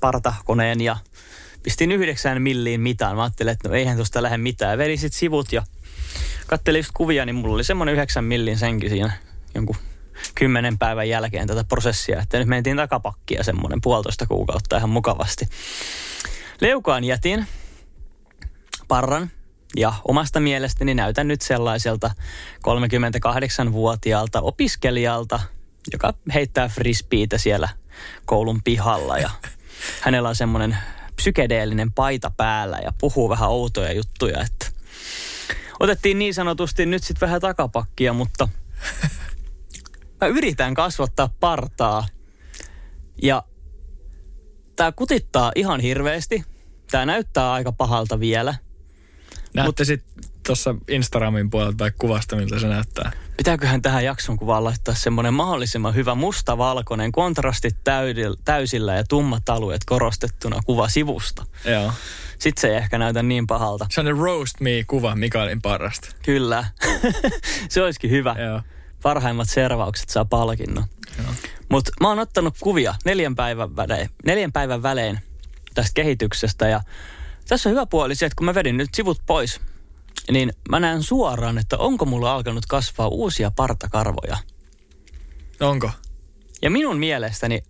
partakoneen 0.00 0.80
ja 0.80 0.96
pistin 1.62 1.92
yhdeksän 1.92 2.42
milliin 2.42 2.80
mitaan. 2.80 3.16
Mä 3.16 3.22
ajattelin, 3.22 3.52
että 3.52 3.68
no 3.68 3.74
eihän 3.74 3.96
tuosta 3.96 4.22
lähde 4.22 4.38
mitään. 4.38 4.78
Vedin 4.78 4.98
sit 4.98 5.12
sivut 5.12 5.52
ja 5.52 5.62
katselin 6.46 6.78
just 6.78 6.90
kuvia, 6.94 7.24
niin 7.26 7.34
mulla 7.34 7.54
oli 7.54 7.64
semmoinen 7.64 7.94
yhdeksän 7.94 8.24
millin 8.24 8.58
senki 8.58 8.88
siinä 8.88 9.12
jonkun 9.54 9.76
kymmenen 10.34 10.78
päivän 10.78 11.08
jälkeen 11.08 11.46
tätä 11.46 11.64
prosessia. 11.64 12.20
Että 12.20 12.38
nyt 12.38 12.48
mentiin 12.48 12.76
takapakkia 12.76 13.44
semmoinen 13.44 13.80
puolitoista 13.80 14.26
kuukautta 14.26 14.76
ihan 14.76 14.90
mukavasti. 14.90 15.48
Leukaan 16.60 17.04
jätin 17.04 17.46
parran 18.92 19.30
ja 19.76 19.92
omasta 20.08 20.40
mielestäni 20.40 20.94
näytän 20.94 21.28
nyt 21.28 21.42
sellaiselta 21.42 22.10
38-vuotiaalta 22.68 24.40
opiskelijalta, 24.40 25.40
joka 25.92 26.14
heittää 26.34 26.68
frisbeitä 26.68 27.38
siellä 27.38 27.68
koulun 28.24 28.62
pihalla 28.62 29.18
ja 29.18 29.30
hänellä 30.00 30.28
on 30.28 30.36
semmoinen 30.36 30.76
psykedeellinen 31.16 31.92
paita 31.92 32.30
päällä 32.36 32.78
ja 32.84 32.92
puhuu 33.00 33.28
vähän 33.28 33.48
outoja 33.48 33.92
juttuja, 33.92 34.42
että 34.42 34.66
otettiin 35.80 36.18
niin 36.18 36.34
sanotusti 36.34 36.86
nyt 36.86 37.02
sitten 37.02 37.26
vähän 37.26 37.40
takapakkia, 37.40 38.12
mutta 38.12 38.48
mä 40.20 40.26
yritän 40.26 40.74
kasvattaa 40.74 41.30
partaa 41.40 42.06
ja 43.22 43.42
tämä 44.76 44.92
kutittaa 44.92 45.52
ihan 45.54 45.80
hirveästi. 45.80 46.44
Tämä 46.90 47.06
näyttää 47.06 47.52
aika 47.52 47.72
pahalta 47.72 48.20
vielä. 48.20 48.54
Näette 49.54 49.84
sitten 49.84 50.24
tuossa 50.46 50.74
Instagramin 50.88 51.50
puolelta 51.50 51.76
tai 51.76 51.92
kuvasta, 51.98 52.36
miltä 52.36 52.58
se 52.58 52.68
näyttää. 52.68 53.12
Pitääköhän 53.36 53.82
tähän 53.82 54.04
jakson 54.04 54.36
kuvaan 54.36 54.64
laittaa 54.64 54.94
semmoinen 54.94 55.34
mahdollisimman 55.34 55.94
hyvä 55.94 56.14
mustavalkoinen, 56.14 57.12
kontrastit 57.12 57.76
täydil- 57.76 58.40
täysillä 58.44 58.94
ja 58.94 59.04
tummat 59.04 59.48
alueet 59.48 59.84
korostettuna 59.84 60.60
kuva 60.66 60.88
sivusta. 60.88 61.46
Joo. 61.64 61.92
Sitten 62.38 62.60
se 62.60 62.68
ei 62.68 62.74
ehkä 62.76 62.98
näytä 62.98 63.22
niin 63.22 63.46
pahalta. 63.46 63.86
Se 63.90 64.00
on 64.00 64.06
ne 64.06 64.12
roast 64.12 64.60
me-kuva 64.60 65.16
Mikaelin 65.16 65.62
parasta. 65.62 66.08
Kyllä. 66.22 66.64
se 67.68 67.82
olisikin 67.82 68.10
hyvä. 68.10 68.36
Joo. 68.38 68.62
Parhaimmat 69.02 69.50
servaukset 69.50 70.08
saa 70.08 70.24
palkinnon. 70.24 70.84
Mutta 71.68 71.92
mä 72.00 72.08
oon 72.08 72.18
ottanut 72.18 72.54
kuvia 72.60 72.94
neljän 73.04 73.34
päivän, 73.34 73.76
välein, 73.76 74.10
neljän 74.24 74.52
päivän 74.52 74.82
välein 74.82 75.20
tästä 75.74 75.94
kehityksestä 75.94 76.68
ja 76.68 76.80
tässä 77.48 77.68
on 77.68 77.70
hyvä 77.70 77.86
puoli 77.86 78.14
se, 78.14 78.26
että 78.26 78.36
kun 78.36 78.44
mä 78.46 78.54
vedin 78.54 78.76
nyt 78.76 78.94
sivut 78.94 79.22
pois, 79.26 79.60
niin 80.30 80.52
mä 80.68 80.80
näen 80.80 81.02
suoraan, 81.02 81.58
että 81.58 81.78
onko 81.78 82.04
mulla 82.04 82.32
alkanut 82.34 82.66
kasvaa 82.66 83.08
uusia 83.08 83.50
partakarvoja. 83.50 84.36
Onko? 85.60 85.90
Ja 86.62 86.70
minun 86.70 86.98
mielestäni 86.98 87.62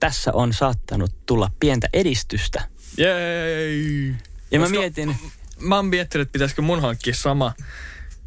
tässä 0.00 0.32
on 0.32 0.52
saattanut 0.52 1.10
tulla 1.26 1.50
pientä 1.60 1.88
edistystä. 1.92 2.68
Jei! 2.98 4.14
Ja 4.50 4.58
mä 4.58 4.64
Koska- 4.64 4.78
mietin, 4.78 5.16
Mä 5.60 5.76
oon 5.76 5.86
miettinyt, 5.86 6.26
että 6.26 6.32
pitäisikö 6.32 6.62
mun 6.62 6.80
hankkia 6.82 7.14
sama. 7.14 7.52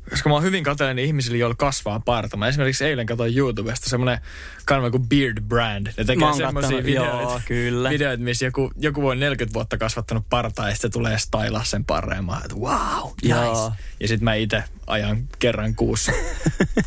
Koska 0.10 0.30
mä 0.30 0.36
oon 0.36 0.44
hyvin 0.44 0.64
kateellinen 0.64 1.06
ihmisille, 1.06 1.38
joilla 1.38 1.56
kasvaa 1.56 2.00
parta. 2.00 2.38
Mä 2.38 2.48
esimerkiksi 2.48 2.86
eilen 2.86 3.06
katsoin 3.06 3.38
YouTubesta 3.38 3.90
semmonen 3.90 4.18
kanava 4.66 4.92
kuin 4.92 5.10
Beard 5.10 5.42
Brand. 5.42 5.88
Ne 5.98 6.04
tekee 6.04 6.28
kattonut, 6.42 6.84
videoita, 6.84 7.22
joo, 7.22 7.42
kyllä. 7.46 7.90
videoita, 7.90 8.24
missä 8.24 8.46
joku, 8.46 8.72
joku 8.78 9.02
voi 9.02 9.16
40 9.16 9.54
vuotta 9.54 9.78
kasvattanut 9.78 10.26
partaa 10.30 10.70
ja 10.70 10.76
sitten 10.76 10.92
tulee 10.92 11.18
stylaa 11.20 11.64
sen 11.64 11.86
oon, 11.86 12.42
että 12.44 12.56
wow, 12.56 13.12
Joo. 13.24 13.70
nice. 13.70 13.84
Ja 14.00 14.08
sitten 14.08 14.24
mä 14.24 14.34
itse 14.34 14.64
ajan 14.88 15.28
kerran 15.40 15.76
kuussa 15.76 16.12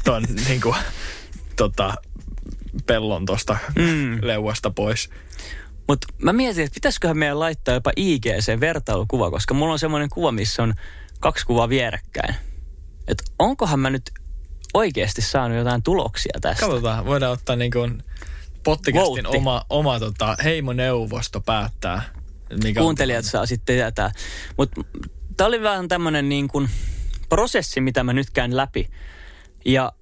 ton 0.05 0.22
niinku, 0.48 0.74
tota, 1.56 1.94
pellon 2.86 3.26
tosta 3.26 3.56
mm. 3.76 4.18
leuasta 4.22 4.70
pois. 4.70 5.10
mutta 5.88 6.06
mä 6.22 6.32
mietin, 6.32 6.64
että 6.64 6.74
pitäisiköhän 6.74 7.18
meidän 7.18 7.40
laittaa 7.40 7.74
jopa 7.74 7.93
IGC 7.97 8.60
vertailukuva, 8.60 9.30
koska 9.30 9.55
mulla 9.55 9.72
on 9.72 9.78
semmoinen 9.78 10.09
kuva, 10.09 10.32
missä 10.32 10.62
on 10.62 10.74
kaksi 11.20 11.47
kuvaa 11.47 11.68
vierekkäin. 11.68 12.34
Että 13.08 13.24
onkohan 13.38 13.80
mä 13.80 13.90
nyt 13.90 14.10
oikeasti 14.74 15.22
saanut 15.22 15.58
jotain 15.58 15.82
tuloksia 15.82 16.38
tästä? 16.40 16.66
Katsotaan, 16.66 17.04
voidaan 17.06 17.32
ottaa 17.32 17.56
niin 17.56 17.70
kuin 17.70 18.02
pottikästin 18.64 19.24
Voutti. 19.24 19.36
oma, 19.38 19.62
oma 19.70 19.98
tota, 20.00 20.36
heimoneuvosto 20.44 21.40
päättää. 21.40 22.02
Mikä 22.64 22.80
on- 22.80 22.84
Kuuntelijat 22.84 23.24
saa 23.24 23.46
sitten 23.46 23.76
tietää. 23.76 24.10
Mutta 24.56 24.80
tämä 25.36 25.48
oli 25.48 25.62
vähän 25.62 25.88
tämmöinen 25.88 26.28
niin 26.28 26.48
kuin 26.48 26.68
prosessi, 27.28 27.80
mitä 27.80 28.04
mä 28.04 28.12
nyt 28.12 28.30
käyn 28.30 28.56
läpi. 28.56 28.88
Ja 29.64 29.92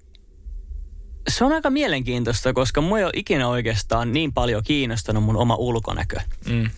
se 1.29 1.45
on 1.45 1.51
aika 1.53 1.69
mielenkiintoista, 1.69 2.53
koska 2.53 2.81
mua 2.81 2.97
ei 2.99 3.03
ole 3.03 3.11
ikinä 3.15 3.47
oikeastaan 3.47 4.13
niin 4.13 4.33
paljon 4.33 4.63
kiinnostanut 4.63 5.23
mun 5.23 5.37
oma 5.37 5.55
ulkonäkö. 5.55 6.19
Mm. 6.49 6.69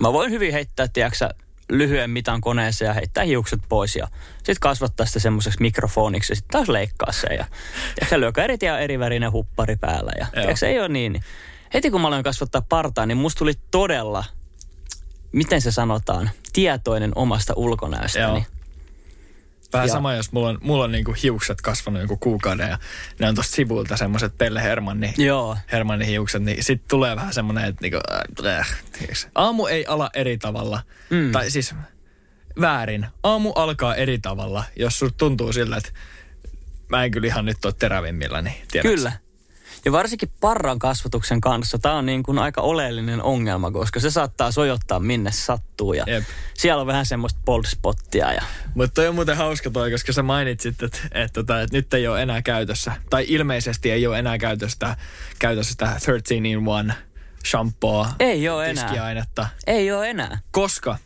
Mä 0.00 0.12
voin 0.12 0.30
hyvin 0.30 0.52
heittää, 0.52 0.88
tiedätkö, 0.88 1.28
lyhyen 1.70 2.10
mitan 2.10 2.40
koneeseen 2.40 2.88
ja 2.88 2.94
heittää 2.94 3.24
hiukset 3.24 3.60
pois 3.68 3.96
ja 3.96 4.08
sitten 4.36 4.56
kasvattaa 4.60 5.06
sitä 5.06 5.18
semmoiseksi 5.18 5.60
mikrofoniksi 5.60 6.32
ja 6.32 6.36
sitten 6.36 6.52
taas 6.52 6.68
leikkaa 6.68 7.12
se 7.12 7.26
ja 7.26 7.46
tiedätkö, 7.94 8.20
lyökärit 8.20 8.62
ja 8.62 8.78
eri 8.78 8.98
värinen 8.98 9.32
huppari 9.32 9.76
päällä 9.76 10.12
ja 10.18 10.26
tiedätkö, 10.34 10.68
ei 10.68 10.80
ole 10.80 10.88
niin. 10.88 11.12
niin. 11.12 11.22
Heti 11.74 11.90
kun 11.90 12.00
mä 12.00 12.08
aloin 12.08 12.24
kasvattaa 12.24 12.62
partaa, 12.68 13.06
niin 13.06 13.18
musta 13.18 13.38
tuli 13.38 13.52
todella, 13.70 14.24
miten 15.32 15.60
se 15.60 15.70
sanotaan, 15.70 16.30
tietoinen 16.52 17.12
omasta 17.14 17.52
ulkonäöstäni. 17.56 18.38
Joo. 18.38 18.61
Vähän 19.72 19.88
Ja- 19.88 19.92
sama, 19.92 20.14
jos 20.14 20.32
mulla 20.32 20.48
on, 20.48 20.58
mulla 20.62 20.84
on 20.84 20.92
niinku 20.92 21.14
hiukset 21.22 21.60
kasvanut 21.60 22.02
joku 22.02 22.16
kuukauden 22.16 22.68
ja 22.68 22.78
ne 23.18 23.28
on 23.28 23.34
tosta 23.34 23.56
sivuilta 23.56 23.96
semmoiset 23.96 24.38
Pelle 24.38 24.62
Hermanni, 24.62 25.14
Joo. 25.18 25.56
Hermanni 25.72 26.06
hiukset, 26.06 26.42
niin 26.42 26.64
sit 26.64 26.88
tulee 26.88 27.16
vähän 27.16 27.32
semmoinen, 27.34 27.64
että 27.64 27.82
niinku, 27.82 27.98
äh, 28.46 28.78
aamu 29.34 29.66
ei 29.66 29.86
ala 29.86 30.10
eri 30.14 30.38
tavalla. 30.38 30.82
Mm. 31.10 31.32
Tai 31.32 31.50
siis 31.50 31.74
väärin. 32.60 33.06
Aamu 33.22 33.52
alkaa 33.52 33.94
eri 33.94 34.18
tavalla, 34.18 34.64
jos 34.76 35.04
tuntuu 35.16 35.52
sillä, 35.52 35.76
että 35.76 35.90
mä 36.88 37.04
en 37.04 37.10
kyllä 37.10 37.26
ihan 37.26 37.44
nyt 37.44 37.64
ole 37.64 37.74
terävimmillä, 37.78 38.42
niin 38.42 38.56
tiedätkö? 38.70 38.96
Kyllä. 38.96 39.12
Ja 39.84 39.92
varsinkin 39.92 40.32
parran 40.40 40.78
kasvatuksen 40.78 41.40
kanssa 41.40 41.78
tämä 41.78 41.94
on 41.94 42.06
niin 42.06 42.22
kuin 42.22 42.38
aika 42.38 42.60
oleellinen 42.60 43.22
ongelma, 43.22 43.70
koska 43.70 44.00
se 44.00 44.10
saattaa 44.10 44.50
sojottaa 44.50 45.00
minne 45.00 45.30
sattuu. 45.32 45.92
Ja 45.94 46.04
Jep. 46.06 46.24
siellä 46.54 46.80
on 46.80 46.86
vähän 46.86 47.06
semmoista 47.06 47.40
bold 47.44 47.64
spottia. 47.66 48.32
Ja 48.32 48.42
Mutta 48.74 48.94
toi 48.94 49.08
on 49.08 49.14
muuten 49.14 49.36
hauska 49.36 49.70
toi, 49.70 49.90
koska 49.90 50.12
sä 50.12 50.22
mainitsit, 50.22 50.82
että, 50.82 50.98
että, 51.12 51.40
että, 51.40 51.60
että 51.62 51.76
nyt 51.76 51.94
ei 51.94 52.08
ole 52.08 52.22
enää 52.22 52.42
käytössä, 52.42 52.92
tai 53.10 53.24
ilmeisesti 53.28 53.90
ei 53.90 54.06
ole 54.06 54.18
enää 54.18 54.38
käytössä, 54.38 54.96
käytössä 55.38 55.70
sitä 55.72 55.84
13 56.06 56.34
in 56.34 56.46
1 56.46 57.02
shampoo, 57.46 58.06
ei 58.20 58.48
ole 58.48 58.70
enää. 58.70 58.84
tiskiainetta, 58.84 59.46
Ei 59.66 59.92
ole 59.92 60.10
enää. 60.10 60.38
koska 60.50 60.98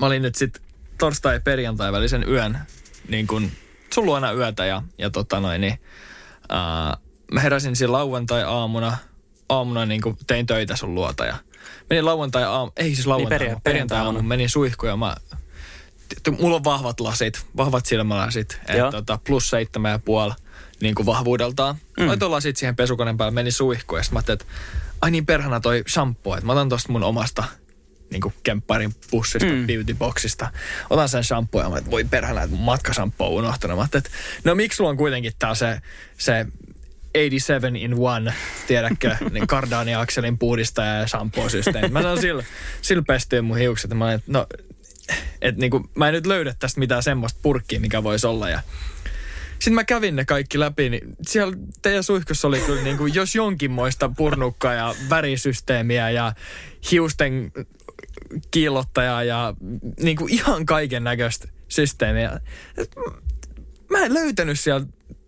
mä 0.00 0.06
olin 0.06 0.22
nyt 0.22 0.34
sitten 0.34 0.62
torstai- 0.98 1.34
ja 1.34 1.40
perjantai 1.40 1.92
välisen 1.92 2.24
yön, 2.28 2.58
niin 3.08 3.26
kun 3.26 3.50
sun 3.94 4.06
luona 4.06 4.32
yötä 4.32 4.66
ja, 4.66 4.82
ja 4.98 5.10
tota 5.10 5.40
noin, 5.40 5.60
niin 5.60 5.78
ää, 6.48 6.96
mä 7.32 7.40
heräsin 7.40 7.76
siinä 7.76 7.92
lauantai-aamuna, 7.92 8.96
aamuna 9.48 9.86
niin 9.86 10.00
kun 10.00 10.16
tein 10.26 10.46
töitä 10.46 10.76
sun 10.76 10.94
luota 10.94 11.24
ja 11.24 11.36
menin 11.90 12.04
lauantai 12.04 12.44
aamu, 12.44 12.72
ei 12.76 12.94
siis 12.94 13.06
lauantai, 13.06 13.38
Niin, 13.38 13.50
perja- 13.50 13.60
perjantai 13.64 13.98
aamu, 13.98 14.22
menin 14.22 14.48
suihkuun 14.48 14.90
ja 14.90 14.96
mä, 14.96 15.16
mulla 16.38 16.56
on 16.56 16.64
vahvat 16.64 17.00
lasit, 17.00 17.46
vahvat 17.56 17.86
silmälasit, 17.86 18.60
et, 18.68 18.90
tota, 18.90 19.18
plus 19.26 19.50
seitsemän 19.50 19.92
ja 19.92 19.98
puoli 19.98 20.34
niin 20.80 20.94
kuin 20.94 21.06
vahvuudeltaan. 21.06 21.76
Mm. 22.00 22.06
Laitoin 22.06 22.32
lasit 22.32 22.56
siihen 22.56 22.76
pesukoneen 22.76 23.16
päälle, 23.16 23.34
menin 23.34 23.52
suihkuun 23.52 23.98
ja 23.98 24.02
sitten 24.02 24.14
mä 24.14 24.18
ajattelin, 24.18 24.40
että 24.40 24.54
ai 25.00 25.10
niin 25.10 25.26
perhana 25.26 25.60
toi 25.60 25.84
shampoo, 25.88 26.34
että 26.34 26.46
mä 26.46 26.52
otan 26.52 26.68
tosta 26.68 26.92
mun 26.92 27.02
omasta 27.02 27.44
niin 28.10 28.20
kuin 28.20 28.34
kempparin 28.42 28.94
pussista, 29.10 29.48
mm. 29.48 29.66
beautyboxista. 29.66 30.50
Otan 30.90 31.08
sen 31.08 31.24
shampoo 31.24 31.62
ja 31.62 31.70
mä 31.70 31.78
että 31.78 31.90
voi 31.90 32.04
perhana, 32.04 32.42
että 32.42 32.56
mun 32.56 32.64
matkashampoo 32.64 33.28
on 33.28 33.34
unohtanut. 33.34 33.78
Mä 33.78 33.84
että 33.84 34.10
no 34.44 34.54
miksi 34.54 34.76
sulla 34.76 34.90
on 34.90 34.96
kuitenkin 34.96 35.32
tää 35.38 35.54
se, 35.54 35.80
se 36.18 36.46
87 37.16 37.76
in 37.76 37.94
one, 37.98 38.34
tiedätkö, 38.66 39.16
niin 39.32 39.46
Cardani-akselin 39.46 40.38
puhdistaja 40.38 40.94
ja 40.94 41.06
shampoo-systeemi. 41.06 41.88
Mä 41.88 42.02
saan 42.02 42.20
sillä, 42.20 42.44
sillä 42.82 43.02
pestyä 43.06 43.42
mun 43.42 43.58
hiukset. 43.58 43.94
Mä 43.94 44.04
olin, 44.04 44.14
että 44.14 44.32
no, 44.32 44.46
et 45.42 45.56
niinku, 45.56 45.90
mä 45.94 46.08
en 46.08 46.14
nyt 46.14 46.26
löydä 46.26 46.54
tästä 46.58 46.80
mitään 46.80 47.02
semmoista 47.02 47.40
purkkia, 47.42 47.80
mikä 47.80 48.02
voisi 48.02 48.26
olla. 48.26 48.48
Ja 48.48 48.60
sitten 49.52 49.74
mä 49.74 49.84
kävin 49.84 50.16
ne 50.16 50.24
kaikki 50.24 50.60
läpi, 50.60 50.90
niin 50.90 51.16
siellä 51.22 51.56
teidän 51.82 52.04
suihkussa 52.04 52.48
oli 52.48 52.60
kyllä 52.60 52.82
niinku, 52.82 53.06
jos 53.06 53.34
jonkinmoista 53.34 54.10
purnukkaa 54.16 54.74
ja 54.74 54.94
värisysteemiä 55.10 56.10
ja 56.10 56.32
hiusten 56.90 57.52
kiillottajaa 58.50 59.24
ja 59.24 59.54
niinku 60.00 60.26
ihan 60.30 60.66
kaiken 60.66 61.04
näköistä 61.04 61.48
systeemiä. 61.68 62.40
Mä 63.90 63.98
en 63.98 64.14
löytänyt 64.14 64.60
siellä, 64.60 64.86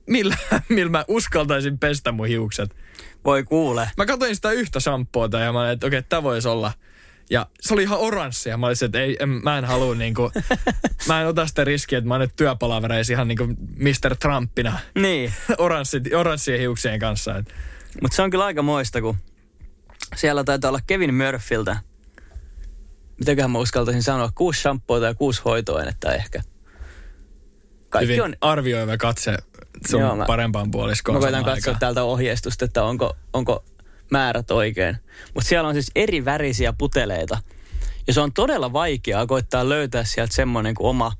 millä, 0.08 0.36
millä 0.68 0.90
mä 0.90 1.04
uskaltaisin 1.08 1.78
pestä 1.78 2.12
mun 2.12 2.26
hiukset. 2.26 2.76
Voi 3.24 3.44
kuule. 3.44 3.90
Mä 3.96 4.06
katsoin 4.06 4.36
sitä 4.36 4.50
yhtä 4.50 4.80
shampoota 4.80 5.38
ja 5.38 5.52
mä 5.52 5.60
olin, 5.60 5.70
että 5.70 5.86
okei, 5.86 5.98
okay, 5.98 6.08
tää 6.08 6.22
voisi 6.22 6.48
olla. 6.48 6.72
Ja 7.30 7.46
se 7.60 7.74
oli 7.74 7.82
ihan 7.82 7.98
oranssia. 7.98 8.56
Mä 8.56 8.66
olisin, 8.66 8.86
että 8.86 9.00
ei, 9.00 9.16
en, 9.20 9.28
mä 9.28 9.58
en 9.58 9.64
halua 9.64 9.94
niinku, 9.94 10.30
mä 11.08 11.20
en 11.20 11.26
ota 11.26 11.46
sitä 11.46 11.64
riskiä, 11.64 11.98
että 11.98 12.08
mä 12.08 12.14
oon 12.14 12.20
nyt 12.20 12.36
työpalavereissa 12.36 13.12
ihan 13.12 13.28
niinku 13.28 13.46
Mr. 13.76 14.16
Trumpina 14.20 14.78
Niin. 14.94 15.32
oranssit, 15.58 16.14
oranssien 16.14 16.60
hiuksien 16.60 16.98
kanssa. 16.98 17.44
Mutta 18.02 18.16
se 18.16 18.22
on 18.22 18.30
kyllä 18.30 18.44
aika 18.44 18.62
moista, 18.62 19.00
kun 19.00 19.16
siellä 20.16 20.44
taitaa 20.44 20.68
olla 20.68 20.80
Kevin 20.86 21.14
Murphyltä. 21.14 21.76
Mitäköhän 23.18 23.50
mä 23.50 23.58
uskaltaisin 23.58 24.02
sanoa? 24.02 24.30
Kuusi 24.34 24.60
shampoota 24.60 25.06
ja 25.06 25.14
kuusi 25.14 25.42
hoitoainetta 25.44 26.14
ehkä. 26.14 26.42
Kaikki 27.88 28.08
hyvin 28.08 28.22
on... 28.22 28.36
arvioiva 28.40 28.96
katse 28.96 29.36
sun 29.86 30.00
Joo, 30.00 30.16
mä- 30.16 30.24
parempaan 30.24 30.70
puoliskoon. 30.70 31.16
Mä 31.16 31.20
koitan 31.20 31.44
katsoa 31.44 31.74
täältä 31.74 32.02
ohjeistusta, 32.02 32.64
että 32.64 32.84
onko, 32.84 33.16
onko 33.32 33.64
määrät 34.10 34.50
oikein. 34.50 34.96
Mutta 35.34 35.48
siellä 35.48 35.68
on 35.68 35.74
siis 35.74 35.90
eri 35.94 36.24
värisiä 36.24 36.72
puteleita. 36.72 37.38
Ja 38.06 38.14
se 38.14 38.20
on 38.20 38.32
todella 38.32 38.72
vaikeaa 38.72 39.26
koittaa 39.26 39.68
löytää 39.68 40.04
sieltä 40.04 40.34
semmoinen, 40.34 40.74
kun 40.74 40.90
oma, 40.90 41.12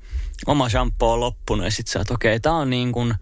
oma 0.47 0.69
shampoo 0.69 1.13
on 1.13 1.19
loppunut. 1.19 1.65
Ja 1.65 1.71
sit 1.71 1.87
sä 1.87 1.99
oot, 1.99 2.11
okei, 2.11 2.31
okay, 2.31 2.39
tää 2.39 2.53
on 2.53 2.69
niin 2.69 2.91
kuin 2.91 3.13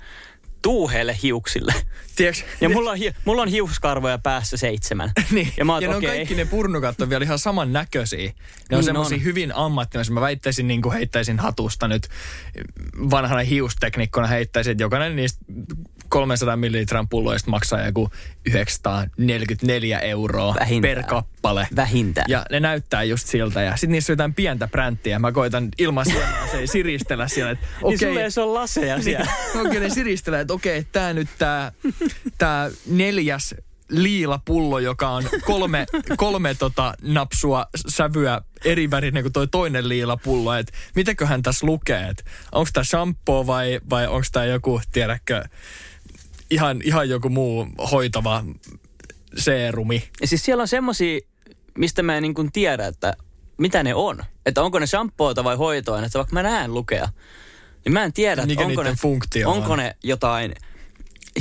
tuuheille 0.62 1.18
hiuksille. 1.24 1.74
Tiedätkö, 2.16 2.44
Ja 2.62 2.70
mulla 2.70 2.92
on, 2.92 2.98
hi- 2.98 3.14
mulla 3.26 3.42
on 3.42 3.48
hiuskarvoja 3.48 4.18
päässä 4.18 4.58
seitsemän. 4.58 5.12
niin. 5.32 5.54
Ja 5.58 5.66
mä 5.66 5.74
oon, 5.74 5.82
ja 5.84 5.90
ne 5.90 5.96
on 5.96 6.04
okei. 6.04 6.16
kaikki 6.18 6.36
ne 6.36 6.46
purnukat 6.46 7.02
on 7.02 7.10
vielä 7.10 7.26
ihan 7.26 7.40
saman 7.40 7.74
näköisiä. 7.74 8.26
Ne 8.28 8.32
on 8.32 8.36
Niin 8.72 8.84
semmoisia 8.84 9.18
on. 9.18 9.24
hyvin 9.24 9.56
ammattimaisia. 9.56 10.14
Mä 10.14 10.22
väittäisin, 10.22 10.68
niin 10.68 10.82
kuin 10.82 10.94
heittäisin 10.94 11.40
hatusta 11.40 11.88
nyt 11.88 12.08
vanhana 13.12 13.42
hiusteknikkona 13.42 14.28
heittäisin, 14.28 14.72
että 14.72 14.84
jokainen 14.84 15.16
niistä 15.16 15.46
300 16.10 16.56
millilitran 16.56 17.10
pulloista 17.10 17.52
maksaa 17.52 17.86
joku 17.86 18.10
944 18.46 20.00
euroa 20.00 20.56
Vähintään. 20.60 20.96
per 20.96 21.04
kappale. 21.04 21.68
Vähintään. 21.76 22.26
Ja 22.30 22.46
ne 22.52 22.60
näyttää 22.60 23.04
just 23.04 23.28
siltä. 23.28 23.62
Ja 23.62 23.72
sitten 23.78 23.92
niissä 23.92 24.14
on 24.14 24.14
jotain 24.14 24.34
pientä 24.34 24.68
bränttiä. 24.68 25.20
Mä 25.20 25.32
koitan 25.32 25.70
ilman 25.78 26.06
se 26.06 26.22
siristellä 26.66 27.28
siellä, 27.28 27.52
että 27.52 27.66
Niin 27.66 27.96
okei. 27.96 27.98
sulle 27.98 28.30
se 28.30 28.42
on 28.42 28.54
laseja 28.54 29.02
siellä. 29.02 29.32
Niin, 29.54 29.66
oikein 29.68 29.84
ne 29.84 29.90
siristelee, 29.90 30.42
että 30.42 30.54
okei, 30.54 30.84
tää 30.92 31.14
nyt 31.14 31.30
tää, 31.38 31.72
tää 32.38 32.70
neljäs 32.86 33.56
liila 33.90 34.40
pullo, 34.46 34.80
joka 34.80 35.10
on 35.10 35.24
kolme, 35.46 35.86
kolme 36.18 36.54
tota 36.56 36.94
napsua 37.02 37.66
sävyä 37.88 38.42
eri 38.66 38.92
värinen 38.92 39.24
kuin 39.24 39.34
toi 39.34 39.48
toinen 39.48 39.90
liila 39.90 40.18
pullo. 40.18 40.54
Et 40.54 40.72
mitäköhän 40.96 41.42
tässä 41.42 41.68
lukee? 41.68 42.12
Onko 42.52 42.70
tämä 42.74 42.84
shampoo 42.84 43.48
vai, 43.48 43.80
vai 43.90 44.08
onko 44.08 44.28
tämä 44.32 44.46
joku, 44.46 44.82
tiedätkö, 44.92 45.44
ihan, 46.50 46.82
ihan 46.84 47.10
joku 47.10 47.30
muu 47.30 47.68
hoitava 47.92 48.44
seerumi? 49.38 50.10
Ja 50.22 50.28
siis 50.28 50.46
siellä 50.46 50.62
on 50.62 50.68
semmosia, 50.68 51.20
mistä 51.78 52.04
mä 52.04 52.18
en 52.18 52.24
niin 52.24 52.34
kuin 52.34 52.52
tiedä, 52.52 52.88
että 52.88 53.14
mitä 53.58 53.84
ne 53.84 53.96
on. 53.96 54.24
Että 54.46 54.64
onko 54.64 54.80
ne 54.80 54.88
shampoota 54.88 55.44
vai 55.44 55.56
hoitoainetta, 55.56 56.20
vaikka 56.20 56.34
mä 56.34 56.44
näen 56.44 56.74
lukea. 56.74 57.10
Niin 57.86 57.94
mä 57.94 58.04
en 58.04 58.14
tiedä, 58.14 58.44
että 58.50 58.66
onko 58.66 58.84
ne, 58.84 58.96
funktio 58.96 59.52
onko 59.52 59.74
on? 59.74 59.80
ne 59.80 59.96
jotain 60.04 60.54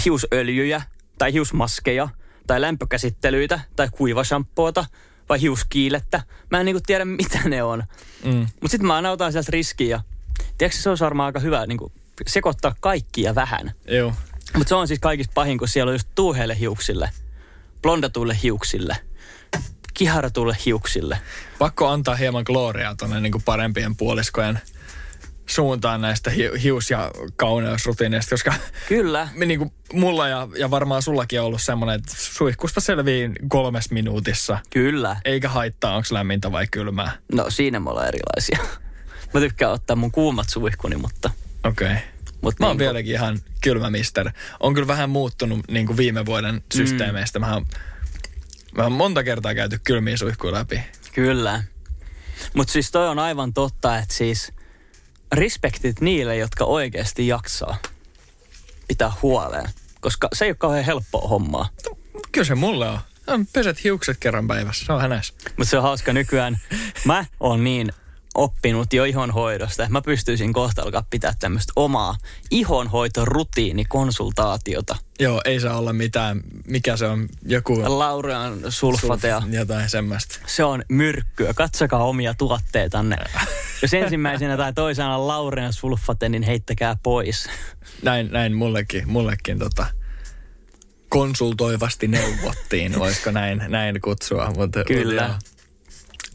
hiusöljyjä 0.04 0.82
tai 1.18 1.32
hiusmaskeja 1.32 2.08
tai 2.46 2.60
lämpökäsittelyitä 2.60 3.60
tai 3.76 3.88
kuivashampoota 3.92 4.84
vai 5.28 5.40
hiuskiilettä. 5.40 6.22
Mä 6.50 6.60
en 6.60 6.66
niinku 6.66 6.82
tiedä, 6.86 7.04
mitä 7.04 7.38
ne 7.48 7.62
on. 7.62 7.84
Mm. 8.24 8.38
Mutta 8.38 8.68
sitten 8.68 8.86
mä 8.86 8.94
aina 8.94 9.10
otan 9.10 9.32
sieltä 9.32 9.50
riskiä. 9.52 10.00
Tiedätkö, 10.58 10.80
se 10.82 10.88
olisi 10.88 11.04
varmaan 11.04 11.26
aika 11.26 11.40
hyvä 11.40 11.66
niinku, 11.66 11.92
sekoittaa 12.26 12.74
kaikkia 12.80 13.34
vähän. 13.34 13.72
Joo. 13.88 14.12
Mutta 14.56 14.68
se 14.68 14.74
on 14.74 14.88
siis 14.88 15.00
kaikista 15.00 15.32
pahin, 15.34 15.58
kun 15.58 15.68
siellä 15.68 15.90
on 15.90 15.94
just 15.94 16.08
tuuheille 16.14 16.58
hiuksille, 16.58 17.10
blondatuille 17.82 18.36
hiuksille, 18.42 18.96
kiharatuille 19.94 20.56
hiuksille. 20.66 21.18
Pakko 21.58 21.88
antaa 21.88 22.14
hieman 22.14 22.42
gloriaa 22.46 22.94
tuonne 22.94 23.20
niin 23.20 23.42
parempien 23.44 23.96
puoliskojen 23.96 24.60
suuntaan 25.46 26.00
näistä 26.00 26.30
hi- 26.30 26.62
hius- 26.62 26.90
ja 26.90 27.10
kauneusrutiineista, 27.36 28.30
koska 28.30 28.54
Kyllä. 28.88 29.28
me 29.34 29.46
niin 29.46 29.58
kuin 29.58 29.72
mulla 29.92 30.28
ja, 30.28 30.48
ja 30.58 30.70
varmaan 30.70 31.02
sullakin 31.02 31.40
on 31.40 31.46
ollut 31.46 31.62
semmoinen, 31.62 31.96
että 31.96 32.12
suihkusta 32.16 32.80
selviin 32.80 33.36
kolmes 33.48 33.90
minuutissa. 33.90 34.58
Kyllä. 34.70 35.16
Eikä 35.24 35.48
haittaa, 35.48 35.96
onko 35.96 36.08
lämmintä 36.10 36.52
vai 36.52 36.66
kylmää. 36.70 37.12
No 37.32 37.50
siinä 37.50 37.80
me 37.80 37.90
ollaan 37.90 38.08
erilaisia. 38.08 38.58
Mä 39.34 39.40
tykkään 39.40 39.72
ottaa 39.72 39.96
mun 39.96 40.12
kuumat 40.12 40.48
suihkuni, 40.48 40.96
mutta... 40.96 41.30
Okei. 41.64 41.86
Okay. 41.86 42.15
Mutta 42.40 42.62
Mä 42.64 42.66
oon 42.66 42.76
niinku- 42.76 42.78
vieläkin 42.78 43.12
ihan 43.14 43.38
kylmä 43.60 43.90
mister. 43.90 44.30
On 44.60 44.74
kyllä 44.74 44.86
vähän 44.86 45.10
muuttunut 45.10 45.60
niin 45.68 45.86
kuin 45.86 45.96
viime 45.96 46.26
vuoden 46.26 46.62
systeemeistä. 46.74 47.38
Mä 47.38 47.54
oon, 47.54 47.66
mä 48.76 48.82
oon 48.82 48.92
monta 48.92 49.24
kertaa 49.24 49.54
käyty 49.54 49.80
kylmiä 49.84 50.16
suihkuja 50.16 50.52
läpi. 50.52 50.80
Kyllä. 51.12 51.62
Mutta 52.54 52.72
siis 52.72 52.90
toi 52.90 53.08
on 53.08 53.18
aivan 53.18 53.52
totta, 53.54 53.98
että 53.98 54.14
siis 54.14 54.52
respektit 55.32 56.00
niille, 56.00 56.36
jotka 56.36 56.64
oikeasti 56.64 57.26
jaksaa 57.26 57.76
pitää 58.88 59.12
huoleen. 59.22 59.70
Koska 60.00 60.28
se 60.32 60.44
ei 60.44 60.50
ole 60.50 60.56
kauhean 60.58 60.84
helppoa 60.84 61.28
hommaa. 61.28 61.68
Kyllä 62.32 62.44
se 62.44 62.54
mulle 62.54 62.88
on. 62.88 62.98
Peset 63.52 63.84
hiukset 63.84 64.16
kerran 64.20 64.46
päivässä, 64.48 64.86
se 64.86 64.92
on 64.92 65.00
hänessä. 65.00 65.34
Mutta 65.56 65.70
se 65.70 65.76
on 65.76 65.82
hauska 65.82 66.12
nykyään. 66.12 66.58
Mä 67.04 67.24
oon 67.40 67.64
niin 67.64 67.92
oppinut 68.36 68.92
jo 68.92 69.04
ihonhoidosta, 69.04 69.86
mä 69.90 70.02
pystyisin 70.02 70.52
kohta 70.52 70.82
alkaa 70.82 71.04
pitää 71.10 71.32
tämmöistä 71.38 71.72
omaa 71.76 72.16
ihonhoitorutiinikonsultaatiota. 72.50 74.96
Joo, 75.20 75.40
ei 75.44 75.60
saa 75.60 75.78
olla 75.78 75.92
mitään, 75.92 76.40
mikä 76.66 76.96
se 76.96 77.06
on, 77.06 77.28
joku 77.42 77.98
Laurean 77.98 78.58
sulfatea. 78.68 79.40
sulf- 79.40 79.54
jotain 79.54 79.90
semmoista. 79.90 80.38
Se 80.46 80.64
on 80.64 80.82
myrkkyä. 80.88 81.54
Katsokaa 81.54 82.04
omia 82.04 82.34
tuotteitanne. 82.34 83.16
Jos 83.82 83.94
ensimmäisenä 83.94 84.56
tai 84.56 84.72
toisena 84.72 85.26
Laurean 85.26 85.72
sulfate, 85.72 86.28
niin 86.28 86.42
heittäkää 86.42 86.96
pois. 87.02 87.48
Näin, 88.02 88.28
näin 88.32 88.54
mullekin, 88.54 89.10
mullekin 89.10 89.58
tota, 89.58 89.86
konsultoivasti 91.08 92.08
neuvottiin, 92.08 92.98
voisiko 92.98 93.30
näin, 93.30 93.62
näin 93.68 94.00
kutsua. 94.00 94.52
Mutta, 94.56 94.84
Kyllä. 94.84 95.28
Mutta, 95.28 95.55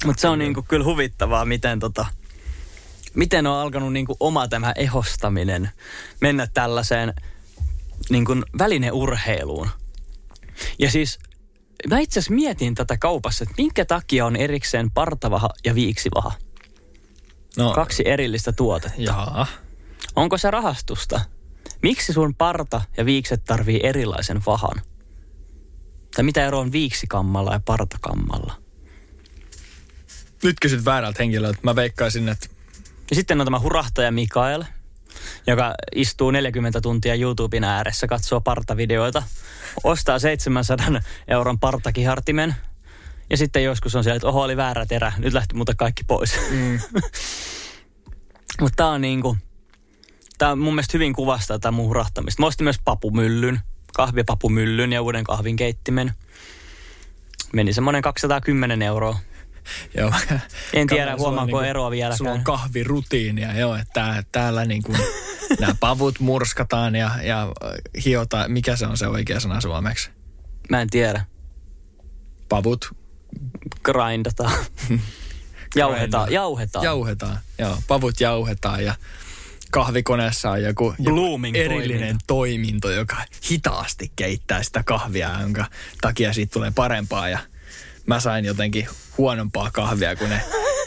Mutta 0.05 0.21
se 0.21 0.27
on 0.27 0.39
niinku 0.39 0.63
kyllä 0.67 0.85
huvittavaa, 0.85 1.45
miten 1.45 1.79
tota, 1.79 2.05
miten 3.13 3.47
on 3.47 3.57
alkanut 3.57 3.93
niinku 3.93 4.17
oma 4.19 4.47
tämä 4.47 4.73
ehostaminen 4.75 5.69
mennä 6.21 6.47
tällaiseen 6.53 7.13
niinku 8.09 8.35
välineurheiluun. 8.57 9.69
Ja 10.79 10.91
siis 10.91 11.19
mä 11.89 11.99
itse 11.99 12.19
asiassa 12.19 12.33
mietin 12.33 12.75
tätä 12.75 12.97
kaupassa, 12.97 13.43
että 13.43 13.55
minkä 13.57 13.85
takia 13.85 14.25
on 14.25 14.35
erikseen 14.35 14.91
partavaha 14.91 15.49
ja 15.65 15.75
viiksivaha. 15.75 16.31
no, 17.57 17.73
Kaksi 17.73 18.03
erillistä 18.05 18.51
tuotetta. 18.51 19.01
Jaa. 19.01 19.47
Onko 20.15 20.37
se 20.37 20.51
rahastusta? 20.51 21.21
Miksi 21.81 22.13
sun 22.13 22.35
parta 22.35 22.81
ja 22.97 23.05
viikset 23.05 23.43
tarvii 23.45 23.79
erilaisen 23.83 24.41
vahan? 24.45 24.81
Tai 26.15 26.23
mitä 26.23 26.45
ero 26.45 26.59
on 26.59 26.71
viiksikammalla 26.71 27.53
ja 27.53 27.61
partakammalla? 27.65 28.53
Nyt 30.43 30.55
kysyt 30.61 30.85
väärältä 30.85 31.23
henkilöltä. 31.23 31.59
Mä 31.63 31.75
veikkaisin, 31.75 32.29
että 32.29 32.47
Ja 33.09 33.15
sitten 33.15 33.41
on 33.41 33.47
tämä 33.47 33.59
hurahtaja 33.59 34.11
Mikael, 34.11 34.63
joka 35.47 35.75
istuu 35.95 36.31
40 36.31 36.81
tuntia 36.81 37.15
YouTuben 37.15 37.63
ääressä, 37.63 38.07
katsoo 38.07 38.41
partavideoita, 38.41 39.23
ostaa 39.83 40.19
700 40.19 40.87
euron 41.27 41.59
partakihartimen 41.59 42.55
ja 43.29 43.37
sitten 43.37 43.63
joskus 43.63 43.95
on 43.95 44.03
siellä, 44.03 44.15
että 44.15 44.27
oho, 44.27 44.43
oli 44.43 44.57
väärä 44.57 44.85
terä, 44.85 45.11
nyt 45.17 45.33
lähti 45.33 45.55
muuten 45.55 45.77
kaikki 45.77 46.03
pois. 46.03 46.39
Mm. 46.51 46.79
Mutta 48.61 48.75
tämä 48.75 48.89
on 48.89 49.01
niinku, 49.01 49.37
tämä 50.37 50.55
mun 50.55 50.73
mielestä 50.73 50.91
hyvin 50.93 51.13
kuvastaa 51.13 51.59
tätä 51.59 51.71
mun 51.71 51.87
hurahtamista. 51.87 52.41
Mä 52.41 52.47
ostin 52.47 52.63
myös 52.63 52.79
papumyllyn, 52.85 53.59
kahvipapumyllyn 53.93 54.93
ja 54.93 55.01
uuden 55.01 55.23
kahvinkeittimen. 55.23 56.13
Meni 57.53 57.73
semmoinen 57.73 58.01
210 58.01 58.81
euroa. 58.81 59.19
Joo. 59.97 60.13
En 60.73 60.87
tiedä, 60.87 61.15
huomaanko 61.17 61.61
eroa 61.61 61.91
vieläkään. 61.91 62.17
Sulla 62.17 62.31
on 62.31 62.43
kahvirutiinia, 62.43 63.59
joo, 63.59 63.75
että 63.75 63.93
tää, 63.93 64.23
täällä 64.31 64.65
niinku 64.65 64.95
nämä 65.59 65.75
pavut 65.79 66.19
murskataan 66.19 66.95
ja, 66.95 67.11
ja 67.23 67.41
äh, 67.43 68.03
hiotaan. 68.05 68.51
Mikä 68.51 68.75
se 68.75 68.85
on 68.87 68.97
se 68.97 69.07
oikea 69.07 69.39
sana 69.39 69.61
suomeksi? 69.61 70.09
Mä 70.69 70.81
en 70.81 70.89
tiedä. 70.89 71.25
Pavut 72.49 72.89
grindataan. 73.83 74.65
jauhetaan, 75.75 76.31
jauhetaan. 76.31 76.85
jauhetaan. 76.85 77.39
Joo, 77.57 77.77
pavut 77.87 78.21
jauhetaan 78.21 78.85
ja 78.85 78.95
kahvikoneessa 79.71 80.51
on 80.51 80.63
joku, 80.63 80.93
joku 80.99 81.03
Blooming 81.03 81.55
erillinen 81.55 82.17
toiminto, 82.27 82.91
joka 82.91 83.17
hitaasti 83.51 84.11
keittää 84.15 84.63
sitä 84.63 84.83
kahvia, 84.83 85.41
jonka 85.41 85.65
takia 86.01 86.33
siitä 86.33 86.53
tulee 86.53 86.71
parempaa. 86.75 87.29
Ja 87.29 87.39
mä 88.05 88.19
sain 88.19 88.45
jotenkin 88.45 88.87
huonompaa 89.17 89.71
kahvia, 89.71 90.15
kun 90.15 90.29
ne 90.29 90.41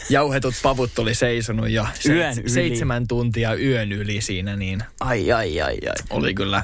jauhetut 0.09 0.53
pavut 0.63 0.99
oli 0.99 1.15
seisonut 1.15 1.69
jo 1.69 1.87
Yön 2.09 2.39
yli. 2.39 2.49
seitsemän 2.49 3.07
tuntia 3.07 3.53
yön 3.53 3.91
yli 3.91 4.21
siinä, 4.21 4.55
niin 4.55 4.83
Ai, 4.99 5.31
ai, 5.31 5.61
ai, 5.61 5.77
ai. 5.89 5.95
oli 6.09 6.33
kyllä 6.33 6.63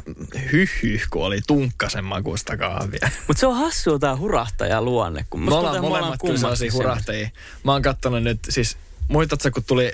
hyh 0.51 0.69
kun 1.09 1.23
oli 1.25 1.39
tunkkasen 1.47 2.05
makusta 2.05 2.57
kahvia. 2.57 3.09
Mutta 3.27 3.39
se 3.39 3.47
on 3.47 3.55
hassua 3.55 3.99
tää 3.99 4.17
hurahtaja 4.17 4.81
luonne. 4.81 5.25
Kun 5.29 5.43
Me 5.45 5.55
ollaan 5.55 5.81
molemmat 5.81 6.21
kyllä 6.21 6.37
sellaisia 6.37 6.71
hurahtajia. 6.73 7.29
Mä 7.63 7.71
oon 7.71 7.81
kattonut 7.81 8.23
nyt, 8.23 8.39
siis 8.49 8.77
muistatko 9.07 9.51
kun 9.51 9.63
tuli 9.63 9.91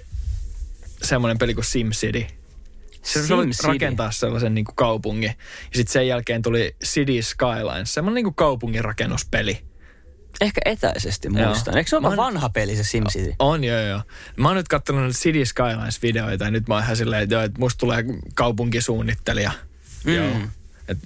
semmoinen 1.03 1.37
peli 1.37 1.53
kuin 1.53 1.65
SimCity? 1.65 2.25
Se, 3.03 3.27
se 3.27 3.33
oli 3.33 3.45
rakentaa 3.63 4.11
sellaisen 4.11 4.53
niin 4.53 4.65
kuin 4.65 4.75
kaupungin. 4.75 5.33
Ja 5.71 5.77
sitten 5.77 5.93
sen 5.93 6.07
jälkeen 6.07 6.41
tuli 6.41 6.75
City 6.85 7.21
Skylines, 7.21 7.93
semmoinen 7.93 8.15
niin 8.15 8.23
kuin 8.25 8.35
kaupungin 8.35 8.83
rakennuspeli. 8.83 9.61
Ehkä 10.41 10.61
etäisesti 10.65 11.27
Joo. 11.33 11.45
muistan. 11.47 11.77
Eikö 11.77 11.89
se 11.89 11.95
ole 11.97 12.07
oon- 12.07 12.17
vanha 12.17 12.49
peli 12.49 12.75
se 12.75 12.83
SimCity? 12.83 13.35
On 13.39 13.63
joo 13.63 13.79
joo. 13.81 14.01
Mä 14.37 14.47
oon 14.47 14.57
nyt 14.57 14.67
katsonut 14.67 15.03
nyt 15.03 15.15
City 15.15 15.45
Skylines-videoita 15.45 16.43
ja 16.45 16.51
nyt 16.51 16.67
mä 16.67 16.73
oon 16.73 16.83
ihan 16.83 16.97
silleen, 16.97 17.23
että, 17.23 17.35
joo, 17.35 17.43
että 17.43 17.59
musta 17.59 17.79
tulee 17.79 18.03
kaupunkisuunnittelija. 18.35 19.51
Mm. 20.03 20.13
Joo. 20.15 20.25
Et 20.87 20.97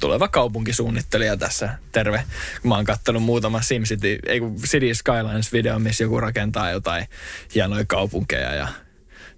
tuleva 0.00 0.28
kaupunkisuunnittelija 0.28 1.36
tässä. 1.36 1.78
Terve. 1.92 2.24
Mä 2.62 2.74
oon 2.74 2.84
kattonut 2.84 3.22
muutama 3.22 3.62
SimCity, 3.62 4.18
ei 4.26 4.40
kun 4.40 4.56
City 4.56 4.86
Skylines-video, 4.94 5.78
missä 5.78 6.04
joku 6.04 6.20
rakentaa 6.20 6.70
jotain 6.70 7.06
hienoja 7.54 7.84
kaupunkeja 7.86 8.54
ja 8.54 8.68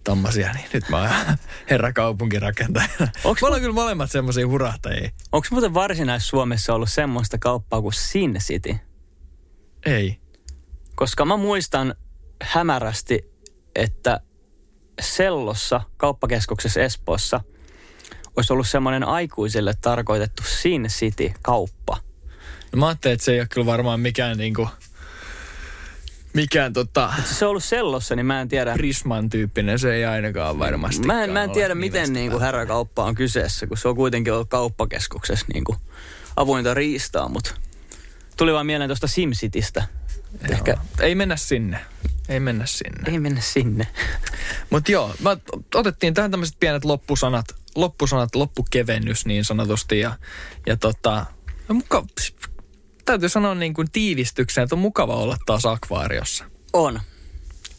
tommosia, 0.04 0.52
niin 0.52 0.66
nyt 0.72 0.88
mä 0.88 0.98
oon 1.00 1.10
herra 1.70 1.92
kaupunkirakentajana. 1.92 3.08
Onks 3.24 3.42
me 3.42 3.46
ollaan 3.46 3.60
kyllä 3.62 3.74
molemmat 3.74 4.10
semmosia 4.10 4.46
hurahtajia. 4.46 5.10
Onko 5.32 5.46
muuten 5.50 5.74
varsinais-Suomessa 5.74 6.74
ollut 6.74 6.90
semmoista 6.92 7.38
kauppaa 7.38 7.82
kuin 7.82 7.92
Sin 7.92 8.34
City? 8.38 8.76
Ei. 9.86 10.18
Koska 10.94 11.24
mä 11.24 11.36
muistan 11.36 11.94
hämärästi, 12.42 13.32
että 13.74 14.20
Sellossa, 15.00 15.80
kauppakeskuksessa 15.96 16.80
Espoossa, 16.80 17.40
olisi 18.36 18.52
ollut 18.52 18.68
semmoinen 18.68 19.04
aikuisille 19.04 19.74
tarkoitettu 19.80 20.42
Sin 20.42 20.86
City-kauppa. 20.88 21.98
No 22.72 22.78
mä 22.78 22.86
ajattelin, 22.88 23.14
että 23.14 23.24
se 23.24 23.32
ei 23.32 23.40
ole 23.40 23.48
kyllä 23.50 23.66
varmaan 23.66 24.00
mikään 24.00 24.38
niinku, 24.38 24.68
mikään 26.34 26.72
tota, 26.72 27.12
Se 27.24 27.44
on 27.44 27.48
ollut 27.48 27.64
Sellossa, 27.64 28.16
niin 28.16 28.26
mä 28.26 28.40
en 28.40 28.48
tiedä. 28.48 28.72
Prisman 28.72 29.30
tyyppinen, 29.30 29.78
se 29.78 29.94
ei 29.94 30.04
ainakaan 30.04 30.58
varmasti. 30.58 31.06
Mä 31.06 31.24
en, 31.24 31.30
mä 31.30 31.44
en 31.44 31.50
tiedä, 31.50 31.74
miten 31.74 32.12
niin 32.12 32.30
kuin 32.30 32.42
herrakauppa 32.42 33.04
on 33.04 33.14
kyseessä, 33.14 33.66
kun 33.66 33.76
se 33.76 33.88
on 33.88 33.96
kuitenkin 33.96 34.32
ollut 34.32 34.48
kauppakeskuksessa 34.48 35.46
niin 35.52 35.64
kuin 35.64 35.78
avointa 36.36 36.74
riistaa, 36.74 37.28
mutta 37.28 37.54
tuli 38.36 38.52
vaan 38.52 38.66
mieleen 38.66 38.88
tuosta 38.88 39.06
SimCitystä. 39.06 39.84
Ehkä 40.50 40.76
Ei 41.00 41.14
mennä 41.14 41.36
sinne. 41.36 41.78
Ei 42.28 42.40
mennä 42.40 42.66
sinne. 42.66 43.12
ei 43.12 43.18
mennä 43.18 43.40
sinne. 43.40 43.86
Mutta 44.70 44.92
joo, 44.92 45.14
mä 45.20 45.36
otettiin 45.74 46.14
tähän 46.14 46.30
tämmöiset 46.30 46.56
pienet 46.60 46.84
loppusanat, 46.84 47.46
loppusanat, 47.74 48.34
loppukevennys 48.34 49.26
niin 49.26 49.44
sanotusti. 49.44 49.98
Ja, 49.98 50.16
ja 50.66 50.76
tota, 50.76 51.26
muka, 51.68 52.04
täytyy 53.04 53.28
sanoa 53.28 53.54
niin 53.54 53.74
kuin 53.74 53.90
tiivistykseen, 53.92 54.62
että 54.62 54.74
on 54.74 54.78
mukava 54.78 55.14
olla 55.14 55.36
taas 55.46 55.66
akvaariossa. 55.66 56.44
On. 56.72 57.00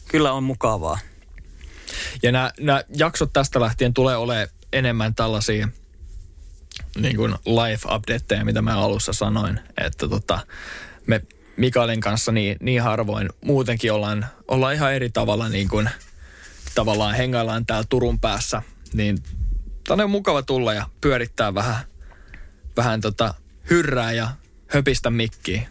Kyllä 0.08 0.32
on 0.32 0.42
mukavaa. 0.42 0.98
Ja 2.22 2.32
nämä 2.32 2.82
jaksot 2.96 3.32
tästä 3.32 3.60
lähtien 3.60 3.94
tulee 3.94 4.16
olemaan 4.16 4.48
enemmän 4.72 5.14
tällaisia 5.14 5.68
niin 6.98 7.16
kuin 7.16 7.34
life 7.46 7.94
updateja, 7.94 8.44
mitä 8.44 8.62
mä 8.62 8.78
alussa 8.78 9.12
sanoin. 9.12 9.60
Että 9.76 10.08
tota, 10.08 10.38
me 11.06 11.22
Mikaelin 11.56 12.00
kanssa 12.00 12.32
niin, 12.32 12.56
niin 12.60 12.82
harvoin 12.82 13.28
muutenkin 13.44 13.92
ollaan, 13.92 14.26
ollaan 14.48 14.74
ihan 14.74 14.94
eri 14.94 15.10
tavalla 15.10 15.48
niin 15.48 15.68
kuin, 15.68 15.90
tavallaan 16.74 17.14
hengaillaan 17.14 17.66
täällä 17.66 17.86
Turun 17.88 18.20
päässä. 18.20 18.62
Niin 18.92 19.18
tänne 19.88 20.04
on 20.04 20.10
mukava 20.10 20.42
tulla 20.42 20.74
ja 20.74 20.86
pyörittää 21.00 21.54
vähän, 21.54 21.76
vähän 22.76 23.00
tota, 23.00 23.34
hyrrää 23.70 24.12
ja 24.12 24.28
höpistä 24.66 25.10
mikkiä. 25.10 25.68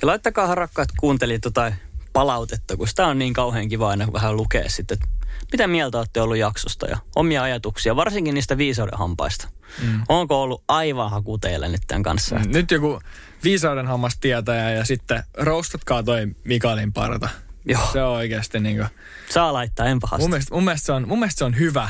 Ja 0.00 0.06
laittakaa 0.06 0.54
rakkaat 0.54 0.88
kuuntelijat 1.00 1.44
jotain 1.44 1.74
palautetta, 2.12 2.76
kun 2.76 2.88
sitä 2.88 3.06
on 3.06 3.18
niin 3.18 3.32
kauhean 3.32 3.68
kiva 3.68 3.88
aina 3.88 4.12
vähän 4.12 4.36
lukea 4.36 4.70
sitten, 4.70 4.94
että 4.94 5.08
mitä 5.54 5.66
mieltä 5.66 5.98
olette 5.98 6.20
ollut 6.20 6.36
jaksosta 6.36 6.86
ja 6.86 6.98
omia 7.16 7.42
ajatuksia, 7.42 7.96
varsinkin 7.96 8.34
niistä 8.34 8.58
viisauden 8.58 8.98
hampaista. 8.98 9.48
Mm. 9.82 10.02
Onko 10.08 10.42
ollut 10.42 10.64
aivan 10.68 11.10
haku 11.10 11.38
teille 11.38 11.68
nyt 11.68 11.80
tämän 11.86 12.02
kanssa? 12.02 12.36
Mm, 12.36 12.52
nyt 12.52 12.70
joku 12.70 13.00
viisauden 13.44 13.86
hammas 13.86 14.18
tietäjä 14.20 14.70
ja 14.70 14.84
sitten 14.84 15.22
roustatkaa 15.34 16.02
toi 16.02 16.26
Mikaelin 16.44 16.92
parta. 16.92 17.28
Joo. 17.64 17.88
Se 17.92 18.02
on 18.02 18.12
oikeasti 18.12 18.60
niin 18.60 18.76
kuin, 18.76 18.88
Saa 19.30 19.52
laittaa, 19.52 19.86
en 19.86 20.00
pahasta. 20.00 20.22
mun, 20.22 20.30
mielestä, 20.30 20.54
mun, 20.54 20.64
mielestä 20.64 20.86
se 20.86 20.92
on, 20.92 21.08
mun 21.08 21.18
mielestä 21.18 21.38
se 21.38 21.44
on 21.44 21.58
hyvä, 21.58 21.88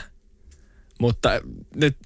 mutta 1.01 1.31
nyt 1.75 1.97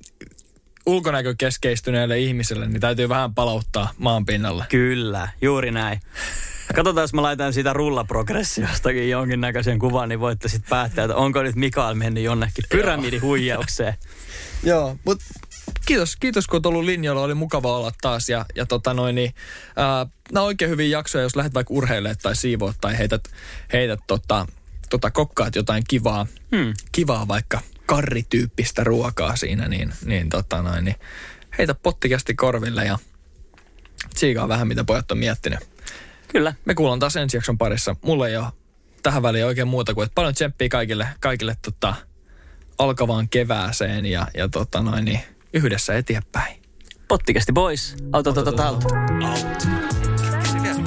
ulkonäkö 0.86 1.34
keskeistyneelle 1.38 2.18
ihmiselle, 2.18 2.66
niin 2.66 2.80
täytyy 2.80 3.08
vähän 3.08 3.34
palauttaa 3.34 3.90
maan 3.98 4.26
pinnalle. 4.26 4.64
Kyllä, 4.68 5.28
juuri 5.42 5.70
näin. 5.70 6.00
Katsotaan, 6.74 7.02
jos 7.02 7.14
mä 7.14 7.22
laitan 7.22 7.52
siitä 7.52 7.72
rullaprogressiostakin 7.72 9.10
jonkinnäköisen 9.10 9.78
kuvan, 9.78 10.08
niin 10.08 10.20
voitte 10.20 10.48
sitten 10.48 10.70
päättää, 10.70 11.04
että 11.04 11.16
onko 11.16 11.42
nyt 11.42 11.56
Mikael 11.56 11.94
mennyt 11.94 12.24
jonnekin 12.24 12.64
pyramidihuijaukseen. 12.70 13.94
Joo, 14.62 14.96
mutta 15.04 15.24
kiitos, 15.86 16.16
kiitos 16.16 16.46
kun 16.46 16.56
olet 16.56 16.66
ollut 16.66 16.84
linjoilla, 16.84 17.22
oli 17.22 17.34
mukava 17.34 17.76
olla 17.76 17.92
taas 18.00 18.28
ja, 18.28 18.46
ja 18.54 18.66
tota 18.66 18.94
noin, 18.94 19.14
niin, 19.14 19.34
ää, 19.76 20.06
nämä 20.32 20.42
on 20.42 20.46
oikein 20.46 20.70
hyviä 20.70 20.98
jaksoja, 20.98 21.22
jos 21.22 21.36
lähdet 21.36 21.54
vaikka 21.54 21.74
urheilemaan 21.74 22.16
tai 22.22 22.36
siivoat 22.36 22.76
tai 22.80 22.98
heität, 22.98 23.28
heität 23.72 24.00
tota, 24.06 24.46
tota 24.90 25.10
kokkaat 25.10 25.56
jotain 25.56 25.84
kivaa, 25.88 26.26
Hmm. 26.56 26.74
kivaa 26.92 27.28
vaikka 27.28 27.60
karrityyppistä 27.86 28.84
ruokaa 28.84 29.36
siinä, 29.36 29.68
niin, 29.68 29.92
niin, 30.04 30.28
tota 30.28 30.62
noin, 30.62 30.84
niin 30.84 30.96
heitä 31.58 31.74
pottikästi 31.74 32.34
korville 32.34 32.84
ja 32.84 32.98
tsiikaa 34.14 34.48
vähän, 34.48 34.68
mitä 34.68 34.84
pojat 34.84 35.10
on 35.10 35.18
miettinyt. 35.18 35.60
Kyllä. 36.28 36.54
Me 36.64 36.74
kuullaan 36.74 36.98
taas 36.98 37.16
ensi 37.16 37.36
jakson 37.36 37.58
parissa. 37.58 37.96
Mulla 38.02 38.28
ei 38.28 38.36
ole 38.36 38.46
tähän 39.02 39.22
väliin 39.22 39.46
oikein 39.46 39.68
muuta 39.68 39.94
kuin, 39.94 40.04
että 40.04 40.14
paljon 40.14 40.34
tsemppiä 40.34 40.68
kaikille, 40.68 41.08
kaikille 41.20 41.56
tota, 41.62 41.94
alkavaan 42.78 43.28
kevääseen 43.28 44.06
ja, 44.06 44.26
ja 44.36 44.48
tota 44.48 44.82
noin, 44.82 45.04
niin 45.04 45.20
yhdessä 45.54 45.94
eteenpäin. 45.94 46.62
Pottikästi 47.08 47.52
boys. 47.52 47.96
Auto 48.12 48.32
tota 48.32 48.52
talto. 48.52 48.88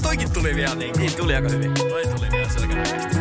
Toikin 0.02 0.32
tuli 0.32 0.56
vielä 0.56 0.76
niin 0.76 0.96
Niin 0.98 1.16
tuli 1.16 1.36
aika 1.36 1.50
hyvin. 1.50 1.74
Toi 1.74 2.04
tuli 2.08 2.28
vielä 2.32 2.50
selkänäköisesti. 2.50 3.21